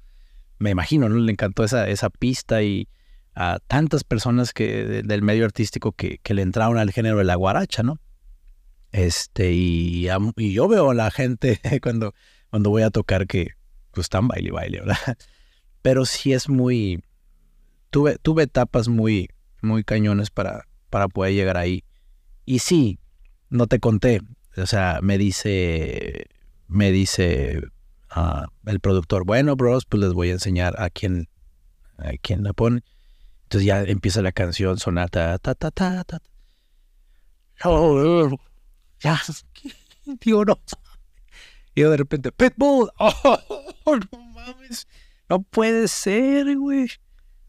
me 0.59 0.71
imagino, 0.71 1.09
¿no? 1.09 1.17
Le 1.17 1.33
encantó 1.33 1.65
esa, 1.65 1.89
esa 1.89 2.11
pista 2.11 2.63
y 2.63 2.89
a 3.35 3.59
tantas 3.67 4.03
personas 4.03 4.53
que 4.53 5.03
del 5.05 5.23
medio 5.23 5.45
artístico 5.45 5.93
que, 5.93 6.19
que 6.23 6.35
le 6.35 6.43
entraron 6.43 6.79
al 6.79 6.91
género 6.91 7.19
de 7.19 7.25
la 7.25 7.35
guaracha, 7.35 7.83
¿no? 7.83 8.01
Este, 8.93 9.53
y, 9.53 10.09
y 10.37 10.53
yo 10.55 10.69
veo 10.69 10.91
a 10.91 10.95
la 10.95 11.11
gente 11.11 11.61
cuando, 11.83 12.15
cuando 12.51 12.71
voy 12.71 12.83
a 12.83 12.91
tocar 12.91 13.27
que 13.27 13.51
pues 13.91 14.07
están 14.07 14.29
baile 14.29 14.51
baile, 14.51 14.81
¿verdad? 14.81 14.97
Pero 15.83 16.07
sí 16.07 16.33
es 16.33 16.49
muy, 16.49 17.03
tuve, 17.91 18.17
tuve 18.17 18.45
etapas 18.45 18.89
muy, 18.89 19.29
muy 19.61 19.85
cañones 19.85 20.31
para, 20.31 20.67
para 20.89 21.09
poder 21.09 21.35
llegar 21.35 21.59
ahí. 21.59 21.85
Y 22.47 22.61
sí, 22.61 22.99
no 23.51 23.67
te 23.67 23.81
conté, 23.81 24.23
o 24.57 24.67
sea, 24.67 25.01
me 25.03 25.19
dice, 25.19 26.27
me 26.69 26.91
dice 26.91 27.61
el 28.67 28.81
productor, 28.81 29.25
bueno, 29.25 29.57
bros, 29.57 29.85
pues 29.85 30.03
les 30.03 30.13
voy 30.13 30.31
a 30.31 30.33
enseñar 30.33 30.81
a 30.81 30.91
quién, 30.91 31.29
a 31.99 32.13
quién 32.21 32.43
la 32.43 32.53
pone. 32.53 32.83
Entonces 33.45 33.67
ya 33.67 33.83
empieza 33.83 34.23
la 34.23 34.33
canción 34.33 34.79
sonar, 34.79 35.11
ta, 35.11 35.39
ta, 35.39 35.55
ta, 35.55 35.71
ta. 35.71 36.23
No, 37.65 38.37
ya, 39.01 39.21
digo, 40.21 40.45
no. 40.45 40.59
Y 41.75 41.83
de 41.83 41.97
repente, 41.97 42.33
Pitbull, 42.33 42.91
oh, 42.99 43.39
no 43.87 44.19
mames, 44.33 44.89
no 45.29 45.43
puede 45.43 45.89
ser, 45.89 46.57
güey. 46.57 46.89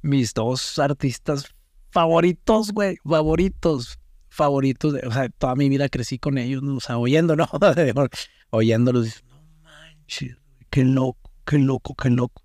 Mis 0.01 0.33
dos 0.33 0.77
artistas 0.79 1.45
favoritos, 1.91 2.71
güey, 2.71 2.97
favoritos, 3.05 3.99
favoritos. 4.29 4.95
O 5.05 5.11
sea, 5.11 5.29
toda 5.29 5.55
mi 5.55 5.69
vida 5.69 5.89
crecí 5.89 6.19
con 6.19 6.37
ellos, 6.37 6.61
¿no? 6.61 6.75
o 6.75 6.79
sea, 6.79 6.97
oyendo, 6.97 7.35
¿no? 7.35 7.47
Oyéndolos, 8.49 9.23
no 9.27 9.41
manches, 9.63 10.37
qué 10.77 10.83
loco, 10.83 11.31
qué 11.43 11.57
loco, 11.57 11.95
qué 11.95 12.11
loco. 12.11 12.43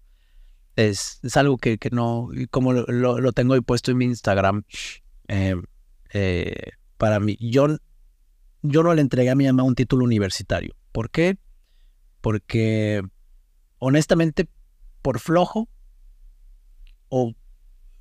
Es, 0.74 1.20
es 1.22 1.36
algo 1.36 1.58
que, 1.58 1.76
que 1.76 1.90
no, 1.90 2.30
como 2.50 2.72
lo, 2.72 2.86
lo, 2.86 3.32
tengo 3.32 3.52
ahí 3.52 3.60
puesto 3.60 3.90
en 3.90 3.98
mi 3.98 4.06
Instagram, 4.06 4.64
eh, 5.28 5.54
eh, 6.14 6.70
para 6.96 7.20
mí, 7.20 7.36
yo, 7.38 7.76
yo 8.62 8.82
no 8.82 8.94
le 8.94 9.02
entregué 9.02 9.28
a 9.28 9.34
mi 9.34 9.44
mamá 9.44 9.64
un 9.64 9.74
título 9.74 10.06
universitario. 10.06 10.74
¿Por 10.92 11.10
qué? 11.10 11.36
Porque 12.22 13.02
honestamente, 13.76 14.48
por 15.02 15.20
flojo, 15.20 15.68
o 17.10 17.34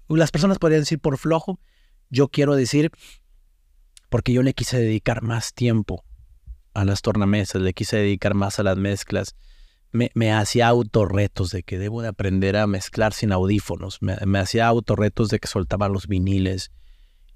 las 0.07 0.31
personas 0.31 0.59
podrían 0.59 0.83
decir 0.83 0.99
por 0.99 1.17
flojo, 1.17 1.59
yo 2.09 2.29
quiero 2.29 2.55
decir 2.55 2.89
porque 4.07 4.31
yo 4.31 4.43
le 4.43 4.53
quise 4.53 4.79
dedicar 4.79 5.23
más 5.23 5.53
tiempo 5.53 6.05
a 6.73 6.85
las 6.85 7.01
tornamesas, 7.01 7.61
le 7.61 7.73
quise 7.73 7.97
dedicar 7.97 8.33
más 8.33 8.59
a 8.59 8.63
las 8.63 8.77
mezclas. 8.77 9.35
Me, 9.91 10.11
me 10.13 10.31
hacía 10.31 10.67
autorretos 10.67 11.51
de 11.51 11.63
que 11.63 11.77
debo 11.77 12.01
de 12.01 12.07
aprender 12.07 12.55
a 12.57 12.67
mezclar 12.67 13.13
sin 13.13 13.31
audífonos. 13.31 14.01
Me, 14.01 14.17
me 14.25 14.39
hacía 14.39 14.67
autorretos 14.67 15.29
de 15.29 15.39
que 15.39 15.47
soltaba 15.47 15.89
los 15.89 16.07
viniles. 16.07 16.71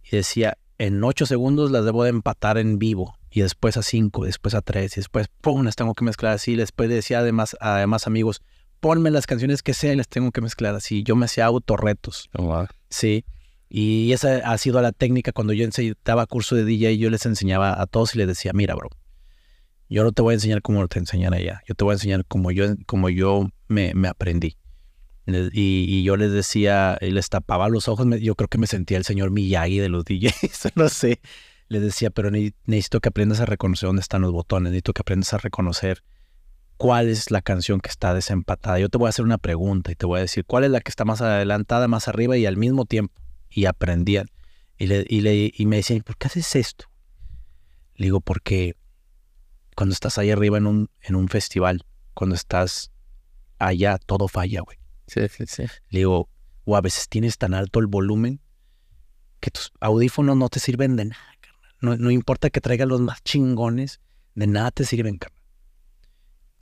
Y 0.03 0.15
decía, 0.15 0.57
en 0.77 1.03
ocho 1.03 1.25
segundos 1.25 1.71
las 1.71 1.85
debo 1.85 2.03
de 2.03 2.09
empatar 2.09 2.57
en 2.57 2.79
vivo. 2.79 3.17
Y 3.29 3.41
después 3.41 3.75
a 3.77 3.83
cinco, 3.83 4.25
después 4.25 4.55
a 4.55 4.61
tres, 4.61 4.95
y 4.95 5.01
después, 5.01 5.27
¡pum!, 5.41 5.63
las 5.63 5.75
tengo 5.75 5.93
que 5.93 6.05
mezclar 6.05 6.33
así. 6.33 6.55
Después 6.55 6.89
decía 6.89 7.19
además, 7.19 7.57
además 7.59 8.07
amigos, 8.07 8.41
ponme 8.79 9.11
las 9.11 9.27
canciones 9.27 9.61
que 9.61 9.73
sean 9.73 9.97
las 9.97 10.07
tengo 10.07 10.31
que 10.31 10.41
mezclar 10.41 10.75
así. 10.75 11.03
Yo 11.03 11.15
me 11.15 11.25
hacía 11.25 11.45
autorretos. 11.45 12.29
Oh, 12.37 12.65
Sí. 12.89 13.25
Y 13.67 14.13
esa 14.13 14.37
ha 14.37 14.57
sido 14.57 14.81
la 14.81 14.91
técnica 14.91 15.31
cuando 15.31 15.51
yo 15.51 15.67
daba 16.05 16.27
curso 16.27 16.55
de 16.55 16.63
DJ, 16.63 16.97
yo 16.97 17.09
les 17.09 17.25
enseñaba 17.25 17.81
a 17.81 17.87
todos 17.87 18.15
y 18.15 18.19
les 18.19 18.27
decía, 18.27 18.53
mira, 18.53 18.75
bro, 18.75 18.89
yo 19.89 20.03
no 20.03 20.11
te 20.11 20.21
voy 20.21 20.33
a 20.33 20.35
enseñar 20.35 20.61
como 20.61 20.87
te 20.87 20.99
enseñan 20.99 21.33
allá, 21.33 21.61
yo 21.67 21.75
te 21.75 21.83
voy 21.83 21.91
a 21.91 21.95
enseñar 21.95 22.25
como 22.25 22.51
yo, 22.51 22.65
yo 23.13 23.49
me, 23.67 23.93
aprendí. 24.07 24.57
Y, 25.27 26.03
yo 26.03 26.17
les 26.17 26.31
decía, 26.31 26.97
les 27.01 27.29
tapaba 27.29 27.69
los 27.69 27.87
ojos, 27.87 28.07
yo 28.21 28.35
creo 28.35 28.47
que 28.47 28.57
me 28.57 28.67
sentía 28.67 28.97
el 28.97 29.05
señor 29.05 29.31
Miyagi 29.31 29.79
de 29.79 29.89
los 29.89 30.05
DJs, 30.05 30.73
no 30.75 30.89
sé. 30.89 31.19
Les 31.67 31.81
decía, 31.81 32.11
pero 32.11 32.29
necesito 32.29 32.99
que 32.99 33.09
aprendas 33.09 33.39
a 33.39 33.45
reconocer 33.45 33.87
dónde 33.87 34.01
están 34.01 34.21
los 34.21 34.31
botones, 34.31 34.71
necesito 34.71 34.93
que 34.93 35.01
aprendas 35.01 35.33
a 35.33 35.39
reconocer 35.39 36.03
cuál 36.77 37.09
es 37.09 37.31
la 37.31 37.41
canción 37.41 37.79
que 37.79 37.89
está 37.89 38.13
desempatada. 38.13 38.79
Yo 38.79 38.89
te 38.89 38.99
voy 38.99 39.07
a 39.07 39.09
hacer 39.09 39.25
una 39.25 39.39
pregunta 39.39 39.91
y 39.91 39.95
te 39.95 40.05
voy 40.05 40.19
a 40.19 40.21
decir 40.21 40.45
cuál 40.45 40.63
es 40.63 40.71
la 40.71 40.81
que 40.81 40.89
está 40.89 41.05
más 41.05 41.21
adelantada, 41.21 41.87
más 41.87 42.07
arriba 42.07 42.37
y 42.37 42.45
al 42.45 42.57
mismo 42.57 42.85
tiempo 42.85 43.19
y 43.49 43.65
aprendían. 43.65 44.27
Y, 44.77 44.93
y, 44.93 45.53
y 45.55 45.65
me 45.65 45.77
decían, 45.77 46.01
¿por 46.01 46.17
qué 46.17 46.27
haces 46.27 46.55
esto? 46.55 46.85
Le 47.95 48.07
digo, 48.07 48.21
porque 48.21 48.75
cuando 49.75 49.93
estás 49.93 50.17
ahí 50.17 50.31
arriba 50.31 50.57
en 50.57 50.67
un, 50.67 50.89
en 51.01 51.15
un 51.15 51.27
festival, 51.27 51.85
cuando 52.13 52.35
estás 52.35 52.91
allá, 53.59 53.97
todo 53.97 54.27
falla, 54.27 54.61
güey. 54.61 54.77
Sí, 55.07 55.21
sí, 55.29 55.45
sí. 55.47 55.63
Le 55.89 55.99
digo, 55.99 56.29
o 56.63 56.75
a 56.75 56.81
veces 56.81 57.09
tienes 57.09 57.37
tan 57.37 57.53
alto 57.53 57.79
el 57.79 57.87
volumen 57.87 58.41
que 59.39 59.51
tus 59.51 59.71
audífonos 59.79 60.35
no 60.35 60.49
te 60.49 60.59
sirven 60.59 60.95
de 60.95 61.05
nada, 61.05 61.37
carnal. 61.41 61.75
No, 61.81 61.97
no 61.97 62.11
importa 62.11 62.49
que 62.49 62.61
traigas 62.61 62.87
los 62.87 63.01
más 63.01 63.23
chingones, 63.23 63.99
de 64.33 64.47
nada 64.47 64.71
te 64.71 64.85
sirven, 64.85 65.17
carnal 65.17 65.35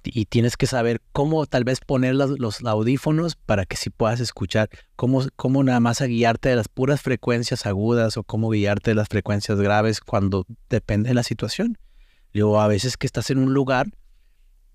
y 0.05 0.25
tienes 0.25 0.57
que 0.57 0.67
saber 0.67 1.01
cómo 1.11 1.45
tal 1.45 1.63
vez 1.63 1.79
poner 1.79 2.15
los, 2.15 2.61
audífonos 2.65 3.35
para 3.35 3.65
que 3.65 3.77
sí 3.77 3.89
puedas 3.89 4.19
escuchar, 4.19 4.69
cómo, 4.95 5.23
cómo 5.35 5.63
nada 5.63 5.79
más 5.79 6.01
guiarte 6.01 6.49
de 6.49 6.55
las 6.55 6.67
puras 6.67 7.01
frecuencias 7.01 7.65
agudas 7.65 8.17
o 8.17 8.23
cómo 8.23 8.49
guiarte 8.49 8.91
de 8.91 8.95
las 8.95 9.07
frecuencias 9.07 9.59
graves 9.59 10.01
cuando 10.01 10.45
depende 10.69 11.09
de 11.09 11.15
la 11.15 11.23
situación. 11.23 11.77
Luego, 12.33 12.59
a 12.59 12.67
veces 12.67 12.97
que 12.97 13.07
estás 13.07 13.29
en 13.29 13.37
un 13.37 13.53
lugar 13.53 13.87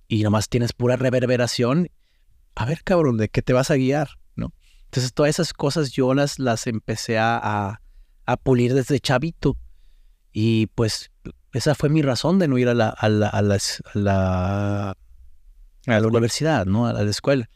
y 0.07 0.23
nomás 0.23 0.49
tienes 0.49 0.73
pura 0.73 0.97
reverberación, 0.97 1.89
a 2.55 2.65
ver, 2.65 2.83
cabrón, 2.83 3.19
¿de 3.19 3.29
qué 3.29 3.43
te 3.43 3.53
vas 3.53 3.71
a 3.71 3.77
guiar? 3.77 4.09
¿No? 4.37 4.53
Entonces, 4.85 5.13
todas 5.13 5.31
esas 5.31 5.53
cosas 5.53 5.91
yo 5.91 6.15
las, 6.15 6.39
las 6.39 6.67
empecé 6.67 7.19
a, 7.19 7.81
a, 8.25 8.37
pulir 8.37 8.75
desde 8.75 9.01
chavito. 9.01 9.57
Y 10.33 10.67
pues 10.69 11.11
esa 11.53 11.75
fue 11.75 11.89
mi 11.89 12.03
razón 12.03 12.39
de 12.39 12.49
no 12.49 12.59
ir 12.59 12.69
a 12.69 12.75
la, 12.75 12.89
a 12.89 13.09
la, 13.09 13.29
a 13.29 13.43
la 13.43 14.97
a 15.87 16.01
la 16.01 16.07
universidad, 16.07 16.67
¿no? 16.67 16.87
A 16.87 16.93
la 16.93 17.11
escuela. 17.11 17.49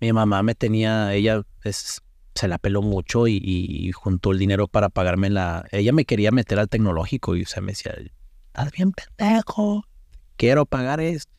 Mi 0.00 0.12
mamá 0.12 0.42
me 0.42 0.54
tenía, 0.54 1.14
ella 1.14 1.42
se 2.34 2.48
la 2.48 2.58
peló 2.58 2.82
mucho 2.82 3.26
y, 3.26 3.90
juntó 3.92 4.32
el 4.32 4.38
dinero 4.38 4.68
para 4.68 4.88
pagarme 4.88 5.30
la... 5.30 5.66
Ella 5.72 5.92
me 5.92 6.04
quería 6.04 6.30
meter 6.30 6.58
al 6.58 6.68
tecnológico 6.68 7.36
y 7.36 7.42
o 7.42 7.46
sea, 7.46 7.62
me 7.62 7.72
decía, 7.72 7.94
estás 8.58 8.72
bien 8.72 8.92
pendejo, 8.92 9.84
quiero 10.36 10.66
pagar 10.66 11.00
esto. 11.00 11.32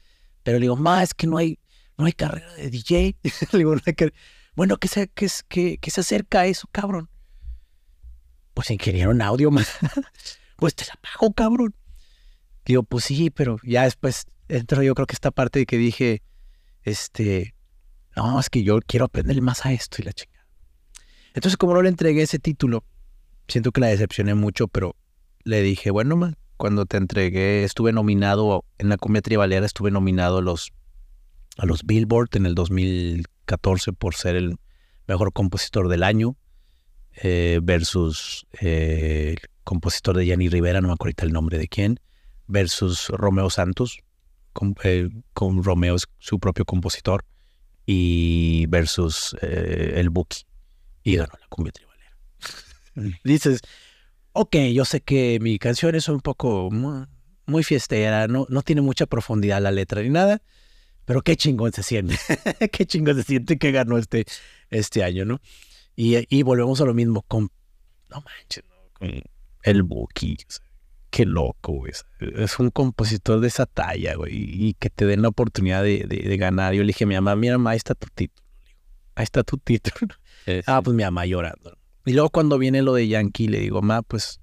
Pero 0.44 0.58
le 0.58 0.64
digo, 0.64 0.78
ma, 0.78 1.04
es 1.04 1.14
que 1.14 1.28
no 1.28 1.38
hay, 1.38 1.60
no 1.98 2.06
hay 2.06 2.14
carrera 2.14 2.54
de 2.54 2.70
DJ. 2.70 3.18
le 3.52 3.58
digo, 3.58 3.76
bueno, 4.56 4.78
¿qué 4.78 4.88
se, 4.88 5.10
qué, 5.10 5.30
qué, 5.50 5.92
se 5.92 6.02
acerca 6.02 6.42
a 6.42 6.46
eso, 6.46 6.68
cabrón? 6.72 7.10
Pues 8.54 8.72
ingeniero 8.72 9.12
en 9.12 9.22
audio, 9.22 9.52
ma. 9.52 9.64
pues 10.56 10.76
te 10.76 10.86
la 10.86 10.96
pago, 10.96 11.34
cabrón. 11.34 11.76
Digo, 12.66 12.84
pues 12.84 13.06
sí, 13.06 13.30
pero 13.30 13.58
ya 13.64 13.84
después 13.84 14.26
entro 14.48 14.82
yo 14.84 14.96
creo 14.96 15.08
que 15.08 15.14
esta 15.14 15.32
parte 15.32 15.60
de 15.60 15.66
que 15.66 15.78
dije, 15.78 16.22
este, 16.84 17.54
no, 18.16 18.40
es 18.40 18.50
que 18.50 18.64
yo 18.64 18.80
quiero 18.86 19.06
aprender 19.06 19.42
más 19.42 19.66
a 19.66 19.74
esto 19.74 19.98
y 20.00 20.06
la 20.06 20.14
chingada. 20.14 20.48
Entonces, 21.34 21.58
como 21.58 21.74
no 21.74 21.82
le 21.82 21.90
entregué 21.90 22.24
ese 22.24 22.40
título, 22.40 22.84
siento 23.48 23.72
que 23.72 23.82
la 23.82 23.88
decepcioné 23.88 24.36
mucho, 24.36 24.68
pero 24.68 24.96
le 25.44 25.62
dije, 25.62 25.92
bueno, 25.92 26.34
cuando 26.58 26.86
te 26.86 26.98
entregué, 26.98 27.64
estuve 27.64 27.94
nominado 27.94 28.66
en 28.78 28.90
la 28.90 28.98
Cumbia 28.98 29.22
Tribalera, 29.22 29.66
estuve 29.66 29.92
nominado 29.92 30.40
a 30.40 30.42
los, 30.42 30.72
a 31.58 31.66
los 31.66 31.84
Billboard 31.86 32.30
en 32.34 32.46
el 32.46 32.56
2014 32.56 33.94
por 33.94 34.16
ser 34.16 34.36
el 34.36 34.58
mejor 35.08 35.34
compositor 35.34 35.88
del 35.88 36.04
año, 36.04 36.36
eh, 37.14 37.60
versus 37.64 38.46
eh, 38.62 39.36
el 39.38 39.50
compositor 39.64 40.16
de 40.18 40.26
Yanni 40.26 40.50
Rivera, 40.50 40.82
no 40.82 40.90
me 40.90 40.94
acuerdo 40.94 41.26
el 41.26 41.32
nombre 41.32 41.58
de 41.58 41.68
quién, 41.68 42.00
versus 42.48 43.10
Romeo 43.10 43.50
Santos, 43.50 44.00
con, 44.54 44.76
eh, 44.84 45.10
Romeo 45.36 45.96
es 45.96 46.08
su 46.18 46.40
propio 46.40 46.66
compositor 46.66 47.26
y 47.86 48.66
versus 48.68 49.36
el 49.42 50.10
Buki 50.10 50.44
y 51.04 51.16
ganó 51.16 51.34
la 51.40 51.48
cumbia 51.48 51.72
tribalera. 51.72 53.20
Dices, 53.24 53.62
ok, 54.40 54.56
yo 54.74 54.86
sé 54.86 55.02
que 55.02 55.38
mi 55.42 55.60
canción 55.60 55.96
es 55.96 56.08
un 56.08 56.22
poco 56.22 56.70
muy, 56.72 57.64
fiestera, 57.66 58.28
no, 58.28 58.46
no 58.48 58.62
tiene 58.62 58.80
mucha 58.80 59.06
profundidad 59.06 59.62
la 59.62 59.70
letra 59.70 60.02
ni 60.02 60.10
nada, 60.10 60.42
pero 61.04 61.22
qué 61.24 61.36
chingón 61.36 61.74
se 61.74 61.84
siente, 61.84 62.16
qué 62.72 62.86
chingón 62.86 63.18
se 63.18 63.24
siente 63.24 63.58
que 63.58 63.74
ganó 63.74 63.98
este, 63.98 64.24
este 64.70 65.04
año, 65.04 65.26
¿no? 65.26 65.42
Y, 65.98 66.26
y 66.34 66.44
volvemos 66.44 66.80
a 66.80 66.86
lo 66.86 66.94
mismo 66.94 67.24
con, 67.24 67.52
no 68.10 68.24
manches, 68.24 68.64
con 68.94 69.12
el 69.64 69.84
Buki. 69.84 70.38
qué 71.10 71.26
loco, 71.26 71.74
güey. 71.74 71.92
Es 72.38 72.60
un 72.60 72.70
compositor 72.70 73.42
de 73.42 73.50
esa 73.50 73.66
talla, 73.66 74.16
güey. 74.16 74.32
Y 74.34 74.74
que 74.76 74.90
te 74.90 75.06
den 75.06 75.22
la 75.22 75.28
oportunidad 75.28 75.84
de, 75.84 76.06
de, 76.08 76.38
ganar. 76.38 76.74
Yo 76.74 76.84
le 76.84 76.88
dije 76.88 77.04
a 77.04 77.08
mi 77.08 77.16
mamá, 77.16 77.36
mira, 77.36 77.58
mamá, 77.58 77.72
ahí 77.72 77.78
está 77.78 77.94
tu 77.94 78.08
título. 78.08 78.48
Ahí 79.16 79.26
está 79.26 79.44
tu 79.44 79.58
título. 79.58 80.16
Ah, 80.66 80.82
pues 80.82 80.96
mi 80.96 81.04
mamá 81.04 81.26
llorando. 81.26 81.79
Y 82.06 82.14
luego 82.14 82.30
cuando 82.30 82.58
viene 82.58 82.82
lo 82.82 82.94
de 82.94 83.08
Yankee, 83.08 83.48
le 83.48 83.60
digo, 83.60 83.82
mamá, 83.82 84.02
pues, 84.02 84.40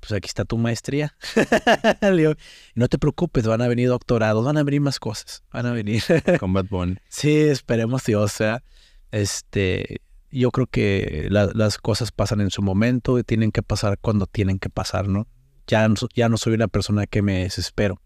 pues 0.00 0.12
aquí 0.12 0.28
está 0.28 0.44
tu 0.44 0.56
maestría. 0.58 1.16
le 2.00 2.16
digo, 2.16 2.34
no 2.74 2.88
te 2.88 2.98
preocupes, 2.98 3.46
van 3.46 3.62
a 3.62 3.68
venir 3.68 3.88
doctorados, 3.88 4.44
van 4.44 4.56
a 4.56 4.62
venir 4.62 4.80
más 4.80 4.98
cosas. 4.98 5.42
Van 5.52 5.66
a 5.66 5.72
venir. 5.72 6.02
Combat 6.40 6.68
Bond. 6.68 6.98
Sí, 7.08 7.36
esperemos 7.36 8.04
Dios, 8.04 8.24
o 8.24 8.36
sea, 8.36 8.62
este, 9.10 10.00
yo 10.30 10.50
creo 10.50 10.66
que 10.66 11.28
las 11.30 11.78
cosas 11.78 12.12
pasan 12.12 12.40
en 12.40 12.50
su 12.50 12.62
momento 12.62 13.18
y 13.18 13.24
tienen 13.24 13.52
que 13.52 13.62
pasar 13.62 13.98
cuando 13.98 14.26
tienen 14.26 14.58
que 14.58 14.70
pasar, 14.70 15.08
¿no? 15.08 15.26
Ya, 15.66 15.88
ya 16.14 16.28
no 16.28 16.36
soy 16.36 16.54
una 16.54 16.68
persona 16.68 17.06
que 17.06 17.22
me 17.22 17.42
desespero. 17.42 18.00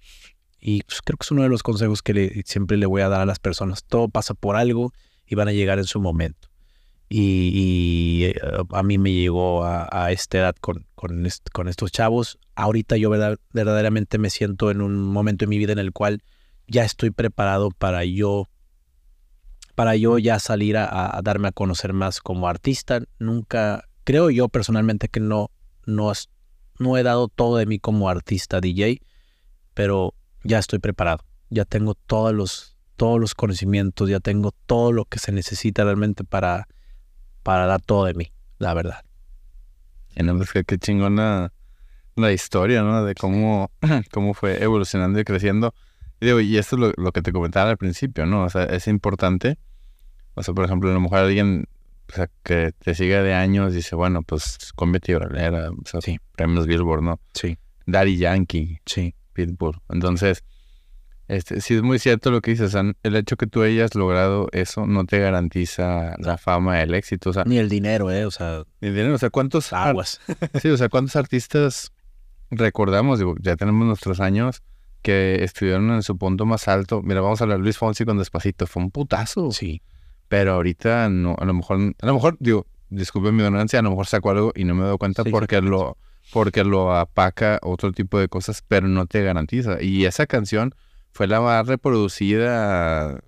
Y 0.61 0.83
pues, 0.83 1.01
creo 1.03 1.17
que 1.17 1.25
es 1.25 1.31
uno 1.31 1.43
de 1.43 1.49
los 1.49 1.63
consejos 1.63 2.03
que 2.03 2.43
siempre 2.45 2.77
le 2.77 2.87
voy 2.87 3.03
a 3.03 3.09
dar 3.09 3.21
a 3.21 3.27
las 3.27 3.39
personas. 3.39 3.85
Todo 3.85 4.09
pasa 4.09 4.35
por 4.35 4.57
algo 4.57 4.93
y 5.27 5.35
van 5.35 5.49
a 5.49 5.53
llegar 5.53 5.79
en 5.79 5.85
su 5.85 6.01
momento. 6.01 6.50
Y, 7.13 8.23
eh, 8.27 8.41
a 8.71 8.83
mí 8.85 8.97
me 8.97 9.13
llegó 9.13 9.65
a, 9.65 10.13
esta 10.13 10.39
edad 10.39 10.55
con, 10.61 10.87
con, 10.95 11.27
con, 11.53 11.69
estos 11.69 11.91
chavos. 11.91 12.39
Ahorita 12.55 12.97
yo 12.97 13.11
verdaderamente 13.11 14.19
me 14.19 14.31
siento 14.31 14.71
en 14.71 14.81
un 14.81 15.03
momento 15.03 15.45
en 15.45 15.49
mi 15.51 15.59
vida 15.59 15.73
en 15.73 15.81
el 15.81 15.93
cual 15.93 16.23
ya 16.69 16.85
estoy 16.85 17.11
preparado 17.11 17.73
para 17.73 18.05
yo 18.05 18.49
para 19.75 19.97
yo 19.97 20.19
ya 20.19 20.39
salir 20.39 20.77
a, 20.77 21.19
darme 21.25 21.49
a 21.49 21.53
conocer 21.53 21.95
más 21.95 22.21
como 22.21 22.47
artista. 22.47 23.01
Nunca, 23.19 23.89
creo 24.05 24.31
yo 24.31 24.49
personalmente 24.49 25.09
que 25.09 25.21
no, 25.21 25.51
no, 25.87 26.13
no 26.79 26.97
he 26.97 27.03
dado 27.03 27.29
todo 27.29 27.57
de 27.57 27.67
mí 27.67 27.79
como 27.79 28.09
artista 28.09 28.61
DJ, 28.61 29.01
pero 29.75 30.15
ya 30.45 30.59
estoy 30.59 30.79
preparado. 30.79 31.25
Ya 31.49 31.65
tengo 31.65 31.95
todos 31.95 32.35
los, 32.35 32.77
todos 32.97 33.19
los 33.19 33.35
conocimientos, 33.35 34.09
ya 34.11 34.21
tengo 34.21 34.53
todo 34.67 34.93
lo 34.93 35.07
que 35.07 35.19
se 35.19 35.33
necesita 35.33 35.83
realmente 35.83 36.25
para, 36.25 36.69
para 37.43 37.67
dar 37.67 37.81
todo 37.81 38.05
de 38.05 38.15
mí, 38.15 38.33
la 38.59 38.75
verdad. 38.75 39.05
No, 40.17 40.37
pues 40.37 40.51
qué 40.53 40.79
chingona 40.79 41.53
la 42.17 42.33
historia, 42.33 42.83
¿no? 42.83 43.05
De 43.05 43.15
cómo, 43.15 43.71
cómo 44.13 44.35
fue 44.35 44.63
evolucionando 44.63 45.19
y 45.21 45.25
creciendo. 45.25 45.75
Y, 46.21 46.27
digo, 46.27 46.41
y 46.41 46.59
esto 46.59 46.77
es 46.77 46.81
lo, 46.81 46.93
lo, 46.97 47.13
que 47.13 47.23
te 47.23 47.33
comentaba 47.33 47.71
al 47.71 47.79
principio, 47.79 48.27
¿no? 48.27 48.45
O 48.45 48.51
sea, 48.51 48.65
es 48.65 48.87
importante 48.87 49.59
o 50.35 50.43
sea, 50.43 50.55
por 50.55 50.65
ejemplo, 50.65 50.91
a 50.91 50.95
lo 50.95 51.01
mejor 51.01 51.19
alguien 51.19 51.67
o 52.11 52.15
sea, 52.15 52.29
que 52.43 52.73
te 52.79 52.95
sigue 52.95 53.23
de 53.23 53.35
años 53.35 53.73
dice, 53.73 53.95
bueno, 53.95 54.23
pues 54.23 54.59
Bralera, 54.77 55.71
o 55.71 55.87
sea, 55.87 56.01
sí. 56.01 56.19
premios 56.35 56.67
Billboard, 56.67 57.03
¿no? 57.03 57.21
Sí. 57.35 57.57
Daddy 57.87 58.17
Yankee. 58.17 58.79
Sí. 58.85 59.15
Pitbull. 59.33 59.79
Entonces, 59.89 60.43
este, 61.31 61.61
sí 61.61 61.75
es 61.75 61.83
muy 61.83 62.01
cierto 62.01 62.33
lo 62.33 62.41
que 62.41 62.51
dices, 62.51 62.75
el 62.75 63.17
hecho 63.17 63.37
que 63.37 63.47
tú 63.47 63.63
hayas 63.63 63.95
logrado 63.95 64.49
eso 64.51 64.87
no 64.87 65.05
te 65.05 65.21
garantiza 65.21 66.17
la 66.19 66.39
fama, 66.39 66.83
el 66.83 66.93
éxito, 66.93 67.31
o 67.31 67.33
sea... 67.33 67.45
Ni 67.45 67.59
el 67.59 67.69
dinero, 67.69 68.11
¿eh? 68.11 68.25
O 68.25 68.33
sea... 68.33 68.65
Ni 68.81 68.89
el 68.89 68.95
dinero, 68.95 69.15
o 69.15 69.19
sea, 69.19 69.31
¿cuántos... 69.31 69.73
Aguas. 69.73 70.21
sí, 70.61 70.69
o 70.69 70.77
sea, 70.77 70.89
¿cuántos 70.89 71.15
artistas 71.15 71.93
recordamos? 72.51 73.21
Digo, 73.21 73.37
ya 73.41 73.55
tenemos 73.55 73.87
nuestros 73.87 74.19
años 74.19 74.63
que 75.03 75.45
estuvieron 75.45 75.91
en 75.93 76.03
su 76.03 76.19
punto 76.19 76.47
más 76.47 76.67
alto. 76.67 77.01
Mira, 77.01 77.21
vamos 77.21 77.41
a 77.41 77.45
hablar 77.45 77.59
de 77.59 77.63
Luis 77.65 77.79
Fonsi 77.79 78.05
con 78.05 78.19
Despacito, 78.19 78.67
fue 78.67 78.83
un 78.83 78.91
putazo. 78.91 79.53
Sí. 79.53 79.83
Pero 80.29 80.55
ahorita 80.55 81.09
no, 81.11 81.37
a 81.39 81.45
lo 81.45 81.55
mejor, 81.55 81.95
a 82.01 82.07
lo 82.07 82.15
mejor, 82.15 82.39
digo, 82.41 82.67
disculpe 82.89 83.31
mi 83.31 83.45
ignorancia, 83.45 83.79
a 83.79 83.83
lo 83.83 83.91
mejor 83.91 84.07
saco 84.07 84.31
algo 84.31 84.53
y 84.57 84.65
no 84.65 84.75
me 84.75 84.85
doy 84.85 84.99
cuenta 84.99 85.23
porque 85.25 85.61
lo 85.61 85.97
porque 86.33 86.65
lo 86.65 86.95
apaca 86.95 87.59
otro 87.63 87.93
tipo 87.93 88.19
de 88.19 88.29
cosas, 88.29 88.63
pero 88.67 88.89
no 88.89 89.07
te 89.07 89.23
garantiza. 89.23 89.83
Y 89.83 90.05
esa 90.05 90.27
canción 90.27 90.75
fue 91.13 91.27
la 91.27 91.41
más 91.41 91.67
reproducida 91.67 93.21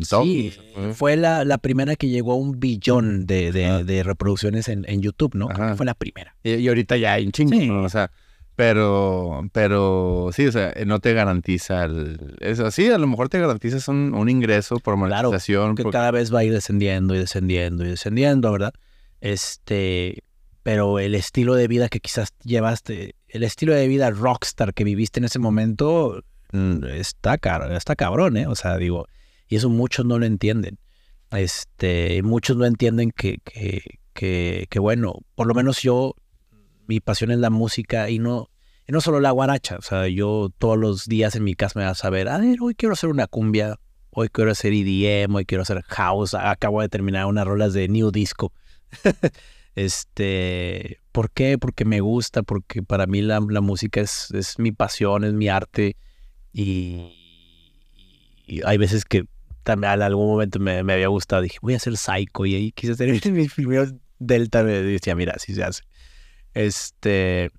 Sí, 0.00 0.54
fue 0.94 1.16
la, 1.16 1.44
la, 1.44 1.58
primera 1.58 1.94
que 1.94 2.08
llegó 2.08 2.32
a 2.32 2.36
un 2.36 2.58
billón 2.58 3.26
de, 3.26 3.52
de, 3.52 4.02
reproducciones 4.02 4.68
en, 4.68 4.86
en, 4.88 5.02
YouTube, 5.02 5.34
¿no? 5.34 5.48
Fue 5.76 5.84
la 5.84 5.92
primera. 5.92 6.34
Y, 6.42 6.66
ahorita 6.66 6.96
ya 6.96 7.12
hay 7.12 7.26
un 7.26 7.32
chingo, 7.32 7.82
O 7.82 7.88
sea, 7.90 8.10
pero, 8.56 9.42
pero 9.52 10.30
sí, 10.32 10.46
o 10.46 10.52
sea, 10.52 10.72
no 10.86 11.00
te 11.00 11.12
garantiza 11.12 11.84
el, 11.84 12.36
eso. 12.40 12.70
Sí, 12.70 12.88
a 12.88 12.96
lo 12.96 13.06
mejor 13.06 13.28
te 13.28 13.38
garantizas 13.38 13.86
un, 13.88 14.14
un 14.14 14.28
ingreso 14.30 14.78
por 14.78 14.96
monetización. 14.96 15.74
Claro, 15.74 15.90
que 15.90 15.92
cada 15.92 16.10
vez 16.10 16.34
va 16.34 16.38
a 16.38 16.44
ir 16.44 16.52
descendiendo 16.52 17.14
y 17.14 17.18
descendiendo 17.18 17.84
y 17.84 17.90
descendiendo, 17.90 18.52
¿verdad? 18.52 18.72
Este, 19.20 20.22
pero 20.62 20.98
el 20.98 21.14
estilo 21.14 21.56
de 21.56 21.68
vida 21.68 21.90
que 21.90 22.00
quizás 22.00 22.32
llevaste, 22.42 23.16
el 23.28 23.42
estilo 23.42 23.74
de 23.74 23.86
vida 23.86 24.10
rockstar 24.10 24.72
que 24.72 24.84
viviste 24.84 25.20
en 25.20 25.24
ese 25.24 25.38
momento, 25.38 26.22
está, 26.94 27.38
caro, 27.38 27.74
está 27.76 27.96
cabrón, 27.96 28.36
¿eh? 28.36 28.46
O 28.46 28.54
sea, 28.54 28.76
digo, 28.76 29.06
y 29.48 29.56
eso 29.56 29.68
muchos 29.68 30.06
no 30.06 30.18
lo 30.18 30.26
entienden. 30.26 30.78
Este, 31.30 32.22
muchos 32.22 32.56
no 32.56 32.64
entienden 32.64 33.10
que, 33.10 33.38
que, 33.44 33.82
que, 34.12 34.66
que 34.70 34.78
bueno, 34.78 35.20
por 35.34 35.46
lo 35.46 35.54
menos 35.54 35.82
yo 35.82 36.14
mi 36.86 37.00
pasión 37.00 37.30
es 37.30 37.38
la 37.38 37.50
música 37.50 38.08
y 38.08 38.18
no, 38.18 38.50
no 38.86 39.00
solo 39.00 39.20
la 39.20 39.32
guaracha. 39.32 39.76
O 39.78 39.82
sea, 39.82 40.06
yo 40.08 40.50
todos 40.58 40.78
los 40.78 41.06
días 41.06 41.34
en 41.34 41.44
mi 41.44 41.54
casa 41.54 41.78
me 41.78 41.86
vas 41.86 42.04
a 42.04 42.10
ver, 42.10 42.28
a 42.28 42.38
ver, 42.38 42.58
hoy 42.60 42.74
quiero 42.74 42.92
hacer 42.92 43.10
una 43.10 43.26
cumbia, 43.26 43.78
hoy 44.10 44.28
quiero 44.28 44.50
hacer 44.50 44.72
EDM, 44.72 45.34
hoy 45.34 45.46
quiero 45.46 45.62
hacer 45.62 45.82
house, 45.82 46.34
acabo 46.34 46.82
de 46.82 46.88
terminar 46.88 47.26
unas 47.26 47.46
rolas 47.46 47.72
de 47.72 47.88
New 47.88 48.10
Disco. 48.10 48.52
este, 49.74 51.00
¿por 51.10 51.30
qué? 51.32 51.58
Porque 51.58 51.84
me 51.84 52.00
gusta, 52.00 52.42
porque 52.44 52.82
para 52.82 53.06
mí 53.06 53.22
la, 53.22 53.40
música 53.40 54.00
es, 54.00 54.30
es, 54.32 54.58
mi 54.58 54.70
pasión, 54.70 55.24
es 55.24 55.32
mi 55.32 55.48
arte 55.48 55.96
y, 56.54 57.12
hay 58.64 58.78
veces 58.78 59.04
que 59.04 59.24
también 59.64 59.94
en 59.94 60.02
algún 60.02 60.28
momento 60.28 60.58
me, 60.60 60.82
me, 60.84 60.92
había 60.92 61.08
gustado, 61.08 61.42
dije, 61.42 61.58
voy 61.60 61.74
a 61.74 61.78
hacer 61.78 61.96
psycho 61.96 62.46
y 62.46 62.54
ahí 62.54 62.72
quise 62.72 62.92
hacer 62.92 63.08
mis 63.32 63.52
primeros 63.52 63.94
delta, 64.18 64.62
me 64.62 64.72
decía, 64.72 65.14
mira, 65.14 65.34
así 65.36 65.54
se 65.54 65.64
hace. 65.64 65.82
Este, 66.54 67.50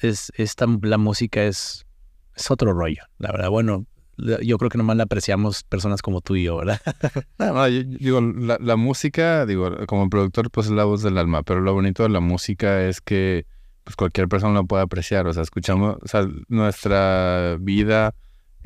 es, 0.00 0.32
esta, 0.36 0.66
la 0.82 0.98
música 0.98 1.44
es, 1.44 1.86
es 2.34 2.50
otro 2.50 2.72
rollo, 2.72 3.02
la 3.18 3.32
verdad. 3.32 3.50
Bueno, 3.50 3.86
yo 4.16 4.58
creo 4.58 4.70
que 4.70 4.78
nomás 4.78 4.96
la 4.96 5.04
apreciamos 5.04 5.64
personas 5.64 6.00
como 6.00 6.20
tú 6.20 6.36
y 6.36 6.44
yo, 6.44 6.56
¿verdad? 6.56 6.80
no, 7.38 7.68
yo, 7.68 7.82
digo, 7.82 8.20
la, 8.20 8.76
música, 8.76 9.44
digo, 9.46 9.86
como 9.86 10.08
productor, 10.08 10.50
pues 10.50 10.66
es 10.66 10.72
la 10.72 10.84
voz 10.84 11.02
del 11.02 11.18
alma, 11.18 11.42
pero 11.42 11.60
lo 11.60 11.74
bonito 11.74 12.02
de 12.02 12.08
la 12.08 12.20
música 12.20 12.86
es 12.86 13.00
que 13.00 13.46
pues 13.84 13.94
cualquier 13.94 14.28
persona 14.28 14.52
la 14.52 14.62
puede 14.64 14.82
apreciar, 14.82 15.28
o 15.28 15.32
sea, 15.32 15.44
escuchamos, 15.44 15.96
o 16.02 16.08
sea, 16.08 16.26
nuestra 16.48 17.56
vida, 17.60 18.14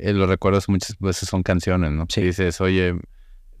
eh, 0.01 0.13
los 0.13 0.27
recuerdos 0.27 0.67
muchas 0.69 0.97
veces 0.99 1.29
son 1.29 1.43
canciones, 1.43 1.91
¿no? 1.91 2.05
Si 2.09 2.21
dices, 2.21 2.59
oye, 2.61 2.95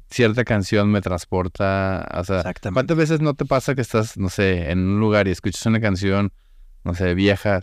cierta 0.09 0.43
canción 0.43 0.91
me 0.91 1.01
transporta, 1.01 2.07
o 2.13 2.23
sea, 2.23 2.43
¿cuántas 2.73 2.97
veces 2.97 3.21
no 3.21 3.33
te 3.33 3.45
pasa 3.45 3.75
que 3.75 3.81
estás, 3.81 4.17
no 4.17 4.29
sé, 4.29 4.69
en 4.71 4.79
un 4.79 4.99
lugar 4.99 5.27
y 5.27 5.31
escuchas 5.31 5.65
una 5.65 5.79
canción, 5.79 6.33
no 6.83 6.93
sé, 6.93 7.13
vieja, 7.13 7.61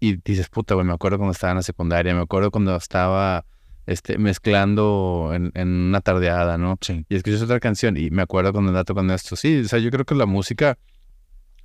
y 0.00 0.16
dices, 0.16 0.48
puta, 0.48 0.74
güey, 0.74 0.86
me 0.86 0.92
acuerdo 0.92 1.18
cuando 1.18 1.32
estaba 1.32 1.52
en 1.52 1.58
la 1.58 1.62
secundaria, 1.62 2.14
me 2.14 2.22
acuerdo 2.22 2.50
cuando 2.50 2.74
estaba 2.74 3.44
este, 3.86 4.18
mezclando 4.18 5.30
en, 5.34 5.52
en 5.54 5.68
una 5.68 6.00
tardeada, 6.00 6.58
¿no? 6.58 6.78
Sí. 6.80 7.04
Y 7.08 7.16
escuchas 7.16 7.42
otra 7.42 7.60
canción 7.60 7.96
y 7.96 8.10
me 8.10 8.22
acuerdo 8.22 8.52
cuando 8.52 8.70
andaba 8.70 8.84
tocando 8.84 9.14
esto. 9.14 9.36
Sí, 9.36 9.60
o 9.60 9.68
sea, 9.68 9.78
yo 9.78 9.90
creo 9.90 10.04
que 10.04 10.14
la 10.14 10.26
música, 10.26 10.78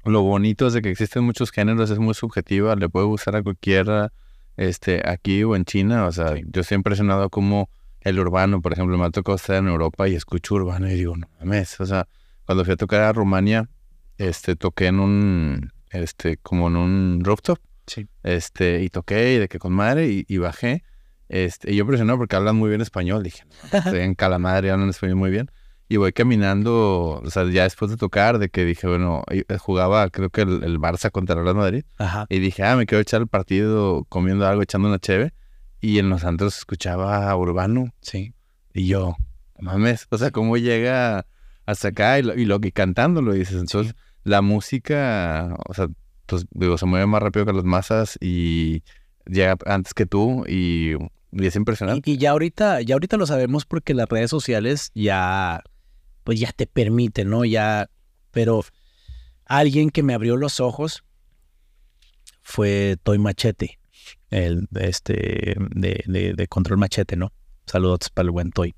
lo 0.04 0.22
bonito 0.22 0.68
es 0.68 0.74
de 0.74 0.82
que 0.82 0.92
existen 0.92 1.24
muchos 1.24 1.52
géneros, 1.52 1.90
es 1.90 2.00
muy 2.00 2.14
subjetiva, 2.14 2.76
le 2.76 2.90
puede 2.90 3.06
gustar 3.06 3.36
a 3.36 3.44
cualquiera, 3.44 4.12
este, 4.60 5.02
aquí 5.10 5.42
o 5.46 5.56
en 5.56 5.64
China, 5.64 6.06
o 6.06 6.12
sea, 6.12 6.36
yo 6.36 6.62
estoy 6.62 6.76
impresionado 6.76 7.30
como 7.30 7.70
el 8.02 8.20
urbano, 8.20 8.62
por 8.62 8.74
ejemplo, 8.74 8.98
me 8.98 9.06
ha 9.06 9.10
tocado 9.10 9.38
estar 9.38 9.56
en 9.56 9.70
Europa 9.70 10.10
y 10.10 10.16
escucho 10.16 10.56
urbano 10.56 10.90
y 10.90 10.96
digo, 10.96 11.16
no 11.16 11.30
mames, 11.40 11.80
o 11.80 11.86
sea, 11.86 12.10
cuando 12.46 12.66
fui 12.66 12.74
a 12.74 12.76
tocar 12.76 13.02
a 13.04 13.14
Rumania, 13.14 13.70
este, 14.18 14.58
toqué 14.58 14.88
en 14.88 15.00
un, 15.00 15.72
este, 15.92 16.36
como 16.38 16.68
en 16.68 16.76
un 16.76 17.22
rooftop, 17.24 17.58
sí. 17.88 18.10
este, 18.24 18.84
y 18.84 18.90
toqué 18.90 19.36
y 19.36 19.38
de 19.38 19.48
que 19.48 19.60
con 19.60 19.72
madre 19.72 20.26
y, 20.28 20.38
bajé, 20.40 20.84
este, 21.30 21.72
y 21.72 21.78
yo 21.78 21.88
presionado 21.88 22.18
porque 22.18 22.36
hablan 22.36 22.58
muy 22.58 22.68
bien 22.68 22.82
español, 22.82 23.24
dije, 23.24 23.46
estoy 23.72 24.02
en 24.02 24.14
calamadre, 24.14 24.72
hablan 24.72 24.90
español 24.90 25.16
muy 25.16 25.32
bien, 25.32 25.50
y 25.90 25.98
voy 25.98 26.14
caminando, 26.14 27.22
o 27.24 27.30
sea, 27.30 27.44
ya 27.50 27.64
después 27.64 27.92
de 27.92 27.98
tocar, 27.98 28.40
de 28.40 28.50
que 28.50 28.64
dije, 28.64 28.88
bueno, 28.88 29.24
eh, 29.30 29.44
jugaba 29.58 30.10
creo 30.10 30.30
que 30.30 30.42
el, 30.42 30.64
el 30.64 30.80
Barça 30.80 31.12
contra 31.12 31.36
el 31.36 31.44
Real 31.44 31.56
Madrid, 31.56 31.84
Ajá. 31.98 32.26
y 32.30 32.40
dije, 32.40 32.64
ah, 32.64 32.76
me 32.76 32.86
quiero 32.86 33.02
echar 33.02 33.22
el 33.22 33.28
partido 33.28 34.06
comiendo 34.08 34.48
algo, 34.48 34.62
echando 34.62 34.88
una 34.88 35.00
cheve, 35.00 35.34
y 35.82 36.00
en 36.00 36.10
los 36.10 36.24
antros 36.24 36.58
escuchaba 36.58 37.36
urbano. 37.36 37.94
Sí. 38.02 38.34
Y 38.74 38.88
yo, 38.88 39.18
mames, 39.60 40.08
o 40.10 40.18
sea, 40.18 40.32
cómo 40.32 40.58
llega 40.58 41.26
hasta 41.66 41.90
acá 41.90 42.20
y 42.20 42.24
lo, 42.24 42.36
y, 42.36 42.46
lo, 42.46 42.60
y 42.62 42.72
cantándolo, 42.72 43.34
dices. 43.34 43.56
Entonces, 43.56 43.96
la 44.24 44.42
música, 44.42 45.56
o 45.68 45.74
sea, 45.74 45.88
pues, 46.26 46.46
digo, 46.52 46.78
se 46.78 46.86
mueve 46.86 47.06
más 47.08 47.22
rápido 47.22 47.46
que 47.46 47.54
las 47.54 47.64
masas 47.64 48.18
y 48.22 48.84
llega 49.26 49.58
antes 49.66 49.94
que 49.94 50.06
tú 50.06 50.46
y, 50.48 50.94
es 51.32 51.56
impresionante. 51.56 52.10
Y, 52.10 52.18
ya 52.18 52.32
ahorita, 52.32 52.82
ya 52.82 52.96
ahorita 52.96 53.18
lo 53.18 53.26
sabemos 53.26 53.66
porque 53.66 53.94
las 53.94 54.10
redes 54.10 54.30
sociales 54.30 54.92
ya, 54.94 55.62
pues 56.30 56.40
ya 56.40 56.52
te 56.52 56.68
permiten, 56.68 57.32
¿no? 57.32 57.44
Ya, 57.44 57.90
pero 58.30 58.64
alguien 59.46 59.90
que 59.90 60.04
me 60.04 60.14
abrió 60.14 60.38
los 60.38 60.60
ojos 60.60 61.04
fue 62.44 62.98
Toy 63.02 63.18
Machete, 63.18 63.80
el 64.30 64.68
este 64.80 65.56
de, 65.72 66.04
de, 66.06 66.34
de 66.36 66.48
Control 66.48 66.78
Machete, 66.78 67.16
¿no? 67.16 67.34
Saludos 67.66 68.12
para 68.14 68.28
el 68.28 68.30
buen 68.30 68.52
Toy, 68.52 68.76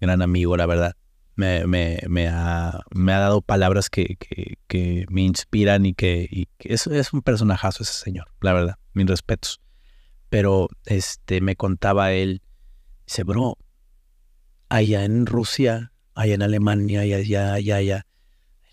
gran 0.00 0.20
amigo, 0.20 0.56
la 0.56 0.66
verdad. 0.66 0.96
Me, 1.36 1.64
me, 1.64 2.00
me, 2.08 2.26
ha, 2.26 2.80
me 2.92 3.12
ha 3.12 3.20
dado 3.20 3.40
palabras 3.40 3.88
que, 3.88 4.16
que, 4.16 4.58
que 4.66 5.06
me 5.10 5.22
inspiran 5.22 5.86
y 5.86 5.94
que, 5.94 6.26
y 6.28 6.48
que 6.58 6.74
es, 6.74 6.88
es 6.88 7.12
un 7.12 7.22
personajazo 7.22 7.84
ese 7.84 7.92
señor, 7.92 8.32
la 8.40 8.52
verdad, 8.52 8.78
mis 8.94 9.06
respetos. 9.06 9.60
Pero 10.28 10.68
este 10.86 11.40
me 11.40 11.54
contaba 11.54 12.10
él, 12.14 12.42
dice, 13.06 13.22
bro, 13.22 13.58
allá 14.68 15.04
en 15.04 15.26
Rusia, 15.26 15.89
allá 16.14 16.34
en 16.34 16.42
Alemania, 16.42 17.00
allá, 17.00 17.16
allá, 17.16 17.54
allá, 17.54 17.76
allá, 17.76 18.06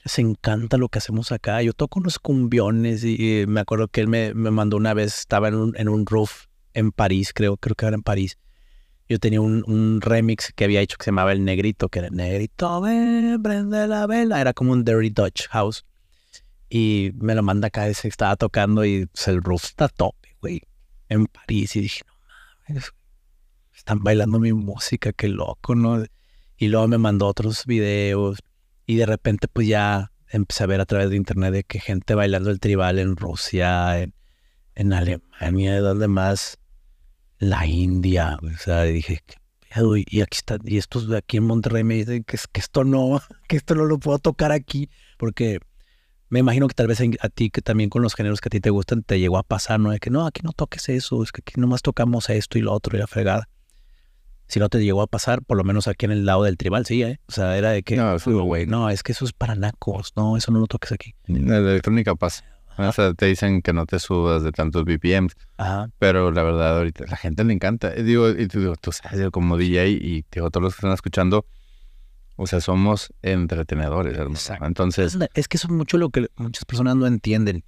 les 0.04 0.20
encanta 0.20 0.78
lo 0.78 0.90
que 0.90 1.00
hacemos 1.00 1.32
acá. 1.32 1.62
Yo 1.62 1.74
toco 1.74 2.00
unos 2.00 2.20
cumbiones 2.20 3.04
y, 3.04 3.46
me 3.48 3.60
acuerdo 3.60 3.88
que 3.88 4.02
él 4.02 4.08
me, 4.08 4.34
me 4.34 4.52
mandó 4.52 4.78
una 4.78 4.94
vez, 4.94 5.20
estaba 5.20 5.50
en 5.50 5.56
un, 5.56 5.78
en 5.78 5.90
un 5.90 6.06
roof 6.06 6.46
en 6.74 6.92
París, 6.92 7.34
creo, 7.34 7.58
creo 7.58 7.76
que 7.76 7.86
era 7.86 7.96
en 7.96 8.04
París. 8.04 8.38
Yo 9.10 9.20
tenía 9.20 9.40
un, 9.40 9.64
un 9.68 10.02
remix 10.02 10.52
que 10.54 10.66
había 10.66 10.82
hecho 10.82 10.98
que 10.98 11.06
se 11.06 11.12
llamaba 11.12 11.32
El 11.32 11.46
Negrito, 11.46 11.88
que 11.88 12.00
era 12.00 12.10
Negrito, 12.10 12.82
ven, 12.82 13.42
prende 13.42 13.88
la 13.88 14.06
vela. 14.06 14.42
Era 14.42 14.54
como 14.54 14.74
un 14.74 14.84
Dirty 14.84 15.10
Dutch 15.10 15.48
House. 15.50 15.86
Y 16.70 17.12
me 17.16 17.34
lo 17.34 17.42
manda 17.44 17.68
acá, 17.68 17.92
se 17.94 18.10
estaba 18.10 18.36
tocando 18.36 18.84
y 18.84 19.06
pues, 19.06 19.28
el 19.30 19.42
roof 19.42 19.64
está 19.64 19.88
tope, 19.88 20.36
güey, 20.42 20.62
en 21.08 21.26
París. 21.28 21.76
Y 21.78 21.82
dije, 21.82 22.02
no 22.06 22.14
mames, 22.68 22.92
están 23.74 24.04
bailando 24.04 24.40
mi 24.40 24.52
música, 24.52 25.14
qué 25.14 25.30
loco, 25.30 25.74
¿no? 25.74 26.04
Y 26.58 26.70
luego 26.70 26.88
me 26.88 26.98
mandó 26.98 27.28
otros 27.28 27.66
videos 27.66 28.40
y 28.86 28.96
de 28.96 29.06
repente 29.06 29.48
pues 29.48 29.68
ya 29.68 30.12
empecé 30.30 30.64
a 30.64 30.68
ver 30.68 30.82
a 30.82 30.86
través 30.86 31.10
de 31.10 31.16
internet 31.16 31.54
de 31.54 31.64
que 31.64 31.80
gente 31.80 32.16
bailando 32.16 32.50
el 32.50 32.60
tribal 32.60 33.00
en 33.00 33.16
Rusia, 33.16 34.02
en, 34.76 34.94
Alemania, 34.94 35.80
donde 35.82 36.08
más, 36.08 36.58
la 37.40 37.66
India, 37.66 38.38
o 38.42 38.58
sea, 38.58 38.84
dije. 38.84 39.22
Y 40.08 40.22
aquí 40.22 40.38
está, 40.38 40.58
y 40.64 40.78
estos 40.78 41.08
de 41.08 41.18
aquí 41.18 41.38
en 41.38 41.44
Monterrey 41.44 41.84
me 41.84 41.96
dicen 41.96 42.24
que, 42.24 42.38
que 42.52 42.60
esto 42.60 42.84
no, 42.84 43.22
que 43.48 43.58
esto 43.58 43.76
no 43.76 43.86
lo 43.86 44.00
puedo 44.00 44.18
tocar 44.18 44.52
aquí, 44.52 44.90
porque 45.18 45.60
me 46.30 46.40
imagino 46.40 46.68
que 46.68 46.74
tal 46.74 46.88
vez 46.88 47.00
a 47.22 47.30
ti, 47.30 47.50
que 47.52 47.62
también 47.62 47.90
con 47.90 48.02
los 48.02 48.16
géneros 48.16 48.42
que 48.42 48.48
a 48.48 48.52
ti 48.52 48.60
te 48.60 48.70
gustan, 48.72 49.04
te 49.04 49.20
llegó 49.20 49.38
a 49.38 49.44
pasar, 49.44 49.80
¿no? 49.80 49.92
De 49.92 50.00
que 50.00 50.10
no, 50.10 50.26
aquí 50.26 50.42
no 50.44 50.52
toques 50.54 50.90
eso, 50.90 51.22
es 51.22 51.32
que 51.32 51.42
aquí 51.46 51.60
nomás 51.60 51.82
tocamos 51.82 52.30
esto 52.30 52.58
y 52.58 52.62
lo 52.62 52.74
otro 52.74 52.98
y 52.98 53.00
la 53.00 53.08
fregada 53.08 53.48
si 54.48 54.60
no 54.60 54.70
te 54.70 54.84
llegó 54.84 55.02
a 55.02 55.08
pasar, 55.08 55.42
por 55.44 55.58
lo 55.58 55.64
menos 55.64 55.88
aquí 55.88 56.06
en 56.06 56.12
el 56.12 56.26
lado 56.26 56.44
del 56.44 56.58
tribal, 56.58 56.86
sí, 56.86 57.04
¿eh? 57.04 57.20
O 57.28 57.32
sea, 57.32 57.58
era 57.58 57.72
de 57.72 57.84
que, 57.84 57.96
no, 57.96 58.18
güey, 58.46 58.66
no, 58.66 58.90
es 58.90 59.04
que 59.04 59.12
eso 59.12 59.26
es 59.26 59.34
para 59.34 59.56
nacos, 59.56 60.14
no, 60.16 60.38
eso 60.38 60.52
no 60.52 60.60
lo 60.60 60.68
toques 60.68 60.92
aquí. 60.92 61.16
La 61.26 61.58
electrónica 61.58 62.16
pasa. 62.16 62.44
O 62.78 62.92
sea, 62.92 63.14
te 63.16 63.26
dicen 63.26 63.64
que 63.64 63.74
no 63.74 63.88
te 63.88 63.98
subas 63.98 64.44
de 64.44 64.52
tantos 64.52 64.84
BPMs. 64.86 65.34
Ajá. 65.58 65.90
Pero 65.98 66.32
la 66.32 66.44
verdad, 66.44 66.78
ahorita 66.78 67.06
la 67.08 67.18
gente 67.18 67.44
le 67.44 67.54
encanta. 67.54 67.90
Digo, 67.90 68.30
y 68.30 68.48
tú, 68.48 68.76
tú 68.80 68.92
sabes, 68.92 69.32
como 69.32 69.58
DJ 69.58 69.90
y 69.90 70.26
digo, 70.32 70.52
todos 70.52 70.64
los 70.64 70.76
que 70.76 70.80
están 70.80 70.94
escuchando, 70.94 71.48
o 72.36 72.46
sea, 72.46 72.62
somos 72.62 73.12
entretenedores, 73.24 74.16
hermano. 74.16 74.68
Entonces. 74.68 75.18
Es 75.34 75.48
que 75.48 75.58
eso 75.58 75.68
es 75.68 75.74
mucho 75.74 75.98
lo 75.98 76.12
que 76.12 76.28
muchas 76.36 76.66
personas 76.66 76.96
no 76.96 77.08
entienden. 77.08 77.64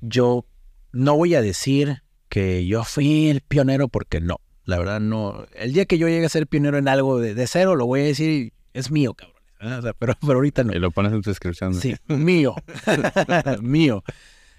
Yo 0.00 0.44
no 0.92 1.16
voy 1.16 1.34
a 1.34 1.40
decir 1.40 2.02
que 2.28 2.66
yo 2.66 2.84
fui 2.84 3.30
el 3.30 3.40
pionero 3.40 3.88
porque 3.88 4.20
no. 4.20 4.40
La 4.68 4.76
verdad, 4.76 5.00
no. 5.00 5.46
El 5.54 5.72
día 5.72 5.86
que 5.86 5.96
yo 5.96 6.08
llegue 6.08 6.26
a 6.26 6.28
ser 6.28 6.46
pionero 6.46 6.76
en 6.76 6.88
algo 6.88 7.18
de, 7.18 7.46
cero, 7.46 7.74
lo 7.74 7.86
voy 7.86 8.00
a 8.00 8.04
decir, 8.04 8.52
es 8.74 8.90
mío, 8.90 9.14
cabrón. 9.14 9.38
O 9.62 9.80
sea, 9.80 9.94
pero, 9.94 10.12
pero 10.20 10.34
ahorita 10.34 10.62
no. 10.62 10.74
Y 10.74 10.78
lo 10.78 10.90
pones 10.90 11.10
en 11.10 11.22
tu 11.22 11.30
descripción. 11.30 11.72
Sí, 11.72 11.96
mío. 12.06 12.54
mío. 13.62 14.04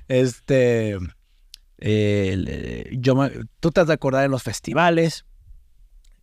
Este. 0.08 0.98
yo, 1.80 3.30
tú 3.60 3.70
te 3.70 3.82
has 3.82 3.86
de 3.86 3.94
acordar 3.94 4.26
en 4.26 4.32
los 4.32 4.42
festivales. 4.42 5.26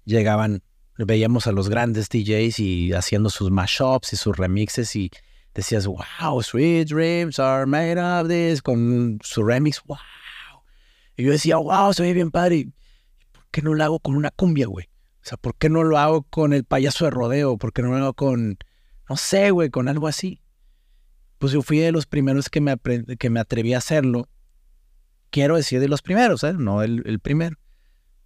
Llegaban, 0.04 0.64
veíamos 0.98 1.46
a 1.46 1.52
los 1.52 1.68
grandes 1.68 2.08
DJs 2.08 2.58
y 2.58 2.92
haciendo 2.92 3.30
sus 3.30 3.52
mashups 3.52 4.14
y 4.14 4.16
sus 4.16 4.36
remixes 4.36 4.96
y 4.96 5.12
decías, 5.54 5.86
wow, 5.86 6.42
Sweet 6.42 6.88
Dreams 6.88 7.38
are 7.38 7.66
made 7.66 8.00
of 8.00 8.26
this, 8.26 8.60
con 8.62 9.20
su 9.22 9.44
remix, 9.44 9.80
wow. 9.84 9.96
Y 11.16 11.22
yo 11.22 11.30
decía, 11.30 11.58
wow, 11.58 11.94
se 11.94 12.02
ve 12.02 12.14
bien 12.14 12.32
padre 12.32 12.66
qué 13.56 13.62
no 13.62 13.72
lo 13.72 13.82
hago 13.82 14.00
con 14.00 14.16
una 14.16 14.30
cumbia, 14.30 14.66
güey? 14.66 14.84
O 14.84 15.28
sea, 15.28 15.38
¿por 15.38 15.56
qué 15.56 15.70
no 15.70 15.82
lo 15.82 15.96
hago 15.96 16.24
con 16.24 16.52
el 16.52 16.64
payaso 16.64 17.06
de 17.06 17.10
rodeo? 17.10 17.56
¿Por 17.56 17.72
qué 17.72 17.80
no 17.80 17.88
lo 17.88 17.96
hago 17.96 18.12
con, 18.12 18.58
no 19.08 19.16
sé, 19.16 19.50
güey, 19.50 19.70
con 19.70 19.88
algo 19.88 20.08
así? 20.08 20.42
Pues 21.38 21.54
yo 21.54 21.62
fui 21.62 21.78
de 21.78 21.90
los 21.90 22.04
primeros 22.04 22.50
que 22.50 22.60
me, 22.60 22.76
que 23.18 23.30
me 23.30 23.40
atreví 23.40 23.72
a 23.72 23.78
hacerlo. 23.78 24.28
Quiero 25.30 25.56
decir 25.56 25.80
de 25.80 25.88
los 25.88 26.02
primeros, 26.02 26.44
¿eh? 26.44 26.52
No 26.52 26.82
el, 26.82 27.18
primero. 27.20 27.56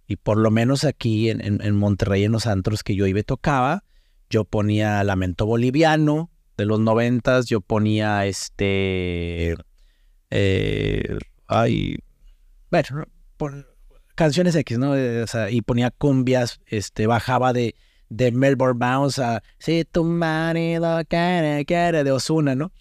Y 0.05 0.17
por 0.17 0.37
lo 0.37 0.51
menos 0.51 0.83
aquí 0.83 1.29
en, 1.29 1.61
en, 1.61 1.75
Monterrey, 1.77 2.25
en 2.25 2.33
los 2.33 2.45
antros 2.45 2.83
que 2.83 2.97
yo 2.97 3.07
iba 3.07 3.21
y 3.21 3.23
tocaba, 3.23 3.85
yo 4.29 4.43
ponía 4.43 5.01
Lamento 5.05 5.45
Boliviano 5.45 6.29
de 6.57 6.65
los 6.65 6.81
noventas, 6.81 7.45
yo 7.45 7.61
ponía 7.61 8.25
este... 8.25 9.55
Eh, 10.29 11.17
ay, 11.47 11.99
bueno, 12.69 13.05
por, 13.37 13.70
canciones 14.21 14.55
X, 14.55 14.77
¿no? 14.77 14.91
O 14.91 15.27
sea, 15.27 15.49
y 15.49 15.63
ponía 15.63 15.89
cumbias, 15.89 16.59
este, 16.67 17.07
bajaba 17.07 17.53
de, 17.53 17.75
de 18.09 18.31
Melbourne 18.31 18.77
Bounce 18.77 19.19
a 19.19 19.41
Si 19.57 19.83
tu 19.83 20.03
marido 20.03 21.01
quiere, 21.09 21.65
quiere, 21.65 22.03
de 22.03 22.11
Osuna, 22.11 22.53
¿no? 22.53 22.71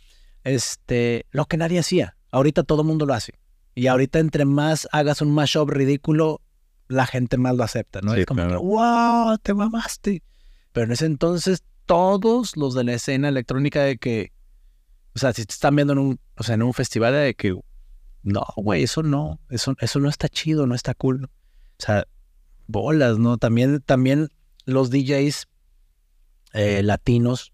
Este, 0.45 1.25
lo 1.31 1.47
que 1.47 1.57
nadie 1.57 1.79
hacía. 1.79 2.15
Ahorita 2.31 2.63
todo 2.63 2.83
el 2.83 2.89
mundo 2.89 3.07
lo 3.07 3.15
hace. 3.15 3.33
Y 3.75 3.87
ahorita 3.87 4.19
entre 4.19 4.45
más 4.45 4.87
hagas 4.93 5.23
un 5.23 5.33
mashup 5.33 5.71
ridículo, 5.71 6.43
la 6.89 7.07
gente 7.07 7.39
más 7.39 7.57
lo 7.57 7.65
acepta, 7.65 8.03
¿no? 8.03 8.13
es 8.13 8.27
como, 8.27 8.43
wow, 8.61 9.39
te 9.39 9.55
mamaste. 9.55 10.23
Pero 10.73 10.85
en 10.85 10.93
ese 10.93 11.07
entonces, 11.07 11.65
todos 11.87 12.55
los 12.59 12.75
de 12.75 12.85
la 12.85 12.93
escena 12.93 13.31
electrónica 13.31 13.83
de 13.83 13.97
que, 13.97 14.33
o 15.15 15.19
sea, 15.19 15.33
si 15.33 15.47
te 15.47 15.55
están 15.55 15.75
viendo 15.75 15.95
en 15.95 16.01
un, 16.01 16.21
o 16.37 16.43
sea, 16.43 16.57
en 16.57 16.63
un 16.63 16.75
festival 16.75 17.15
de 17.15 17.35
que, 17.35 17.59
no, 18.23 18.45
güey, 18.57 18.83
eso 18.83 19.03
no, 19.03 19.41
eso, 19.49 19.75
eso 19.81 19.99
no 19.99 20.09
está 20.09 20.29
chido, 20.29 20.67
no 20.67 20.75
está 20.75 20.95
cool. 20.95 21.25
O 21.25 21.83
sea, 21.83 22.07
bolas, 22.67 23.19
¿no? 23.19 23.39
También, 23.39 23.81
también 23.81 24.29
los 24.65 24.91
DJs 24.91 25.49
eh, 26.53 26.83
latinos, 26.83 27.53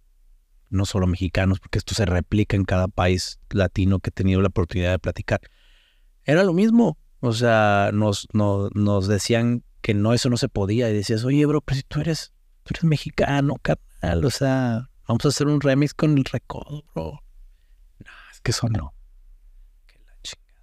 no 0.69 0.85
solo 0.85 1.07
mexicanos, 1.07 1.61
porque 1.61 1.79
esto 1.79 1.95
se 1.95 2.05
replica 2.05 2.57
en 2.57 2.65
cada 2.65 2.89
país 2.89 3.39
latino 3.51 4.01
que 4.01 4.11
he 4.11 4.13
tenido 4.13 4.41
la 4.41 4.49
oportunidad 4.49 4.91
de 4.91 4.99
platicar. 4.99 5.41
Era 6.25 6.43
lo 6.43 6.53
mismo. 6.53 6.99
O 7.21 7.33
sea, 7.33 7.91
nos, 7.93 8.29
nos 8.33 9.09
decían 9.09 9.65
que 9.81 9.95
no, 9.95 10.13
eso 10.13 10.29
no 10.29 10.37
se 10.37 10.49
podía. 10.49 10.91
Y 10.91 10.95
decías, 10.95 11.25
oye, 11.25 11.47
bro, 11.47 11.61
pero 11.61 11.77
si 11.77 11.83
tú 11.85 12.01
eres, 12.01 12.33
tú 12.65 12.75
eres 12.75 12.85
mexicano, 12.85 13.55
carnal. 13.63 14.25
O 14.25 14.31
sea, 14.31 14.91
vamos 15.07 15.25
a 15.25 15.29
hacer 15.29 15.47
un 15.47 15.61
remix 15.61 15.95
con 15.95 16.19
el 16.19 16.25
recodo, 16.25 16.85
bro. 16.95 17.23
No, 18.01 18.11
es 18.33 18.41
que 18.41 18.51
eso 18.51 18.69
no. 18.69 18.96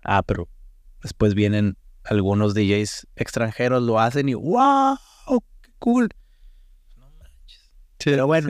Ah, 0.03 0.23
pero 0.23 0.47
después 1.01 1.33
vienen 1.33 1.77
algunos 2.03 2.53
DJs 2.53 3.07
extranjeros, 3.15 3.83
lo 3.83 3.99
hacen 3.99 4.29
y 4.29 4.33
¡wow! 4.33 4.97
¡Qué 5.61 5.71
cool! 5.79 6.09
No 6.97 7.09
manches. 7.19 7.71
pero 8.03 8.27
bueno, 8.27 8.49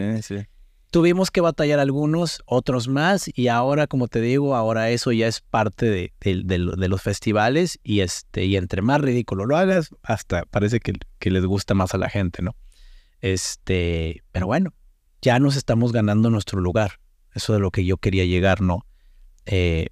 tuvimos 0.92 1.32
que 1.32 1.42
batallar 1.42 1.80
algunos, 1.80 2.44
otros 2.46 2.88
más, 2.88 3.30
y 3.34 3.48
ahora, 3.48 3.88
como 3.88 4.08
te 4.08 4.22
digo, 4.22 4.56
ahora 4.56 4.92
eso 4.92 5.12
ya 5.12 5.28
es 5.28 5.42
parte 5.42 5.88
de, 5.88 6.14
de, 6.22 6.88
los 6.88 7.02
festivales, 7.02 7.80
y 7.84 8.02
este, 8.02 8.46
y 8.46 8.58
entre 8.58 8.84
más 8.84 9.02
ridículo 9.02 9.46
lo 9.46 9.58
hagas, 9.58 9.90
hasta 10.04 10.44
parece 10.46 10.80
que, 10.80 10.94
que 11.18 11.32
les 11.32 11.46
gusta 11.46 11.74
más 11.74 11.96
a 11.96 11.98
la 11.98 12.10
gente, 12.10 12.44
¿no? 12.44 12.56
Este, 13.22 14.22
pero 14.32 14.46
bueno, 14.46 14.74
ya 15.24 15.40
nos 15.40 15.56
estamos 15.56 15.94
ganando 15.94 16.30
nuestro 16.30 16.60
lugar. 16.60 17.00
Eso 17.34 17.54
de 17.54 17.60
lo 17.60 17.72
que 17.72 17.86
yo 17.86 17.98
quería 17.98 18.26
llegar, 18.26 18.62
¿no? 18.62 18.86
Eh, 19.46 19.88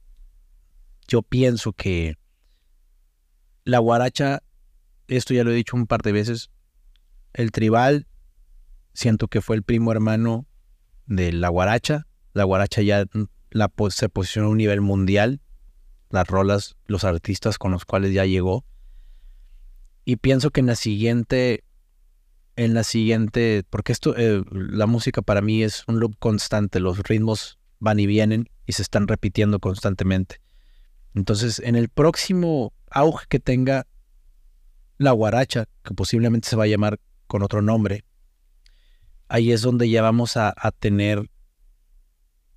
yo 1.11 1.21
pienso 1.23 1.73
que 1.73 2.15
la 3.65 3.79
guaracha, 3.79 4.43
esto 5.09 5.33
ya 5.33 5.43
lo 5.43 5.51
he 5.51 5.55
dicho 5.55 5.75
un 5.75 5.85
par 5.85 6.03
de 6.03 6.13
veces, 6.13 6.51
el 7.33 7.51
tribal, 7.51 8.07
siento 8.93 9.27
que 9.27 9.41
fue 9.41 9.57
el 9.57 9.63
primo 9.63 9.91
hermano 9.91 10.47
de 11.07 11.33
la 11.33 11.49
guaracha. 11.49 12.07
La 12.31 12.45
guaracha 12.45 12.81
ya 12.81 13.03
la, 13.49 13.71
se 13.89 14.07
posicionó 14.07 14.47
a 14.47 14.51
un 14.51 14.57
nivel 14.57 14.79
mundial, 14.79 15.41
las 16.11 16.27
rolas, 16.27 16.77
los 16.85 17.03
artistas 17.03 17.57
con 17.57 17.73
los 17.73 17.83
cuales 17.83 18.13
ya 18.13 18.25
llegó. 18.25 18.63
Y 20.05 20.15
pienso 20.15 20.49
que 20.49 20.61
en 20.61 20.67
la 20.67 20.75
siguiente, 20.75 21.65
en 22.55 22.73
la 22.73 22.83
siguiente, 22.83 23.65
porque 23.69 23.91
esto, 23.91 24.15
eh, 24.17 24.45
la 24.49 24.87
música 24.87 25.21
para 25.21 25.41
mí 25.41 25.61
es 25.61 25.83
un 25.89 25.99
loop 25.99 26.15
constante, 26.19 26.79
los 26.79 26.99
ritmos 26.99 27.59
van 27.79 27.99
y 27.99 28.05
vienen 28.05 28.49
y 28.65 28.71
se 28.71 28.81
están 28.81 29.09
repitiendo 29.09 29.59
constantemente. 29.59 30.40
Entonces, 31.13 31.59
en 31.59 31.75
el 31.75 31.89
próximo 31.89 32.73
auge 32.89 33.25
que 33.27 33.39
tenga 33.39 33.87
la 34.97 35.11
guaracha, 35.11 35.65
que 35.83 35.93
posiblemente 35.93 36.47
se 36.47 36.55
va 36.55 36.65
a 36.65 36.67
llamar 36.67 36.99
con 37.27 37.43
otro 37.43 37.61
nombre, 37.61 38.05
ahí 39.27 39.51
es 39.51 39.61
donde 39.61 39.89
ya 39.89 40.01
vamos 40.01 40.37
a, 40.37 40.53
tener 40.79 41.29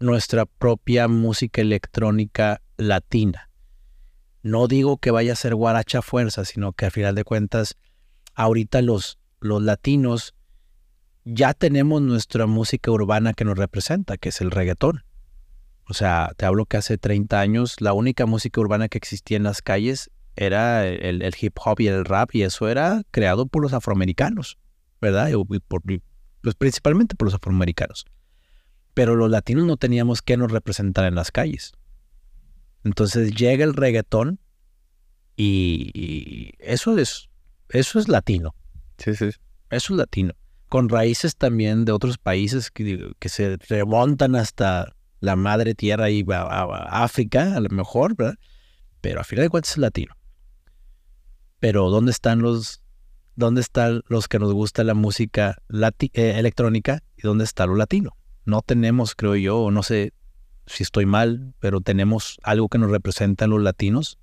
nuestra 0.01 0.45
propia 0.45 1.09
música 1.09 1.61
electrónica 1.61 2.61
latina. 2.77 3.51
No 4.43 4.67
digo 4.67 4.99
que 4.99 5.11
vaya 5.11 5.33
a 5.33 5.37
ser 5.37 5.55
guaracha 5.55 6.03
fuerza, 6.03 6.45
sino 6.45 6.73
que 6.73 6.85
al 6.85 6.91
final 6.91 7.15
de 7.15 7.25
cuentas, 7.25 7.77
ahorita 8.35 8.83
los, 8.83 9.19
los 9.41 9.63
latinos 9.63 10.35
ya 11.25 11.55
tenemos 11.55 12.03
nuestra 12.03 12.47
música 12.47 12.91
urbana 12.91 13.33
que 13.33 13.45
nos 13.45 13.57
representa, 13.57 14.19
que 14.19 14.29
es 14.29 14.41
el 14.41 14.51
reggaetón. 14.51 15.05
O 15.87 15.95
sea, 15.95 16.33
te 16.37 16.47
hablo 16.47 16.67
que 16.67 16.79
hace 16.79 16.99
30 16.99 17.39
años 17.41 17.81
la 17.81 17.93
única 17.93 18.27
música 18.27 18.61
urbana 18.61 18.89
que 18.89 18.99
existía 18.99 19.37
en 19.37 19.43
las 19.43 19.61
calles 19.61 20.11
era 20.37 20.87
el, 20.87 21.35
hip 21.41 21.57
hop 21.65 21.81
y 21.81 21.87
el 21.87 22.05
rap, 22.05 22.35
y 22.35 22.43
eso 22.43 22.69
era 22.69 23.03
creado 23.11 23.47
por 23.47 23.63
los 23.63 23.73
afroamericanos, 23.73 24.59
¿verdad? 25.01 25.29
Y 25.29 25.61
por, 25.61 25.83
pues 25.83 26.55
principalmente 26.57 27.15
por 27.15 27.27
los 27.27 27.35
afroamericanos. 27.35 28.05
Pero 28.95 29.15
los 29.15 29.31
latinos 29.31 29.65
no 29.65 29.77
teníamos 29.77 30.23
que 30.23 30.37
nos 30.37 30.51
representar 30.51 31.05
en 31.05 31.15
las 31.15 31.31
calles. 31.31 31.73
Entonces 32.85 33.35
llega 33.35 33.65
el 33.65 33.75
reggaetón 33.75 34.41
y, 35.37 36.53
eso 36.59 36.99
es 36.99 37.29
eso 37.71 37.99
es 37.99 38.09
latino. 38.09 38.55
Sí, 38.99 39.15
sí. 39.15 39.31
Eso 39.71 39.95
es 39.95 39.99
latino. 39.99 40.35
Con 40.69 40.89
raíces 40.89 41.37
también 41.37 41.85
de 41.85 41.93
otros 41.93 42.19
países 42.19 42.71
que, 42.71 43.13
que 43.19 43.29
se 43.29 43.57
remontan 43.69 44.37
hasta 44.37 44.95
la 45.25 45.37
madre 45.37 45.75
tierra 45.75 46.11
y 46.11 46.25
a, 46.31 47.03
África, 47.03 47.57
a 47.57 47.61
lo 47.61 47.71
mejor, 47.71 48.15
¿verdad? 48.15 48.37
Pero 49.01 49.21
a 49.21 49.25
final 49.25 49.45
de 49.45 49.51
cuentas 49.51 49.73
es 49.73 49.79
latino. 49.79 50.15
Pero 51.61 51.89
¿dónde 51.91 52.11
están 52.11 52.41
los, 52.43 52.83
dónde 53.35 53.61
están 53.63 54.03
los 54.09 54.29
que 54.29 54.39
nos 54.39 54.53
gusta 54.53 54.85
la 54.85 54.95
música 54.95 55.63
eh, 55.73 56.35
electrónica 56.37 57.03
y 57.17 57.23
dónde 57.23 57.45
está 57.45 57.67
lo 57.67 57.75
latino? 57.75 58.17
No 58.45 58.61
tenemos, 58.61 59.15
creo 59.15 59.37
yo, 59.37 59.59
o 59.59 59.71
no 59.71 59.83
sé 59.83 60.13
si 60.67 60.83
estoy 60.83 61.07
mal, 61.07 61.55
pero 61.59 61.81
tenemos 61.81 62.39
algo 62.43 62.69
que 62.69 62.79
nos 62.79 62.91
representa 62.91 63.47
a 63.47 63.49
los 63.49 63.63
latinos 63.63 64.19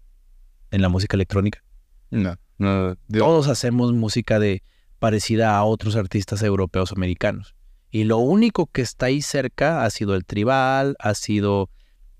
en 0.69 0.81
la 0.81 0.89
música 0.89 1.17
electrónica. 1.17 1.63
No, 2.11 2.37
no. 2.57 2.95
Todos 3.11 3.47
hacemos 3.47 3.93
música 3.93 4.39
de 4.39 4.63
parecida 4.99 5.57
a 5.57 5.63
otros 5.63 5.95
artistas 5.95 6.43
europeos 6.43 6.91
americanos. 6.91 7.55
Y 7.91 8.05
lo 8.05 8.17
único 8.17 8.67
que 8.67 8.81
está 8.81 9.07
ahí 9.07 9.21
cerca 9.21 9.83
ha 9.83 9.89
sido 9.89 10.15
el 10.15 10.25
tribal, 10.25 10.95
ha 10.99 11.13
sido 11.13 11.69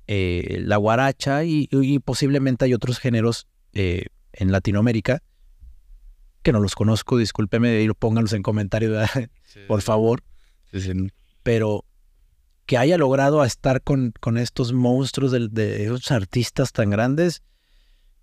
eh, 0.07 0.59
la 0.65 0.75
guaracha 0.77 1.45
y, 1.45 1.67
posiblemente 2.03 2.65
hay 2.65 2.73
otros 2.73 2.99
géneros 2.99 3.47
eh, 3.73 4.07
en 4.33 4.51
Latinoamérica 4.51 5.23
que 6.41 6.51
no 6.51 6.59
los 6.59 6.75
conozco, 6.75 7.17
discúlpeme, 7.17 7.81
y 7.81 7.87
pónganlos 7.89 8.33
en 8.33 8.41
comentarios, 8.41 9.09
por 9.67 9.81
favor. 9.81 10.23
Pero 11.43 11.85
que 12.65 12.77
haya 12.77 12.97
logrado 12.97 13.43
estar 13.43 13.81
con, 13.81 14.13
con 14.19 14.37
estos 14.37 14.73
monstruos 14.73 15.31
de, 15.31 15.83
esos 15.83 16.11
artistas 16.11 16.71
tan 16.71 16.89
grandes, 16.89 17.43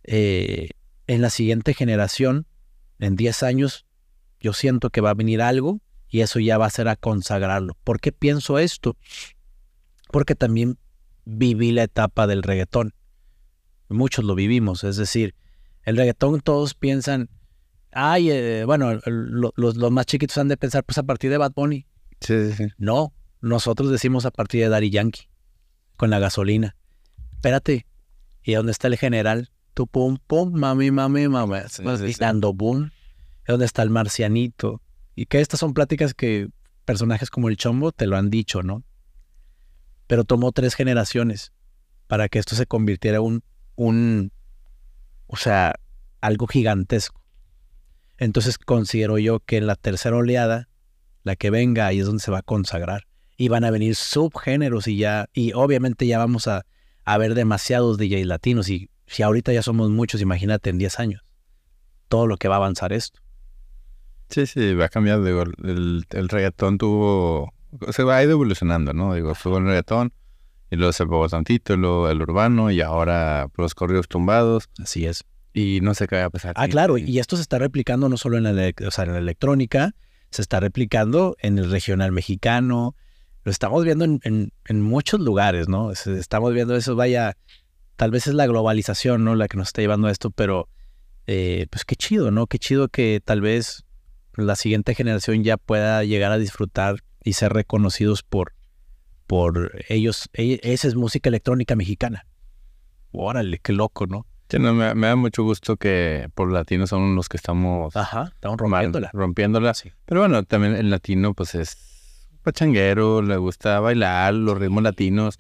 eh, 0.04 0.70
en 1.06 1.22
la 1.22 1.30
siguiente 1.30 1.74
generación, 1.74 2.46
en 2.98 3.16
10 3.16 3.42
años, 3.42 3.86
yo 4.40 4.52
siento 4.52 4.90
que 4.90 5.00
va 5.00 5.10
a 5.10 5.14
venir 5.14 5.42
algo 5.42 5.80
y 6.08 6.20
eso 6.20 6.40
ya 6.40 6.58
va 6.58 6.66
a 6.66 6.70
ser 6.70 6.88
a 6.88 6.96
consagrarlo. 6.96 7.76
¿Por 7.84 8.00
qué 8.00 8.12
pienso 8.12 8.58
esto? 8.58 8.96
Porque 10.10 10.34
también 10.34 10.78
viví 11.24 11.72
la 11.72 11.82
etapa 11.82 12.26
del 12.26 12.42
reggaetón. 12.42 12.94
Muchos 13.88 14.24
lo 14.24 14.34
vivimos, 14.34 14.84
es 14.84 14.96
decir, 14.96 15.34
el 15.82 15.96
reggaetón 15.96 16.40
todos 16.40 16.74
piensan, 16.74 17.30
ay, 17.92 18.30
eh, 18.30 18.64
bueno, 18.64 19.00
los, 19.06 19.76
más 19.90 20.06
chiquitos 20.06 20.36
han 20.38 20.48
de 20.48 20.56
pensar, 20.56 20.84
pues 20.84 20.98
a 20.98 21.02
partir 21.02 21.30
de 21.30 21.38
Bad 21.38 21.52
Bunny. 21.54 21.86
Sí, 22.20 22.52
sí, 22.52 22.66
No, 22.76 23.14
nosotros 23.40 23.90
decimos 23.90 24.26
a 24.26 24.30
partir 24.30 24.62
de 24.62 24.68
Daddy 24.68 24.90
Yankee, 24.90 25.28
con 25.96 26.10
la 26.10 26.18
gasolina. 26.18 26.76
Espérate, 27.34 27.86
¿y 28.42 28.54
dónde 28.54 28.72
está 28.72 28.88
el 28.88 28.96
general? 28.96 29.50
Tu 29.74 29.86
pum, 29.86 30.18
pum, 30.26 30.52
mami, 30.52 30.90
mami, 30.90 31.28
mami. 31.28 31.58
dando 32.18 32.52
boom. 32.52 32.90
¿Dónde 33.46 33.64
está 33.64 33.82
el 33.82 33.90
marcianito? 33.90 34.82
Y 35.18 35.26
que 35.26 35.40
estas 35.40 35.58
son 35.58 35.74
pláticas 35.74 36.14
que 36.14 36.48
personajes 36.84 37.28
como 37.28 37.48
el 37.48 37.56
Chombo 37.56 37.90
te 37.90 38.06
lo 38.06 38.16
han 38.16 38.30
dicho, 38.30 38.62
¿no? 38.62 38.84
Pero 40.06 40.22
tomó 40.22 40.52
tres 40.52 40.76
generaciones 40.76 41.52
para 42.06 42.28
que 42.28 42.38
esto 42.38 42.54
se 42.54 42.66
convirtiera 42.66 43.16
en 43.16 43.24
un, 43.24 43.44
un, 43.74 44.32
o 45.26 45.36
sea, 45.36 45.74
algo 46.20 46.46
gigantesco. 46.46 47.20
Entonces 48.16 48.58
considero 48.58 49.18
yo 49.18 49.40
que 49.40 49.56
en 49.56 49.66
la 49.66 49.74
tercera 49.74 50.14
oleada, 50.14 50.68
la 51.24 51.34
que 51.34 51.50
venga, 51.50 51.86
ahí 51.86 51.98
es 51.98 52.06
donde 52.06 52.22
se 52.22 52.30
va 52.30 52.38
a 52.38 52.42
consagrar. 52.42 53.08
Y 53.36 53.48
van 53.48 53.64
a 53.64 53.72
venir 53.72 53.96
subgéneros 53.96 54.86
y 54.86 54.98
ya, 54.98 55.28
y 55.32 55.52
obviamente 55.52 56.06
ya 56.06 56.18
vamos 56.18 56.46
a, 56.46 56.64
a 57.04 57.18
ver 57.18 57.34
demasiados 57.34 57.98
DJs 57.98 58.24
latinos. 58.24 58.68
Y 58.68 58.88
si 59.08 59.24
ahorita 59.24 59.52
ya 59.52 59.64
somos 59.64 59.90
muchos, 59.90 60.20
imagínate 60.20 60.70
en 60.70 60.78
10 60.78 61.00
años, 61.00 61.24
todo 62.06 62.28
lo 62.28 62.36
que 62.36 62.46
va 62.46 62.54
a 62.54 62.58
avanzar 62.58 62.92
esto. 62.92 63.18
Sí, 64.28 64.46
sí, 64.46 64.74
va 64.74 64.86
a 64.86 64.88
cambiar. 64.88 65.22
Digo, 65.22 65.42
el, 65.42 66.04
el 66.10 66.28
reggaetón 66.28 66.78
tuvo. 66.78 67.52
Se 67.90 68.02
va 68.02 68.16
a 68.16 68.22
ir 68.22 68.30
evolucionando, 68.30 68.92
¿no? 68.92 69.14
Digo, 69.14 69.34
tuvo 69.42 69.58
el 69.58 69.64
reggaetón 69.64 70.12
y 70.70 70.76
luego 70.76 70.92
se 70.92 71.04
pegó 71.04 71.28
tantito, 71.28 71.76
luego 71.76 72.08
el 72.08 72.20
urbano 72.20 72.70
y 72.70 72.80
ahora 72.80 73.48
los 73.56 73.74
corridos 73.74 74.08
tumbados. 74.08 74.68
Así 74.82 75.06
es. 75.06 75.24
Y 75.54 75.80
no 75.82 75.94
sé 75.94 76.06
qué 76.06 76.16
va 76.16 76.26
a 76.26 76.30
pasar. 76.30 76.52
Ah, 76.56 76.68
claro, 76.68 76.98
y 76.98 77.18
esto 77.18 77.36
se 77.36 77.42
está 77.42 77.58
replicando 77.58 78.08
no 78.08 78.16
solo 78.16 78.36
en 78.36 78.44
la, 78.44 78.72
o 78.86 78.90
sea, 78.90 79.04
en 79.04 79.12
la 79.12 79.18
electrónica, 79.18 79.94
se 80.30 80.42
está 80.42 80.60
replicando 80.60 81.36
en 81.40 81.58
el 81.58 81.70
regional 81.70 82.12
mexicano. 82.12 82.94
Lo 83.44 83.50
estamos 83.50 83.82
viendo 83.84 84.04
en, 84.04 84.20
en, 84.22 84.82
muchos 84.82 85.20
lugares, 85.20 85.68
¿no? 85.68 85.90
Estamos 85.90 86.52
viendo 86.52 86.76
eso, 86.76 86.96
vaya, 86.96 87.36
tal 87.96 88.10
vez 88.10 88.26
es 88.26 88.34
la 88.34 88.46
globalización, 88.46 89.24
¿no? 89.24 89.34
La 89.34 89.48
que 89.48 89.56
nos 89.56 89.68
está 89.68 89.80
llevando 89.80 90.08
a 90.08 90.10
esto, 90.10 90.30
pero 90.30 90.68
eh, 91.26 91.66
pues 91.70 91.84
qué 91.86 91.96
chido, 91.96 92.30
¿no? 92.30 92.46
Qué 92.46 92.58
chido 92.58 92.88
que 92.88 93.22
tal 93.24 93.40
vez 93.40 93.84
la 94.38 94.56
siguiente 94.56 94.94
generación 94.94 95.42
ya 95.44 95.56
pueda 95.56 96.04
llegar 96.04 96.32
a 96.32 96.38
disfrutar 96.38 97.02
y 97.24 97.34
ser 97.34 97.52
reconocidos 97.52 98.22
por, 98.22 98.54
por 99.26 99.72
ellos. 99.88 100.30
E, 100.32 100.60
esa 100.62 100.88
es 100.88 100.94
música 100.94 101.28
electrónica 101.28 101.76
mexicana. 101.76 102.26
Órale, 103.12 103.58
qué 103.58 103.72
loco, 103.72 104.06
¿no? 104.06 104.26
no, 104.58 104.72
me, 104.72 104.94
da 104.94 105.16
mucho 105.16 105.42
gusto 105.42 105.76
que 105.76 106.28
por 106.34 106.50
latinos 106.50 106.90
son 106.90 107.14
los 107.14 107.28
que 107.28 107.36
estamos... 107.36 107.94
Ajá, 107.96 108.30
estamos 108.34 108.58
rompiéndola. 108.58 109.10
rompiéndola. 109.12 109.74
Sí. 109.74 109.92
Pero 110.06 110.20
bueno, 110.20 110.42
también 110.44 110.74
el 110.74 110.88
latino 110.88 111.34
pues 111.34 111.54
es 111.54 111.76
pachanguero, 112.42 113.20
le 113.20 113.36
gusta 113.36 113.80
bailar, 113.80 114.34
los 114.34 114.56
ritmos 114.56 114.82
latinos. 114.82 115.38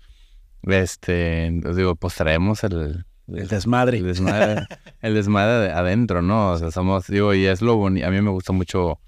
Este, 0.62 1.46
entonces 1.46 1.76
digo, 1.76 1.94
pues 1.94 2.14
traemos 2.16 2.64
el, 2.64 3.06
el 3.34 3.48
desmadre. 3.48 3.98
El 3.98 4.06
desmadre, 4.06 4.66
el 5.00 5.14
desmadre 5.14 5.72
adentro, 5.72 6.22
¿no? 6.22 6.52
O 6.52 6.58
sea, 6.58 6.70
somos, 6.70 7.06
digo, 7.06 7.34
y 7.34 7.46
es 7.46 7.62
lo 7.62 7.76
bonito. 7.76 8.06
A 8.06 8.10
mí 8.10 8.20
me 8.20 8.30
gusta 8.30 8.52
mucho 8.52 9.00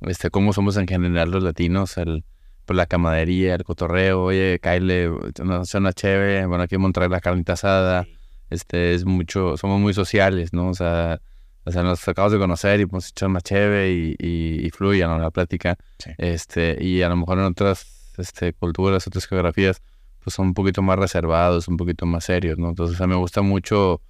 este 0.00 0.30
cómo 0.30 0.52
somos 0.52 0.76
en 0.76 0.88
general 0.88 1.30
los 1.30 1.42
latinos, 1.42 1.96
el 1.96 2.24
pues 2.64 2.76
la 2.76 2.86
camadería, 2.86 3.54
el 3.54 3.64
cotorreo, 3.64 4.22
oye, 4.22 4.60
Kyle, 4.62 5.10
una 5.40 5.92
chévere, 5.92 6.46
bueno, 6.46 6.64
aquí 6.64 6.76
en 6.76 7.10
la 7.10 7.20
carnita 7.20 7.54
asada. 7.54 8.06
Este, 8.50 8.94
es 8.94 9.04
mucho, 9.04 9.56
somos 9.56 9.80
muy 9.80 9.94
sociales, 9.94 10.52
¿no? 10.52 10.68
O 10.68 10.74
sea, 10.74 11.20
o 11.64 11.70
sea, 11.70 11.82
nos 11.82 12.06
acabamos 12.06 12.32
de 12.32 12.38
conocer 12.38 12.80
y 12.80 12.82
hemos 12.84 13.08
hecho 13.08 13.26
una 13.26 13.40
chévere 13.40 13.92
y, 13.92 14.16
y, 14.18 14.70
fluye, 14.70 15.04
¿no? 15.06 15.18
La 15.18 15.30
plática. 15.30 15.76
Este, 16.18 16.76
y 16.80 17.02
a 17.02 17.08
lo 17.08 17.16
mejor 17.16 17.38
en 17.38 17.44
otras 17.44 18.12
este, 18.18 18.52
culturas, 18.52 19.06
otras 19.06 19.26
geografías, 19.26 19.82
pues 20.22 20.34
son 20.34 20.48
un 20.48 20.54
poquito 20.54 20.82
más 20.82 20.98
reservados, 20.98 21.68
un 21.68 21.76
poquito 21.76 22.06
más 22.06 22.24
serios, 22.24 22.58
¿no? 22.58 22.70
Entonces 22.70 23.00
a 23.00 23.06
mí 23.06 23.14
me 23.14 23.20
gusta 23.20 23.42
mucho 23.42 24.00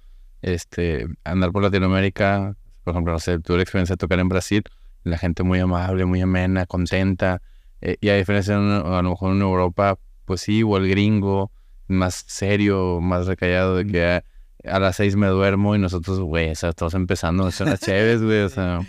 este, 0.41 1.07
andar 1.23 1.51
por 1.51 1.63
Latinoamérica, 1.63 2.55
por 2.83 2.91
ejemplo, 2.93 3.13
no 3.13 3.19
sé, 3.19 3.39
tuve 3.39 3.57
la 3.57 3.63
experiencia 3.63 3.93
de 3.93 3.97
tocar 3.97 4.19
en 4.19 4.29
Brasil, 4.29 4.63
la 5.03 5.17
gente 5.17 5.43
muy 5.43 5.59
amable, 5.59 6.05
muy 6.05 6.21
amena, 6.21 6.65
contenta, 6.65 7.41
eh, 7.81 7.97
y 8.01 8.09
a 8.09 8.15
diferencia 8.15 8.57
de 8.57 8.75
a 8.75 9.01
lo 9.01 9.09
mejor 9.09 9.33
en 9.33 9.41
Europa, 9.41 9.97
pues 10.25 10.41
sí, 10.41 10.63
o 10.63 10.77
el 10.77 10.87
gringo, 10.89 11.51
más 11.87 12.23
serio, 12.27 12.99
más 13.01 13.27
recallado, 13.27 13.77
de 13.77 13.85
que 13.85 14.23
a, 14.69 14.79
las 14.79 14.95
seis 14.95 15.15
me 15.15 15.27
duermo 15.27 15.75
y 15.75 15.79
nosotros, 15.79 16.19
güey, 16.19 16.51
o 16.51 16.55
sea, 16.55 16.69
estamos 16.69 16.93
empezando, 16.93 17.49
son 17.51 17.69
las 17.69 17.79
chéves, 17.81 18.21
güey, 18.21 18.41
o 18.41 18.49
sea 18.49 18.81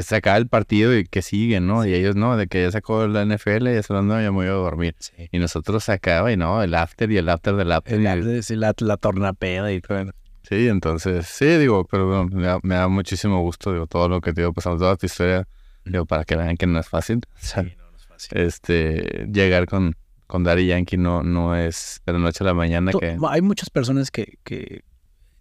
se 0.00 0.16
acaba 0.16 0.36
el 0.36 0.46
partido 0.46 0.96
y 0.96 1.04
que 1.04 1.22
siguen, 1.22 1.66
¿no? 1.66 1.84
Y 1.84 1.94
ellos 1.94 2.14
no, 2.16 2.36
de 2.36 2.46
que 2.46 2.62
ya 2.62 2.70
sacó 2.70 3.06
la 3.08 3.24
NFL, 3.24 3.66
ya 3.72 3.82
se 3.82 3.92
no, 3.92 4.20
ya 4.20 4.30
me 4.30 4.46
a 4.46 4.50
dormir. 4.50 4.94
Y 5.32 5.38
nosotros 5.38 5.84
se 5.84 5.92
acaba 5.92 6.30
y 6.32 6.36
no, 6.36 6.62
el 6.62 6.74
after 6.74 7.10
y 7.10 7.16
el 7.16 7.28
after 7.28 7.56
del 7.56 7.72
after. 7.72 7.94
El 7.94 8.60
la, 8.60 8.74
la 8.78 8.96
tornapeda 8.96 9.72
y 9.72 9.80
todo. 9.80 10.12
Sí, 10.48 10.68
entonces, 10.68 11.26
sí, 11.26 11.46
digo, 11.58 11.84
pero 11.84 12.26
me, 12.26 12.74
da, 12.74 12.88
muchísimo 12.88 13.40
gusto, 13.40 13.72
digo, 13.72 13.86
todo 13.86 14.08
lo 14.08 14.20
que 14.20 14.32
te 14.32 14.40
digo, 14.40 14.52
pasando 14.52 14.78
toda 14.78 14.96
tu 14.96 15.06
historia, 15.06 15.46
digo, 15.84 16.06
para 16.06 16.24
que 16.24 16.36
vean 16.36 16.56
que 16.56 16.66
no 16.66 16.78
es 16.78 16.88
fácil. 16.88 17.20
Sí, 17.36 17.56
no, 17.56 17.90
no 17.90 17.96
es 17.96 18.06
fácil. 18.06 18.38
Este, 18.38 19.28
llegar 19.32 19.66
con, 19.66 19.96
con 20.26 20.44
Daddy 20.44 20.66
Yankee 20.66 20.96
no, 20.96 21.22
no 21.22 21.56
es 21.56 22.00
de 22.06 22.12
la 22.12 22.18
noche 22.18 22.44
a 22.44 22.46
la 22.46 22.54
mañana 22.54 22.92
que... 22.92 23.16
Hay 23.28 23.42
muchas 23.42 23.70
personas 23.70 24.10
que, 24.10 24.38
que 24.44 24.82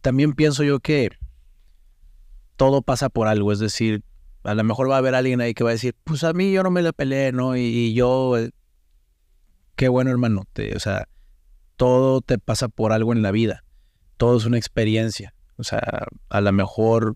también 0.01 0.33
pienso 0.33 0.63
yo 0.63 0.79
que 0.79 1.11
todo 2.55 2.81
pasa 2.81 3.09
por 3.09 3.27
algo, 3.27 3.51
es 3.51 3.59
decir, 3.59 4.03
a 4.49 4.55
lo 4.55 4.63
mejor 4.63 4.89
va 4.89 4.95
a 4.95 4.97
haber 4.97 5.13
alguien 5.13 5.41
ahí 5.41 5.53
que 5.53 5.63
va 5.63 5.69
a 5.69 5.73
decir, 5.73 5.95
pues 6.03 6.23
a 6.23 6.33
mí 6.33 6.51
yo 6.51 6.63
no 6.63 6.71
me 6.71 6.81
la 6.81 6.91
peleé, 6.91 7.31
¿no? 7.31 7.55
Y, 7.55 7.93
yo, 7.93 8.35
eh, 8.35 8.49
qué 9.75 9.89
bueno 9.89 10.09
hermano, 10.09 10.45
te, 10.53 10.75
o 10.75 10.79
sea, 10.79 11.07
todo 11.75 12.21
te 12.21 12.39
pasa 12.39 12.67
por 12.67 12.91
algo 12.91 13.13
en 13.13 13.21
la 13.21 13.29
vida, 13.29 13.63
todo 14.17 14.37
es 14.37 14.45
una 14.45 14.57
experiencia. 14.57 15.35
O 15.57 15.63
sea, 15.63 16.07
a 16.29 16.41
lo 16.41 16.51
mejor 16.51 17.15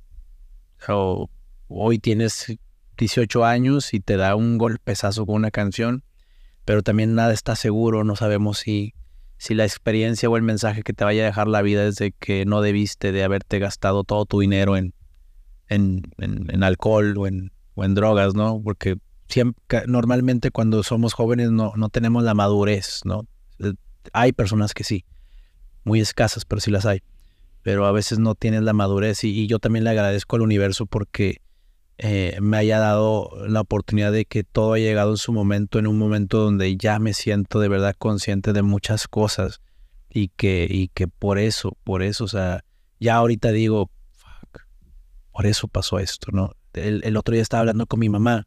hoy 1.69 1.97
tienes 1.97 2.55
18 2.97 3.45
años 3.45 3.95
y 3.95 3.99
te 3.99 4.15
da 4.15 4.35
un 4.35 4.59
golpezazo 4.59 5.25
con 5.25 5.35
una 5.35 5.49
canción, 5.49 6.03
pero 6.65 6.83
también 6.83 7.15
nada 7.15 7.33
está 7.33 7.55
seguro, 7.55 8.03
no 8.03 8.15
sabemos 8.15 8.59
si, 8.59 8.93
si 9.37 9.55
la 9.55 9.63
experiencia 9.63 10.29
o 10.29 10.37
el 10.37 10.43
mensaje 10.43 10.83
que 10.83 10.93
te 10.93 11.03
vaya 11.03 11.23
a 11.23 11.25
dejar 11.25 11.47
la 11.47 11.63
vida 11.63 11.83
es 11.85 11.95
de 11.95 12.11
que 12.11 12.45
no 12.45 12.61
debiste 12.61 13.11
de 13.11 13.23
haberte 13.23 13.57
gastado 13.57 14.03
todo 14.03 14.25
tu 14.25 14.39
dinero 14.39 14.77
en, 14.77 14.93
en, 15.73 16.03
en, 16.17 16.63
alcohol 16.63 17.17
o 17.17 17.27
en, 17.27 17.51
o 17.75 17.83
en 17.83 17.95
drogas, 17.95 18.35
¿no? 18.35 18.61
Porque 18.63 18.97
siempre, 19.27 19.83
normalmente 19.87 20.51
cuando 20.51 20.83
somos 20.83 21.13
jóvenes 21.13 21.51
no, 21.51 21.73
no 21.75 21.89
tenemos 21.89 22.23
la 22.23 22.33
madurez, 22.33 23.01
¿no? 23.05 23.27
Eh, 23.59 23.73
hay 24.11 24.33
personas 24.33 24.73
que 24.73 24.83
sí, 24.83 25.05
muy 25.83 25.99
escasas, 25.99 26.45
pero 26.45 26.61
sí 26.61 26.71
las 26.71 26.85
hay. 26.85 27.01
Pero 27.61 27.85
a 27.85 27.91
veces 27.91 28.19
no 28.19 28.35
tienes 28.35 28.63
la 28.63 28.73
madurez 28.73 29.23
y 29.23 29.47
yo 29.47 29.59
también 29.59 29.85
le 29.85 29.91
agradezco 29.91 30.35
al 30.35 30.41
universo 30.41 30.85
porque 30.85 31.37
eh, 31.99 32.37
me 32.41 32.57
haya 32.57 32.79
dado 32.79 33.29
la 33.47 33.61
oportunidad 33.61 34.11
de 34.11 34.25
que 34.25 34.43
todo 34.43 34.73
ha 34.73 34.79
llegado 34.79 35.11
en 35.11 35.17
su 35.17 35.31
momento, 35.31 35.77
en 35.77 35.87
un 35.87 35.97
momento 35.97 36.39
donde 36.39 36.75
ya 36.75 36.97
me 36.99 37.13
siento 37.13 37.59
de 37.59 37.67
verdad 37.67 37.95
consciente 37.97 38.51
de 38.51 38.63
muchas 38.63 39.07
cosas 39.07 39.61
y 40.09 40.29
que, 40.29 40.67
y 40.69 40.87
que 40.89 41.07
por 41.07 41.37
eso, 41.37 41.77
por 41.83 42.01
eso, 42.01 42.23
o 42.23 42.27
sea, 42.27 42.65
ya 42.99 43.15
ahorita 43.15 43.51
digo, 43.51 43.91
por 45.33 45.47
eso 45.47 45.67
pasó 45.67 45.99
esto, 45.99 46.31
¿no? 46.31 46.55
El, 46.73 47.17
otro 47.17 47.33
día 47.33 47.41
estaba 47.41 47.61
hablando 47.61 47.87
con 47.87 47.99
mi 47.99 48.07
mamá, 48.07 48.45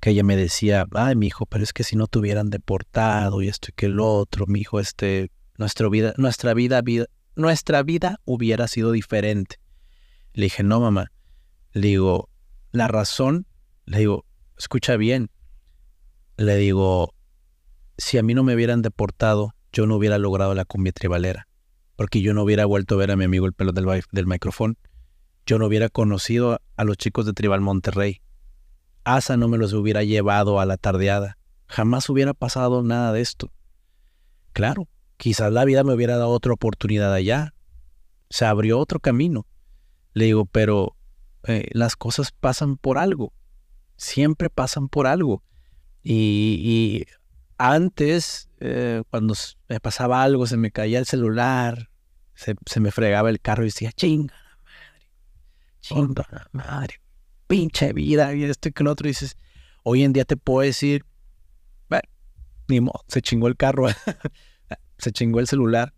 que 0.00 0.10
ella 0.10 0.24
me 0.24 0.36
decía, 0.36 0.86
ay, 0.94 1.16
mi 1.16 1.28
hijo, 1.28 1.46
pero 1.46 1.62
es 1.62 1.72
que 1.72 1.84
si 1.84 1.96
no 1.96 2.06
te 2.06 2.18
hubieran 2.18 2.50
deportado 2.50 3.42
y 3.42 3.48
esto 3.48 3.68
y 3.70 3.72
que 3.74 3.86
el 3.86 4.00
otro, 4.00 4.46
mi 4.46 4.60
hijo, 4.60 4.80
este, 4.80 5.30
nuestra 5.56 5.88
vida, 5.88 6.14
nuestra 6.16 6.54
vida, 6.54 6.80
vida, 6.80 7.06
nuestra 7.36 7.82
vida 7.82 8.20
hubiera 8.24 8.68
sido 8.68 8.90
diferente. 8.90 9.60
Le 10.32 10.44
dije, 10.44 10.62
no, 10.62 10.80
mamá, 10.80 11.12
le 11.72 11.88
digo, 11.88 12.30
la 12.72 12.88
razón, 12.88 13.46
le 13.84 13.98
digo, 13.98 14.24
escucha 14.58 14.96
bien. 14.96 15.30
Le 16.36 16.56
digo, 16.56 17.14
si 17.98 18.18
a 18.18 18.22
mí 18.22 18.34
no 18.34 18.42
me 18.44 18.54
hubieran 18.54 18.82
deportado, 18.82 19.54
yo 19.72 19.86
no 19.86 19.96
hubiera 19.96 20.18
logrado 20.18 20.54
la 20.54 20.64
cumbia 20.64 20.92
tribalera. 20.92 21.48
Porque 21.96 22.20
yo 22.22 22.34
no 22.34 22.42
hubiera 22.42 22.64
vuelto 22.64 22.94
a 22.94 22.98
ver 22.98 23.10
a 23.10 23.16
mi 23.16 23.24
amigo 23.24 23.46
el 23.46 23.52
pelo 23.52 23.72
del, 23.72 23.86
del 24.10 24.26
micrófono. 24.26 24.74
Yo 25.46 25.58
no 25.58 25.66
hubiera 25.66 25.90
conocido 25.90 26.58
a 26.76 26.84
los 26.84 26.96
chicos 26.96 27.26
de 27.26 27.34
Tribal 27.34 27.60
Monterrey. 27.60 28.22
Asa 29.04 29.36
no 29.36 29.48
me 29.48 29.58
los 29.58 29.74
hubiera 29.74 30.02
llevado 30.02 30.58
a 30.58 30.64
la 30.64 30.78
tardeada. 30.78 31.36
Jamás 31.66 32.08
hubiera 32.08 32.32
pasado 32.32 32.82
nada 32.82 33.12
de 33.12 33.20
esto. 33.20 33.52
Claro, 34.54 34.88
quizás 35.18 35.52
la 35.52 35.66
vida 35.66 35.84
me 35.84 35.92
hubiera 35.92 36.16
dado 36.16 36.30
otra 36.30 36.54
oportunidad 36.54 37.12
allá. 37.12 37.52
Se 38.30 38.46
abrió 38.46 38.78
otro 38.78 39.00
camino. 39.00 39.46
Le 40.14 40.26
digo, 40.26 40.46
pero 40.46 40.96
eh, 41.46 41.68
las 41.72 41.96
cosas 41.96 42.32
pasan 42.32 42.78
por 42.78 42.96
algo, 42.96 43.32
siempre 43.96 44.48
pasan 44.48 44.88
por 44.88 45.06
algo. 45.06 45.42
Y, 46.02 47.04
antes, 47.58 48.48
eh, 48.60 49.02
cuando 49.10 49.34
me 49.68 49.80
pasaba 49.80 50.22
algo, 50.22 50.46
se 50.46 50.56
me 50.56 50.70
caía 50.70 50.98
el 50.98 51.06
celular, 51.06 51.90
se, 52.34 52.54
me 52.80 52.90
fregaba 52.90 53.30
el 53.30 53.40
carro 53.40 53.62
y 53.64 53.66
decía, 53.66 53.92
chinga 53.92 54.43
chinga 55.84 56.48
madre, 56.52 57.00
pinche 57.46 57.92
vida, 57.92 58.34
y 58.34 58.44
esto 58.44 58.68
y 58.68 58.72
que 58.72 58.84
lo 58.84 58.92
otro. 58.92 59.06
dices, 59.06 59.36
hoy 59.82 60.02
en 60.02 60.12
día 60.12 60.24
te 60.24 60.36
puedo 60.36 60.66
decir, 60.66 61.04
bueno, 61.90 62.08
ni 62.68 62.80
modo, 62.80 63.04
se 63.06 63.20
chingó 63.20 63.48
el 63.48 63.56
carro, 63.56 63.86
se 64.98 65.12
chingó 65.12 65.40
el 65.40 65.46
celular, 65.46 65.92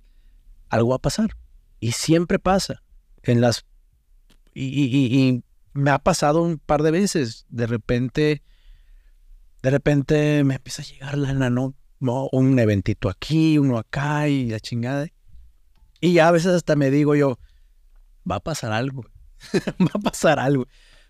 algo 0.68 0.90
va 0.90 0.96
a 0.96 1.00
pasar. 1.00 1.30
Y 1.78 1.92
siempre 1.92 2.38
pasa. 2.38 2.82
En 3.22 3.40
las 3.40 3.66
y, 4.54 5.42
me 5.72 5.90
ha 5.90 5.98
pasado 5.98 6.42
un 6.42 6.58
par 6.58 6.82
de 6.82 6.90
veces. 6.90 7.44
De 7.48 7.66
repente, 7.66 8.42
de 9.62 9.70
repente 9.70 10.42
me 10.44 10.54
empieza 10.54 10.82
a 10.82 10.86
llegar 10.86 11.18
la 11.18 11.50
¿no? 11.50 11.74
Un 12.32 12.58
eventito 12.58 13.08
aquí, 13.08 13.58
uno 13.58 13.78
acá 13.78 14.28
y 14.28 14.50
la 14.50 14.60
chingada. 14.60 15.06
Y 16.00 16.14
ya 16.14 16.28
a 16.28 16.30
veces 16.30 16.52
hasta 16.52 16.76
me 16.76 16.90
digo 16.90 17.14
yo, 17.14 17.38
va 18.30 18.36
a 18.36 18.40
pasar 18.40 18.72
algo. 18.72 19.04
va 19.80 19.90
a 19.94 19.98
pasar 19.98 20.38
algo. 20.38 20.66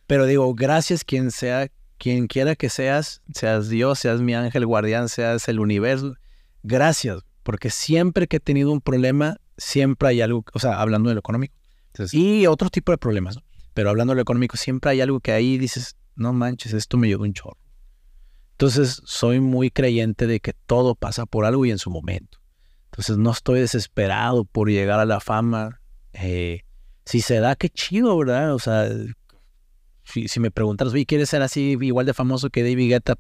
Pero 0.07 0.27
digo, 0.27 0.55
gracias 0.55 1.05
quien 1.05 1.31
sea, 1.31 1.69
quien 1.99 2.27
quiera 2.27 2.55
que 2.55 2.69
seas, 2.69 3.23
seas 3.35 3.69
Dios, 3.69 3.99
seas 3.99 4.21
mi 4.21 4.35
ángel 4.35 4.67
guardián, 4.67 5.09
seas 5.09 5.49
el 5.49 5.61
universo. 5.61 6.15
Gracias, 6.63 7.23
porque 7.43 7.71
siempre 7.71 8.27
que 8.27 8.37
he 8.37 8.41
tenido 8.41 8.73
un 8.73 8.81
problema, 8.81 9.39
siempre 9.57 10.09
hay 10.09 10.21
algo, 10.21 10.45
o 10.53 10.59
sea, 10.59 10.81
hablando 10.81 11.09
de 11.09 11.15
lo 11.15 11.21
económico, 11.21 11.55
y 12.13 12.47
otro 12.47 12.71
tipo 12.71 12.93
de 12.93 12.99
problemas. 12.99 13.39
Pero 13.75 13.91
hablando 13.91 14.13
de 14.13 14.17
lo 14.17 14.23
económico, 14.23 14.57
siempre 14.57 14.91
hay 14.91 15.01
algo 15.01 15.21
que 15.21 15.33
ahí 15.33 15.59
dices, 15.59 15.97
no 16.15 16.33
manches, 16.33 16.73
esto 16.73 16.97
me 16.97 17.09
llevó 17.09 17.25
un 17.25 17.35
chorro. 17.35 17.59
Entonces, 18.53 19.03
soy 19.05 19.41
muy 19.41 19.71
creyente 19.71 20.27
de 20.27 20.41
que 20.41 20.55
todo 20.55 20.95
pasa 20.95 21.27
por 21.27 21.45
algo 21.45 21.67
y 21.67 21.71
en 21.71 21.79
su 21.79 21.91
momento. 21.91 22.39
Entonces, 22.87 23.19
no 23.19 23.31
estoy 23.31 23.61
desesperado 23.61 24.47
por 24.47 24.71
llegar 24.71 24.99
a 24.99 25.05
la 25.05 25.21
fama. 25.21 25.83
Eh, 26.15 26.63
si 27.07 27.21
se 27.21 27.39
da, 27.39 27.55
qué 27.55 27.71
chido, 27.71 28.19
¿verdad? 28.19 28.53
O 28.53 28.59
sea, 28.59 28.91
si, 30.05 30.41
me 30.41 30.51
preguntas, 30.51 30.93
oye, 30.93 31.07
¿quieres 31.07 31.31
ser 31.31 31.41
así 31.41 31.79
igual 31.81 32.05
de 32.05 32.15
famoso 32.15 32.51
que 32.51 32.63
David 32.63 32.91
Guetta? 32.91 33.15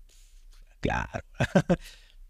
Claro. 0.80 1.24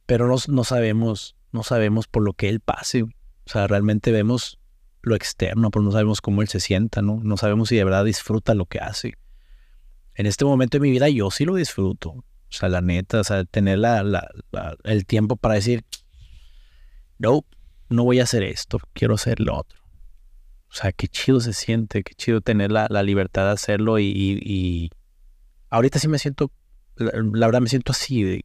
Pero 0.07 0.28
no, 0.28 0.37
no 0.49 0.65
sabemos, 0.65 1.35
no 1.53 1.62
sabemos 1.62 2.07
por 2.07 2.23
lo 2.23 2.35
que 2.35 2.51
él 2.51 2.61
pase. 2.61 3.03
O 3.03 3.09
sea, 3.47 3.66
realmente 3.66 4.12
vemos 4.12 4.61
lo 5.03 5.15
externo, 5.15 5.70
pero 5.70 5.85
no 5.85 5.93
sabemos 5.93 6.20
cómo 6.20 6.43
él 6.43 6.49
se 6.49 6.59
sienta, 6.59 7.01
¿no? 7.01 7.20
No 7.23 7.37
sabemos 7.37 7.69
si 7.69 7.77
de 7.77 7.85
verdad 7.85 8.05
disfruta 8.05 8.55
lo 8.55 8.66
que 8.66 8.81
hace. 8.81 9.15
En 10.15 10.27
este 10.27 10.45
momento 10.45 10.77
de 10.77 10.81
mi 10.81 10.91
vida 10.91 11.09
yo 11.09 11.31
sí 11.31 11.45
lo 11.45 11.55
disfruto. 11.55 12.11
O 12.11 12.24
sea, 12.51 12.69
la 12.69 12.81
neta, 12.81 13.20
o 13.20 13.24
sea, 13.24 13.45
tener 13.45 13.78
la, 13.78 14.28
el 14.83 15.07
tiempo 15.07 15.37
para 15.37 15.55
decir, 15.55 15.85
no, 17.19 17.45
no 17.89 18.03
voy 18.03 18.19
a 18.19 18.24
hacer 18.24 18.43
esto, 18.43 18.78
quiero 18.95 19.15
hacer 19.15 19.39
lo 19.39 19.59
otro. 19.59 19.85
O 20.70 20.74
sea, 20.74 20.93
qué 20.93 21.09
chido 21.09 21.40
se 21.40 21.52
siente, 21.52 22.02
qué 22.02 22.14
chido 22.14 22.40
tener 22.40 22.70
la, 22.70 23.02
libertad 23.02 23.47
de 23.47 23.52
hacerlo 23.52 23.98
y, 23.98 24.10
y, 24.10 24.90
ahorita 25.70 25.98
sí 25.98 26.09
me 26.09 26.18
siento, 26.18 26.51
la, 26.97 27.47
verdad 27.47 27.60
me 27.60 27.68
siento 27.68 27.93
así, 27.93 28.22
de, 28.22 28.44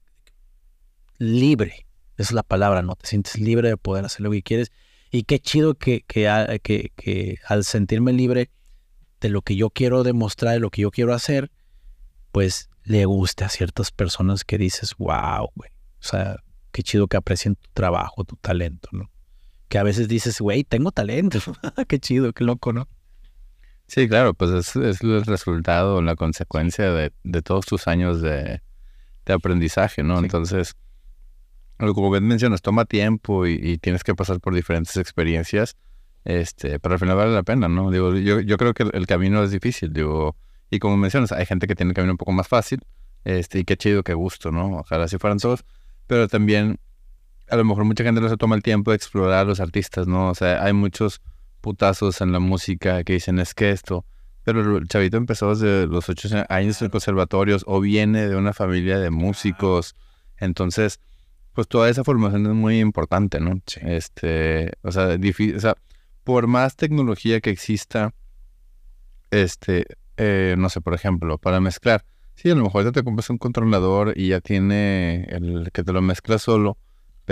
libre. 1.17 1.85
Esa 2.17 2.29
es 2.29 2.31
la 2.31 2.43
palabra, 2.43 2.81
¿no? 2.81 2.95
Te 2.95 3.07
sientes 3.07 3.39
libre 3.39 3.69
de 3.69 3.77
poder 3.77 4.05
hacer 4.05 4.21
lo 4.21 4.31
que 4.31 4.43
quieres 4.43 4.71
y 5.11 5.23
qué 5.23 5.39
chido 5.39 5.75
que, 5.75 6.03
que, 6.07 6.91
que, 6.95 7.37
al 7.47 7.65
sentirme 7.65 8.13
libre 8.13 8.49
de 9.19 9.29
lo 9.29 9.41
que 9.41 9.55
yo 9.57 9.69
quiero 9.69 10.03
demostrar, 10.03 10.53
de 10.53 10.59
lo 10.59 10.69
que 10.69 10.83
yo 10.83 10.91
quiero 10.91 11.13
hacer, 11.13 11.51
pues 12.31 12.69
le 12.83 13.05
guste 13.05 13.43
a 13.43 13.49
ciertas 13.49 13.91
personas 13.91 14.45
que 14.45 14.57
dices, 14.57 14.95
wow, 14.97 15.51
güey. 15.53 15.69
O 15.99 16.03
sea, 16.03 16.37
qué 16.71 16.81
chido 16.81 17.07
que 17.07 17.17
aprecien 17.17 17.55
tu 17.55 17.69
trabajo, 17.73 18.23
tu 18.23 18.37
talento, 18.37 18.89
¿no? 18.93 19.10
Que 19.71 19.77
a 19.77 19.83
veces 19.83 20.09
dices, 20.09 20.41
güey, 20.41 20.65
tengo 20.65 20.91
talento. 20.91 21.39
qué 21.87 21.97
chido, 21.97 22.33
qué 22.33 22.43
loco, 22.43 22.73
¿no? 22.73 22.89
Sí, 23.87 24.09
claro, 24.09 24.33
pues 24.33 24.51
es, 24.51 24.75
es 24.75 25.01
el 25.01 25.23
resultado, 25.23 26.01
la 26.01 26.17
consecuencia 26.17 26.91
de, 26.91 27.13
de 27.23 27.41
todos 27.41 27.65
tus 27.65 27.87
años 27.87 28.21
de, 28.21 28.61
de 29.25 29.33
aprendizaje, 29.33 30.03
¿no? 30.03 30.19
Entonces, 30.19 30.75
como 31.77 32.11
bien 32.11 32.27
mencionas, 32.27 32.61
toma 32.61 32.83
tiempo 32.83 33.47
y, 33.47 33.77
tienes 33.77 34.03
que 34.03 34.13
pasar 34.13 34.41
por 34.41 34.53
diferentes 34.53 34.97
experiencias, 34.97 35.77
este, 36.25 36.77
pero 36.79 36.95
al 36.95 36.99
final 36.99 37.15
vale 37.15 37.33
la 37.33 37.43
pena, 37.43 37.69
¿no? 37.69 37.91
Digo, 37.91 38.13
yo, 38.17 38.41
yo 38.41 38.57
creo 38.57 38.73
que 38.73 38.83
el, 38.91 39.07
camino 39.07 39.41
es 39.41 39.51
difícil, 39.51 39.93
digo, 39.93 40.35
y 40.69 40.79
como 40.79 40.97
mencionas, 40.97 41.31
hay 41.31 41.45
gente 41.45 41.65
que 41.65 41.75
tiene 41.75 41.91
el 41.91 41.95
camino 41.95 42.11
un 42.11 42.17
poco 42.17 42.33
más 42.33 42.49
fácil, 42.49 42.81
este, 43.23 43.59
y 43.59 43.63
qué 43.63 43.77
chido, 43.77 44.03
qué 44.03 44.15
gusto, 44.15 44.51
¿no? 44.51 44.79
Ojalá 44.79 45.07
si 45.07 45.17
fueran 45.17 45.37
todos, 45.39 45.63
pero 46.07 46.27
también 46.27 46.77
a 47.51 47.57
lo 47.57 47.65
mejor 47.65 47.83
mucha 47.83 48.03
gente 48.03 48.21
no 48.21 48.29
se 48.29 48.37
toma 48.37 48.55
el 48.55 48.63
tiempo 48.63 48.91
de 48.91 48.97
explorar 48.97 49.39
a 49.39 49.43
los 49.43 49.59
artistas, 49.59 50.07
¿no? 50.07 50.29
O 50.29 50.35
sea, 50.35 50.63
hay 50.63 50.71
muchos 50.71 51.21
putazos 51.59 52.21
en 52.21 52.31
la 52.31 52.39
música 52.39 53.03
que 53.03 53.13
dicen 53.13 53.39
es 53.39 53.53
que 53.53 53.71
esto, 53.71 54.05
pero 54.43 54.77
el 54.77 54.87
chavito 54.87 55.17
empezó 55.17 55.53
desde 55.53 55.85
los 55.85 56.07
ocho 56.07 56.29
años 56.47 56.81
en 56.81 56.89
conservatorios 56.89 57.63
o 57.67 57.81
viene 57.81 58.29
de 58.29 58.37
una 58.37 58.53
familia 58.53 58.99
de 58.99 59.11
músicos, 59.11 59.95
entonces 60.37 61.01
pues 61.53 61.67
toda 61.67 61.89
esa 61.89 62.05
formación 62.05 62.45
es 62.45 62.53
muy 62.53 62.79
importante, 62.79 63.41
¿no? 63.41 63.61
Este, 63.81 64.71
o 64.81 64.91
sea, 64.93 65.17
difícil, 65.17 65.57
o 65.57 65.59
sea, 65.59 65.75
por 66.23 66.47
más 66.47 66.77
tecnología 66.77 67.41
que 67.41 67.49
exista, 67.49 68.13
este, 69.29 69.85
eh, 70.15 70.55
no 70.57 70.69
sé, 70.69 70.79
por 70.79 70.93
ejemplo, 70.93 71.37
para 71.37 71.59
mezclar, 71.59 72.05
sí, 72.35 72.49
a 72.49 72.55
lo 72.55 72.63
mejor 72.63 72.85
ya 72.85 72.93
te 72.93 73.03
compras 73.03 73.29
un 73.29 73.37
controlador 73.37 74.13
y 74.15 74.29
ya 74.29 74.39
tiene 74.39 75.25
el 75.25 75.69
que 75.73 75.83
te 75.83 75.91
lo 75.91 76.01
mezcla 76.01 76.39
solo, 76.39 76.77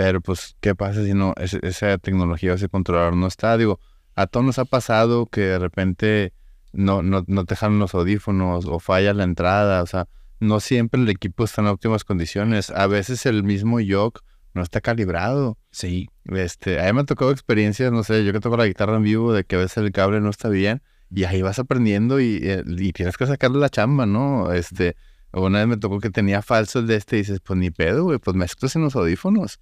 pero 0.00 0.22
pues, 0.22 0.56
¿qué 0.60 0.74
pasa 0.74 1.04
si 1.04 1.12
no, 1.12 1.34
esa 1.36 1.98
tecnología, 1.98 2.54
ese 2.54 2.70
controlador 2.70 3.14
no 3.16 3.26
está? 3.26 3.58
Digo, 3.58 3.80
a 4.14 4.26
todos 4.26 4.46
nos 4.46 4.58
ha 4.58 4.64
pasado 4.64 5.26
que 5.26 5.42
de 5.42 5.58
repente 5.58 6.32
no, 6.72 7.02
no, 7.02 7.22
no 7.26 7.44
te 7.44 7.52
dejan 7.52 7.78
los 7.78 7.92
audífonos 7.92 8.64
o 8.64 8.80
falla 8.80 9.12
la 9.12 9.24
entrada, 9.24 9.82
o 9.82 9.86
sea, 9.86 10.08
no 10.38 10.60
siempre 10.60 11.02
el 11.02 11.06
equipo 11.10 11.44
está 11.44 11.60
en 11.60 11.66
óptimas 11.66 12.04
condiciones. 12.04 12.70
A 12.70 12.86
veces 12.86 13.26
el 13.26 13.44
mismo 13.44 13.78
yoke 13.78 14.22
no 14.54 14.62
está 14.62 14.80
calibrado. 14.80 15.58
Sí. 15.70 16.08
Este, 16.24 16.80
a 16.80 16.86
mí 16.86 16.94
me 16.94 17.02
ha 17.02 17.04
tocado 17.04 17.30
experiencias, 17.30 17.92
no 17.92 18.02
sé, 18.02 18.24
yo 18.24 18.32
que 18.32 18.40
toco 18.40 18.56
la 18.56 18.64
guitarra 18.64 18.96
en 18.96 19.02
vivo, 19.02 19.34
de 19.34 19.44
que 19.44 19.56
a 19.56 19.58
veces 19.58 19.84
el 19.84 19.92
cable 19.92 20.22
no 20.22 20.30
está 20.30 20.48
bien 20.48 20.80
y 21.14 21.24
ahí 21.24 21.42
vas 21.42 21.58
aprendiendo 21.58 22.20
y, 22.20 22.40
eh, 22.42 22.64
y 22.66 22.94
tienes 22.94 23.18
que 23.18 23.26
sacarle 23.26 23.58
la 23.58 23.68
chamba, 23.68 24.06
¿no? 24.06 24.50
Este, 24.50 24.96
una 25.34 25.58
vez 25.58 25.68
me 25.68 25.76
tocó 25.76 26.00
que 26.00 26.08
tenía 26.08 26.40
falso 26.40 26.78
el 26.78 26.86
de 26.86 26.96
este 26.96 27.16
y 27.16 27.18
dices, 27.18 27.40
pues 27.40 27.58
ni 27.58 27.70
pedo, 27.70 28.04
güey, 28.04 28.18
pues 28.18 28.34
mezclas 28.34 28.76
en 28.76 28.82
los 28.82 28.96
audífonos. 28.96 29.60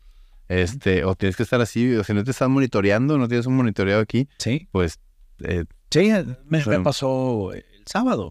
Este, 0.48 1.04
o 1.04 1.14
tienes 1.14 1.36
que 1.36 1.42
estar 1.42 1.60
así, 1.60 1.94
o 1.94 2.04
si 2.04 2.14
no 2.14 2.24
te 2.24 2.30
estás 2.30 2.48
monitoreando, 2.48 3.18
no 3.18 3.28
tienes 3.28 3.46
un 3.46 3.56
monitoreo 3.56 4.00
aquí, 4.00 4.28
Sí. 4.38 4.68
pues 4.72 4.98
eh, 5.44 5.64
Sí, 5.90 6.10
me, 6.46 6.62
Sí. 6.62 6.68
me 6.70 6.80
pasó 6.80 7.52
el 7.52 7.64
sábado. 7.86 8.30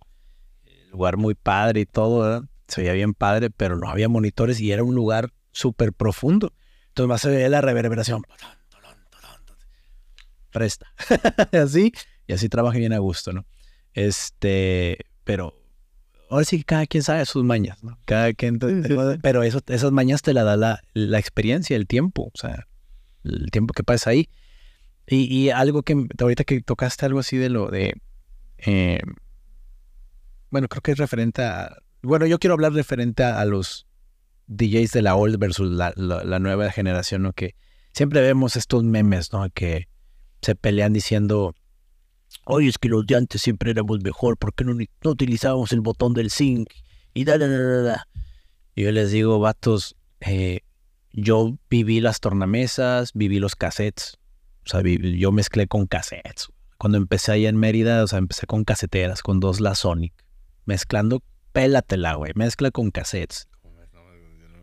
El 0.65 0.91
lugar 0.91 1.17
muy 1.17 1.33
padre 1.35 1.81
y 1.81 1.85
todo, 1.85 2.21
¿verdad? 2.21 2.43
Se 2.67 2.81
veía 2.81 2.93
bien 2.93 3.13
padre, 3.13 3.49
pero 3.49 3.77
no 3.77 3.89
había 3.89 4.09
monitores 4.09 4.59
y 4.59 4.71
era 4.71 4.83
un 4.83 4.93
lugar 4.95 5.31
súper 5.51 5.93
profundo. 5.93 6.53
Entonces 6.89 7.07
más 7.09 7.21
se 7.21 7.29
veía 7.29 7.49
la 7.49 7.61
reverberación. 7.61 8.23
Presta. 10.51 10.87
así, 11.53 11.91
y 12.25 12.33
así 12.33 12.49
trabajé 12.49 12.79
bien 12.79 12.93
a 12.93 12.97
gusto, 12.99 13.31
¿no? 13.33 13.45
Este, 13.93 14.97
pero 15.23 15.53
ahora 16.29 16.45
sí 16.45 16.63
cada 16.63 16.85
quien 16.85 17.03
sabe 17.03 17.25
sus 17.25 17.43
mañas, 17.43 17.83
¿no? 17.83 17.97
Cada 18.05 18.33
quien, 18.33 18.59
pero 19.21 19.43
eso, 19.43 19.61
esas 19.67 19.91
mañas 19.91 20.21
te 20.21 20.33
la 20.33 20.43
da 20.43 20.57
la, 20.57 20.81
la 20.93 21.19
experiencia, 21.19 21.75
el 21.75 21.87
tiempo, 21.87 22.31
o 22.33 22.37
sea, 22.37 22.67
el 23.23 23.49
tiempo 23.51 23.73
que 23.73 23.83
pasas 23.83 24.07
ahí. 24.07 24.29
Y, 25.07 25.23
y 25.33 25.49
algo 25.51 25.83
que 25.83 25.95
ahorita 26.19 26.43
que 26.43 26.61
tocaste 26.61 27.05
algo 27.05 27.19
así 27.19 27.37
de 27.37 27.49
lo 27.49 27.69
de, 27.69 27.93
eh, 28.57 28.99
bueno, 30.49 30.67
creo 30.67 30.81
que 30.81 30.91
es 30.91 30.97
referente 30.97 31.43
a, 31.43 31.77
bueno, 32.01 32.25
yo 32.25 32.39
quiero 32.39 32.53
hablar 32.53 32.73
referente 32.73 33.23
a, 33.23 33.39
a 33.39 33.45
los 33.45 33.85
DJs 34.47 34.91
de 34.91 35.01
la 35.01 35.15
old 35.15 35.37
versus 35.37 35.69
la, 35.71 35.93
la- 35.95 36.23
la 36.23 36.39
nueva 36.39 36.71
generación, 36.71 37.23
¿no? 37.23 37.33
Que 37.33 37.55
siempre 37.93 38.21
vemos 38.21 38.55
estos 38.55 38.83
memes, 38.83 39.33
¿no? 39.33 39.45
Que 39.53 39.87
se 40.41 40.55
pelean 40.55 40.93
diciendo, 40.93 41.55
oye, 42.47 42.69
es 42.69 42.77
que 42.77 42.89
los 42.89 43.05
de 43.05 43.15
antes 43.15 43.41
siempre 43.41 43.71
éramos 43.71 44.01
mejor, 44.01 44.37
¿por 44.37 44.53
qué 44.53 44.63
no, 44.63 44.73
no 44.73 45.09
utilizábamos 45.09 45.71
el 45.71 45.81
botón 45.81 46.13
del 46.13 46.29
sync? 46.29 46.69
Y 47.13 47.23
da, 47.23 47.37
da, 47.37 47.47
da, 47.47 47.81
da. 47.81 48.07
Y 48.75 48.83
yo 48.83 48.91
les 48.91 49.11
digo, 49.11 49.39
vatos, 49.39 49.95
eh, 50.21 50.61
yo 51.13 51.57
viví 51.69 51.99
las 51.99 52.19
tornamesas, 52.19 53.11
viví 53.13 53.39
los 53.39 53.55
cassettes. 53.55 54.17
O 54.65 54.69
sea, 54.69 54.81
vi- 54.81 55.17
yo 55.17 55.31
mezclé 55.31 55.67
con 55.67 55.87
cassettes. 55.87 56.49
Cuando 56.77 56.97
empecé 56.97 57.31
allá 57.31 57.49
en 57.49 57.57
Mérida, 57.57 58.03
o 58.03 58.07
sea, 58.07 58.19
empecé 58.19 58.45
con 58.45 58.63
caseteras, 58.63 59.23
con 59.23 59.39
dos 59.39 59.59
La 59.59 59.73
Sonic. 59.73 60.13
Mezclando, 60.65 61.23
pélatela, 61.53 62.15
güey. 62.15 62.33
Mezcla 62.35 62.69
con 62.69 62.91
cassettes. 62.91 63.47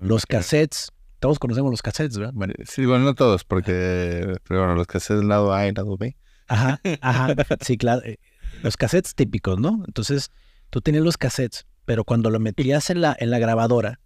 Los 0.01 0.27
cassettes, 0.27 0.93
todos 1.19 1.39
conocemos 1.39 1.70
los 1.70 1.82
cassettes, 1.82 2.19
¿verdad? 2.19 2.35
Sí, 2.66 2.85
bueno, 2.86 3.05
no 3.05 3.15
todos, 3.15 3.44
porque, 3.44 4.36
pero 4.47 4.61
bueno, 4.61 4.74
los 4.77 4.86
haces 4.93 5.24
lado 5.24 5.52
A 5.52 5.66
y 5.66 5.73
lado 5.73 5.97
B. 5.97 6.16
Ajá, 6.55 6.81
ajá. 7.01 7.35
Sí, 7.60 7.76
claro. 7.76 8.02
eh, 8.05 8.18
Los 8.62 8.76
cassettes 8.76 9.14
típicos, 9.14 9.59
¿no? 9.59 9.82
Entonces, 9.86 10.31
tú 10.70 10.81
tenías 10.81 11.05
los 11.05 11.16
cassettes, 11.16 11.66
pero 11.85 12.05
cuando 12.05 12.31
lo 12.31 12.39
metías 12.40 12.90
en 12.90 13.01
la, 13.01 13.16
en 13.18 13.31
la 13.31 13.39
grabadora, 13.39 14.01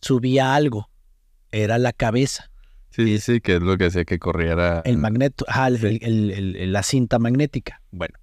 subía 0.00 0.54
algo. 0.54 0.90
Era 1.50 1.78
la 1.78 1.92
cabeza, 1.92 2.50
Sí, 2.90 3.18
sí, 3.18 3.34
sí, 3.34 3.40
que 3.40 3.56
es 3.56 3.62
lo 3.62 3.76
que 3.78 3.86
hacía 3.86 4.04
que 4.04 4.18
corriera. 4.18 4.82
el 4.84 4.98
magneto, 4.98 5.44
ajá, 5.48 5.68
el- 5.68 6.02
el- 6.02 6.72
la 6.72 6.82
cinta 6.82 7.18
magnética. 7.18 7.82
Bueno, 7.90 8.14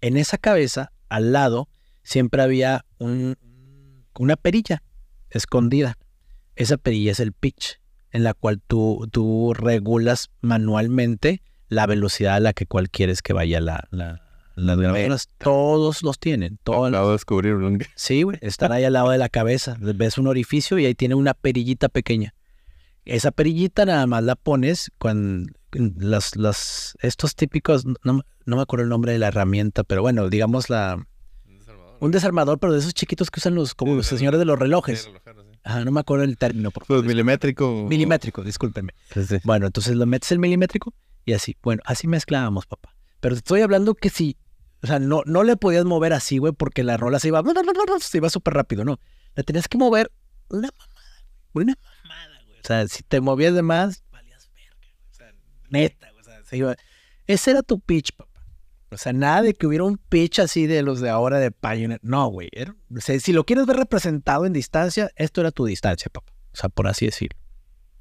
en 0.00 0.16
esa 0.16 0.38
cabeza, 0.38 0.92
al 1.08 1.32
lado, 1.32 1.68
siempre 2.02 2.42
había 2.42 2.84
un- 2.98 3.36
una 4.18 4.36
perilla 4.36 4.82
escondida. 5.30 5.96
Esa 6.56 6.76
perilla 6.78 7.12
es 7.12 7.20
el 7.20 7.32
pitch, 7.32 7.80
en 8.12 8.22
la 8.24 8.34
cual 8.34 8.60
tú, 8.66 9.08
tú 9.10 9.52
regulas 9.54 10.30
manualmente 10.40 11.42
la 11.74 11.86
velocidad 11.86 12.36
a 12.36 12.40
la 12.40 12.52
que 12.52 12.66
cual 12.66 12.88
quieres 12.90 13.20
que 13.22 13.32
vaya 13.32 13.60
la, 13.60 13.86
la, 13.90 14.22
las 14.56 14.78
grabadoras. 14.78 15.28
Todos 15.38 16.02
los 16.02 16.18
tienen. 16.18 16.58
Todos, 16.62 16.88
Acabo 16.88 17.08
de 17.08 17.12
descubrir 17.14 17.54
un- 17.54 17.80
Sí, 17.96 18.22
güey, 18.22 18.38
están 18.40 18.72
ahí 18.72 18.84
al 18.84 18.92
lado 18.94 19.10
de 19.10 19.18
la 19.18 19.28
cabeza. 19.28 19.76
Ves 19.80 20.16
un 20.18 20.26
orificio 20.28 20.78
y 20.78 20.86
ahí 20.86 20.94
tiene 20.94 21.14
una 21.14 21.34
perillita 21.34 21.88
pequeña. 21.88 22.34
Esa 23.04 23.30
perillita 23.32 23.84
nada 23.84 24.06
más 24.06 24.22
la 24.24 24.34
pones 24.34 24.90
con 24.98 25.52
las, 25.72 26.36
las, 26.36 26.96
estos 27.02 27.34
típicos, 27.34 27.84
no, 27.84 28.22
no 28.46 28.56
me 28.56 28.62
acuerdo 28.62 28.84
el 28.84 28.88
nombre 28.88 29.12
de 29.12 29.18
la 29.18 29.28
herramienta, 29.28 29.82
pero 29.84 30.00
bueno, 30.02 30.30
digamos 30.30 30.70
la, 30.70 31.04
un 32.00 32.10
desarmador, 32.12 32.58
pero 32.58 32.72
de 32.72 32.78
esos 32.78 32.94
chiquitos 32.94 33.30
que 33.30 33.40
usan 33.40 33.54
los, 33.56 33.74
como 33.74 33.92
Sí, 33.92 33.96
los 33.98 34.06
señores 34.06 34.38
de 34.38 34.46
los 34.46 34.58
relojes. 34.58 35.02
Sí. 35.02 35.10
Ajá, 35.64 35.84
no 35.84 35.90
me 35.90 36.00
acuerdo 36.00 36.24
el 36.24 36.36
término. 36.38 36.70
Por 36.70 36.86
Pues 36.86 37.02
milimétrico. 37.04 37.86
Milimétrico, 37.88 38.42
discúlpenme. 38.42 38.92
Sí, 39.12 39.24
sí. 39.24 39.36
Bueno, 39.44 39.66
entonces 39.66 39.96
lo 39.96 40.04
metes 40.06 40.30
el 40.32 40.38
milimétrico 40.38 40.92
y 41.24 41.32
así. 41.32 41.56
Bueno, 41.62 41.82
así 41.84 42.06
mezclábamos, 42.06 42.66
papá. 42.66 42.94
Pero 43.20 43.34
te 43.34 43.38
estoy 43.38 43.60
hablando 43.62 43.94
que 43.94 44.10
si, 44.10 44.36
o 44.82 44.86
sea, 44.86 44.98
no, 44.98 45.22
no 45.26 45.44
le 45.44 45.56
podías 45.56 45.84
mover 45.84 46.12
así, 46.12 46.38
güey, 46.38 46.52
porque 46.52 46.84
la 46.84 46.96
rola 46.96 47.18
se 47.18 47.28
iba, 47.28 47.42
se 48.00 48.18
iba 48.18 48.30
súper 48.30 48.54
rápido, 48.54 48.84
no. 48.84 48.98
La 49.34 49.42
tenías 49.42 49.68
que 49.68 49.78
mover 49.78 50.12
una 50.48 50.68
mamada, 50.78 51.24
güey, 51.52 51.64
una 51.64 51.78
mamada, 52.02 52.42
güey. 52.46 52.60
O 52.60 52.62
sea, 52.64 52.86
si 52.88 53.02
te 53.02 53.20
movías 53.20 53.54
de 53.54 53.62
más, 53.62 54.04
valías 54.10 54.50
verga, 54.54 54.76
güey. 54.76 54.90
O 55.10 55.14
sea, 55.14 55.32
neta, 55.70 56.10
güey, 56.10 56.20
o 56.20 56.24
sea, 56.24 56.44
se 56.44 56.56
iba. 56.56 56.76
Ese 57.26 57.50
era 57.52 57.62
tu 57.62 57.80
pitch, 57.80 58.14
papá. 58.14 58.34
O 58.90 58.96
sea, 58.96 59.12
nada 59.12 59.42
de 59.42 59.54
que 59.54 59.66
hubiera 59.66 59.84
un 59.84 59.96
pitch 59.96 60.38
así 60.38 60.66
de 60.68 60.82
los 60.82 61.00
de 61.00 61.10
ahora 61.10 61.40
de 61.40 61.50
Pioneer. 61.50 61.98
No, 62.02 62.28
güey. 62.28 62.48
si 63.00 63.32
lo 63.32 63.44
quieres 63.44 63.66
ver 63.66 63.76
representado 63.76 64.46
en 64.46 64.52
distancia, 64.52 65.10
esto 65.16 65.40
era 65.40 65.50
tu 65.50 65.64
distancia, 65.64 66.08
papá. 66.12 66.32
O 66.52 66.56
sea, 66.56 66.68
por 66.68 66.86
así 66.86 67.06
decirlo. 67.06 67.43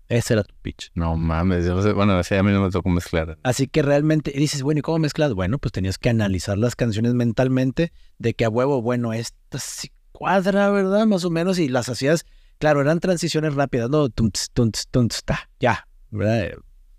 Ese 0.10 0.34
era 0.34 0.44
tu 0.44 0.54
pitch. 0.62 0.92
No 0.96 1.16
mames, 1.16 1.66
yo 1.66 1.76
no 1.76 1.82
sé, 1.82 1.94
bueno, 1.94 2.22
sí, 2.24 2.36
a 2.36 2.44
mí 2.44 2.52
no 2.52 2.62
me 2.62 2.70
tocó 2.70 2.90
mezclar. 2.90 3.38
Así 3.44 3.68
que 3.68 3.82
realmente 3.82 4.32
dices, 4.32 4.62
bueno, 4.62 4.80
¿y 4.80 4.82
cómo 4.82 5.00
mezclas? 5.00 5.34
Bueno, 5.34 5.58
pues 5.60 5.72
tenías 5.72 5.98
que 5.98 6.10
analizar 6.10 6.58
las 6.58 6.76
canciones 6.76 7.14
mentalmente 7.14 7.94
de 8.20 8.34
que 8.34 8.46
a 8.46 8.50
huevo, 8.50 8.82
bueno, 8.82 9.14
esta 9.14 9.60
sí 9.60 9.92
cuadra, 10.12 10.70
¿verdad? 10.70 11.06
Más 11.08 11.26
o 11.26 11.30
menos, 11.30 11.58
y 11.58 11.70
las 11.70 11.90
hacías, 11.90 12.26
claro, 12.60 12.82
eran 12.82 13.00
transiciones 13.00 13.56
rápidas, 13.56 13.90
¿no? 13.90 14.10
Tunts, 14.10 14.50
tunts, 14.54 14.88
tunts, 14.92 15.24
ta, 15.24 15.50
ya, 15.60 15.88
¿verdad? 16.12 16.58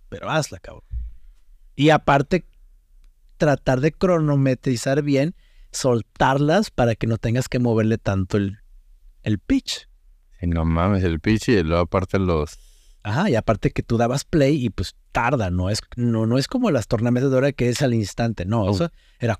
Pero 0.08 0.30
hazla, 0.30 0.58
cabrón. 0.58 0.84
Y 1.76 1.90
aparte, 1.90 2.46
tratar 3.36 3.80
de 3.80 3.92
cronometrizar 3.92 5.02
bien, 5.02 5.34
soltarlas 5.72 6.70
para 6.70 6.94
que 6.94 7.06
no 7.06 7.18
tengas 7.18 7.48
que 7.48 7.58
moverle 7.58 7.98
tanto 7.98 8.36
el, 8.36 8.58
el 9.22 9.38
pitch. 9.38 9.88
Sí, 10.40 10.46
no 10.46 10.64
mames, 10.64 11.04
el 11.04 11.20
pitch 11.20 11.48
y 11.48 11.62
luego 11.62 11.82
aparte 11.82 12.18
los... 12.18 12.58
Ajá, 13.04 13.30
y 13.30 13.36
aparte 13.36 13.70
que 13.70 13.82
tú 13.84 13.96
dabas 13.98 14.24
play 14.24 14.64
y 14.64 14.70
pues 14.70 14.96
tarda, 15.12 15.50
no 15.50 15.70
es, 15.70 15.78
no, 15.94 16.26
no 16.26 16.38
es 16.38 16.48
como 16.48 16.70
las 16.72 16.88
tornamesas 16.88 17.30
de 17.30 17.36
ahora 17.36 17.52
que 17.52 17.68
es 17.68 17.80
al 17.82 17.94
instante, 17.94 18.44
no, 18.46 18.62
Oh. 18.64 18.70
eso 18.74 18.90
era... 19.20 19.38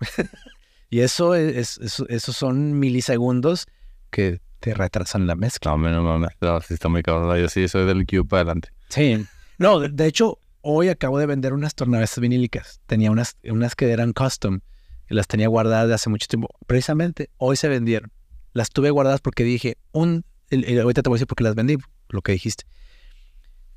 y 0.90 1.00
eso 1.00 1.34
es, 1.34 1.78
eso, 1.78 2.06
esos 2.08 2.36
son 2.36 2.78
milisegundos 2.78 3.66
que 4.10 4.40
te 4.60 4.74
retrasan 4.74 5.26
la 5.26 5.34
mezcla. 5.34 5.72
No, 5.76 5.78
no 5.90 6.02
mames, 6.02 6.30
no, 6.40 6.60
sí 6.60 6.74
está 6.74 6.88
muy 6.88 7.02
cabrón. 7.02 7.36
Yo 7.38 7.48
sí 7.48 7.66
soy 7.68 7.86
del 7.86 8.06
Q 8.06 8.26
para 8.26 8.42
adelante. 8.42 8.70
Sí. 8.88 9.24
No, 9.58 9.80
de, 9.80 9.88
de 9.88 10.06
hecho, 10.06 10.38
hoy 10.60 10.88
acabo 10.88 11.18
de 11.18 11.26
vender 11.26 11.52
unas 11.52 11.74
tornamesas 11.74 12.18
vinílicas. 12.20 12.80
Tenía 12.86 13.10
unas, 13.10 13.36
unas 13.44 13.74
que 13.74 13.90
eran 13.90 14.12
custom, 14.12 14.60
que 15.06 15.14
las 15.14 15.26
tenía 15.26 15.48
guardadas 15.48 15.88
de 15.88 15.94
hace 15.94 16.10
mucho 16.10 16.26
tiempo. 16.28 16.48
Precisamente 16.66 17.30
hoy 17.38 17.56
se 17.56 17.68
vendieron. 17.68 18.12
Las 18.52 18.70
tuve 18.70 18.90
guardadas 18.90 19.20
porque 19.20 19.44
dije, 19.44 19.76
un, 19.92 20.24
el- 20.50 20.80
ahorita 20.80 21.02
te 21.02 21.08
voy 21.08 21.16
a 21.16 21.18
decir 21.18 21.26
por 21.26 21.36
qué 21.36 21.44
las 21.44 21.54
vendí, 21.54 21.76
lo 22.10 22.22
que 22.22 22.32
dijiste. 22.32 22.64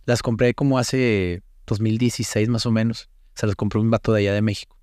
Las 0.05 0.21
compré 0.21 0.53
como 0.53 0.77
hace 0.77 1.41
2016 1.65 2.49
más 2.49 2.65
o 2.65 2.71
menos. 2.71 3.09
Se 3.33 3.47
las 3.47 3.55
compró 3.55 3.81
un 3.81 3.89
vato 3.89 4.13
de 4.13 4.21
allá 4.21 4.33
de 4.33 4.41
México. 4.41 4.77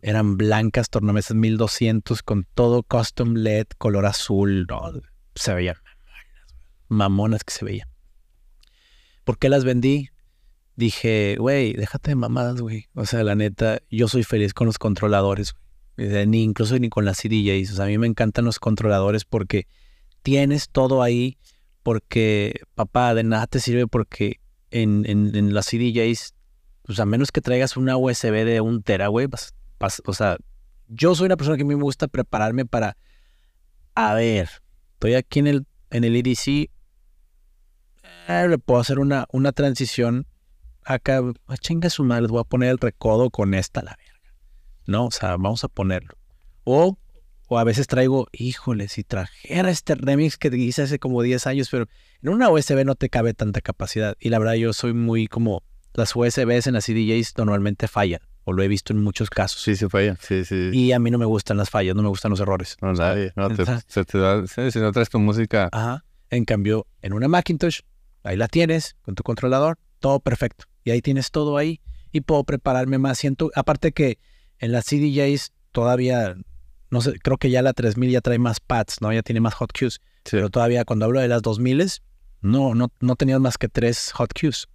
Eran 0.00 0.36
blancas, 0.36 0.90
tornamesas 0.90 1.36
1200 1.36 2.22
con 2.22 2.46
todo 2.54 2.82
custom 2.82 3.34
LED, 3.34 3.66
color 3.78 4.06
azul. 4.06 4.66
Se 5.34 5.54
veían 5.54 5.76
mamonas, 5.76 6.56
mamonas 6.88 7.44
que 7.44 7.54
se 7.54 7.64
veían. 7.64 7.88
¿Por 9.24 9.38
qué 9.38 9.48
las 9.48 9.64
vendí? 9.64 10.08
Dije, 10.76 11.36
güey, 11.38 11.74
déjate 11.74 12.12
de 12.12 12.14
mamadas, 12.14 12.60
güey. 12.60 12.86
O 12.94 13.04
sea, 13.04 13.24
la 13.24 13.34
neta, 13.34 13.80
yo 13.90 14.08
soy 14.08 14.22
feliz 14.22 14.54
con 14.54 14.66
los 14.66 14.78
controladores, 14.78 15.54
güey. 15.96 16.26
Ni 16.26 16.42
incluso 16.42 16.78
ni 16.78 16.88
con 16.88 17.04
las 17.04 17.18
CDJs. 17.18 17.72
O 17.72 17.76
sea, 17.76 17.84
a 17.84 17.88
mí 17.88 17.98
me 17.98 18.06
encantan 18.06 18.44
los 18.44 18.58
controladores 18.58 19.24
porque 19.24 19.66
tienes 20.22 20.68
todo 20.68 21.02
ahí. 21.02 21.38
Porque, 21.82 22.60
papá, 22.74 23.14
de 23.14 23.24
nada 23.24 23.46
te 23.46 23.60
sirve 23.60 23.86
porque 23.86 24.40
en, 24.70 25.04
en, 25.06 25.34
en 25.34 25.54
las 25.54 25.66
CDJs, 25.66 26.34
pues 26.82 27.00
a 27.00 27.06
menos 27.06 27.32
que 27.32 27.40
traigas 27.40 27.76
una 27.76 27.96
USB 27.96 28.44
de 28.44 28.60
un 28.60 28.82
tera, 28.82 29.08
güey, 29.08 29.28
o 30.04 30.12
sea, 30.12 30.38
yo 30.88 31.14
soy 31.14 31.26
una 31.26 31.36
persona 31.36 31.56
que 31.56 31.62
a 31.62 31.66
mí 31.66 31.76
me 31.76 31.82
gusta 31.82 32.08
prepararme 32.08 32.64
para, 32.64 32.96
a 33.94 34.14
ver, 34.14 34.48
estoy 34.94 35.14
aquí 35.14 35.38
en 35.40 35.46
el, 35.46 35.66
en 35.90 36.04
el 36.04 36.16
EDC, 36.16 36.70
eh, 38.28 38.46
le 38.48 38.58
puedo 38.58 38.80
hacer 38.80 38.98
una, 38.98 39.26
una 39.32 39.52
transición 39.52 40.26
acá, 40.84 41.22
a 41.46 41.56
chinga 41.56 41.90
su 41.90 42.04
madre, 42.04 42.22
les 42.22 42.30
voy 42.30 42.40
a 42.40 42.44
poner 42.44 42.70
el 42.70 42.78
recodo 42.78 43.30
con 43.30 43.54
esta 43.54 43.82
la 43.82 43.96
verga. 43.96 44.34
No, 44.86 45.06
o 45.06 45.10
sea, 45.10 45.36
vamos 45.36 45.64
a 45.64 45.68
ponerlo. 45.68 46.14
O 46.64 46.96
o 47.48 47.58
a 47.58 47.64
veces 47.64 47.86
traigo, 47.86 48.28
híjole, 48.32 48.88
si 48.88 49.04
trajera 49.04 49.70
este 49.70 49.94
remix 49.94 50.36
que 50.36 50.48
hice 50.56 50.82
hace 50.82 50.98
como 50.98 51.22
10 51.22 51.46
años, 51.46 51.68
pero 51.70 51.88
en 52.22 52.28
una 52.28 52.50
USB 52.50 52.84
no 52.84 52.94
te 52.94 53.08
cabe 53.08 53.34
tanta 53.34 53.60
capacidad. 53.60 54.16
Y 54.20 54.28
la 54.28 54.38
verdad 54.38 54.54
yo 54.54 54.72
soy 54.72 54.92
muy 54.92 55.26
como, 55.26 55.62
las 55.94 56.14
USBs 56.14 56.66
en 56.66 56.74
las 56.74 56.84
CDJs 56.84 57.36
normalmente 57.38 57.88
fallan, 57.88 58.20
o 58.44 58.52
lo 58.52 58.62
he 58.62 58.68
visto 58.68 58.92
en 58.92 59.02
muchos 59.02 59.30
casos. 59.30 59.62
Sí, 59.62 59.74
sí 59.76 59.88
falla, 59.88 60.16
sí, 60.20 60.44
sí. 60.44 60.70
Y 60.72 60.92
a 60.92 60.98
mí 60.98 61.10
no 61.10 61.18
me 61.18 61.24
gustan 61.24 61.56
las 61.56 61.70
fallas, 61.70 61.96
no 61.96 62.02
me 62.02 62.08
gustan 62.08 62.30
los 62.30 62.40
errores. 62.40 62.76
No, 62.80 62.92
nadie, 62.92 63.32
no, 63.34 63.48
te, 63.48 63.64
se 63.86 64.04
te 64.04 64.18
da, 64.18 64.46
si 64.46 64.78
no 64.78 64.92
traes 64.92 65.08
tu 65.08 65.18
música, 65.18 65.68
Ajá. 65.72 66.04
En 66.30 66.44
cambio, 66.44 66.86
en 67.00 67.14
una 67.14 67.28
Macintosh, 67.28 67.80
ahí 68.22 68.36
la 68.36 68.48
tienes 68.48 68.96
con 69.02 69.14
tu 69.14 69.22
controlador, 69.22 69.78
todo 69.98 70.20
perfecto. 70.20 70.66
Y 70.84 70.90
ahí 70.90 71.00
tienes 71.00 71.30
todo 71.30 71.56
ahí 71.56 71.80
y 72.12 72.20
puedo 72.20 72.44
prepararme 72.44 72.98
más. 72.98 73.18
Siento, 73.18 73.50
aparte 73.54 73.92
que 73.92 74.18
en 74.58 74.72
las 74.72 74.84
CDJs 74.86 75.52
todavía, 75.72 76.36
no 76.90 77.00
sé, 77.00 77.18
creo 77.20 77.36
que 77.36 77.50
ya 77.50 77.62
la 77.62 77.72
3000 77.72 78.10
ya 78.10 78.20
trae 78.20 78.38
más 78.38 78.60
pads, 78.60 79.00
¿no? 79.00 79.12
Ya 79.12 79.22
tiene 79.22 79.40
más 79.40 79.54
hot 79.54 79.70
cues. 79.78 79.94
sí. 80.24 80.30
Pero 80.32 80.50
todavía 80.50 80.84
cuando 80.84 81.04
hablo 81.06 81.20
de 81.20 81.28
las 81.28 81.42
2000 81.42 81.86
no, 82.40 82.74
no, 82.74 82.92
no 83.00 83.16
tenías 83.16 83.40
más 83.40 83.58
que 83.58 83.68
tres 83.68 84.12
hot 84.12 84.32
cues. 84.38 84.68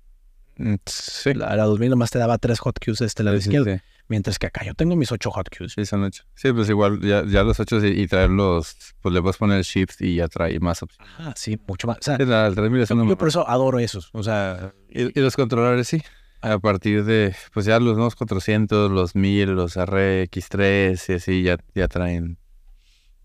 Mm, 0.58 0.76
sí. 0.86 1.34
La, 1.34 1.56
la 1.56 1.64
2000 1.64 1.90
nomás 1.92 2.12
te 2.12 2.20
daba 2.20 2.38
tres 2.38 2.60
hot 2.60 2.78
cues 2.84 3.02
este 3.02 3.24
lado 3.24 3.38
Sí, 3.40 3.50
izquierdo. 3.50 3.82
Mientras 4.10 4.38
que 4.38 4.48
acá 4.48 4.66
yo 4.66 4.74
tengo 4.74 4.96
mis 4.98 5.12
ocho 5.14 5.32
hot 5.32 5.48
cues. 5.58 5.74
Sí, 5.74 5.86
son 5.86 6.04
ocho. 6.04 6.24
Sí, 6.36 6.52
pues 6.52 6.70
igual, 6.70 7.00
ya, 7.02 7.24
ya 7.26 7.42
los 7.44 7.58
ocho 7.62 7.84
y, 7.84 8.02
y 8.02 8.08
traerlos, 8.08 8.76
pues 9.02 9.14
le 9.14 9.22
puedes 9.22 9.38
poner 9.38 9.58
el 9.58 9.64
shift 9.64 10.02
y 10.02 10.16
ya 10.16 10.28
trae 10.28 10.60
más 10.60 10.84
opciones. 10.84 11.12
Ah, 11.18 11.34
sí, 11.38 11.58
mucho 11.68 11.88
más. 11.88 11.98
O 12.00 12.02
sea, 12.04 12.18
Sí, 12.18 12.26
la, 12.26 12.46
el 12.48 12.54
3000 12.56 12.82
es 12.82 12.90
yo, 12.90 12.96
una 12.96 13.10
yo 13.10 13.18
por 13.18 13.30
eso 13.30 13.48
adoro 13.50 13.80
esos. 13.80 14.10
O 14.14 14.22
sea, 14.22 14.74
Y, 14.90 15.18
y 15.18 15.22
los 15.24 15.36
controladores 15.38 15.88
sí. 15.88 16.02
A 16.44 16.60
partir 16.60 17.06
de, 17.06 17.34
pues 17.54 17.66
ya 17.66 17.80
los 17.80 17.96
nuevos 17.96 18.16
400, 18.16 18.92
los 18.92 19.16
1000, 19.16 19.52
los 19.52 19.78
RX3 19.78 21.10
y 21.10 21.14
así 21.14 21.44
ya, 21.44 21.58
ya 21.74 21.88
traen. 21.88 22.38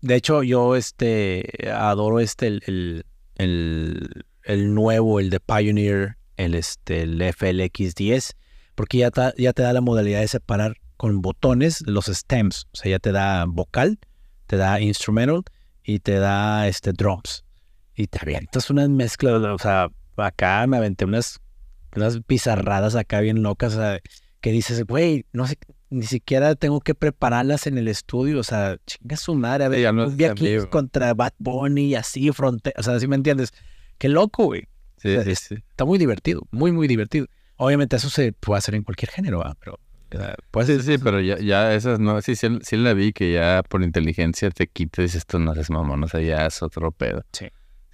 De 0.01 0.15
hecho, 0.15 0.41
yo 0.43 0.77
este 0.77 1.69
adoro 1.73 2.21
este 2.21 2.47
el, 2.47 2.63
el, 2.65 3.05
el, 3.35 4.25
el 4.43 4.73
nuevo, 4.73 5.19
el 5.19 5.29
de 5.29 5.41
Pioneer, 5.41 6.15
el 6.37 6.55
este 6.55 7.01
el 7.01 7.21
FLX10, 7.21 8.35
porque 8.75 8.99
ya, 8.99 9.11
ta- 9.11 9.33
ya 9.37 9.51
te 9.51 9.63
da 9.63 9.73
la 9.73 9.81
modalidad 9.81 10.21
de 10.21 10.27
separar 10.29 10.77
con 10.95 11.21
botones 11.21 11.81
los 11.85 12.05
stems. 12.05 12.67
O 12.73 12.77
sea, 12.77 12.91
ya 12.91 12.99
te 12.99 13.11
da 13.11 13.43
vocal, 13.45 13.99
te 14.47 14.55
da 14.55 14.79
instrumental 14.79 15.43
y 15.83 15.99
te 15.99 16.13
da 16.19 16.67
este 16.69 16.93
drums. 16.93 17.43
Y 17.95 18.07
te 18.07 18.19
avientas 18.21 18.69
unas 18.69 18.87
mezclas, 18.87 19.33
o 19.43 19.57
sea, 19.57 19.89
acá 20.15 20.65
me 20.67 20.77
aventé 20.77 21.03
unas, 21.03 21.41
unas 21.95 22.19
pizarradas 22.25 22.95
acá 22.95 23.19
bien 23.21 23.41
locas, 23.43 23.73
o 23.73 23.77
sea, 23.77 23.99
que 24.41 24.51
dices, 24.51 24.85
güey, 24.85 25.25
no 25.33 25.47
sé, 25.47 25.57
ni 25.89 26.05
siquiera 26.05 26.55
tengo 26.55 26.79
que 26.81 26.95
prepararlas 26.95 27.67
en 27.67 27.77
el 27.77 27.87
estudio, 27.87 28.39
o 28.39 28.43
sea, 28.43 28.77
chinga 28.85 29.17
su 29.17 29.35
madre, 29.35 29.65
a 29.65 29.69
ver, 29.69 29.77
Sí, 29.79 29.83
ya 29.83 29.91
no 29.91 30.03
es 30.03 30.11
un 30.11 30.17
día 30.17 30.33
vivo. 30.33 30.69
contra 30.69 31.13
Bad 31.13 31.33
Bunny 31.39 31.87
y 31.87 31.95
así, 31.95 32.31
fronte, 32.31 32.73
o 32.77 32.83
sea, 32.83 32.99
¿sí 32.99 33.07
me 33.07 33.15
entiendes? 33.15 33.51
Qué 33.97 34.07
loco, 34.09 34.45
güey. 34.45 34.67
Sí, 34.97 35.09
O 35.09 35.11
sea, 35.15 35.23
sí, 35.23 35.31
es- 35.31 35.39
sí. 35.39 35.55
Está 35.55 35.85
muy 35.85 35.97
divertido, 35.97 36.41
muy, 36.51 36.71
muy 36.71 36.87
divertido. 36.87 37.25
Obviamente 37.57 37.95
eso 37.97 38.09
se 38.09 38.31
puede 38.33 38.59
hacer 38.59 38.75
en 38.75 38.83
cualquier 38.83 39.09
género, 39.11 39.43
pero 39.59 39.79
puede 40.51 40.79
Sí, 40.79 40.81
sí, 40.83 40.97
pero 40.97 41.19
ya, 41.21 41.37
ya 41.39 41.73
esas 41.73 41.99
no, 41.99 42.21
sí, 42.21 42.35
sí, 42.35 42.47
sí 42.61 42.77
la 42.77 42.93
vi 42.93 43.13
que 43.13 43.33
ya 43.33 43.63
por 43.67 43.83
inteligencia 43.83 44.49
te 44.49 44.67
quita 44.67 45.01
y 45.01 45.05
dices, 45.05 45.19
esto 45.19 45.39
no 45.39 45.53
es 45.53 45.69
mamón, 45.69 46.03
o 46.03 46.07
sea, 46.07 46.21
ya 46.21 46.45
es 46.45 46.61
otro 46.63 46.91
pedo. 46.91 47.23
Sí. 47.31 47.47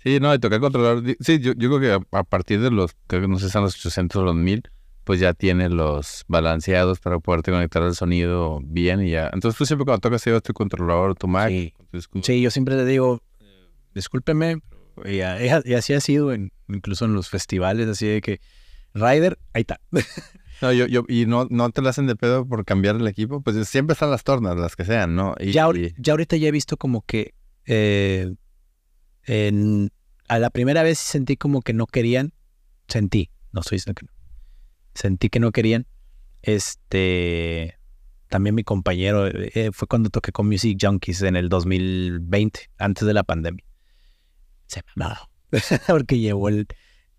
Sí, 0.06 0.20
no, 0.20 0.32
y 0.34 0.38
tocar 0.40 0.60
controlador, 0.60 1.02
di- 1.02 1.18
sí, 1.20 1.40
yo, 1.40 1.54
yo 1.58 1.68
creo 1.76 1.80
que 1.80 1.92
a, 2.16 2.20
a 2.20 2.24
partir 2.24 2.62
de 2.62 2.70
los, 2.70 2.92
creo 3.08 3.24
que 3.24 3.28
no 3.28 3.40
sé, 3.40 3.50
son 3.50 3.64
los 3.64 3.76
800 3.76 4.22
o 4.22 4.24
los 4.24 4.36
1000, 4.36 4.62
pues 5.04 5.20
ya 5.20 5.34
tiene 5.34 5.68
los 5.70 6.24
balanceados 6.28 7.00
para 7.00 7.18
poderte 7.20 7.50
conectar 7.52 7.82
el 7.82 7.96
sonido 7.96 8.60
bien 8.64 9.02
y 9.04 9.10
ya. 9.10 9.32
Entonces 9.34 9.58
tú 9.58 9.66
siempre 9.66 9.84
cuando 9.86 10.02
tocas 10.02 10.24
llevas 10.24 10.44
tu 10.44 10.54
controlador, 10.54 11.16
tu 11.16 11.28
Mac, 11.28 11.50
Sí. 12.22 12.42
yo 12.42 12.52
siempre 12.52 12.76
le 12.76 12.86
digo, 12.86 13.24
discúlpeme, 13.96 14.60
y, 15.06 15.22
así 15.22 15.94
ha 15.94 16.00
sido 16.00 16.34
en, 16.34 16.52
incluso 16.68 17.06
en 17.06 17.14
los 17.16 17.30
festivales, 17.30 17.88
así 17.90 18.06
de 18.06 18.22
que, 18.22 18.40
Ryder, 18.94 19.40
ahí 19.54 19.62
está. 19.62 19.82
No, 20.62 20.72
yo, 20.72 20.86
yo, 20.88 21.04
y 21.10 21.26
no, 21.26 21.48
no 21.50 21.70
te 21.72 21.82
la 21.82 21.90
hacen 21.90 22.08
de 22.08 22.16
pedo 22.16 22.48
por 22.48 22.64
cambiar 22.64 22.96
el 22.96 23.06
equipo, 23.08 23.42
pues 23.42 23.68
siempre 23.68 23.92
están 23.92 24.10
las 24.10 24.24
tornas, 24.24 24.56
las 24.56 24.78
que 24.78 24.86
sean, 24.86 25.14
¿no? 25.14 25.36
Y, 25.38 25.52
ya, 25.52 25.68
ya 25.98 26.14
ahorita 26.14 26.38
ya 26.38 26.48
he 26.48 26.52
visto 26.52 26.78
como 26.78 27.02
que 27.02 27.34
eh, 27.66 28.34
en, 29.24 29.92
a 30.28 30.40
la 30.40 30.50
primera 30.50 30.84
vez 30.84 30.98
sentí 31.00 31.38
como 31.38 31.62
que 31.62 31.74
no 31.74 31.86
querían, 31.88 32.34
sentí, 32.88 33.30
no 33.52 33.62
estoy 33.62 33.78
diciendo 33.78 34.00
que 34.00 34.06
no, 34.06 34.12
sentí 34.94 35.30
que 35.30 35.40
no 35.40 35.52
querían. 35.52 35.88
Este, 36.42 37.78
también 38.30 38.56
mi 38.56 38.64
compañero, 38.64 39.28
eh, 39.28 39.70
fue 39.74 39.88
cuando 39.88 40.10
toqué 40.10 40.32
con 40.32 40.48
Music 40.48 40.78
Junkies 40.82 41.22
en 41.24 41.36
el 41.36 41.50
2020, 41.50 42.70
antes 42.78 43.06
de 43.08 43.14
la 43.14 43.24
pandemia. 43.24 43.64
Se 44.68 44.82
mamaba, 44.96 45.30
porque 45.88 46.20
llevó 46.20 46.50
el, 46.50 46.68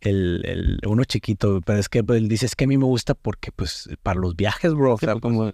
el, 0.01 0.43
el- 0.45 0.81
uno 0.87 1.05
chiquito, 1.05 1.61
pero 1.63 1.79
es 1.79 1.89
que 1.89 2.03
pues, 2.05 2.19
él 2.21 2.29
dice, 2.29 2.47
es 2.47 2.57
que 2.57 2.65
a 2.65 2.69
mí 2.69 2.77
me 2.79 2.85
gusta 2.85 3.15
porque 3.15 3.53
pues 3.53 3.89
para 4.03 4.19
los 4.21 4.37
viajes, 4.37 4.75
bro. 4.75 4.95
o 4.95 4.99
sea, 4.99 5.15
como- 5.21 5.53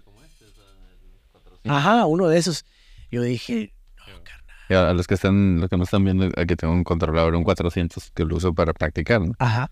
Ajá, 1.65 2.05
uno 2.05 2.27
de 2.27 2.37
esos. 2.39 2.65
Yo 3.11 3.21
dije, 3.21 3.73
no. 3.97 4.23
Y 4.69 4.73
a 4.73 4.93
los 4.93 5.07
que 5.07 5.15
están, 5.15 5.59
los 5.59 5.69
que 5.69 5.77
no 5.77 5.83
están 5.83 6.03
viendo, 6.03 6.29
aquí 6.37 6.55
tengo 6.55 6.73
un 6.73 6.83
controlador, 6.83 7.35
un 7.35 7.43
400 7.43 8.11
que 8.11 8.25
lo 8.25 8.37
uso 8.37 8.53
para 8.53 8.73
practicar, 8.73 9.21
¿no? 9.21 9.33
Ajá. 9.39 9.71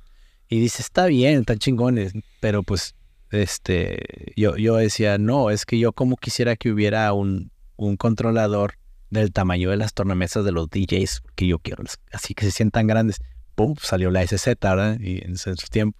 Y 0.49 0.59
dice, 0.59 0.81
está 0.81 1.05
bien, 1.05 1.39
están 1.39 1.59
chingones, 1.59 2.13
pero 2.41 2.63
pues, 2.63 2.95
este, 3.31 4.33
yo, 4.35 4.57
yo 4.57 4.75
decía, 4.75 5.17
no, 5.17 5.49
es 5.49 5.65
que 5.65 5.79
yo 5.79 5.93
como 5.93 6.17
quisiera 6.17 6.55
que 6.57 6.71
hubiera 6.71 7.13
un, 7.13 7.51
un 7.77 7.95
controlador 7.95 8.73
del 9.09 9.31
tamaño 9.31 9.69
de 9.69 9.77
las 9.77 9.93
tornamesas 9.93 10.43
de 10.43 10.51
los 10.51 10.69
DJs, 10.69 11.21
que 11.35 11.47
yo 11.47 11.59
quiero, 11.59 11.83
así 12.11 12.33
que 12.33 12.45
se 12.45 12.51
sientan 12.51 12.87
grandes. 12.87 13.19
Pum, 13.55 13.75
salió 13.81 14.11
la 14.11 14.25
SZ, 14.25 14.45
¿verdad? 14.61 14.97
Y 14.99 15.23
en 15.23 15.37
su 15.37 15.53
tiempo. 15.69 15.97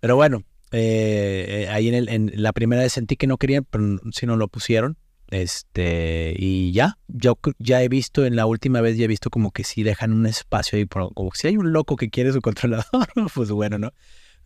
Pero 0.00 0.16
bueno, 0.16 0.44
eh, 0.72 1.64
eh, 1.66 1.68
ahí 1.68 1.88
en, 1.88 1.94
el, 1.94 2.08
en 2.08 2.30
la 2.34 2.52
primera 2.52 2.82
vez 2.82 2.92
sentí 2.92 3.16
que 3.16 3.26
no 3.26 3.36
querían, 3.36 3.66
pero 3.68 3.98
si 4.12 4.26
no 4.26 4.36
lo 4.36 4.48
pusieron. 4.48 4.96
Este, 5.30 6.34
y 6.36 6.72
ya, 6.72 6.98
yo 7.06 7.38
ya 7.58 7.82
he 7.82 7.88
visto, 7.88 8.26
en 8.26 8.34
la 8.34 8.46
última 8.46 8.80
vez 8.80 8.96
ya 8.96 9.04
he 9.04 9.08
visto 9.08 9.30
como 9.30 9.52
que 9.52 9.62
sí 9.62 9.84
dejan 9.84 10.12
un 10.12 10.26
espacio 10.26 10.76
ahí, 10.76 10.86
como 10.86 11.30
si 11.34 11.46
hay 11.46 11.56
un 11.56 11.72
loco 11.72 11.94
que 11.96 12.10
quiere 12.10 12.32
su 12.32 12.40
controlador, 12.40 13.08
pues 13.34 13.50
bueno, 13.50 13.78
¿no? 13.78 13.92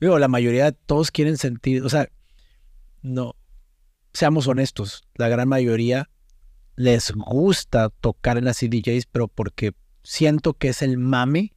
Digo, 0.00 0.18
la 0.18 0.28
mayoría, 0.28 0.72
todos 0.72 1.10
quieren 1.10 1.38
sentir, 1.38 1.82
o 1.82 1.88
sea, 1.88 2.08
no, 3.00 3.34
seamos 4.12 4.46
honestos, 4.46 5.04
la 5.14 5.28
gran 5.28 5.48
mayoría 5.48 6.10
les 6.76 7.12
gusta 7.12 7.88
tocar 7.88 8.36
en 8.36 8.44
las 8.44 8.58
CDJs, 8.58 9.06
pero 9.06 9.28
porque 9.28 9.72
siento 10.02 10.52
que 10.52 10.68
es 10.68 10.82
el 10.82 10.98
mame 10.98 11.54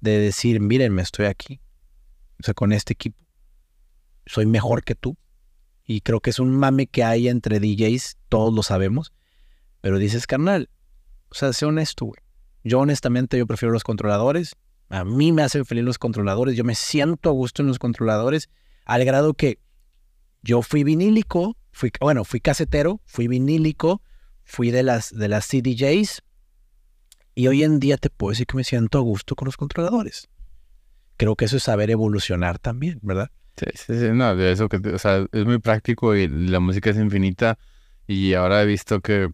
de 0.00 0.18
decir, 0.18 0.60
mírenme, 0.60 1.00
estoy 1.00 1.26
aquí, 1.26 1.60
o 2.40 2.42
sea, 2.42 2.52
con 2.52 2.72
este 2.72 2.92
equipo, 2.92 3.16
soy 4.26 4.44
mejor 4.44 4.84
que 4.84 4.94
tú. 4.94 5.16
Y 5.92 6.02
creo 6.02 6.20
que 6.20 6.30
es 6.30 6.38
un 6.38 6.52
mame 6.52 6.86
que 6.86 7.02
hay 7.02 7.26
entre 7.26 7.58
DJs, 7.58 8.16
todos 8.28 8.54
lo 8.54 8.62
sabemos. 8.62 9.12
Pero 9.80 9.98
dices, 9.98 10.28
carnal, 10.28 10.70
o 11.30 11.34
sea, 11.34 11.52
sé 11.52 11.66
honesto, 11.66 12.04
güey. 12.04 12.20
Yo 12.62 12.78
honestamente, 12.78 13.36
yo 13.36 13.44
prefiero 13.44 13.72
los 13.72 13.82
controladores. 13.82 14.54
A 14.88 15.04
mí 15.04 15.32
me 15.32 15.42
hacen 15.42 15.64
feliz 15.64 15.82
los 15.82 15.98
controladores. 15.98 16.56
Yo 16.56 16.62
me 16.62 16.76
siento 16.76 17.28
a 17.28 17.32
gusto 17.32 17.62
en 17.62 17.66
los 17.66 17.80
controladores. 17.80 18.50
Al 18.84 19.04
grado 19.04 19.34
que 19.34 19.58
yo 20.42 20.62
fui 20.62 20.84
vinílico, 20.84 21.56
fui, 21.72 21.90
bueno, 21.98 22.22
fui 22.22 22.38
casetero, 22.38 23.00
fui 23.04 23.26
vinílico, 23.26 24.00
fui 24.44 24.70
de 24.70 24.84
las, 24.84 25.12
de 25.12 25.26
las 25.26 25.48
CDJs. 25.48 26.22
Y 27.34 27.48
hoy 27.48 27.64
en 27.64 27.80
día 27.80 27.96
te 27.96 28.10
puedo 28.10 28.30
decir 28.30 28.46
que 28.46 28.56
me 28.56 28.62
siento 28.62 28.98
a 28.98 29.00
gusto 29.00 29.34
con 29.34 29.46
los 29.46 29.56
controladores. 29.56 30.28
Creo 31.16 31.34
que 31.34 31.46
eso 31.46 31.56
es 31.56 31.64
saber 31.64 31.90
evolucionar 31.90 32.60
también, 32.60 33.00
¿verdad? 33.02 33.32
Sí, 33.56 33.66
sí, 33.74 33.98
sí, 34.00 34.08
no, 34.12 34.34
de 34.36 34.52
eso 34.52 34.68
que, 34.68 34.76
o 34.76 34.98
sea, 34.98 35.26
es 35.32 35.44
muy 35.44 35.58
práctico 35.58 36.14
y 36.16 36.28
la 36.28 36.60
música 36.60 36.90
es 36.90 36.96
infinita 36.96 37.58
y 38.06 38.34
ahora 38.34 38.62
he 38.62 38.66
visto 38.66 39.00
que 39.00 39.28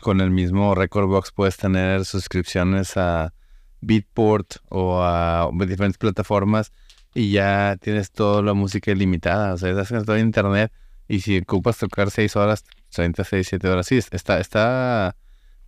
con 0.00 0.20
el 0.20 0.30
mismo 0.30 0.74
Record 0.74 1.06
Box 1.08 1.32
puedes 1.32 1.56
tener 1.56 2.04
suscripciones 2.04 2.96
a 2.96 3.32
Beatport 3.80 4.56
o 4.70 5.02
a 5.02 5.50
diferentes 5.66 5.98
plataformas 5.98 6.72
y 7.14 7.32
ya 7.32 7.76
tienes 7.80 8.10
toda 8.10 8.42
la 8.42 8.54
música 8.54 8.90
ilimitada, 8.90 9.54
o 9.54 9.58
sea, 9.58 9.70
estás 9.70 10.04
todo 10.04 10.16
en 10.16 10.26
internet 10.26 10.72
y 11.06 11.20
si 11.20 11.38
ocupas 11.38 11.78
tocar 11.78 12.10
6 12.10 12.34
horas, 12.36 12.64
30, 12.90 13.24
6, 13.24 13.46
7 13.48 13.68
horas, 13.68 13.86
sí, 13.86 13.98
está, 14.10 14.40
está 14.40 15.16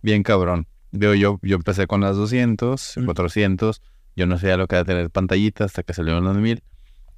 bien 0.01 0.23
cabrón. 0.23 0.67
Veo 0.91 1.13
yo, 1.13 1.39
yo 1.43 1.57
empecé 1.57 1.85
con 1.85 2.01
las 2.01 2.15
200, 2.15 2.97
Mm. 2.97 3.05
400, 3.05 3.81
yo 4.15 4.25
no 4.25 4.39
sabía 4.39 4.57
lo 4.57 4.67
que 4.67 4.75
era 4.75 4.85
tener 4.85 5.11
pantallita 5.11 5.65
hasta 5.65 5.83
que 5.83 5.93
salieron 5.93 6.23
los 6.23 6.37
1000. 6.37 6.63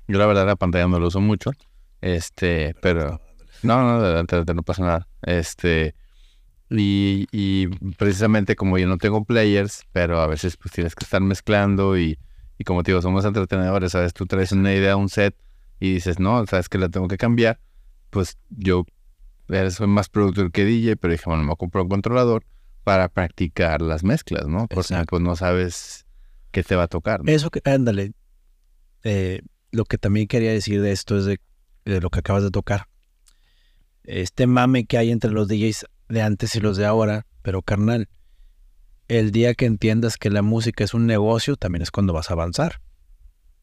Yo 0.09 0.17
la 0.17 0.25
verdad 0.25 0.47
la 0.47 0.55
pantalla 0.55 0.87
no 0.87 0.99
la 0.99 1.05
uso 1.05 1.21
mucho. 1.21 1.51
Este, 2.01 2.75
pero... 2.81 3.21
No, 3.61 3.81
no, 3.81 4.03
adelante, 4.03 4.53
no 4.53 4.63
pasa 4.63 4.83
nada. 4.83 5.07
Este... 5.21 5.95
Y, 6.71 7.27
y 7.31 7.67
precisamente 7.97 8.55
como 8.55 8.77
yo 8.77 8.87
no 8.87 8.97
tengo 8.97 9.23
players, 9.23 9.85
pero 9.91 10.19
a 10.19 10.27
veces 10.27 10.57
pues 10.57 10.71
tienes 10.71 10.93
que 10.93 11.03
estar 11.03 11.19
mezclando 11.19 11.97
y, 11.97 12.19
y 12.59 12.63
como 12.63 12.83
te 12.83 12.91
digo, 12.91 13.01
somos 13.01 13.25
entretenedores, 13.25 13.93
¿sabes? 13.93 14.13
Tú 14.13 14.27
traes 14.27 14.51
una 14.51 14.73
idea, 14.73 14.95
un 14.95 15.09
set 15.09 15.35
y 15.79 15.93
dices, 15.93 16.19
no, 16.19 16.45
sabes 16.45 16.69
que 16.69 16.77
la 16.77 16.89
tengo 16.89 17.07
que 17.07 17.17
cambiar. 17.17 17.59
Pues 18.09 18.37
yo 18.49 18.85
soy 19.69 19.87
más 19.87 20.09
productor 20.09 20.51
que 20.51 20.65
DJ, 20.65 20.95
pero 20.97 21.11
dije, 21.11 21.23
bueno, 21.25 21.43
me 21.43 21.55
comprar 21.55 21.83
un 21.83 21.89
controlador 21.89 22.45
para 22.83 23.09
practicar 23.09 23.81
las 23.81 24.03
mezclas, 24.03 24.47
¿no? 24.47 24.67
Porque 24.67 24.95
pues 25.07 25.21
no 25.21 25.35
sabes 25.35 26.05
qué 26.51 26.63
te 26.63 26.75
va 26.75 26.83
a 26.83 26.87
tocar. 26.87 27.21
Eso 27.25 27.49
que, 27.49 27.61
ándale. 27.63 28.13
Eh, 29.03 29.41
lo 29.71 29.85
que 29.85 29.97
también 29.97 30.27
quería 30.27 30.51
decir 30.51 30.81
de 30.81 30.91
esto 30.91 31.17
es 31.17 31.25
de, 31.25 31.39
lo 31.85 32.09
que 32.09 32.19
acabas 32.19 32.43
de 32.43 32.51
tocar. 32.51 32.87
Este 34.03 34.47
mame 34.47 34.85
que 34.85 34.97
hay 34.97 35.11
entre 35.11 35.31
los 35.31 35.47
DJs 35.47 35.85
de 36.09 36.21
antes 36.21 36.55
y 36.55 36.59
los 36.59 36.77
de 36.77 36.85
ahora, 36.85 37.25
pero 37.41 37.61
carnal, 37.61 38.09
el 39.07 39.31
día 39.31 39.53
que 39.53 39.65
entiendas 39.65 40.17
que 40.17 40.29
la 40.29 40.41
música 40.41 40.83
es 40.83 40.93
un 40.93 41.05
negocio, 41.05 41.55
también 41.55 41.81
es 41.81 41.91
cuando 41.91 42.13
vas 42.13 42.29
a 42.29 42.33
avanzar. 42.33 42.81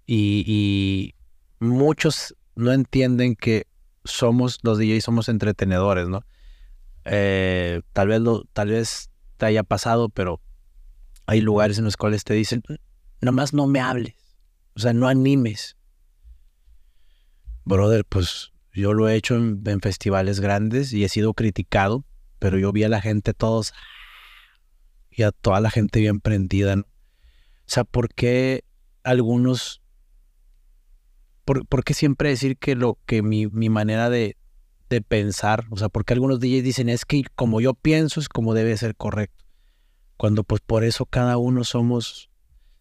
Y, 0.07 0.45
y 0.47 1.15
muchos 1.59 2.37
no 2.55 2.73
entienden 2.73 3.37
que 3.37 3.67
somos, 4.05 4.59
los 4.63 4.79
DJs 4.79 5.05
somos 5.05 5.29
entretenedores, 5.29 6.09
¿no? 6.09 6.23
Eh, 7.05 7.83
tal, 7.93 8.09
vez 8.09 8.21
lo, 8.21 8.45
tal 8.53 8.71
vez 8.71 9.11
te 9.37 9.47
haya 9.47 9.63
pasado, 9.63 10.09
pero 10.09 10.41
hay 11.27 11.41
lugares 11.41 11.79
en 11.79 11.85
los 11.85 11.97
cuales 11.97 12.25
te 12.25 12.35
dicen, 12.35 12.63
nomás 13.21 13.53
no 13.53 13.67
me 13.67 13.81
hables, 13.81 14.15
o 14.75 14.81
sea, 14.81 14.93
no 14.93 15.09
animes. 15.09 15.76
Brother, 17.67 18.05
pues 18.05 18.53
yo 18.73 18.95
lo 18.95 19.09
he 19.09 19.17
hecho 19.17 19.35
en, 19.35 19.81
festivales 19.81 20.39
grandes 20.39 20.93
y 20.93 21.03
he 21.03 21.09
sido 21.09 21.35
criticado, 21.35 22.05
pero 22.39 22.59
yo 22.59 22.71
vi 22.71 22.85
a 22.85 22.89
la 22.89 23.01
gente 23.01 23.35
todos 23.35 23.75
y 25.11 25.25
a 25.25 25.33
toda 25.33 25.61
la 25.61 25.71
gente 25.71 25.99
bien 25.99 26.21
prendida. 26.21 26.77
O 26.77 26.85
sea, 27.67 27.83
¿por 27.83 28.15
qué 28.15 28.63
algunos 29.03 29.83
¿por, 31.45 31.85
qué 31.85 31.93
siempre 31.93 32.29
decir 32.29 32.57
que 32.57 32.77
lo 32.77 32.99
que 33.05 33.23
mi, 33.23 33.49
mi 33.49 33.69
manera 33.69 34.11
de, 34.11 34.37
de, 34.89 35.03
pensar, 35.03 35.65
o 35.71 35.77
sea, 35.77 35.89
porque 35.89 36.13
algunos 36.13 36.39
DJs 36.39 36.63
dicen 36.63 36.89
es 36.89 37.05
que 37.05 37.25
como 37.35 37.61
yo 37.61 37.75
pienso 37.75 38.21
es 38.21 38.29
como 38.29 38.55
debe 38.55 38.77
ser 38.77 38.95
correcto, 38.95 39.45
cuando 40.17 40.45
pues 40.45 40.61
por 40.61 40.85
eso 40.85 41.05
cada 41.05 41.37
uno 41.37 41.65
somos 41.65 42.31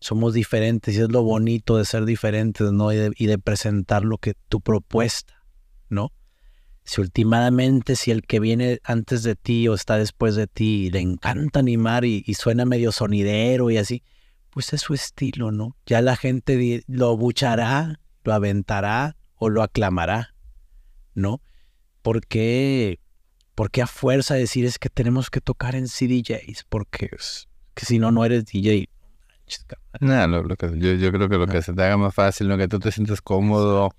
somos 0.06 0.34
diferentes 0.34 0.95
y 0.95 1.02
es 1.02 1.11
lo 1.11 1.23
bonito 1.23 1.77
de 1.77 1.86
ser 1.86 2.06
diferentes, 2.06 2.72
¿no? 2.72 2.91
Y 2.91 2.98
de, 2.98 3.11
y 3.15 3.26
de 3.26 3.40
presentar 3.40 4.03
lo 4.03 4.18
que 4.19 4.36
tu 4.49 4.61
propuesta, 4.61 5.44
¿no? 5.90 6.14
Si 6.84 7.02
últimamente, 7.02 7.95
si 7.95 8.11
el 8.11 8.22
que 8.22 8.40
viene 8.40 8.80
antes 8.84 9.23
de 9.23 9.36
ti 9.36 9.68
o 9.68 9.73
está 9.73 9.98
después 9.98 10.36
de 10.36 10.45
ti 10.45 10.91
le 10.91 10.99
encanta 10.99 11.60
animar 11.60 12.06
y, 12.06 12.23
y 12.27 12.36
suena 12.36 12.65
medio 12.65 12.91
sonidero 12.91 13.72
y 13.72 13.77
así, 13.77 14.03
pues 14.52 14.72
es 14.73 14.82
su 14.82 14.94
estilo, 14.94 15.52
¿no? 15.52 15.76
Ya 15.88 16.02
la 16.02 16.15
gente 16.15 16.84
lo 16.88 17.18
buchará 17.18 17.99
lo 18.26 18.34
aventará 18.34 19.15
o 19.36 19.49
lo 19.49 19.64
aclamará, 19.64 20.36
¿no? 21.14 21.41
¿Por 22.02 22.26
qué, 22.26 22.99
a 23.82 23.88
fuerza 23.88 24.36
decir 24.36 24.65
es 24.65 24.77
que 24.77 24.90
tenemos 24.90 25.30
que 25.30 25.41
tocar 25.41 25.76
en 25.76 25.88
CDJs? 25.88 26.65
Porque 26.68 27.10
que 27.73 27.86
si 27.86 27.99
no, 27.99 28.11
no 28.11 28.26
eres 28.26 28.45
DJ. 28.45 28.90
No, 30.00 30.28
lo, 30.28 30.56
que, 30.56 30.68
yo, 30.78 31.12
creo 31.12 31.30
que 31.30 31.38
lo 31.38 31.48
que 31.48 31.62
se 31.62 31.74
te 31.74 31.84
haga 31.84 31.98
más 31.98 32.14
fácil, 32.14 32.48
lo 32.48 32.58
que 32.58 32.68
tú 32.68 32.80
te 32.80 32.92
sientes 32.92 33.22
cómodo. 33.22 33.94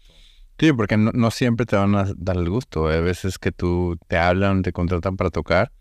Sí, 0.59 0.73
porque 0.73 0.97
no, 0.97 1.31
siempre 1.31 1.66
te 1.66 1.77
van 1.77 1.94
a 1.94 2.06
dar 2.16 2.36
el 2.36 2.48
gusto. 2.48 2.89
Hay 2.89 3.02
veces 3.02 3.39
que 3.39 3.52
tú 3.52 3.97
te 4.09 4.16
hablan, 4.16 4.62
te 4.62 4.73
contratan 4.73 5.16
para 5.16 5.31
tocar. 5.31 5.73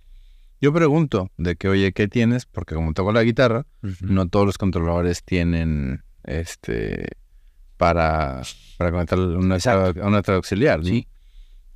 Yo 0.62 0.74
pregunto 0.74 1.32
de 1.38 1.56
que, 1.56 1.68
oye, 1.68 1.92
¿qué 1.92 2.08
tienes? 2.08 2.46
Porque 2.46 2.76
como 2.76 2.94
toco 2.94 3.12
la 3.12 3.24
guitarra, 3.24 3.66
no 4.02 4.28
todos 4.28 4.46
los 4.46 4.58
controladores 4.58 5.24
tienen 5.24 6.04
este 6.24 7.08
para, 7.78 8.42
para 8.78 8.92
conectar 8.92 9.20
una, 9.20 9.58
una 10.04 10.22
auxiliar. 10.28 10.84
Sí. 10.84 11.08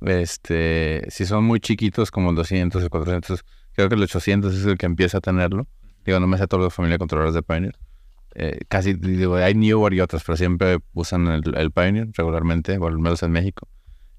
Este, 0.00 1.06
si 1.10 1.26
son 1.26 1.44
muy 1.44 1.60
chiquitos, 1.60 2.10
como 2.10 2.30
el 2.30 2.36
200 2.36 2.82
o 2.82 2.90
400, 2.90 3.44
creo 3.72 3.88
que 3.88 3.94
el 3.94 4.02
800 4.02 4.54
es 4.54 4.64
el 4.64 4.78
que 4.78 4.86
empieza 4.86 5.18
a 5.18 5.20
tenerlo. 5.20 5.66
Digo, 6.10 6.20
no 6.20 6.26
me 6.26 6.38
sé 6.38 6.46
toda 6.46 6.64
la 6.64 6.70
familia 6.70 6.94
de 6.94 6.98
controladores 6.98 7.34
de 7.34 7.42
Pioneer. 7.42 7.78
Eh, 8.34 8.60
casi, 8.68 8.94
digo, 8.94 9.36
hay 9.36 9.54
Newer 9.54 9.94
y 9.94 10.00
otros, 10.00 10.24
pero 10.24 10.36
siempre 10.36 10.78
usan 10.92 11.28
el, 11.28 11.70
Pioneer 11.70 12.08
regularmente, 12.14 12.78
o 12.78 12.86
al 12.88 12.98
menos 12.98 13.22
en 13.22 13.30
México. 13.30 13.68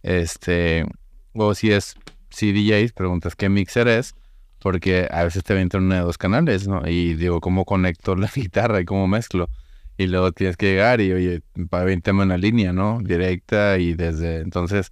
Este, 0.03 0.85
o 1.33 1.53
si 1.53 1.71
es 1.71 1.95
CDJs, 2.29 2.93
preguntas 2.93 3.35
qué 3.35 3.49
mixer 3.49 3.89
es, 3.89 4.15
porque 4.59 5.07
a 5.11 5.23
veces 5.23 5.43
te 5.43 5.53
avientan 5.53 5.83
uno 5.83 5.95
de 5.95 6.01
dos 6.01 6.17
canales, 6.17 6.67
¿no? 6.67 6.87
Y 6.87 7.15
digo, 7.15 7.41
¿cómo 7.41 7.65
conecto 7.65 8.15
la 8.17 8.31
guitarra 8.33 8.79
y 8.79 8.85
cómo 8.85 9.07
mezclo? 9.07 9.49
y 9.97 10.07
luego 10.07 10.31
tienes 10.31 10.57
que 10.57 10.67
llegar 10.67 11.01
y, 11.01 11.11
oye, 11.11 11.41
para 11.69 11.83
20 11.83 12.11
una 12.11 12.37
línea, 12.37 12.73
¿no? 12.73 12.99
Directa 13.03 13.77
y 13.77 13.93
desde, 13.93 14.39
entonces, 14.39 14.89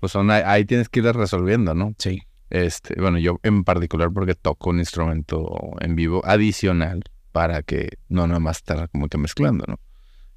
pues 0.00 0.12
son, 0.12 0.30
ahí 0.30 0.64
tienes 0.64 0.88
que 0.88 1.00
ir 1.00 1.06
resolviendo, 1.06 1.74
¿no? 1.74 1.94
Sí. 1.98 2.22
Este, 2.50 3.00
bueno, 3.00 3.18
yo 3.18 3.38
en 3.44 3.64
particular 3.64 4.10
porque 4.12 4.34
toco 4.34 4.70
un 4.70 4.80
instrumento 4.80 5.72
en 5.80 5.94
vivo 5.94 6.20
adicional 6.24 7.04
para 7.32 7.62
que 7.62 7.98
no 8.08 8.26
nada 8.26 8.40
más 8.40 8.58
estar 8.58 8.88
como 8.90 9.08
que 9.08 9.18
mezclando, 9.18 9.64
¿no? 9.68 9.78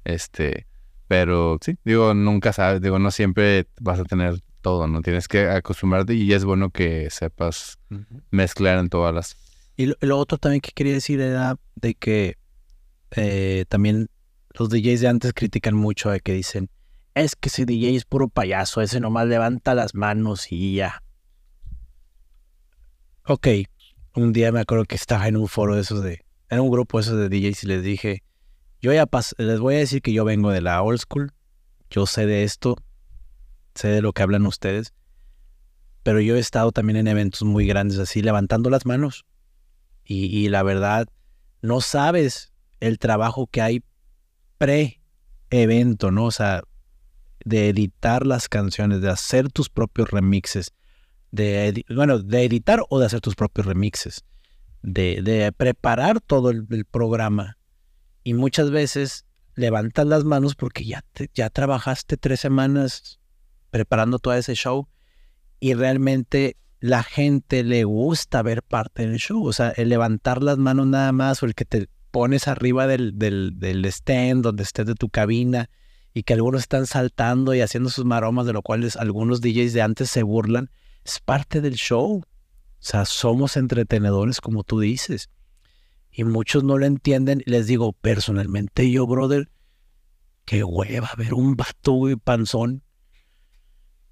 Este, 0.04 0.66
pero 1.08 1.58
sí, 1.60 1.76
digo, 1.84 2.14
nunca 2.14 2.52
sabes, 2.52 2.80
digo, 2.80 2.98
no 2.98 3.10
siempre 3.10 3.66
vas 3.80 4.00
a 4.00 4.04
tener 4.04 4.40
todo, 4.60 4.86
¿no? 4.86 5.02
Tienes 5.02 5.28
que 5.28 5.48
acostumbrarte 5.48 6.14
y 6.14 6.32
es 6.32 6.44
bueno 6.44 6.70
que 6.70 7.10
sepas 7.10 7.78
mezclar 8.30 8.78
en 8.78 8.88
todas 8.88 9.14
las... 9.14 9.36
Y 9.76 9.92
lo, 10.00 10.18
otro 10.18 10.38
también 10.38 10.60
que 10.60 10.70
quería 10.72 10.94
decir 10.94 11.20
era 11.20 11.56
de 11.74 11.94
que 11.94 12.38
eh, 13.10 13.64
también 13.68 14.08
los 14.50 14.70
DJs 14.70 15.00
de 15.00 15.08
antes 15.08 15.32
critican 15.32 15.74
mucho 15.74 16.10
de 16.10 16.20
que 16.20 16.32
dicen, 16.32 16.70
es 17.14 17.36
que 17.36 17.48
ese 17.48 17.66
DJ 17.66 17.96
es 17.96 18.04
puro 18.04 18.28
payaso, 18.28 18.80
ese 18.80 19.00
nomás 19.00 19.26
levanta 19.26 19.74
las 19.74 19.94
manos 19.94 20.50
y 20.50 20.76
ya. 20.76 21.03
Ok, 23.26 23.48
un 24.16 24.34
día 24.34 24.52
me 24.52 24.60
acuerdo 24.60 24.84
que 24.84 24.96
estaba 24.96 25.26
en 25.28 25.38
un 25.38 25.48
foro 25.48 25.76
de 25.76 25.80
esos 25.80 26.02
de, 26.02 26.26
en 26.50 26.60
un 26.60 26.70
grupo 26.70 26.98
de 26.98 27.02
esos 27.04 27.18
de 27.18 27.30
DJs 27.30 27.64
y 27.64 27.66
les 27.68 27.82
dije, 27.82 28.22
yo 28.82 28.92
ya 28.92 29.06
les 29.38 29.60
voy 29.60 29.76
a 29.76 29.78
decir 29.78 30.02
que 30.02 30.12
yo 30.12 30.26
vengo 30.26 30.50
de 30.50 30.60
la 30.60 30.82
old 30.82 31.00
school, 31.00 31.32
yo 31.88 32.04
sé 32.04 32.26
de 32.26 32.44
esto, 32.44 32.76
sé 33.74 33.88
de 33.88 34.02
lo 34.02 34.12
que 34.12 34.22
hablan 34.22 34.44
ustedes, 34.44 34.92
pero 36.02 36.20
yo 36.20 36.36
he 36.36 36.38
estado 36.38 36.70
también 36.70 36.98
en 36.98 37.08
eventos 37.08 37.44
muy 37.44 37.66
grandes 37.66 37.98
así, 37.98 38.20
levantando 38.20 38.68
las 38.68 38.84
manos. 38.84 39.24
Y, 40.04 40.26
y 40.26 40.50
la 40.50 40.62
verdad, 40.62 41.08
no 41.62 41.80
sabes 41.80 42.52
el 42.80 42.98
trabajo 42.98 43.46
que 43.46 43.62
hay 43.62 43.82
pre-evento, 44.58 46.10
¿no? 46.10 46.26
O 46.26 46.30
sea, 46.30 46.62
de 47.42 47.70
editar 47.70 48.26
las 48.26 48.50
canciones, 48.50 49.00
de 49.00 49.08
hacer 49.08 49.50
tus 49.50 49.70
propios 49.70 50.10
remixes, 50.10 50.74
de, 51.34 51.84
bueno, 51.94 52.20
de 52.20 52.44
editar 52.44 52.82
o 52.88 53.00
de 53.00 53.06
hacer 53.06 53.20
tus 53.20 53.34
propios 53.34 53.66
remixes, 53.66 54.24
de, 54.82 55.52
preparar 55.56 56.20
todo 56.20 56.50
el, 56.50 56.84
programa. 56.84 57.58
Y 58.22 58.34
muchas 58.34 58.70
veces 58.70 59.26
levantas 59.54 60.06
las 60.06 60.24
manos 60.24 60.54
porque 60.54 60.84
ya, 60.84 61.04
ya 61.34 61.50
trabajaste 61.50 62.16
tres 62.16 62.40
semanas 62.40 63.20
preparando 63.70 64.18
todo 64.18 64.34
ese 64.34 64.54
show 64.54 64.88
y 65.58 65.74
realmente 65.74 66.56
la 66.80 67.02
gente 67.02 67.64
le 67.64 67.84
gusta 67.84 68.42
ver 68.42 68.62
parte 68.62 69.06
del 69.06 69.16
show. 69.16 69.44
O 69.44 69.52
sea, 69.52 69.70
el 69.70 69.88
levantar 69.88 70.42
las 70.42 70.58
manos 70.58 70.86
nada 70.86 71.10
más 71.12 71.42
o 71.42 71.46
el 71.46 71.54
que 71.54 71.64
te 71.64 71.88
pones 72.12 72.46
arriba 72.46 72.86
del, 72.86 73.18
del, 73.18 73.84
stand 73.86 74.44
donde 74.44 74.62
estés 74.62 74.86
de 74.86 74.94
tu 74.94 75.08
cabina 75.08 75.68
y 76.12 76.22
que 76.22 76.34
algunos 76.34 76.60
están 76.60 76.86
saltando 76.86 77.54
y 77.54 77.60
haciendo 77.60 77.90
sus 77.90 78.04
maromas, 78.04 78.46
de 78.46 78.52
lo 78.52 78.62
cual 78.62 78.88
algunos 78.98 79.40
DJs 79.40 79.72
de 79.72 79.82
antes 79.82 80.10
se 80.10 80.22
burlan, 80.22 80.70
es 81.04 81.20
parte 81.20 81.60
del 81.60 81.74
show. 81.74 82.16
O 82.16 82.86
sea, 82.86 83.04
somos 83.04 83.56
entretenedores, 83.56 84.40
como 84.40 84.64
tú 84.64 84.80
dices. 84.80 85.30
Y 86.10 86.24
muchos 86.24 86.64
no 86.64 86.78
lo 86.78 86.86
entienden. 86.86 87.42
Les 87.46 87.66
digo, 87.66 87.92
personalmente 87.92 88.90
yo, 88.90 89.06
brother, 89.06 89.50
qué 90.44 90.64
hueva 90.64 91.10
ver 91.16 91.34
un 91.34 91.56
vato, 91.56 91.92
güey, 91.92 92.16
panzón. 92.16 92.82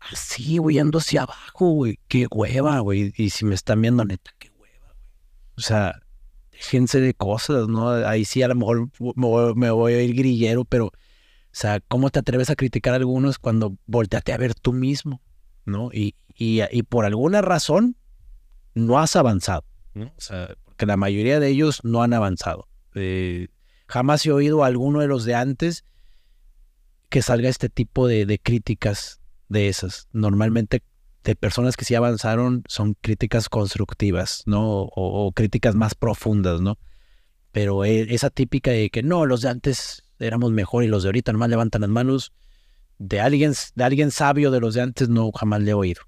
Así, 0.01 0.59
güey, 0.59 0.79
ando 0.79 0.99
hacia 0.99 1.23
abajo, 1.23 1.71
güey. 1.71 2.01
Qué 2.09 2.27
hueva, 2.31 2.81
güey. 2.81 3.13
Y 3.17 3.31
si 3.31 3.45
me 3.45 3.55
están 3.55 3.81
viendo, 3.81 4.05
neta, 4.05 4.33
qué 4.39 4.51
hueva, 4.51 4.93
güey. 4.95 5.07
O 5.57 5.61
sea, 5.61 6.03
gente 6.51 7.01
de 7.01 7.15
cosas, 7.15 7.69
¿no? 7.69 7.91
Ahí 7.91 8.25
sí 8.25 8.43
a 8.43 8.49
lo 8.49 8.55
mejor 8.55 8.91
me 9.57 9.71
voy, 9.71 9.93
a 9.95 10.03
ir 10.03 10.15
grillero, 10.15 10.65
pero, 10.65 10.87
o 10.87 10.93
sea, 11.51 11.81
¿cómo 11.81 12.11
te 12.11 12.21
atreves 12.21 12.51
a 12.51 12.57
criticar 12.57 12.95
a 12.95 12.97
algunos 12.97 13.39
cuando 13.39 13.77
volteate 13.87 14.33
a 14.33 14.39
ver 14.39 14.55
tú 14.55 14.73
mismo, 14.73 15.21
¿no? 15.65 15.91
Y, 15.93 16.15
y, 16.37 16.83
por 16.85 17.05
alguna 17.05 17.43
razón 17.43 17.97
no 18.75 18.99
has 18.99 19.17
avanzado. 19.17 19.65
O 19.95 20.21
sea, 20.21 20.55
porque 20.65 20.87
la 20.87 20.97
mayoría 20.97 21.41
de 21.41 21.49
ellos 21.49 21.81
no 21.85 22.03
han 22.03 22.15
avanzado. 22.15 22.69
Eh, 22.95 23.49
jamás 23.87 24.25
he 24.25 24.33
oído 24.33 24.65
a 24.65 24.67
alguno 24.67 25.01
de 25.01 25.07
los 25.07 25.25
de 25.25 25.35
antes 25.35 25.85
que 27.11 27.21
salga 27.21 27.51
este 27.51 27.69
tipo 27.69 28.07
de, 28.07 28.41
críticas 28.43 29.21
de 29.49 29.69
esas. 29.69 30.09
Normalmente 30.13 30.83
de 31.25 31.37
personas 31.37 31.77
que 31.77 31.85
sí 31.85 31.95
avanzaron 31.95 32.65
son 32.67 32.95
críticas 32.95 33.49
constructivas, 33.51 34.43
¿no? 34.47 34.89
O, 34.97 35.31
críticas 35.33 35.75
más 35.75 35.95
profundas, 35.95 36.63
¿no? 36.63 36.79
Pero 37.53 37.85
e, 37.85 38.15
esa 38.15 38.31
típica 38.31 38.71
de 38.71 38.89
que 38.89 39.03
no, 39.03 39.27
los 39.27 39.43
de 39.43 39.51
antes 39.51 40.05
éramos 40.19 40.53
mejor 40.53 40.85
y 40.85 40.89
los 40.89 41.03
de 41.03 41.11
ahorita 41.11 41.33
nomás 41.33 41.51
levantan 41.51 41.83
las 41.83 41.91
manos, 41.91 42.33
de 42.99 43.21
alguien, 43.21 43.53
de 43.75 43.85
alguien 43.85 44.11
sabio 44.11 44.51
de 44.51 44.61
los 44.61 44.75
de 44.75 44.81
antes 44.81 45.09
no 45.11 45.31
jamás 45.33 45.61
le 45.61 45.73
he 45.73 45.75
oído. 45.75 46.03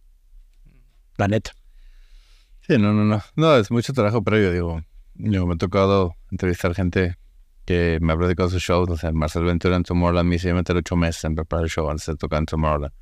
La 1.16 1.28
neta. 1.28 1.52
Sí, 2.66 2.78
no, 2.78 2.92
no, 2.92 3.04
no. 3.04 3.22
No, 3.36 3.56
es 3.56 3.70
mucho 3.70 3.92
trabajo 3.92 4.22
previo, 4.22 4.52
digo. 4.52 4.82
Yo 5.14 5.46
me 5.46 5.54
ha 5.54 5.56
tocado 5.56 6.14
entrevistar 6.30 6.74
gente 6.74 7.16
que 7.66 7.98
me 8.00 8.12
ha 8.12 8.16
platicado 8.16 8.48
sus 8.50 8.62
shows. 8.62 8.88
O 8.90 8.96
sea, 8.96 9.12
Marcel 9.12 9.44
Ventura 9.44 9.76
en 9.76 9.82
Tomorrowland 9.84 10.28
me 10.28 10.36
dice, 10.36 10.52
meter 10.54 10.76
ocho 10.76 10.96
meses 10.96 11.24
en 11.24 11.34
preparar 11.34 11.64
el 11.64 11.70
show 11.70 11.88
antes 11.90 12.06
de 12.06 12.16
tocar 12.16 12.40
en 12.40 12.46
Tomorrowland. 12.46 12.92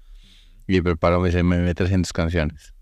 Y 0.67 0.81
preparo, 0.81 1.21
me 1.21 1.29
dice, 1.29 1.43
me 1.43 1.59
mete 1.59 1.75
300 1.85 2.13
canciones. 2.13 2.75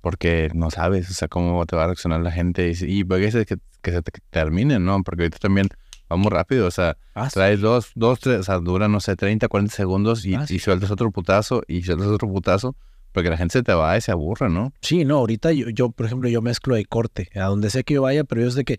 Porque 0.00 0.50
no 0.54 0.70
sabes, 0.70 1.10
o 1.10 1.14
sea, 1.14 1.28
cómo 1.28 1.64
te 1.66 1.76
va 1.76 1.84
a 1.84 1.86
reaccionar 1.86 2.20
la 2.20 2.30
gente. 2.30 2.70
Y, 2.70 2.98
y 3.00 3.04
porque 3.04 3.26
es 3.26 3.34
que, 3.46 3.56
que 3.82 3.90
se 3.92 4.02
te 4.02 4.12
termine, 4.30 4.78
¿no? 4.78 5.02
Porque 5.02 5.22
ahorita 5.22 5.38
también 5.38 5.68
vamos 6.08 6.32
rápido, 6.32 6.66
o 6.66 6.70
sea, 6.70 6.96
Ah, 7.14 7.28
traes 7.32 7.60
dos, 7.60 7.90
dos, 7.94 8.20
tres, 8.20 8.40
o 8.40 8.42
sea, 8.42 8.58
dura, 8.60 8.88
no 8.88 9.00
sé, 9.00 9.14
30, 9.16 9.48
40 9.48 9.74
segundos 9.74 10.24
y, 10.24 10.34
Ah, 10.36 10.44
y 10.44 10.46
sí. 10.46 10.58
sueltas 10.58 10.90
otro 10.90 11.10
putazo 11.10 11.62
y 11.66 11.82
sueltas 11.82 12.06
otro 12.08 12.28
putazo. 12.28 12.76
Porque 13.12 13.30
la 13.30 13.36
gente 13.36 13.52
se 13.52 13.62
te 13.62 13.72
va 13.72 13.96
y 13.96 14.00
se 14.00 14.12
aburre, 14.12 14.48
¿no? 14.48 14.72
Sí, 14.80 15.04
no, 15.04 15.18
ahorita 15.18 15.52
yo, 15.52 15.68
yo, 15.70 15.90
por 15.90 16.06
ejemplo, 16.06 16.28
yo 16.28 16.42
mezclo 16.42 16.74
de 16.74 16.84
corte, 16.84 17.30
a 17.34 17.44
donde 17.46 17.70
sea 17.70 17.82
que 17.82 17.94
yo 17.94 18.02
vaya, 18.02 18.24
pero 18.24 18.42
yo 18.42 18.50
sé 18.50 18.64
que 18.64 18.78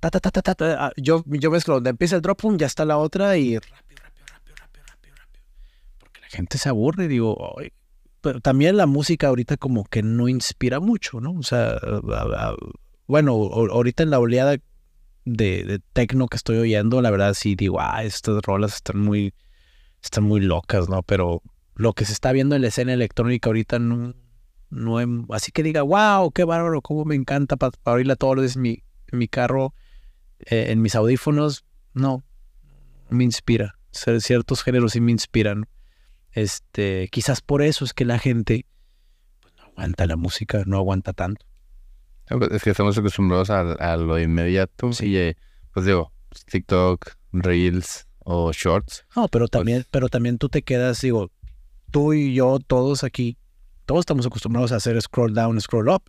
ta, 0.00 0.10
ta, 0.10 0.20
ta, 0.20 0.30
ta, 0.30 0.42
ta, 0.42 0.54
ta, 0.54 0.86
ah, 0.86 0.92
yo, 0.96 1.24
yo 1.26 1.50
mezclo 1.50 1.74
donde 1.74 1.90
empieza 1.90 2.16
el 2.16 2.22
drop, 2.22 2.40
pum, 2.40 2.56
ya 2.56 2.66
está 2.66 2.84
la 2.84 2.98
otra 2.98 3.36
y 3.36 3.56
rápido, 3.56 4.02
rápido, 4.02 4.54
rápido, 4.56 4.56
rápido, 4.84 5.14
rápido. 5.16 5.42
Porque 5.98 6.20
la 6.20 6.28
gente 6.28 6.58
se 6.58 6.68
aburre, 6.68 7.08
digo, 7.08 7.56
pero 8.20 8.40
también 8.40 8.76
la 8.76 8.86
música 8.86 9.28
ahorita 9.28 9.56
como 9.56 9.84
que 9.84 10.02
no 10.02 10.28
inspira 10.28 10.80
mucho, 10.80 11.20
¿no? 11.20 11.32
O 11.32 11.42
sea, 11.42 11.78
bueno, 13.06 13.32
ahorita 13.32 14.02
en 14.02 14.10
la 14.10 14.18
oleada 14.18 14.56
de, 15.24 15.64
de 15.64 15.80
tecno 15.92 16.28
que 16.28 16.36
estoy 16.36 16.58
oyendo, 16.58 17.00
la 17.02 17.10
verdad 17.10 17.34
sí 17.34 17.54
digo, 17.54 17.80
ah, 17.80 18.04
estas 18.04 18.42
rolas 18.42 18.74
están 18.74 19.00
muy, 19.00 19.34
están 20.02 20.24
muy 20.24 20.40
locas, 20.40 20.88
¿no? 20.88 21.02
Pero 21.02 21.42
lo 21.80 21.94
que 21.94 22.04
se 22.04 22.12
está 22.12 22.30
viendo 22.32 22.54
en 22.54 22.60
la 22.62 22.68
escena 22.68 22.92
electrónica 22.92 23.48
ahorita 23.48 23.78
no, 23.78 24.14
no 24.68 25.00
em- 25.00 25.24
así 25.30 25.50
que 25.50 25.62
diga, 25.62 25.80
wow, 25.80 26.30
qué 26.30 26.44
bárbaro, 26.44 26.82
cómo 26.82 27.06
me 27.06 27.14
encanta 27.14 27.56
para 27.56 27.72
oírla 27.86 28.16
todos 28.16 28.36
los 28.36 28.42
días 28.42 28.56
en 28.56 28.62
mi, 28.62 28.84
en 29.10 29.18
mi 29.18 29.28
carro, 29.28 29.74
eh, 30.40 30.66
en 30.68 30.82
mis 30.82 30.94
audífonos, 30.94 31.64
no, 31.94 32.22
me 33.08 33.24
inspira. 33.24 33.78
Ciertos 33.92 34.62
géneros 34.62 34.92
sí 34.92 35.00
me 35.00 35.10
inspiran. 35.10 35.68
Este, 36.32 37.08
quizás 37.10 37.40
por 37.40 37.62
eso 37.62 37.86
es 37.86 37.94
que 37.94 38.04
la 38.04 38.18
gente 38.18 38.66
pues, 39.40 39.54
no 39.56 39.64
aguanta 39.64 40.06
la 40.06 40.16
música, 40.16 40.62
no 40.66 40.76
aguanta 40.76 41.14
tanto. 41.14 41.46
Es 42.52 42.62
que 42.62 42.70
estamos 42.70 42.96
acostumbrados 42.96 43.48
a, 43.48 43.60
a 43.72 43.96
lo 43.96 44.18
inmediato. 44.18 44.92
Sí. 44.92 45.06
Y 45.06 45.16
eh, 45.16 45.36
pues 45.72 45.86
digo, 45.86 46.12
TikTok, 46.44 47.12
Reels 47.32 48.06
o 48.18 48.52
Shorts. 48.52 49.06
No, 49.16 49.28
pero 49.28 49.48
también, 49.48 49.86
pero 49.90 50.10
también 50.10 50.36
tú 50.36 50.50
te 50.50 50.62
quedas, 50.62 51.00
digo, 51.00 51.32
tú 51.90 52.12
y 52.12 52.34
yo, 52.34 52.58
todos 52.66 53.04
aquí, 53.04 53.36
todos 53.86 54.00
estamos 54.00 54.26
acostumbrados 54.26 54.72
a 54.72 54.76
hacer 54.76 55.00
scroll 55.02 55.34
down, 55.34 55.60
scroll 55.60 55.88
up, 55.88 56.02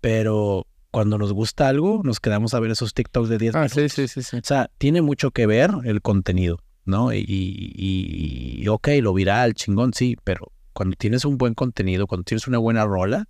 pero 0.00 0.66
cuando 0.90 1.18
nos 1.18 1.32
gusta 1.32 1.68
algo, 1.68 2.00
nos 2.04 2.20
quedamos 2.20 2.54
a 2.54 2.60
ver 2.60 2.70
esos 2.70 2.94
TikToks 2.94 3.28
de 3.28 3.38
10 3.38 3.54
Ah, 3.54 3.58
minutos. 3.60 3.74
sí, 3.74 3.88
sí, 3.88 4.08
sí, 4.08 4.22
sí. 4.22 4.36
O 4.36 4.40
sea, 4.44 4.70
tiene 4.78 5.02
mucho 5.02 5.30
que 5.30 5.46
ver 5.46 5.70
el 5.84 6.00
contenido, 6.02 6.58
¿no? 6.84 7.12
Y, 7.12 7.18
y, 7.26 8.62
y, 8.62 8.68
ok, 8.68 8.88
lo 9.02 9.12
viral, 9.12 9.54
chingón, 9.54 9.92
sí, 9.94 10.16
pero 10.24 10.52
cuando 10.72 10.96
tienes 10.96 11.24
un 11.24 11.38
buen 11.38 11.54
contenido, 11.54 12.06
cuando 12.06 12.24
tienes 12.24 12.46
una 12.46 12.58
buena 12.58 12.84
rola, 12.84 13.28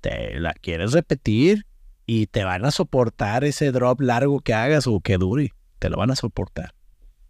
te 0.00 0.38
la 0.40 0.52
quieres 0.54 0.92
repetir 0.92 1.66
y 2.06 2.26
te 2.26 2.42
van 2.44 2.64
a 2.64 2.70
soportar 2.72 3.44
ese 3.44 3.70
drop 3.70 4.00
largo 4.00 4.40
que 4.40 4.54
hagas 4.54 4.86
o 4.88 5.00
que 5.00 5.18
dure. 5.18 5.52
Te 5.78 5.88
lo 5.90 5.96
van 5.96 6.10
a 6.10 6.16
soportar. 6.16 6.74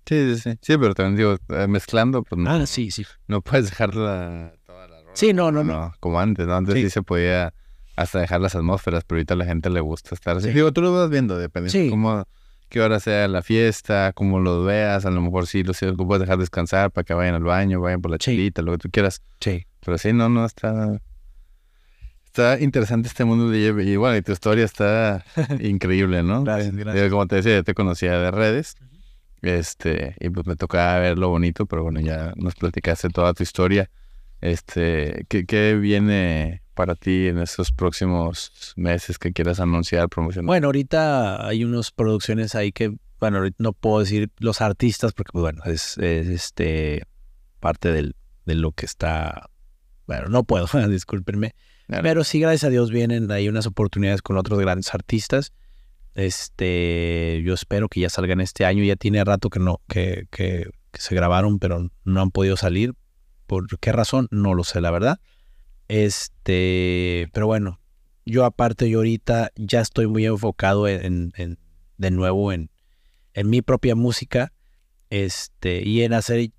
Sí, 0.06 0.34
sí, 0.34 0.40
sí. 0.40 0.58
Sí, 0.60 0.78
pero 0.78 0.94
también 0.94 1.16
digo, 1.16 1.36
eh, 1.56 1.66
mezclando, 1.68 2.22
pues 2.22 2.40
no, 2.40 2.50
Ah, 2.50 2.66
sí, 2.66 2.90
sí. 2.90 3.04
no 3.28 3.40
puedes 3.40 3.70
dejar 3.70 3.94
la, 3.94 4.52
toda 4.66 4.88
la 4.88 4.96
rola. 5.00 5.10
Sí, 5.14 5.32
no, 5.32 5.52
no, 5.52 5.62
no. 5.64 5.92
Como 6.00 6.18
antes, 6.20 6.46
¿no? 6.46 6.54
Antes 6.56 6.74
sí. 6.74 6.82
Sí. 6.84 6.90
se 6.90 7.02
podía 7.02 7.54
hasta 7.96 8.18
dejar 8.20 8.40
las 8.40 8.54
atmósferas, 8.54 9.04
pero 9.04 9.18
ahorita 9.18 9.34
a 9.34 9.36
la 9.36 9.44
gente 9.44 9.70
le 9.70 9.80
gusta 9.80 10.14
estar 10.14 10.36
así. 10.38 10.48
Sí. 10.48 10.54
Digo, 10.54 10.72
tú 10.72 10.80
lo 10.82 10.92
vas 10.92 11.08
viendo, 11.10 11.36
depende 11.38 11.70
Sí. 11.70 11.88
cómo, 11.90 12.24
qué 12.68 12.80
hora 12.80 12.98
sea 13.00 13.28
la 13.28 13.42
fiesta, 13.42 14.12
cómo 14.14 14.40
lo 14.40 14.64
veas. 14.64 15.04
A 15.06 15.10
lo 15.10 15.20
mejor 15.20 15.46
sí 15.46 15.62
lo, 15.62 15.72
sí 15.74 15.86
lo 15.86 15.96
puedes 15.96 16.20
dejar 16.20 16.38
descansar 16.38 16.90
para 16.90 17.04
que 17.04 17.14
vayan 17.14 17.34
al 17.34 17.44
baño, 17.44 17.80
vayan 17.80 18.00
por 18.00 18.10
la 18.10 18.16
Sí. 18.16 18.32
chelita, 18.32 18.62
lo 18.62 18.72
que 18.72 18.78
tú 18.78 18.88
quieras. 18.90 19.22
Sí. 19.40 19.66
Pero 19.84 19.98
sí, 19.98 20.12
no, 20.12 20.28
no, 20.28 20.44
está... 20.46 20.98
Está 22.24 22.58
interesante 22.60 23.08
este 23.08 23.24
mundo 23.26 23.50
de. 23.50 23.58
Y 23.84 23.96
bueno, 23.96 24.16
y 24.16 24.22
tu 24.22 24.32
historia 24.32 24.64
está 24.64 25.22
increíble, 25.60 26.22
¿no? 26.22 26.42
Gracias, 26.44 26.74
gracias. 26.74 27.10
Como 27.10 27.26
te 27.26 27.36
decía, 27.36 27.56
yo 27.56 27.62
te 27.64 27.74
conocía 27.74 28.18
de 28.18 28.30
redes. 28.30 28.74
Este, 29.43 30.14
y 30.20 30.31
pues 30.31 30.47
me 30.47 30.55
tocaba 30.55 31.01
ver 31.01 31.19
lo 31.19 31.28
bonito, 31.28 31.66
pero 31.66 31.82
bueno, 31.82 32.01
ya 32.01 32.32
nos 32.36 32.55
platicaste 32.55 33.09
toda 33.09 33.35
tu 33.35 33.43
historia. 33.43 33.90
Este, 34.40 35.27
¿qué, 35.28 35.44
qué 35.47 35.74
viene 35.74 36.62
para 36.74 36.94
ti 36.94 37.27
en 37.27 37.39
estos 37.39 37.73
próximos 37.73 38.73
meses 38.77 39.19
que 39.19 39.32
quieras 39.32 39.60
anunciar, 39.60 40.09
promocionar? 40.09 40.47
Bueno, 40.47 40.69
ahorita 40.69 41.47
hay 41.47 41.64
unas 41.64 41.90
producciones 41.90 42.55
ahí 42.55 42.70
que, 42.73 42.94
bueno, 43.19 43.39
ahorita 43.39 43.56
no 43.59 43.73
puedo 43.73 43.98
decir 44.01 44.31
los 44.39 44.60
artistas 44.60 45.12
porque, 45.12 45.32
pues, 45.32 45.43
bueno, 45.43 45.62
es, 45.66 45.98
es, 45.98 46.28
este 46.28 47.02
parte 47.59 47.93
del, 47.93 48.14
de 48.47 48.55
lo 48.55 48.73
que 48.73 48.86
está. 48.86 49.51
Bueno, 50.06 50.28
no 50.28 50.44
puedo, 50.44 50.66
discúlpenme. 50.89 51.55
Claro. 51.89 52.02
Pero 52.05 52.24
sí, 52.24 52.39
gracias 52.39 52.64
a 52.64 52.70
Dios, 52.70 52.93
vienen 52.93 53.31
ahí 53.32 53.48
unas 53.48 53.66
oportunidades 53.66 54.23
con 54.23 54.36
otros 54.36 54.59
grandes 54.60 54.94
artistas. 54.94 55.52
Este, 56.14 57.43
yo 57.44 57.55
espero 57.55 57.89
que 57.89 58.01
ya 58.01 58.09
salgan 58.10 58.40
este 58.40 58.64
año. 58.64 58.84
Ya 58.84 58.97
tiene 58.97 59.24
rato 59.24 59.51
que 59.51 59.60
no, 59.60 59.80
que, 59.89 60.26
que, 60.30 60.66
se 60.94 61.14
grabaron, 61.14 61.59
pero 61.59 61.90
no 62.05 62.20
han 62.20 62.30
podido 62.30 62.56
salir. 62.56 62.94
¿Por 63.47 63.66
qué 63.78 63.93
razón? 63.93 64.28
No 64.30 64.55
lo 64.55 64.64
sé, 64.64 64.80
la 64.80 64.90
verdad. 64.90 65.20
Este, 65.89 67.28
pero 67.32 67.47
bueno, 67.47 67.80
yo 68.24 68.44
aparte, 68.44 68.89
yo 68.89 68.98
ahorita 68.98 69.51
ya 69.56 69.80
estoy 69.80 70.06
muy 70.06 70.26
enfocado 70.26 70.89
en, 70.89 71.05
en- 71.05 71.32
en- 71.36 71.59
de 71.98 72.10
nuevo 72.10 72.52
en, 72.52 72.70
en 73.34 73.48
mi 73.51 73.62
propia 73.62 73.94
música, 73.94 74.52
este, 75.10 75.82
y 75.86 76.02
en 76.02 76.12
hacer 76.14 76.51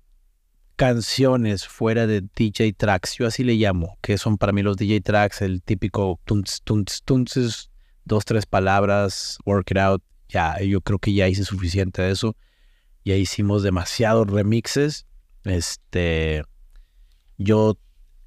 canciones 0.76 1.66
fuera 1.66 2.06
de 2.06 2.22
DJ 2.34 2.72
tracks, 2.72 3.16
yo 3.16 3.26
así 3.26 3.44
le 3.44 3.54
llamo, 3.54 3.98
que 4.00 4.18
son 4.18 4.38
para 4.38 4.52
mí 4.52 4.62
los 4.62 4.76
DJ 4.76 5.00
tracks, 5.00 5.42
el 5.42 5.62
típico 5.62 6.20
tunts, 6.24 6.62
tunts, 6.64 7.02
tunts, 7.04 7.70
dos, 8.04 8.24
tres 8.24 8.46
palabras, 8.46 9.38
work 9.44 9.70
it 9.70 9.78
out, 9.78 10.02
ya, 10.28 10.60
yo 10.60 10.80
creo 10.80 10.98
que 10.98 11.12
ya 11.12 11.28
hice 11.28 11.44
suficiente 11.44 12.02
de 12.02 12.10
eso, 12.10 12.36
ya 13.04 13.16
hicimos 13.16 13.62
demasiados 13.62 14.28
remixes, 14.28 15.06
este, 15.44 16.42
yo 17.38 17.78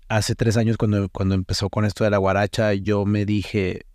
hace 0.08 0.36
tres 0.36 0.58
años 0.58 0.78
cuando, 0.78 1.10
cuando 1.10 1.36
empezó 1.36 1.70
con 1.70 1.86
esto 1.86 2.04
de 2.04 2.10
la 2.10 2.18
guaracha, 2.18 2.74
yo 2.74 3.06
me 3.06 3.26
dije, 3.26 3.86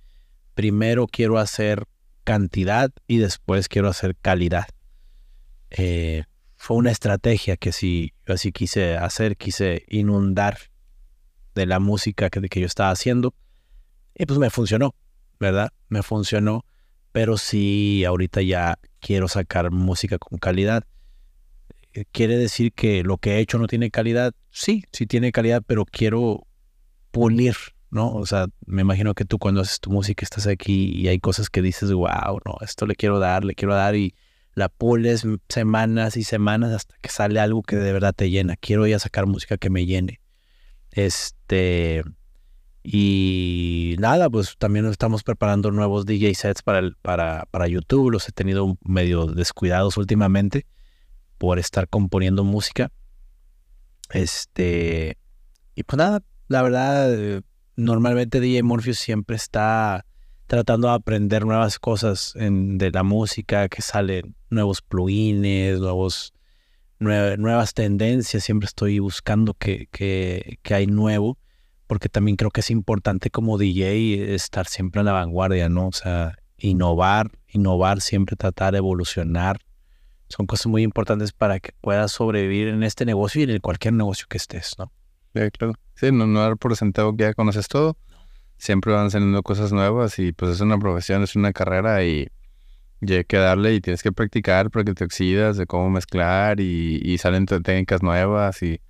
primero 0.55 1.07
quiero 1.07 1.39
hacer 1.39 1.87
cantidad 2.25 2.91
y 3.07 3.19
después 3.19 3.69
quiero 3.69 3.89
hacer 3.89 4.17
calidad. 4.17 4.67
Eh, 5.71 6.25
fue 6.57 6.77
una 6.77 6.91
estrategia 6.91 7.57
que 7.57 7.73
sí, 7.73 8.13
yo 8.27 8.35
así 8.35 8.53
quise 8.53 8.97
hacer, 8.97 9.37
quise 9.37 9.85
inundar 9.89 10.59
de 11.55 11.67
la 11.67 11.81
música 11.81 12.31
que, 12.31 12.41
que 12.49 12.61
yo 12.61 12.67
estaba 12.67 12.91
haciendo 12.91 13.35
y 14.15 14.27
pues 14.27 14.39
me 14.39 14.51
funcionó, 14.51 14.95
¿verdad? 15.43 15.73
Me 15.89 16.03
funcionó, 16.03 16.65
pero 17.13 17.37
sí, 17.37 18.05
ahorita 18.05 18.41
ya 18.43 18.79
quiero 19.01 19.29
sacar 19.29 19.71
música 19.71 20.19
con 20.19 20.39
calidad. 20.39 20.85
Eh, 21.93 22.05
¿Quiere 22.11 22.39
decir 22.39 22.73
que 22.73 23.03
lo 23.03 23.19
que 23.19 23.33
he 23.33 23.39
hecho 23.41 23.59
no 23.59 23.67
tiene 23.67 23.91
calidad? 23.91 24.33
Sí, 24.51 24.85
sí 24.93 25.07
tiene 25.07 25.33
calidad, 25.33 25.63
pero 25.67 25.85
quiero 25.85 26.47
pulir, 27.11 27.55
¿no? 27.91 28.15
O 28.15 28.25
sea, 28.25 28.47
me 28.67 28.83
imagino 28.83 29.15
que 29.15 29.25
tú 29.25 29.39
cuando 29.39 29.61
haces 29.61 29.81
tu 29.81 29.91
música 29.91 30.25
estás 30.25 30.47
aquí 30.47 30.93
y 30.95 31.09
hay 31.09 31.19
cosas 31.19 31.51
que 31.51 31.61
dices, 31.61 31.93
wow, 31.93 32.41
no, 32.47 32.57
esto 32.63 32.87
le 32.87 32.95
quiero 32.95 33.19
dar, 33.19 33.45
le 33.45 33.55
quiero 33.55 33.75
dar 33.75 33.97
y 33.97 34.15
la 34.55 34.69
pules 34.69 35.27
semanas 35.49 36.17
y 36.17 36.25
semanas 36.25 36.73
hasta 36.73 36.95
que 37.01 37.09
sale 37.09 37.41
algo 37.41 37.63
que 37.63 37.77
de 37.77 37.93
verdad 37.93 38.15
te 38.15 38.31
llena. 38.31 38.57
Quiero 38.57 38.87
ya 38.87 38.99
sacar 38.99 39.27
música 39.27 39.59
que 39.59 39.71
me 39.71 39.87
llene. 39.87 40.21
Este, 40.93 42.05
y 42.85 43.97
nada, 43.99 44.29
pues 44.29 44.57
también 44.59 44.87
estamos 44.87 45.23
preparando 45.23 45.71
nuevos 45.71 46.05
DJ 46.05 46.35
sets 46.35 46.63
para, 46.63 46.79
el, 46.81 46.97
para, 46.97 47.47
para 47.51 47.69
YouTube. 47.69 48.11
Los 48.11 48.29
he 48.29 48.33
tenido 48.33 48.77
medio 48.85 49.27
descuidados 49.27 49.97
últimamente 49.97 50.67
por 51.39 51.59
estar 51.59 51.89
componiendo 51.89 52.43
música. 52.45 52.91
Este, 54.11 55.17
y 55.75 55.83
pues 55.85 55.97
nada, 55.97 56.23
la 56.49 56.63
verdad, 56.63 57.43
normalmente 57.77 58.41
DJ 58.41 58.63
Morpheus 58.63 58.99
siempre 58.99 59.37
está 59.37 60.05
tratando 60.47 60.89
de 60.89 60.95
aprender 60.95 61.47
nuevas 61.47 61.79
cosas 61.79 62.35
en- 62.37 62.77
de 62.79 62.91
la 62.91 63.03
música, 63.03 63.69
que 63.69 63.81
salen 63.81 64.35
nuevos 64.51 64.83
plugins, 64.83 65.81
nuevos, 65.81 66.35
nue- 67.01 67.39
nuevas 67.39 67.73
tendencias. 67.73 68.45
Siempre 68.45 68.67
estoy 68.67 68.99
buscando 68.99 69.55
que, 69.55 69.87
que, 69.91 70.59
que 70.63 70.75
hay 70.75 70.87
nuevo, 70.87 71.39
porque 71.93 72.09
también 72.09 72.39
creo 72.39 72.51
que 72.51 72.61
es 72.61 72.71
importante 72.71 73.29
como 73.29 73.59
DJ 73.59 74.35
estar 74.35 74.67
siempre 74.67 75.03
a 75.03 75.05
la 75.05 75.13
vanguardia, 75.13 75.69
¿no? 75.69 75.89
O 75.89 75.93
sea, 75.93 76.39
innovar, 76.57 77.31
innovar, 77.49 78.01
siempre 78.01 78.35
tratar 78.35 78.73
de 78.73 78.79
evolucionar. 78.79 79.59
Son 80.27 80.47
cosas 80.47 80.69
muy 80.69 80.85
importantes 80.85 81.33
para 81.33 81.61
que 81.61 81.73
puedas 81.83 82.13
sobrevivir 82.13 82.69
en 82.69 82.83
este 82.83 83.05
negocio 83.05 83.43
y 83.43 83.53
en 83.53 83.59
cualquier 83.59 83.93
negocio 83.93 84.27
que 84.27 84.39
estés, 84.39 84.75
¿no? 84.79 84.91
Sí, 85.35 85.51
claro. 85.51 85.75
Sí, 85.95 86.11
no, 86.11 86.27
no 86.27 86.41
dar 86.41 86.57
por 86.57 86.75
sentado 86.77 87.15
que 87.15 87.25
ya 87.25 87.35
conoces 87.35 87.69
todo, 87.69 87.99
siempre 88.57 88.95
van 88.95 89.11
saliendo 89.11 89.43
cosas 89.43 89.71
nuevas 89.71 90.19
y 90.19 90.33
pues 90.33 90.53
es 90.53 90.63
una 90.63 90.79
profesión, 90.79 91.23
es 91.23 91.37
una 91.37 91.53
carrera 91.53 92.03
y, 92.03 92.27
y 93.03 93.13
hay 93.13 93.25
que 93.25 93.37
darle 93.37 93.75
y 93.75 93.83
tienes 93.83 94.03
que 94.03 94.13
practicar 94.13 94.71
para 94.71 94.87
que 94.87 94.95
te 94.95 95.05
oxidas 95.05 95.59
de 95.59 95.67
cómo 95.67 95.91
mezclar 95.91 96.59
y, 96.59 97.03
y 97.05 97.19
salen 97.19 97.45
técnicas 97.45 98.03
nuevas 98.03 98.63
y... 98.63 98.81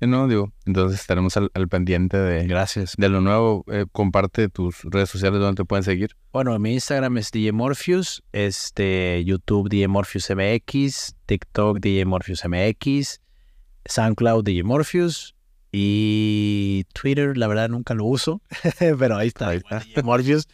No, 0.00 0.28
digo, 0.28 0.52
entonces 0.66 1.00
estaremos 1.00 1.36
al, 1.38 1.50
al 1.54 1.68
pendiente 1.68 2.18
de, 2.18 2.46
Gracias. 2.46 2.94
de 2.98 3.08
lo 3.08 3.20
nuevo. 3.22 3.64
Eh, 3.68 3.86
comparte 3.92 4.48
tus 4.48 4.82
redes 4.82 5.08
sociales 5.08 5.40
donde 5.40 5.62
te 5.62 5.64
pueden 5.64 5.84
seguir. 5.84 6.10
Bueno, 6.32 6.58
mi 6.58 6.74
Instagram 6.74 7.16
es 7.16 7.30
DJ 7.30 7.52
Morpheus, 7.52 8.22
este, 8.32 9.24
YouTube 9.24 9.70
DJ 9.70 9.88
Morpheus 9.88 10.30
MX, 10.30 11.16
TikTok 11.24 11.78
DJ 11.80 12.04
Morpheus 12.04 12.42
MX, 12.46 13.20
SoundCloud 13.86 14.44
DJ 14.44 14.64
Morpheus 14.64 15.34
y 15.72 16.84
Twitter, 16.92 17.38
la 17.38 17.46
verdad 17.46 17.70
nunca 17.70 17.94
lo 17.94 18.04
uso, 18.04 18.42
pero 18.98 19.16
ahí 19.16 19.28
está, 19.28 19.48
Ahí 19.48 19.58
igual, 19.58 19.80
está. 19.80 19.88
DJ 19.88 20.02
Morpheus. 20.02 20.48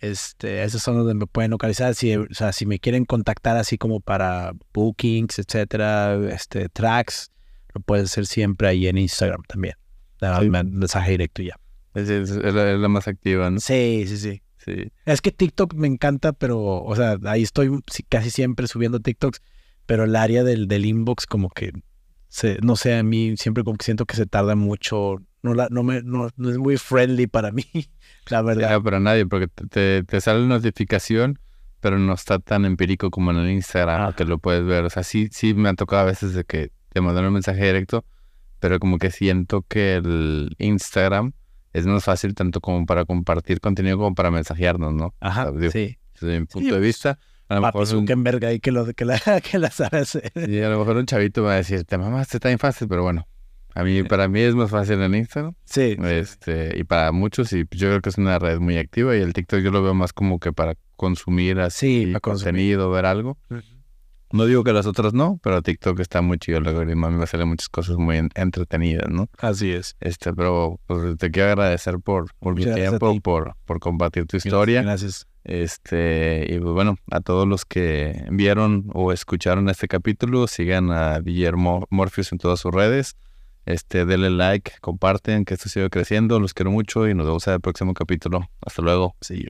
Este, 0.00 0.62
esos 0.62 0.80
son 0.80 0.96
donde 0.96 1.14
me 1.14 1.26
pueden 1.26 1.50
localizar. 1.50 1.94
Si, 1.94 2.16
o 2.16 2.26
sea, 2.30 2.52
si 2.52 2.66
me 2.66 2.78
quieren 2.78 3.04
contactar 3.04 3.56
así 3.56 3.76
como 3.78 4.00
para 4.00 4.52
bookings, 4.72 5.40
etcétera, 5.40 6.16
este, 6.32 6.68
tracks, 6.68 7.32
lo 7.78 7.84
puedes 7.84 8.06
hacer 8.06 8.26
siempre 8.26 8.68
ahí 8.68 8.86
en 8.88 8.98
Instagram 8.98 9.42
también. 9.48 9.74
Sí. 10.20 10.50
me- 10.50 10.64
mensaje 10.64 11.12
directo 11.12 11.42
ya. 11.42 11.56
Es, 11.94 12.08
es- 12.08 12.30
es 12.30 12.54
la, 12.54 12.72
es 12.72 12.78
la 12.78 12.88
más 12.88 13.08
activa, 13.08 13.50
¿no? 13.50 13.60
Sí, 13.60 14.04
sí, 14.06 14.16
sí. 14.16 14.42
Sí. 14.64 14.92
Es 15.06 15.20
que 15.22 15.30
TikTok 15.30 15.74
me 15.74 15.86
encanta, 15.86 16.32
pero, 16.32 16.60
o 16.60 16.94
sea, 16.96 17.16
ahí 17.24 17.42
estoy 17.42 17.70
casi 18.08 18.30
siempre 18.30 18.66
subiendo 18.66 19.00
TikToks, 19.00 19.40
pero 19.86 20.04
el 20.04 20.14
área 20.16 20.44
del, 20.44 20.66
del 20.68 20.84
inbox 20.84 21.26
como 21.26 21.48
que, 21.48 21.72
se, 22.28 22.58
no 22.62 22.76
sé, 22.76 22.94
a 22.96 23.02
mí 23.02 23.36
siempre 23.38 23.64
como 23.64 23.78
que 23.78 23.84
siento 23.84 24.04
que 24.04 24.16
se 24.16 24.26
tarda 24.26 24.56
mucho, 24.56 25.22
no, 25.42 25.54
la, 25.54 25.68
no, 25.70 25.84
me, 25.84 26.02
no, 26.02 26.28
no 26.36 26.50
es 26.50 26.58
muy 26.58 26.76
friendly 26.76 27.26
para 27.28 27.50
mí, 27.52 27.64
la 28.28 28.42
verdad. 28.42 28.68
Ya, 28.70 28.80
para 28.80 29.00
nadie, 29.00 29.24
porque 29.24 29.46
te, 29.70 30.02
te, 30.02 30.20
sale 30.20 30.44
notificación, 30.46 31.38
pero 31.80 31.98
no 31.98 32.12
está 32.12 32.38
tan 32.40 32.64
empírico 32.66 33.10
como 33.10 33.30
en 33.30 33.38
el 33.38 33.50
Instagram, 33.52 34.02
Ajá. 34.02 34.12
que 34.16 34.24
lo 34.24 34.38
puedes 34.38 34.64
ver. 34.66 34.84
O 34.84 34.90
sea, 34.90 35.04
sí, 35.04 35.28
sí 35.32 35.54
me 35.54 35.68
ha 35.70 35.74
tocado 35.74 36.02
a 36.02 36.06
veces 36.06 36.34
de 36.34 36.44
que 36.44 36.72
te 36.88 37.00
mandan 37.00 37.26
un 37.26 37.34
mensaje 37.34 37.64
directo, 37.64 38.04
pero 38.60 38.78
como 38.78 38.98
que 38.98 39.10
siento 39.10 39.62
que 39.62 39.96
el 39.96 40.54
Instagram 40.58 41.32
es 41.72 41.86
más 41.86 42.04
fácil 42.04 42.34
tanto 42.34 42.60
como 42.60 42.86
para 42.86 43.04
compartir 43.04 43.60
contenido 43.60 43.98
como 43.98 44.14
para 44.14 44.30
mensajearnos, 44.30 44.94
¿no? 44.94 45.14
Ajá, 45.20 45.52
sí. 45.70 45.98
Desde 46.20 46.40
mi 46.40 46.46
punto 46.46 46.66
de 46.66 46.80
pues, 46.80 46.82
vista, 46.82 47.18
a 47.48 47.54
lo 47.54 47.60
mejor 47.60 47.82
un, 47.82 47.86
Zuckerberg 47.86 48.44
ahí 48.44 48.60
que, 48.60 48.72
lo, 48.72 48.92
que, 48.92 49.04
la, 49.04 49.20
que 49.50 49.58
la 49.58 49.70
sabe 49.70 49.98
hacer. 49.98 50.32
y 50.34 50.60
a 50.60 50.68
lo 50.68 50.78
mejor 50.78 50.96
un 50.96 51.06
chavito 51.06 51.44
va 51.44 51.52
a 51.52 51.56
decir, 51.56 51.84
te 51.84 51.96
mamaste 51.96 52.40
tan 52.40 52.58
fácil, 52.58 52.88
pero 52.88 53.02
bueno, 53.04 53.28
a 53.74 53.84
mí, 53.84 54.02
para 54.02 54.26
mí 54.26 54.40
es 54.40 54.56
más 54.56 54.70
fácil 54.70 55.00
en 55.00 55.14
Instagram. 55.14 55.54
Sí. 55.64 55.96
Este, 56.02 56.76
y 56.76 56.82
para 56.82 57.12
muchos, 57.12 57.52
y 57.52 57.64
yo 57.70 57.88
creo 57.88 58.00
que 58.00 58.08
es 58.08 58.18
una 58.18 58.38
red 58.38 58.58
muy 58.58 58.76
activa. 58.76 59.16
Y 59.16 59.20
el 59.20 59.32
TikTok 59.32 59.60
yo 59.60 59.70
lo 59.70 59.82
veo 59.82 59.94
más 59.94 60.12
como 60.12 60.40
que 60.40 60.52
para 60.52 60.74
consumir 60.96 61.60
así 61.60 62.00
Sí, 62.00 62.06
para 62.06 62.18
consumir. 62.18 62.54
contenido, 62.54 62.90
ver 62.90 63.06
algo. 63.06 63.38
No 64.30 64.44
digo 64.44 64.62
que 64.64 64.72
las 64.72 64.86
otras 64.86 65.14
no, 65.14 65.40
pero 65.42 65.62
TikTok 65.62 65.98
está 66.00 66.20
muy 66.20 66.38
chido. 66.38 66.58
El 66.58 66.68
algoritmo 66.68 67.06
a 67.06 67.10
mí 67.10 67.16
me 67.16 67.26
sale 67.26 67.44
muchas 67.46 67.68
cosas 67.68 67.96
muy 67.96 68.18
en- 68.18 68.30
entretenidas, 68.34 69.08
¿no? 69.10 69.28
Así 69.38 69.70
es. 69.72 69.96
Este, 70.00 70.34
pero 70.34 70.78
pues, 70.86 71.16
te 71.16 71.30
quiero 71.30 71.48
agradecer 71.50 71.98
por, 71.98 72.32
por 72.38 72.52
a 72.60 72.74
tiempo, 72.74 73.12
ti. 73.12 73.20
por, 73.20 73.56
por 73.64 73.80
compartir 73.80 74.26
tu 74.26 74.36
historia. 74.36 74.82
Gracias. 74.82 75.26
Este, 75.44 76.46
y 76.48 76.58
pues 76.60 76.72
bueno, 76.74 76.96
a 77.10 77.20
todos 77.20 77.48
los 77.48 77.64
que 77.64 78.24
vieron 78.30 78.90
o 78.92 79.12
escucharon 79.12 79.68
este 79.70 79.88
capítulo, 79.88 80.46
sigan 80.46 80.90
a 80.90 81.18
Guillermo 81.20 81.86
Morpheus 81.90 82.30
en 82.32 82.38
todas 82.38 82.60
sus 82.60 82.72
redes. 82.74 83.16
Este, 83.64 84.04
denle 84.06 84.30
like, 84.30 84.72
comparten, 84.80 85.44
que 85.44 85.54
esto 85.54 85.68
siga 85.68 85.88
creciendo. 85.90 86.38
Los 86.40 86.54
quiero 86.54 86.70
mucho 86.70 87.08
y 87.08 87.14
nos 87.14 87.26
vemos 87.26 87.46
en 87.48 87.54
el 87.54 87.60
próximo 87.60 87.92
capítulo. 87.94 88.48
Hasta 88.60 88.82
luego. 88.82 89.14
Sí. 89.20 89.46